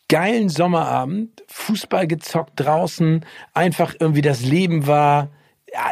geilen 0.07 0.47
Sommerabend, 0.47 1.43
Fußball 1.49 2.07
gezockt 2.07 2.53
draußen, 2.55 3.25
einfach 3.53 3.93
irgendwie 3.99 4.21
das 4.21 4.41
Leben 4.41 4.87
war, 4.87 5.31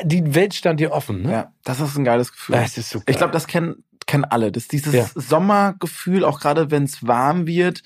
die 0.05 0.34
Welt 0.36 0.53
stand 0.53 0.80
dir 0.80 0.93
offen. 0.93 1.23
Ne? 1.23 1.32
Ja, 1.34 1.51
das 1.65 1.82
ist 1.82 1.97
ein 1.97 2.05
geiles 2.05 2.32
Gefühl. 2.32 2.55
Das 2.55 2.78
ist 2.78 2.91
so 2.91 2.99
geil. 2.99 3.05
Ich 3.09 3.17
glaube, 3.17 3.34
das 3.34 3.45
kennen, 3.45 3.84
kennen 4.08 4.26
alle. 4.26 4.51
Das 4.51 4.68
dieses 4.68 4.93
Ja. 4.93 5.06
Sommergefühl, 5.16 6.24
auch 6.24 6.39
gerade 6.39 6.72
wenn 6.72 6.84
es 6.84 7.06
warm 7.08 7.47
wird, 7.47 7.82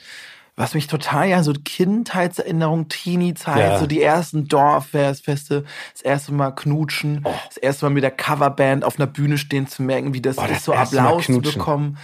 was 0.55 0.73
mich 0.73 0.87
total, 0.87 1.29
ja, 1.29 1.41
so 1.41 1.53
Kindheitserinnerung, 1.53 2.89
Teenie-Zeit, 2.89 3.57
Ja. 3.59 3.79
so 3.79 3.87
die 3.87 4.01
ersten 4.01 4.47
Dorffeste, 4.47 5.63
das 5.93 6.01
erste 6.01 6.33
Mal 6.33 6.51
knutschen, 6.51 7.23
das 7.47 7.57
erste 7.57 7.85
Mal 7.85 7.91
mit 7.91 8.03
der 8.03 8.11
Coverband 8.11 8.83
auf 8.83 8.97
einer 8.99 9.07
Bühne 9.07 9.37
stehen 9.37 9.67
zu 9.67 9.83
merken, 9.83 10.13
wie 10.13 10.21
das 10.21 10.37
Oh, 10.37 10.41
das 10.47 10.57
ist, 10.57 10.65
so 10.65 10.73
Applaus 10.73 11.25
zu 11.25 11.39
bekommen. 11.41 11.97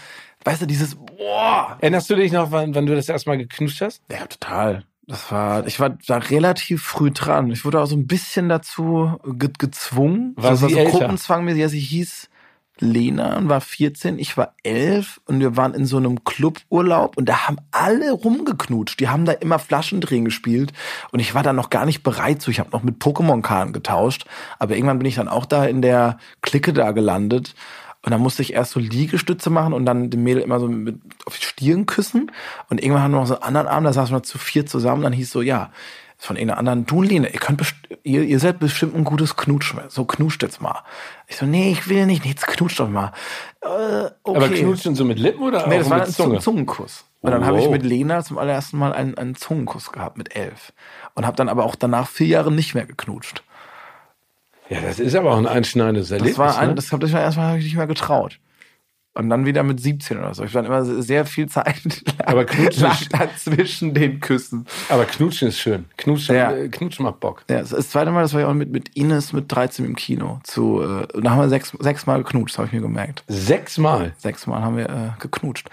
Weißt 0.45 0.61
du, 0.61 0.67
dieses, 0.67 0.95
boah, 0.95 1.77
Erinnerst 1.81 2.09
du 2.09 2.15
dich 2.15 2.31
noch, 2.31 2.51
wann, 2.51 2.73
wann 2.75 2.85
du 2.85 2.95
das 2.95 3.09
erste 3.09 3.29
Mal 3.29 3.37
geknuscht 3.37 3.81
hast? 3.81 4.01
Ja, 4.11 4.25
total. 4.27 4.83
Das 5.07 5.31
war, 5.31 5.67
ich 5.67 5.79
war 5.79 5.89
da 6.07 6.17
relativ 6.17 6.81
früh 6.83 7.11
dran. 7.11 7.51
Ich 7.51 7.63
wurde 7.65 7.79
auch 7.81 7.85
so 7.85 7.95
ein 7.95 8.07
bisschen 8.07 8.47
dazu 8.49 9.19
ge 9.23 9.49
gezwungen. 9.57 10.33
War 10.35 10.55
sie 10.55 10.69
so 10.69 10.77
älter? 10.77 10.91
Gruppenzwangmäßig. 10.91 11.61
Ja, 11.61 11.69
sie 11.69 11.79
hieß 11.79 12.29
Lena 12.79 13.37
und 13.37 13.47
war 13.47 13.61
14, 13.61 14.19
ich 14.19 14.35
war 14.37 14.53
11 14.63 15.21
und 15.25 15.39
wir 15.39 15.55
waren 15.55 15.73
in 15.73 15.85
so 15.85 15.97
einem 15.97 16.23
Cluburlaub 16.23 17.17
und 17.17 17.29
da 17.29 17.47
haben 17.47 17.57
alle 17.71 18.11
rumgeknutscht. 18.11 18.99
Die 18.99 19.07
haben 19.07 19.25
da 19.25 19.31
immer 19.31 19.59
Flaschendrehen 19.59 20.25
gespielt 20.25 20.73
und 21.11 21.19
ich 21.19 21.33
war 21.33 21.43
da 21.43 21.53
noch 21.53 21.69
gar 21.69 21.85
nicht 21.85 22.03
bereit 22.03 22.41
zu. 22.41 22.51
Ich 22.51 22.59
habe 22.59 22.71
noch 22.71 22.83
mit 22.83 23.01
Pokémon-Karten 23.01 23.73
getauscht, 23.73 24.25
aber 24.59 24.75
irgendwann 24.75 24.99
bin 24.99 25.07
ich 25.07 25.15
dann 25.15 25.29
auch 25.29 25.45
da 25.45 25.65
in 25.65 25.81
der 25.81 26.17
Clique 26.41 26.73
da 26.73 26.91
gelandet 26.91 27.55
und 28.05 28.11
dann 28.11 28.21
musste 28.21 28.41
ich 28.43 28.53
erst 28.53 28.71
so 28.71 28.79
Liegestütze 28.79 29.49
machen 29.49 29.73
und 29.73 29.85
dann 29.85 30.09
dem 30.09 30.23
Mädel 30.23 30.43
immer 30.43 30.59
so 30.59 30.67
mit 30.67 30.99
auf 31.25 31.39
die 31.39 31.45
Stirn 31.45 31.85
küssen 31.85 32.31
und 32.69 32.81
irgendwann 32.81 33.03
haben 33.03 33.11
wir 33.13 33.19
noch 33.21 33.27
so 33.27 33.35
einen 33.35 33.43
anderen 33.43 33.67
Arm, 33.67 33.83
da 33.83 33.93
saßen 33.93 34.15
wir 34.15 34.23
zu 34.23 34.37
vier 34.37 34.65
zusammen, 34.65 35.01
dann 35.01 35.13
hieß 35.13 35.31
so, 35.31 35.41
ja, 35.41 35.71
von 36.17 36.35
irgendeiner 36.35 36.59
anderen, 36.59 36.85
du 36.85 37.01
Lene, 37.01 37.29
ihr 37.29 37.39
könnt 37.39 37.61
ihr, 38.03 38.23
ihr 38.23 38.39
seid 38.39 38.59
bestimmt 38.59 38.95
ein 38.95 39.03
gutes 39.03 39.35
Knutschen, 39.35 39.81
so 39.89 40.05
knutscht 40.05 40.43
jetzt 40.43 40.61
mal. 40.61 40.83
Ich 41.27 41.37
so, 41.37 41.45
nee, 41.45 41.71
ich 41.71 41.87
will 41.89 42.05
nicht, 42.05 42.23
nee, 42.23 42.31
jetzt 42.31 42.47
knutscht 42.47 42.79
doch 42.79 42.89
mal. 42.89 43.11
Äh, 43.61 43.67
okay. 44.23 44.37
Aber 44.37 44.49
knutschen 44.49 44.95
so 44.95 45.05
mit 45.05 45.19
Lippen 45.19 45.43
oder 45.43 45.67
Nee, 45.67 45.79
das 45.79 45.89
war 45.89 45.99
mit 45.99 46.07
ein 46.07 46.13
Zunge? 46.13 46.39
Zungenkuss. 46.39 47.05
Und 47.21 47.31
dann 47.31 47.45
habe 47.45 47.57
ich 47.57 47.65
Wow. 47.65 47.71
mit 47.71 47.83
Lena 47.83 48.23
zum 48.23 48.37
allerersten 48.37 48.77
Mal 48.77 48.93
einen, 48.93 49.17
einen 49.17 49.35
Zungenkuss 49.35 49.91
gehabt 49.91 50.17
mit 50.17 50.35
elf. 50.35 50.73
Und 51.15 51.25
habe 51.25 51.35
dann 51.35 51.49
aber 51.49 51.65
auch 51.65 51.75
danach 51.75 52.07
vier 52.07 52.27
Jahre 52.27 52.51
nicht 52.51 52.75
mehr 52.75 52.85
geknutscht. 52.85 53.43
Ja, 54.69 54.81
das 54.81 54.99
ist 54.99 55.15
aber 55.15 55.31
auch 55.33 55.37
ein 55.37 55.47
einschneidendes 55.47 56.11
Erlebnis. 56.11 56.37
Das 56.37 56.39
war 56.39 56.57
ein, 56.59 56.69
ne? 56.69 56.75
das 56.75 56.91
habe 56.91 57.05
ich 57.05 57.13
mir 57.13 57.21
erstmal 57.21 57.51
hab 57.51 57.57
ich 57.57 57.65
nicht 57.65 57.75
mehr 57.77 57.87
getraut. 57.87 58.39
Und 59.17 59.29
dann 59.29 59.45
wieder 59.45 59.63
mit 59.63 59.79
17 59.79 60.17
oder 60.17 60.33
so. 60.33 60.43
Ich 60.43 60.53
war 60.53 60.65
immer 60.65 60.83
sehr 60.83 61.25
viel 61.25 61.47
Zeit 61.47 61.81
Aber 62.25 62.43
knutschen 62.43 62.89
zwischen 63.37 63.93
den 63.93 64.19
Küssen. 64.19 64.65
aber 64.89 65.05
knutschen 65.05 65.47
ist 65.47 65.57
schön. 65.59 65.85
Knutschen, 65.95 66.35
Ja. 66.35 66.51
äh, 66.51 66.67
knutschen 66.67 67.05
macht 67.05 67.21
Bock. 67.21 67.45
Ja, 67.49 67.59
das, 67.59 67.69
das 67.69 67.89
zweite 67.91 68.11
Mal, 68.11 68.23
das 68.23 68.33
war 68.33 68.41
ja 68.41 68.47
auch 68.49 68.53
mit, 68.53 68.71
mit 68.71 68.89
Ines 68.97 69.31
mit 69.31 69.49
13 69.49 69.85
im 69.85 69.95
Kino. 69.95 70.41
Zu, 70.43 70.81
äh, 70.81 71.07
da 71.21 71.31
haben 71.31 71.39
wir 71.39 71.47
sechs, 71.47 71.71
sechs 71.79 72.05
Mal 72.05 72.23
geknutscht, 72.23 72.57
habe 72.57 72.67
ich 72.67 72.73
mir 72.73 72.81
gemerkt. 72.81 73.23
Sechsmal. 73.29 74.11
Sechs 74.17 74.47
Mal 74.47 74.61
haben 74.61 74.75
wir 74.75 74.89
äh, 74.89 75.09
geknutscht. 75.21 75.69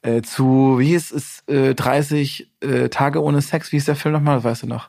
Äh, 0.00 0.22
zu, 0.22 0.76
wie 0.78 0.86
hieß 0.86 1.12
es, 1.12 1.42
äh, 1.48 1.74
30 1.74 2.50
äh, 2.60 2.88
Tage 2.88 3.22
ohne 3.22 3.42
Sex, 3.42 3.72
wie 3.72 3.76
hieß 3.76 3.84
der 3.84 3.96
Film 3.96 4.14
nochmal, 4.14 4.36
das 4.36 4.44
weißt 4.44 4.62
du 4.62 4.68
noch? 4.68 4.88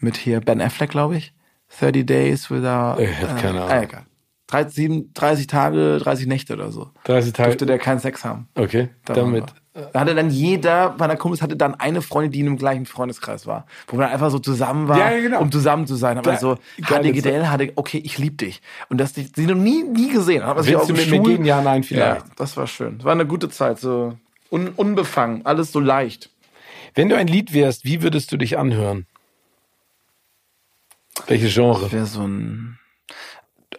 Mit 0.00 0.16
hier 0.16 0.40
Ben 0.40 0.60
Affleck, 0.60 0.90
glaube 0.90 1.16
ich. 1.16 1.32
30 1.78 2.06
Days 2.06 2.50
without... 2.50 3.00
Ich 3.00 3.22
hab 3.22 3.38
keine 3.40 3.60
Ahnung. 3.62 3.70
Ah, 3.70 3.82
egal. 3.82 4.02
30, 4.48 4.74
sieben- 4.74 5.12
30 5.14 5.46
Tage, 5.48 5.98
30 5.98 6.26
Nächte 6.26 6.52
oder 6.54 6.70
so. 6.70 6.90
30 7.04 7.32
Tage. 7.32 7.48
Durfte 7.50 7.66
der 7.66 7.78
keinen 7.78 7.98
Sex 7.98 8.24
haben. 8.24 8.48
Okay, 8.54 8.88
Da 9.04 9.14
damit. 9.14 9.44
Da 9.92 10.00
hatte 10.00 10.14
dann 10.14 10.30
jeder 10.30 10.94
meiner 10.98 11.16
Kumpels 11.16 11.42
hatte 11.42 11.54
dann 11.54 11.74
eine 11.74 12.00
Freundin, 12.00 12.32
die 12.32 12.40
in 12.40 12.46
dem 12.46 12.56
gleichen 12.56 12.86
Freundeskreis 12.86 13.46
war. 13.46 13.66
Wo 13.88 13.96
man 13.96 14.08
einfach 14.08 14.30
so 14.30 14.38
zusammen 14.38 14.88
war, 14.88 14.98
Ja, 14.98 15.20
genau. 15.20 15.40
um 15.42 15.52
zusammen 15.52 15.86
zu 15.86 15.96
sein. 15.96 16.16
Aber 16.16 16.32
Da- 16.32 16.38
so, 16.38 16.56
HDGDL 16.80 17.48
hatte, 17.48 17.72
okay, 17.74 17.98
ich 18.02 18.16
lieb 18.16 18.38
dich. 18.38 18.62
Und 18.88 18.98
das 18.98 19.12
die, 19.12 19.28
sie 19.36 19.46
noch 19.46 19.54
nie, 19.54 19.82
nie 19.82 20.10
gesehen. 20.10 20.46
Hat 20.46 20.56
man 20.56 20.64
sich 20.64 20.74
auch 20.76 20.86
du 20.86 20.94
mit 20.94 21.10
mir 21.10 21.20
gehen? 21.20 21.44
Ja, 21.44 21.60
nein, 21.60 21.82
vielleicht. 21.82 22.22
Ja, 22.22 22.32
das 22.36 22.56
war 22.56 22.66
schön. 22.66 22.96
Es 23.00 23.04
war 23.04 23.12
eine 23.12 23.26
gute 23.26 23.50
Zeit, 23.50 23.78
so 23.78 24.16
un, 24.50 24.68
unbefangen, 24.68 25.44
alles 25.44 25.72
so 25.72 25.80
leicht. 25.80 26.30
Wenn 26.94 27.10
du 27.10 27.16
ein 27.18 27.26
Lied 27.26 27.52
wärst, 27.52 27.84
wie 27.84 28.00
würdest 28.00 28.32
du 28.32 28.38
dich 28.38 28.56
anhören? 28.56 29.04
Welche 31.26 31.48
Genre? 31.48 31.90
Wäre 31.92 32.06
so 32.06 32.22
ein 32.26 32.78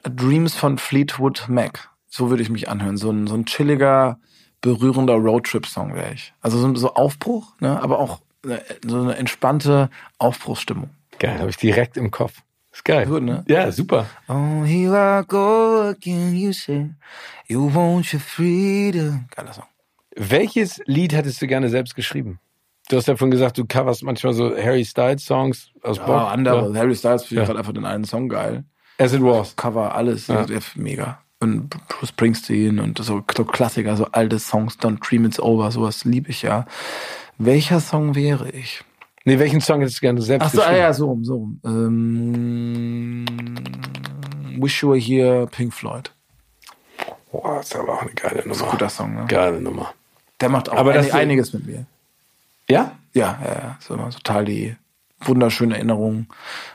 Dreams 0.09 0.55
von 0.55 0.77
Fleetwood 0.77 1.45
Mac. 1.47 1.89
So 2.07 2.29
würde 2.29 2.41
ich 2.43 2.49
mich 2.49 2.69
anhören. 2.69 2.97
So 2.97 3.11
ein, 3.11 3.27
so 3.27 3.35
ein 3.35 3.45
chilliger, 3.45 4.19
berührender 4.61 5.15
Roadtrip-Song 5.15 5.93
wäre 5.93 6.13
ich. 6.13 6.33
Also 6.41 6.57
so, 6.59 6.73
so 6.75 6.93
Aufbruch, 6.93 7.53
ne? 7.59 7.81
aber 7.81 7.99
auch 7.99 8.21
eine, 8.43 8.61
so 8.85 9.01
eine 9.01 9.15
entspannte 9.15 9.89
Aufbruchsstimmung. 10.17 10.89
Geil, 11.19 11.39
habe 11.39 11.49
ich 11.49 11.57
direkt 11.57 11.97
im 11.97 12.11
Kopf. 12.11 12.41
Ist 12.71 12.85
geil. 12.85 13.07
Gut, 13.07 13.23
ne? 13.23 13.43
Ja, 13.47 13.71
super. 13.71 14.05
Oh, 14.27 14.63
here 14.63 15.21
I 15.21 15.25
go 15.27 15.81
again, 15.89 16.35
you 16.35 16.53
say, 16.53 16.89
you 17.47 17.73
want 17.73 18.13
your 18.13 18.19
freedom. 18.19 19.25
Geiler 19.35 19.53
Song. 19.53 19.65
Welches 20.15 20.81
Lied 20.85 21.13
hättest 21.13 21.41
du 21.41 21.47
gerne 21.47 21.69
selbst 21.69 21.95
geschrieben? 21.95 22.39
Du 22.89 22.95
hast 22.97 23.07
ja 23.07 23.15
vorhin 23.15 23.31
gesagt, 23.31 23.57
du 23.57 23.65
coverst 23.65 24.03
manchmal 24.03 24.33
so 24.33 24.55
Harry 24.55 24.85
Styles 24.85 25.25
Songs 25.25 25.71
aus 25.83 25.97
Bock. 25.99 26.09
Ah, 26.09 26.27
andere. 26.29 26.71
Ja. 26.73 26.79
Harry 26.79 26.95
Styles 26.95 27.25
finde 27.25 27.41
ich 27.41 27.47
Ja. 27.47 27.53
gerade 27.53 27.59
einfach 27.59 27.73
den 27.73 27.85
einen 27.85 28.05
Song 28.05 28.29
geil. 28.29 28.63
As 28.97 29.13
it 29.13 29.21
was. 29.21 29.55
Cover, 29.55 29.95
alles. 29.95 30.27
Ja. 30.27 30.45
Mega. 30.75 31.19
Und 31.39 31.69
Bruce 31.87 32.09
Springsteen 32.09 32.79
und 32.79 32.97
so, 32.97 33.23
so 33.35 33.43
Klassiker, 33.45 33.95
so 33.95 34.07
alte 34.11 34.39
Songs, 34.39 34.79
Don't 34.79 35.07
Dream 35.07 35.25
It's 35.25 35.39
Over, 35.39 35.69
sowas 35.71 36.03
liebe 36.03 36.31
ich 36.31 36.41
ja. 36.41 36.65
Welcher 37.37 37.79
Song 37.79 38.15
wäre 38.15 38.49
ich? 38.49 38.83
Nee, 39.23 39.37
welchen 39.37 39.61
Song 39.61 39.81
hättest 39.81 39.97
du 39.97 40.01
gerne 40.01 40.21
selbst 40.21 40.45
Ach 40.47 40.51
so, 40.51 40.61
ah, 40.63 40.75
ja, 40.75 40.91
so 40.93 41.05
rum, 41.07 41.23
so 41.23 41.35
rum. 41.35 41.61
Ähm, 41.63 43.25
Wish 44.59 44.81
You 44.81 44.89
Were 44.89 44.97
Here, 44.97 45.45
Pink 45.47 45.73
Floyd. 45.73 46.11
Boah, 47.31 47.57
das 47.57 47.67
ist 47.67 47.75
aber 47.75 47.93
auch 47.93 48.01
eine 48.01 48.13
geile 48.13 48.39
Nummer. 48.39 48.47
Das 48.47 48.57
ist 48.57 48.63
ein 48.63 48.71
guter 48.71 48.89
Song, 48.89 49.13
ne? 49.13 49.25
Geile 49.27 49.61
Nummer. 49.61 49.93
Der 50.41 50.49
macht 50.49 50.69
auch 50.69 50.77
einig, 50.87 51.13
einiges 51.13 51.53
mit 51.53 51.67
mir. 51.67 51.85
Ja? 52.69 52.97
Ja, 53.13 53.39
ja, 53.43 53.53
ja. 53.53 53.77
So 53.79 53.93
immer 53.93 54.09
total 54.09 54.45
die 54.45 54.75
wunderschöne 55.19 55.75
Erinnerungen, 55.75 56.27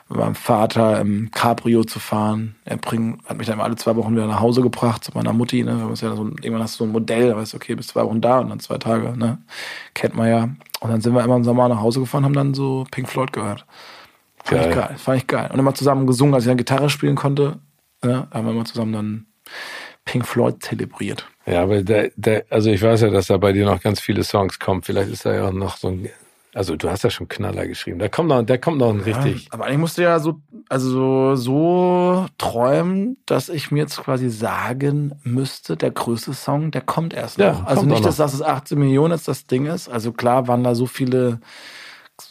mit 0.08 0.18
meinem 0.18 0.34
Vater 0.34 1.00
im 1.00 1.30
Cabrio 1.30 1.84
zu 1.84 2.00
fahren. 2.00 2.56
Er 2.64 2.76
bringt, 2.76 3.24
hat 3.26 3.38
mich 3.38 3.46
dann 3.46 3.54
immer 3.54 3.64
alle 3.64 3.76
zwei 3.76 3.94
Wochen 3.96 4.12
wieder 4.12 4.26
nach 4.26 4.40
Hause 4.40 4.62
gebracht 4.62 5.04
zu 5.04 5.12
meiner 5.14 5.32
Mutti. 5.32 5.62
Ne? 5.62 5.78
Ja 5.88 5.94
so, 5.94 6.06
irgendwann 6.06 6.62
hast 6.62 6.74
du 6.74 6.78
so 6.78 6.84
ein 6.84 6.92
Modell, 6.92 7.28
da 7.28 7.36
weißt 7.36 7.52
du, 7.52 7.56
okay, 7.56 7.74
bis 7.74 7.88
zwei 7.88 8.04
Wochen 8.04 8.20
da 8.20 8.40
und 8.40 8.50
dann 8.50 8.60
zwei 8.60 8.78
Tage. 8.78 9.16
Ne? 9.16 9.38
Kennt 9.94 10.14
man 10.14 10.28
ja. 10.28 10.42
Und 10.80 10.90
dann 10.90 11.00
sind 11.00 11.14
wir 11.14 11.22
immer 11.22 11.36
im 11.36 11.44
Sommer 11.44 11.68
nach 11.68 11.80
Hause 11.80 12.00
gefahren, 12.00 12.24
haben 12.24 12.34
dann 12.34 12.54
so 12.54 12.84
Pink 12.90 13.08
Floyd 13.08 13.32
gehört. 13.32 13.64
Fand 14.44 14.60
geil. 14.60 14.70
ich 14.70 14.76
geil, 14.76 14.94
fand 14.98 15.18
ich 15.18 15.26
geil. 15.28 15.50
Und 15.52 15.58
immer 15.58 15.74
zusammen 15.74 16.06
gesungen, 16.06 16.34
als 16.34 16.44
ich 16.44 16.48
dann 16.48 16.56
Gitarre 16.56 16.90
spielen 16.90 17.14
konnte, 17.14 17.60
ne? 18.02 18.26
haben 18.32 18.46
wir 18.46 18.52
immer 18.52 18.64
zusammen 18.64 18.92
dann 18.92 19.26
Pink 20.04 20.26
Floyd 20.26 20.62
zelebriert. 20.62 21.28
Ja, 21.46 21.62
aber 21.62 21.82
der, 21.82 22.10
der, 22.16 22.44
also 22.50 22.70
ich 22.70 22.82
weiß 22.82 23.02
ja, 23.02 23.10
dass 23.10 23.28
da 23.28 23.36
bei 23.36 23.52
dir 23.52 23.64
noch 23.64 23.80
ganz 23.80 24.00
viele 24.00 24.24
Songs 24.24 24.58
kommen. 24.58 24.82
Vielleicht 24.82 25.10
ist 25.10 25.24
da 25.24 25.34
ja 25.34 25.48
auch 25.48 25.52
noch 25.52 25.76
so 25.76 25.88
ein 25.88 26.08
also 26.54 26.76
du 26.76 26.90
hast 26.90 27.02
ja 27.02 27.10
schon 27.10 27.28
Knaller 27.28 27.66
geschrieben. 27.66 27.98
Da 27.98 28.08
kommt 28.08 28.28
noch, 28.28 28.42
da 28.42 28.58
kommt 28.58 28.78
noch 28.78 28.90
ein 28.90 29.02
ja, 29.06 29.16
richtig. 29.16 29.48
Aber 29.50 29.64
eigentlich 29.64 29.78
musste 29.78 30.02
ja 30.02 30.18
so, 30.18 30.40
also 30.68 30.90
so, 30.90 31.34
so 31.36 32.26
träumen, 32.36 33.16
dass 33.24 33.48
ich 33.48 33.70
mir 33.70 33.80
jetzt 33.80 33.98
quasi 33.98 34.28
sagen 34.28 35.18
müsste, 35.22 35.76
der 35.76 35.90
größte 35.90 36.34
Song, 36.34 36.70
der 36.70 36.82
kommt 36.82 37.14
erst 37.14 37.38
noch. 37.38 37.46
Ja, 37.46 37.62
also 37.64 37.84
nicht, 37.84 38.04
dass 38.04 38.16
das 38.16 38.42
18 38.42 38.78
Millionen 38.78 39.14
jetzt 39.14 39.28
das 39.28 39.46
Ding 39.46 39.66
ist. 39.66 39.88
Also 39.88 40.12
klar 40.12 40.46
waren 40.46 40.62
da 40.62 40.74
so 40.74 40.86
viele 40.86 41.40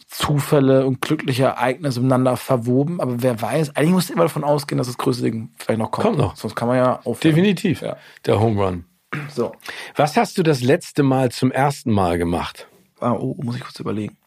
Zufälle 0.08 0.86
und 0.86 1.02
glückliche 1.02 1.44
Ereignisse 1.44 2.00
miteinander 2.00 2.38
verwoben, 2.38 3.02
aber 3.02 3.24
wer 3.24 3.42
weiß, 3.42 3.76
eigentlich 3.76 3.92
musste 3.92 4.14
immer 4.14 4.24
davon 4.24 4.44
ausgehen, 4.44 4.78
dass 4.78 4.88
das 4.88 4.98
größte 4.98 5.24
Ding 5.24 5.50
vielleicht 5.58 5.80
noch 5.80 5.90
kommt. 5.90 6.06
Kommt 6.06 6.18
noch. 6.20 6.36
Sonst 6.36 6.56
kann 6.56 6.68
man 6.68 6.78
ja 6.78 7.00
aufhören. 7.00 7.36
Definitiv. 7.36 7.82
Ja. 7.82 7.98
Der 8.26 8.40
Home 8.40 8.64
Run. 8.64 8.86
So. 9.30 9.54
Was 9.96 10.16
hast 10.16 10.38
du 10.38 10.44
das 10.44 10.62
letzte 10.62 11.04
Mal 11.04 11.32
zum 11.32 11.52
ersten 11.52 11.92
Mal 11.92 12.18
gemacht? 12.18 12.68
Ah, 13.02 13.14
oh, 13.14 13.36
muss 13.42 13.56
ich 13.56 13.64
kurz 13.64 13.80
überlegen. 13.80 14.18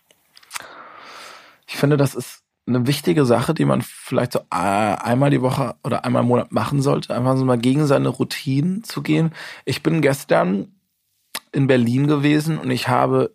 Ich 1.67 1.77
finde, 1.77 1.97
das 1.97 2.15
ist 2.15 2.43
eine 2.67 2.87
wichtige 2.87 3.25
Sache, 3.25 3.55
die 3.55 3.65
man 3.65 3.83
vielleicht 3.83 4.33
so 4.33 4.41
äh, 4.51 4.55
einmal 4.55 5.31
die 5.31 5.43
Woche 5.43 5.77
oder 5.85 6.05
einmal 6.05 6.23
im 6.23 6.29
Monat 6.29 6.53
machen 6.53 6.83
sollte. 6.83 7.15
Einfach 7.15 7.37
so 7.37 7.45
mal 7.45 7.59
gegen 7.59 7.87
seine 7.87 8.09
Routinen 8.09 8.85
zu 8.85 9.03
gehen. 9.03 9.33
Ich 9.65 9.83
bin 9.83 10.01
gestern 10.01 10.69
in 11.53 11.67
Berlin 11.67 12.07
gewesen 12.07 12.59
und 12.59 12.71
ich 12.71 12.89
habe 12.89 13.35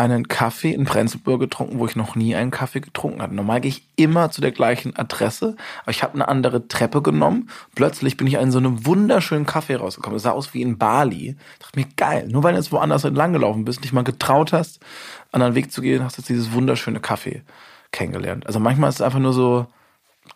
einen 0.00 0.28
Kaffee 0.28 0.72
in 0.72 0.86
Prenzlburg 0.86 1.40
getrunken, 1.40 1.78
wo 1.78 1.84
ich 1.84 1.94
noch 1.94 2.14
nie 2.14 2.34
einen 2.34 2.50
Kaffee 2.50 2.80
getrunken 2.80 3.20
hatte. 3.20 3.34
Normal 3.34 3.60
gehe 3.60 3.68
ich 3.68 3.86
immer 3.96 4.30
zu 4.30 4.40
der 4.40 4.50
gleichen 4.50 4.96
Adresse, 4.96 5.56
aber 5.82 5.90
ich 5.90 6.02
habe 6.02 6.14
eine 6.14 6.26
andere 6.26 6.68
Treppe 6.68 7.02
genommen. 7.02 7.50
Plötzlich 7.74 8.16
bin 8.16 8.26
ich 8.26 8.34
in 8.34 8.50
so 8.50 8.56
einem 8.56 8.86
wunderschönen 8.86 9.44
Kaffee 9.44 9.74
rausgekommen. 9.74 10.16
Es 10.16 10.22
sah 10.22 10.30
aus 10.30 10.54
wie 10.54 10.62
in 10.62 10.78
Bali. 10.78 11.36
Ich 11.52 11.58
dachte 11.58 11.78
mir, 11.78 11.86
geil, 11.98 12.28
nur 12.30 12.42
weil 12.42 12.52
du 12.52 12.58
jetzt 12.58 12.72
woanders 12.72 13.04
entlang 13.04 13.34
gelaufen 13.34 13.66
bist, 13.66 13.82
nicht 13.82 13.92
mal 13.92 14.02
getraut 14.02 14.54
hast, 14.54 14.80
anderen 15.32 15.54
Weg 15.54 15.70
zu 15.70 15.82
gehen, 15.82 16.02
hast 16.02 16.16
du 16.16 16.22
jetzt 16.22 16.30
dieses 16.30 16.52
wunderschöne 16.52 17.00
Kaffee 17.00 17.42
kennengelernt. 17.92 18.46
Also 18.46 18.58
manchmal 18.58 18.88
ist 18.88 18.96
es 18.96 19.02
einfach 19.02 19.18
nur 19.18 19.34
so, 19.34 19.66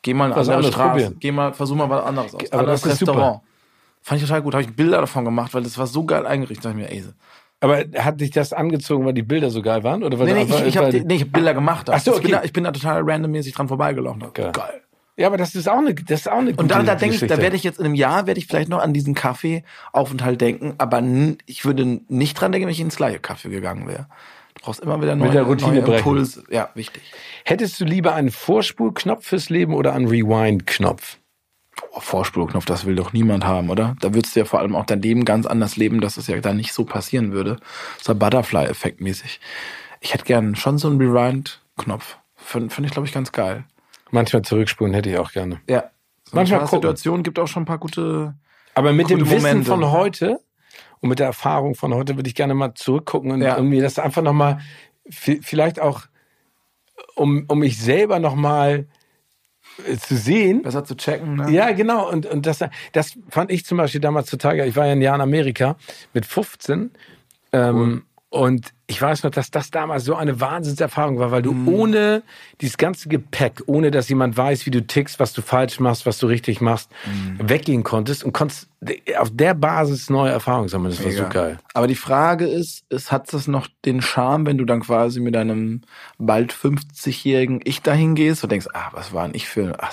geh 0.02 0.12
mal 0.12 0.26
in 0.26 0.32
eine 0.34 0.40
andere 0.42 0.72
Straße, 0.72 0.90
probieren. 0.90 1.16
geh 1.20 1.32
mal, 1.32 1.54
versuch 1.54 1.76
mal 1.76 1.88
was 1.88 2.04
anderes 2.04 2.34
aus. 2.34 2.52
Aber 2.52 2.64
das 2.64 2.84
Restaurant. 2.84 3.36
Super. 3.36 3.42
Fand 4.02 4.20
ich 4.20 4.28
total 4.28 4.42
gut. 4.42 4.52
Habe 4.52 4.62
ich 4.62 4.76
Bilder 4.76 5.00
davon 5.00 5.24
gemacht, 5.24 5.54
weil 5.54 5.62
das 5.62 5.78
war 5.78 5.86
so 5.86 6.04
geil 6.04 6.26
eingerichtet. 6.26 6.66
Da 6.66 6.68
dachte 6.68 6.82
ich 6.82 6.90
mir, 6.90 6.94
ey, 6.94 7.14
aber 7.64 7.84
hat 7.96 8.20
dich 8.20 8.30
das 8.30 8.52
angezogen, 8.52 9.06
weil 9.06 9.14
die 9.14 9.22
Bilder 9.22 9.48
so 9.48 9.62
geil 9.62 9.82
waren? 9.82 10.02
Oder 10.02 10.18
weil 10.18 10.26
nee, 10.26 10.44
nee, 10.44 10.54
ich, 10.54 10.66
ich 10.66 10.76
habe 10.76 10.92
nee, 10.92 11.18
hab 11.18 11.32
Bilder 11.32 11.54
gemacht. 11.54 11.88
Ach 11.88 11.98
so, 11.98 12.12
okay. 12.12 12.18
ich, 12.18 12.22
bin 12.24 12.32
da, 12.32 12.44
ich 12.44 12.52
bin 12.52 12.64
da 12.64 12.72
total 12.72 13.02
randommäßig 13.02 13.54
dran 13.54 13.68
vorbeigelaufen. 13.68 14.22
Okay. 14.22 14.50
Geil. 14.52 14.82
Ja, 15.16 15.28
aber 15.28 15.38
das 15.38 15.54
ist 15.54 15.68
auch 15.68 15.78
eine, 15.78 15.94
das 15.94 16.20
ist 16.20 16.28
auch 16.28 16.38
eine 16.38 16.50
gute 16.50 16.62
Und 16.62 16.70
da, 16.70 16.82
da 16.82 16.94
denke 16.94 17.14
ich, 17.14 17.26
da 17.26 17.38
werde 17.38 17.56
ich 17.56 17.62
jetzt 17.62 17.78
in 17.78 17.86
einem 17.86 17.94
Jahr, 17.94 18.26
werde 18.26 18.38
ich 18.38 18.46
vielleicht 18.46 18.68
noch 18.68 18.80
an 18.80 18.92
diesen 18.92 19.14
Kaffeeaufenthalt 19.14 20.40
denken, 20.40 20.74
aber 20.76 21.02
ich 21.46 21.64
würde 21.64 22.00
nicht 22.08 22.34
dran 22.34 22.52
denken, 22.52 22.66
wenn 22.66 22.72
ich 22.72 22.80
ins 22.80 22.96
gleiche 22.96 23.20
Kaffee 23.20 23.48
gegangen 23.48 23.86
wäre. 23.86 24.08
Du 24.54 24.64
brauchst 24.64 24.80
immer 24.80 25.00
wieder 25.00 25.14
neue, 25.16 25.28
Mit 25.28 25.36
der 25.36 25.44
Routine 25.44 25.80
neue 25.80 25.96
Impulse. 25.96 26.44
Ja, 26.50 26.68
wichtig. 26.74 27.02
Hättest 27.44 27.80
du 27.80 27.84
lieber 27.84 28.14
einen 28.14 28.30
Vorspulknopf 28.30 29.26
fürs 29.26 29.50
Leben 29.50 29.74
oder 29.74 29.94
einen 29.94 30.08
Rewind-Knopf? 30.08 31.18
Oh, 31.92 32.00
Vorspulknopf, 32.00 32.64
das 32.64 32.84
will 32.84 32.94
doch 32.94 33.12
niemand 33.12 33.44
haben, 33.44 33.70
oder? 33.70 33.96
Da 34.00 34.14
würdest 34.14 34.34
du 34.34 34.40
ja 34.40 34.46
vor 34.46 34.60
allem 34.60 34.74
auch 34.76 34.86
dein 34.86 35.02
Leben 35.02 35.24
ganz 35.24 35.46
anders 35.46 35.76
leben, 35.76 36.00
dass 36.00 36.16
es 36.16 36.26
ja 36.26 36.40
da 36.40 36.52
nicht 36.52 36.72
so 36.72 36.84
passieren 36.84 37.32
würde. 37.32 37.58
So 38.00 38.14
Butterfly-Effekt 38.14 39.00
mäßig. 39.00 39.40
Ich 40.00 40.12
hätte 40.12 40.24
gern 40.24 40.54
schon 40.54 40.78
so 40.78 40.88
einen 40.88 40.98
Rewind-Knopf. 40.98 42.18
Finde 42.36 42.74
find 42.74 42.86
ich, 42.86 42.92
glaube 42.92 43.06
ich, 43.06 43.14
ganz 43.14 43.32
geil. 43.32 43.64
Manchmal 44.10 44.42
zurückspulen 44.42 44.94
hätte 44.94 45.10
ich 45.10 45.18
auch 45.18 45.32
gerne. 45.32 45.60
Ja. 45.68 45.90
So 46.24 46.36
Manchmal 46.36 46.66
Situationen 46.66 47.22
gibt 47.22 47.38
auch 47.38 47.48
schon 47.48 47.62
ein 47.62 47.66
paar 47.66 47.78
gute. 47.78 48.34
Aber 48.74 48.92
mit 48.92 49.08
gute 49.08 49.18
dem 49.18 49.30
Wissen 49.30 49.42
Momente. 49.42 49.70
von 49.70 49.90
heute 49.90 50.40
und 51.00 51.08
mit 51.08 51.18
der 51.18 51.26
Erfahrung 51.26 51.74
von 51.74 51.94
heute 51.94 52.16
würde 52.16 52.28
ich 52.28 52.34
gerne 52.34 52.54
mal 52.54 52.74
zurückgucken 52.74 53.30
und 53.30 53.42
ja. 53.42 53.56
irgendwie 53.56 53.80
das 53.80 53.98
einfach 53.98 54.22
nochmal, 54.22 54.60
vielleicht 55.08 55.80
auch, 55.80 56.02
um, 57.14 57.44
um 57.48 57.58
mich 57.58 57.78
selber 57.78 58.18
nochmal 58.18 58.80
äh, 58.80 58.84
zu 59.98 60.16
sehen. 60.16 60.62
Besser 60.62 60.84
zu 60.84 60.96
checken, 60.96 61.36
ne? 61.36 61.50
Ja, 61.50 61.72
genau. 61.72 62.10
Und, 62.10 62.26
und 62.26 62.46
das, 62.46 62.60
das 62.92 63.18
fand 63.28 63.50
ich 63.50 63.64
zum 63.64 63.78
Beispiel 63.78 64.00
damals 64.00 64.30
total 64.30 64.58
Ich 64.66 64.76
war 64.76 64.86
ja 64.86 64.92
ein 64.92 65.02
Jahr 65.02 65.14
in 65.14 65.20
Amerika 65.20 65.76
mit 66.12 66.26
15. 66.26 66.90
Ähm, 67.52 67.76
cool. 67.76 68.02
Und 68.28 68.70
ich 68.86 69.00
weiß 69.00 69.22
noch, 69.22 69.30
dass 69.30 69.50
das 69.50 69.70
damals 69.70 70.04
so 70.04 70.14
eine 70.14 70.40
Wahnsinnserfahrung 70.40 71.18
war, 71.18 71.30
weil 71.30 71.42
du 71.42 71.52
mhm. 71.52 71.68
ohne 71.68 72.22
dieses 72.60 72.76
ganze 72.76 73.08
Gepäck, 73.08 73.62
ohne 73.66 73.90
dass 73.90 74.08
jemand 74.08 74.36
weiß, 74.36 74.66
wie 74.66 74.70
du 74.70 74.86
tickst, 74.86 75.18
was 75.18 75.32
du 75.32 75.40
falsch 75.40 75.80
machst, 75.80 76.04
was 76.04 76.18
du 76.18 76.26
richtig 76.26 76.60
machst, 76.60 76.90
mhm. 77.06 77.48
weggehen 77.48 77.82
konntest 77.82 78.24
und 78.24 78.32
konntest 78.32 78.68
auf 79.18 79.30
der 79.32 79.54
Basis 79.54 80.10
neue 80.10 80.30
Erfahrungen 80.30 80.68
sammeln. 80.68 80.94
Das 80.94 81.04
Mega. 81.04 81.22
war 81.22 81.26
so 81.26 81.32
geil. 81.32 81.58
Aber 81.72 81.86
die 81.86 81.94
Frage 81.94 82.46
ist, 82.46 82.84
es 82.90 83.10
hat 83.10 83.32
das 83.32 83.46
noch 83.46 83.68
den 83.84 84.02
Charme, 84.02 84.46
wenn 84.46 84.58
du 84.58 84.66
dann 84.66 84.80
quasi 84.80 85.20
mit 85.20 85.34
deinem 85.34 85.82
bald 86.18 86.52
50-jährigen 86.52 87.60
Ich 87.64 87.80
dahin 87.80 88.14
gehst 88.14 88.42
und 88.42 88.52
denkst, 88.52 88.68
ah, 88.74 88.90
was 88.92 89.14
war 89.14 89.24
denn 89.24 89.34
ich 89.34 89.48
für, 89.48 89.76
ach, 89.78 89.92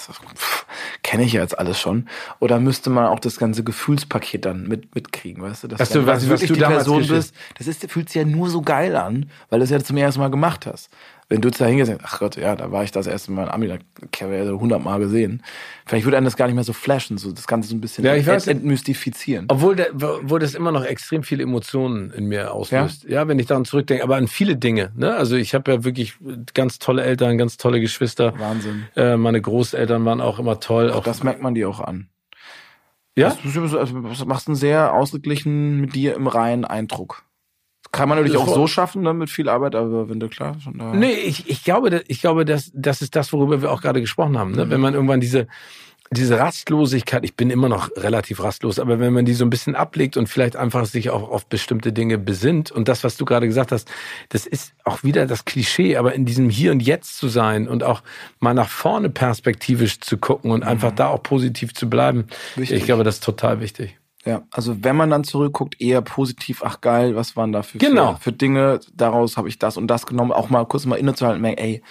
kenne 1.04 1.24
ich 1.24 1.34
ja 1.34 1.42
jetzt 1.42 1.58
alles 1.58 1.80
schon. 1.80 2.08
Oder 2.40 2.60
müsste 2.60 2.90
man 2.90 3.06
auch 3.06 3.20
das 3.20 3.38
ganze 3.38 3.64
Gefühlspaket 3.64 4.46
dann 4.46 4.68
mit, 4.68 4.94
mitkriegen, 4.94 5.42
weißt 5.42 5.64
du? 5.64 5.68
Dass 5.70 5.90
du, 5.90 6.06
was, 6.06 6.30
was 6.30 6.42
du 6.42 6.54
die 6.54 6.60
Person 6.60 7.08
bist, 7.08 7.34
das 7.58 7.68
ist, 7.68 7.90
fühlt 7.90 8.10
sich 8.10 8.22
ja 8.22 8.26
nur 8.26 8.50
so 8.50 8.62
geil 8.62 8.81
geil 8.82 8.96
an, 8.96 9.30
weil 9.50 9.60
du 9.60 9.64
es 9.64 9.70
ja 9.70 9.80
zum 9.80 9.98
ersten 9.98 10.20
Mal 10.20 10.30
gemacht 10.30 10.66
hast. 10.66 10.90
Wenn 11.30 11.40
du 11.40 11.48
jetzt 11.48 11.62
da 11.62 11.66
hingehst, 11.66 11.94
ach 12.04 12.20
Gott, 12.20 12.36
ja, 12.36 12.58
da 12.58 12.74
war 12.74 12.84
ich 12.84 12.92
das 12.92 13.08
erste 13.08 13.32
Mal 13.32 13.44
in 13.44 13.50
Ami, 13.50 13.68
da 13.68 13.76
habe 13.76 14.36
ich 14.36 14.46
ja 14.46 14.52
hundertmal 14.52 15.00
gesehen. 15.00 15.42
Vielleicht 15.86 16.06
würde 16.06 16.18
einem 16.18 16.26
das 16.26 16.36
gar 16.36 16.48
nicht 16.48 16.56
mehr 16.56 16.66
so 16.66 16.74
flashen, 16.74 17.18
so 17.18 17.32
das 17.32 17.48
Ganze 17.48 17.70
so 17.70 17.76
ein 17.76 17.80
bisschen 17.80 18.04
ja, 18.04 18.16
ich 18.16 18.28
weiß, 18.28 18.48
entmystifizieren. 18.48 19.46
Obwohl, 19.48 19.78
der, 19.78 19.94
obwohl 19.94 20.40
das 20.40 20.56
immer 20.56 20.74
noch 20.74 20.84
extrem 20.84 21.24
viele 21.24 21.44
Emotionen 21.44 22.12
in 22.12 22.26
mir 22.26 22.54
auslöst. 22.54 23.06
Ja, 23.06 23.10
ja 23.10 23.28
wenn 23.30 23.40
ich 23.40 23.46
daran 23.46 23.64
zurückdenke, 23.64 24.04
aber 24.04 24.18
an 24.18 24.28
viele 24.28 24.58
Dinge. 24.58 24.92
Ne? 24.98 25.16
Also 25.16 25.38
ich 25.38 25.54
habe 25.54 25.72
ja 25.72 25.84
wirklich 25.86 26.16
ganz 26.54 26.80
tolle 26.80 27.04
Eltern, 27.04 27.38
ganz 27.38 27.56
tolle 27.56 27.80
Geschwister. 27.80 28.38
Wahnsinn. 28.38 28.88
Äh, 28.98 29.16
meine 29.16 29.40
Großeltern 29.40 30.04
waren 30.04 30.20
auch 30.20 30.38
immer 30.38 30.60
toll. 30.60 30.92
Auch 30.92 31.04
das 31.04 31.24
merkt 31.24 31.42
man 31.42 31.56
dir 31.56 31.70
auch 31.70 31.80
an. 31.80 32.10
Ja? 33.16 33.38
Du, 33.42 33.78
also, 33.78 34.02
du 34.02 34.26
machst 34.26 34.48
einen 34.48 34.56
sehr 34.56 34.94
ausgeglichen 34.94 35.80
mit 35.80 35.96
dir 35.96 36.16
im 36.16 36.28
reinen 36.28 36.66
Eindruck. 36.66 37.24
Kann 37.92 38.08
man 38.08 38.18
natürlich 38.18 38.38
auch 38.38 38.54
so 38.54 38.68
schaffen, 38.68 39.02
ne, 39.02 39.14
mit 39.14 39.30
viel 39.30 39.50
Arbeit, 39.50 39.76
aber 39.76 40.10
wenn 40.10 40.20
du 40.20 40.30
klar 40.30 40.56
schon 40.64 40.78
da. 40.78 40.94
Nee, 40.94 41.12
ich, 41.12 41.50
ich 41.50 41.64
glaube, 41.64 42.04
ich 42.08 42.22
glaube, 42.22 42.46
das, 42.46 42.72
das 42.74 43.02
ist 43.02 43.16
das, 43.18 43.34
worüber 43.34 43.62
wir 43.62 43.72
auch 43.72 43.82
gerade 43.82 44.00
gesprochen 44.00 44.38
haben. 44.38 44.52
Ne? 44.54 44.66
Mhm. 44.66 44.70
Wenn 44.70 44.82
man 44.82 44.94
irgendwann 44.94 45.20
diese, 45.20 45.48
diese 46.10 46.40
Rastlosigkeit, 46.40 47.26
ich 47.26 47.36
bin 47.36 47.50
immer 47.50 47.68
noch 47.68 47.90
relativ 47.98 48.44
rastlos, 48.44 48.80
aber 48.80 49.00
wenn 49.00 49.12
man 49.12 49.26
die 49.26 49.34
so 49.34 49.46
ein 49.46 49.50
bisschen 49.50 49.76
ablegt 49.76 50.16
und 50.16 50.28
vielleicht 50.28 50.56
einfach 50.56 50.86
sich 50.86 51.10
auch 51.10 51.30
auf 51.30 51.46
bestimmte 51.48 51.94
Dinge 51.94 52.18
besinnt 52.18 52.72
und 52.72 52.88
das, 52.88 53.04
was 53.04 53.18
du 53.18 53.26
gerade 53.26 53.48
gesagt 53.48 53.74
hast, 53.74 53.90
das 54.30 54.46
ist 54.46 54.74
auch 54.86 55.04
wieder 55.04 55.26
das 55.26 55.44
Klischee, 55.44 55.98
aber 55.98 56.14
in 56.14 56.26
diesem 56.26 56.50
Hier 56.50 56.72
und 56.72 56.82
Jetzt 56.82 57.18
zu 57.18 57.28
sein 57.28 57.68
und 57.68 57.84
auch 57.84 58.04
mal 58.40 58.54
nach 58.54 58.70
vorne 58.70 59.10
perspektivisch 59.10 60.00
zu 60.00 60.18
gucken 60.18 60.52
und 60.52 60.62
mhm. 60.62 60.70
einfach 60.70 60.92
da 60.92 61.08
auch 61.08 61.24
positiv 61.24 61.74
zu 61.74 61.90
bleiben, 61.90 62.28
wichtig. 62.56 62.80
ich 62.80 62.86
glaube, 62.86 63.04
das 63.04 63.16
ist 63.16 63.24
total 63.24 63.60
wichtig. 63.60 63.98
Ja, 64.26 64.44
also 64.52 64.84
wenn 64.84 64.96
man 64.96 65.10
dann 65.10 65.24
zurückguckt, 65.24 65.82
eher 65.82 66.02
positiv, 66.02 66.62
ach 66.64 66.82
geil, 66.82 67.16
was 67.16 67.36
waren 67.36 67.52
da 67.52 67.64
für, 67.64 67.80
genau. 67.80 68.14
für, 68.16 68.22
für 68.22 68.34
Dinge, 68.34 68.80
daraus 68.94 69.36
habe 69.36 69.50
ich 69.50 69.58
das 69.58 69.78
und 69.78 69.88
das 69.88 70.06
genommen, 70.06 70.32
auch 70.32 70.50
mal 70.50 70.66
kurz 70.66 70.86
mal 70.86 70.98
innezuhalten, 70.98 71.42
merken, 71.42 71.58
ey, 71.58 71.82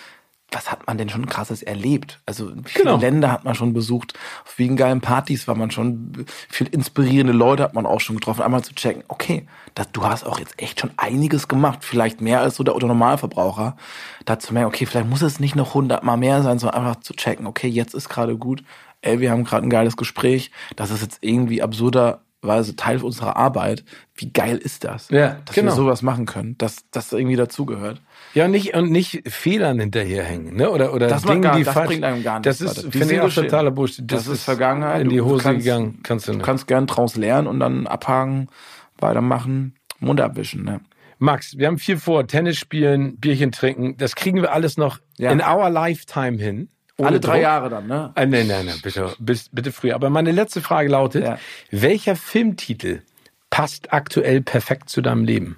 was 0.53 0.71
hat 0.71 0.87
man 0.87 0.99
denn 0.99 1.09
schon 1.09 1.27
krasses 1.27 1.63
erlebt? 1.63 2.21
Also 2.27 2.51
wie 2.57 2.69
viele 2.69 2.85
genau. 2.85 2.99
Länder 2.99 3.31
hat 3.31 3.45
man 3.45 3.55
schon 3.55 3.73
besucht, 3.73 4.15
auf 4.45 4.59
wie 4.59 4.69
geilen 4.75 5.01
Partys 5.01 5.47
war 5.47 5.55
man 5.55 5.71
schon, 5.71 6.27
viel 6.49 6.67
inspirierende 6.69 7.33
Leute 7.33 7.63
hat 7.63 7.75
man 7.75 7.87
auch 7.87 8.01
schon 8.01 8.17
getroffen, 8.17 8.43
einmal 8.43 8.63
zu 8.63 8.75
checken, 8.75 9.05
okay, 9.09 9.47
das, 9.75 9.93
du 9.93 10.05
hast 10.05 10.25
auch 10.25 10.39
jetzt 10.39 10.61
echt 10.61 10.81
schon 10.81 10.91
einiges 10.97 11.49
gemacht, 11.49 11.81
vielleicht 11.83 12.21
mehr 12.21 12.41
als 12.41 12.57
so 12.57 12.65
der 12.65 12.75
Normalverbraucher, 12.75 13.77
dazu 14.25 14.53
merken, 14.53 14.69
okay, 14.69 14.87
vielleicht 14.87 15.09
muss 15.09 15.23
es 15.23 15.41
nicht 15.41 15.57
noch 15.57 15.75
hundertmal 15.75 16.17
mehr 16.17 16.43
sein, 16.43 16.59
sondern 16.59 16.83
einfach 16.83 17.01
zu 17.01 17.15
checken, 17.15 17.47
okay, 17.47 17.69
jetzt 17.69 17.95
ist 17.95 18.09
gerade 18.09 18.37
gut, 18.37 18.65
ey, 19.03 19.21
wir 19.21 19.31
haben 19.31 19.45
gerade 19.45 19.67
ein 19.67 19.71
geiles 19.71 19.97
Gespräch, 19.97 20.51
das 20.77 20.91
ist 20.91 21.03
jetzt 21.03 21.19
irgendwie 21.21 21.63
absurderweise 21.63 22.77
Teil 22.77 23.03
unserer 23.03 23.37
Arbeit. 23.37 23.85
Wie 24.15 24.33
geil 24.33 24.59
ist 24.59 24.85
das? 24.85 25.09
Ja, 25.11 25.39
dass 25.45 25.55
genau. 25.55 25.73
wir 25.73 25.77
sowas 25.77 26.03
machen 26.03 26.27
können, 26.27 26.57
dass 26.59 26.85
das 26.91 27.13
irgendwie 27.13 27.37
dazugehört. 27.37 28.01
Ja, 28.35 28.47
nicht 28.49 28.75
und 28.75 28.91
nicht 28.91 29.23
Fehlern 29.29 29.81
hinterherhängen, 29.81 30.55
ne? 30.55 30.71
Oder 30.71 30.93
oder 30.95 31.09
das 31.09 31.23
Dinge, 31.23 31.41
gar, 31.41 31.57
die 31.57 31.65
das 31.65 31.75
falsch. 31.75 31.89
Bringt 31.89 32.05
einem 32.05 32.23
gar 32.23 32.41
nichts 32.41 32.59
das 32.59 32.77
ist 32.79 32.93
finde 32.93 33.15
ich 33.15 33.21
auch 33.21 33.33
totaler 33.33 33.71
Bullshit. 33.71 34.11
Das, 34.11 34.25
das 34.25 34.35
ist 34.35 34.45
Vergangenheit. 34.45 35.03
In 35.03 35.09
die 35.09 35.21
Hose 35.21 35.43
kannst, 35.43 35.65
gegangen, 35.65 36.01
kannst 36.03 36.29
du 36.29 36.33
nicht. 36.33 36.43
Du 36.43 36.47
kannst 36.47 36.67
gern 36.67 36.87
draus 36.87 37.17
lernen 37.17 37.47
und 37.49 37.61
dann 37.61 37.87
abhaken, 37.87 38.49
weitermachen, 38.99 39.75
Mund 39.99 40.21
abwischen, 40.21 40.65
ne? 40.65 40.81
Max, 41.19 41.59
wir 41.59 41.67
haben 41.67 41.79
viel 41.79 41.99
vor. 41.99 42.27
Tennis 42.27 42.57
spielen, 42.57 43.19
Bierchen 43.19 43.53
trinken. 43.53 43.97
Das 43.99 44.17
kriegen 44.17 44.41
wir 44.41 44.53
alles 44.53 44.79
noch 44.79 45.01
Ja. 45.19 45.31
in 45.31 45.43
our 45.43 45.69
lifetime 45.69 46.39
hin. 46.39 46.71
Ohne 47.01 47.09
Alle 47.09 47.21
drei 47.21 47.35
Druck. 47.35 47.43
Jahre 47.43 47.71
dann, 47.71 47.87
ne? 47.87 48.13
Äh, 48.15 48.27
nein, 48.27 48.47
nein, 48.47 48.67
nein, 48.67 48.79
bitte, 48.83 49.15
bis, 49.19 49.49
bitte 49.51 49.73
früher. 49.73 49.95
Aber 49.95 50.11
meine 50.11 50.33
letzte 50.33 50.61
Frage 50.61 50.89
lautet, 50.91 51.25
Ja. 51.25 51.39
welcher 51.71 52.15
Filmtitel 52.17 53.03
passt 53.49 53.93
aktuell 53.93 54.43
perfekt 54.43 54.91
zu 54.91 55.01
deinem 55.01 55.25
Leben? 55.25 55.57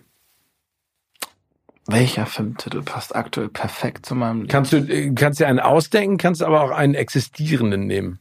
Welcher 1.88 2.26
Filmtitel 2.26 2.82
passt 2.82 3.14
aktuell 3.16 3.48
perfekt 3.48 4.06
zu 4.06 4.14
meinem 4.14 4.42
Leben? 4.42 4.48
Kannst 4.48 4.72
du 4.72 4.76
äh, 4.76 5.12
kannst 5.14 5.40
dir 5.40 5.48
einen 5.48 5.58
ausdenken, 5.58 6.16
kannst 6.16 6.42
aber 6.42 6.62
auch 6.62 6.70
einen 6.70 6.94
existierenden 6.94 7.86
nehmen. 7.86 8.20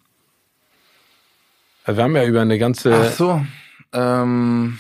Also 1.84 1.98
wir 2.00 2.04
haben 2.04 2.16
ja 2.16 2.26
über 2.26 2.42
eine 2.42 2.58
ganze 2.58 2.94
Ach 2.96 3.12
so. 3.12 3.46
Ähm, 3.94 4.80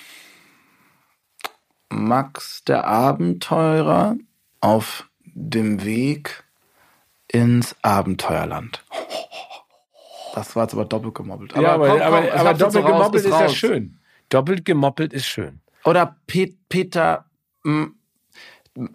Max 1.89 2.63
der 2.63 2.85
Abenteurer 2.87 4.15
auf 4.61 5.09
dem 5.25 5.83
Weg 5.83 6.43
ins 7.31 7.75
Abenteuerland. 7.81 8.83
Das 10.33 10.55
war 10.55 10.63
jetzt 10.63 10.73
aber 10.73 10.85
doppelt 10.85 11.15
gemoppelt. 11.15 11.53
ja, 11.55 11.73
aber, 11.73 11.87
komm, 11.89 11.97
komm, 11.99 12.07
aber, 12.07 12.33
aber 12.33 12.53
doppelt 12.53 12.71
so 12.71 12.83
gemoppelt 12.83 13.25
ist 13.25 13.31
ja 13.31 13.39
raus. 13.39 13.55
schön. 13.55 13.99
Doppelt 14.29 14.65
gemoppelt 14.65 15.13
ist 15.13 15.25
schön. 15.25 15.59
Oder 15.83 16.15
Pet 16.27 16.55
Peter, 16.69 17.25
m, 17.65 17.95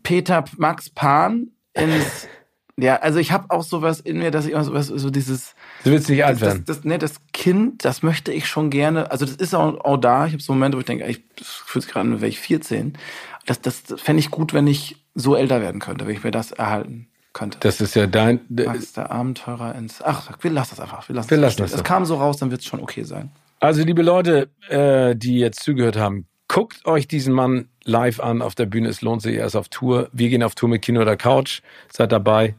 Peter 0.02 0.44
Max 0.56 0.88
Pan 0.90 1.48
ins. 1.74 2.26
ja, 2.78 2.96
also 2.96 3.18
ich 3.18 3.32
habe 3.32 3.50
auch 3.50 3.64
sowas 3.64 4.00
in 4.00 4.18
mir, 4.18 4.30
dass 4.30 4.46
ich 4.46 4.54
auch 4.54 4.62
sowas, 4.62 4.86
so 4.86 5.10
dieses. 5.10 5.54
Du 5.84 5.90
willst 5.90 6.08
nicht 6.08 6.24
alt 6.24 6.36
Das, 6.40 6.48
werden. 6.48 6.64
das, 6.66 6.84
nee, 6.84 6.98
das 6.98 7.16
Kind, 7.32 7.84
das 7.84 8.02
möchte 8.02 8.32
ich 8.32 8.46
schon 8.46 8.70
gerne. 8.70 9.10
Also 9.10 9.26
das 9.26 9.36
ist 9.36 9.54
auch, 9.54 9.78
auch 9.84 9.98
da. 9.98 10.26
Ich 10.26 10.32
habe 10.32 10.42
so 10.42 10.54
Momente, 10.54 10.76
wo 10.76 10.80
ich 10.80 10.86
denke, 10.86 11.06
ich 11.06 11.22
fühle 11.42 11.84
es 11.84 11.90
gerade, 11.90 12.10
wäre 12.20 12.28
ich 12.28 12.40
14. 12.40 12.96
Das, 13.44 13.60
das 13.60 13.82
fände 13.96 14.20
ich 14.20 14.30
gut, 14.30 14.54
wenn 14.54 14.66
ich 14.66 15.04
so 15.14 15.36
älter 15.36 15.60
werden 15.60 15.80
könnte, 15.80 16.06
wenn 16.06 16.14
ich 16.14 16.24
mir 16.24 16.30
das 16.30 16.52
erhalten 16.52 17.08
könnte. 17.36 17.58
Das 17.60 17.80
ist 17.80 17.94
ja 17.94 18.06
dein. 18.06 18.40
Max 18.48 18.94
der 18.94 19.10
Abenteurer 19.12 19.74
ins. 19.74 20.02
Ach, 20.02 20.32
wir 20.40 20.50
lassen 20.50 20.70
das 20.76 20.80
einfach. 20.80 21.08
Wir 21.08 21.16
lassen 21.16 21.30
Wir 21.30 21.36
das 21.36 21.58
lassen 21.58 21.70
das 21.70 21.74
Es 21.74 21.84
kam 21.84 22.04
so 22.06 22.16
raus, 22.16 22.38
dann 22.38 22.50
wird 22.50 22.62
es 22.62 22.66
schon 22.66 22.80
okay 22.80 23.04
sein. 23.04 23.30
Also, 23.60 23.82
liebe 23.82 24.02
Leute, 24.02 24.48
äh, 24.68 25.14
die 25.14 25.38
jetzt 25.38 25.62
zugehört 25.62 25.96
haben, 25.96 26.26
guckt 26.48 26.86
euch 26.86 27.06
diesen 27.06 27.34
Mann 27.34 27.68
live 27.84 28.20
an 28.20 28.42
auf 28.42 28.54
der 28.54 28.66
Bühne. 28.66 28.88
Es 28.88 29.02
lohnt 29.02 29.22
sich. 29.22 29.36
Er 29.36 29.46
ist 29.46 29.54
auf 29.54 29.68
Tour. 29.68 30.08
Wir 30.12 30.30
gehen 30.30 30.42
auf 30.42 30.54
Tour 30.54 30.68
mit 30.68 30.82
Kino 30.82 31.00
oder 31.02 31.16
Couch. 31.16 31.60
Seid 31.92 32.10
dabei. 32.10 32.54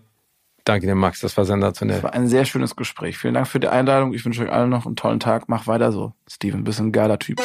Danke 0.64 0.86
dir, 0.86 0.96
Max. 0.96 1.22
Das 1.22 1.36
war 1.38 1.46
sensationell. 1.46 1.98
Das 1.98 2.04
war 2.04 2.14
ein 2.14 2.28
sehr 2.28 2.46
schönes 2.46 2.76
Gespräch. 2.76 3.18
Vielen 3.18 3.34
Dank 3.34 3.48
für 3.48 3.60
die 3.60 3.70
Einladung. 3.70 4.14
Ich 4.14 4.26
wünsche 4.26 4.44
euch 4.44 4.52
allen 4.52 4.70
noch 4.70 4.86
einen 4.86 4.96
tollen 4.96 5.20
Tag. 5.20 5.46
Mach 5.48 5.66
weiter 5.66 5.92
so, 5.92 6.14
Steven. 6.30 6.64
Bist 6.64 6.80
ein 6.80 6.92
geiler 6.92 7.18
Typ. 7.18 7.42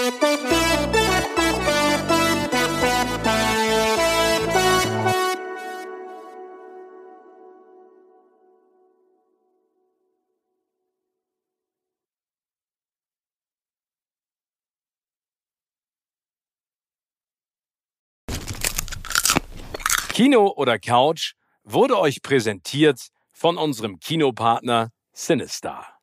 Kino 20.23 20.53
oder 20.55 20.79
Couch 20.79 21.33
wurde 21.65 21.99
euch 21.99 22.23
präsentiert 22.23 23.09
von 23.33 23.59
unserem 23.59 23.99
Kinopartner 23.99 24.91
Sinistar. 25.13 25.99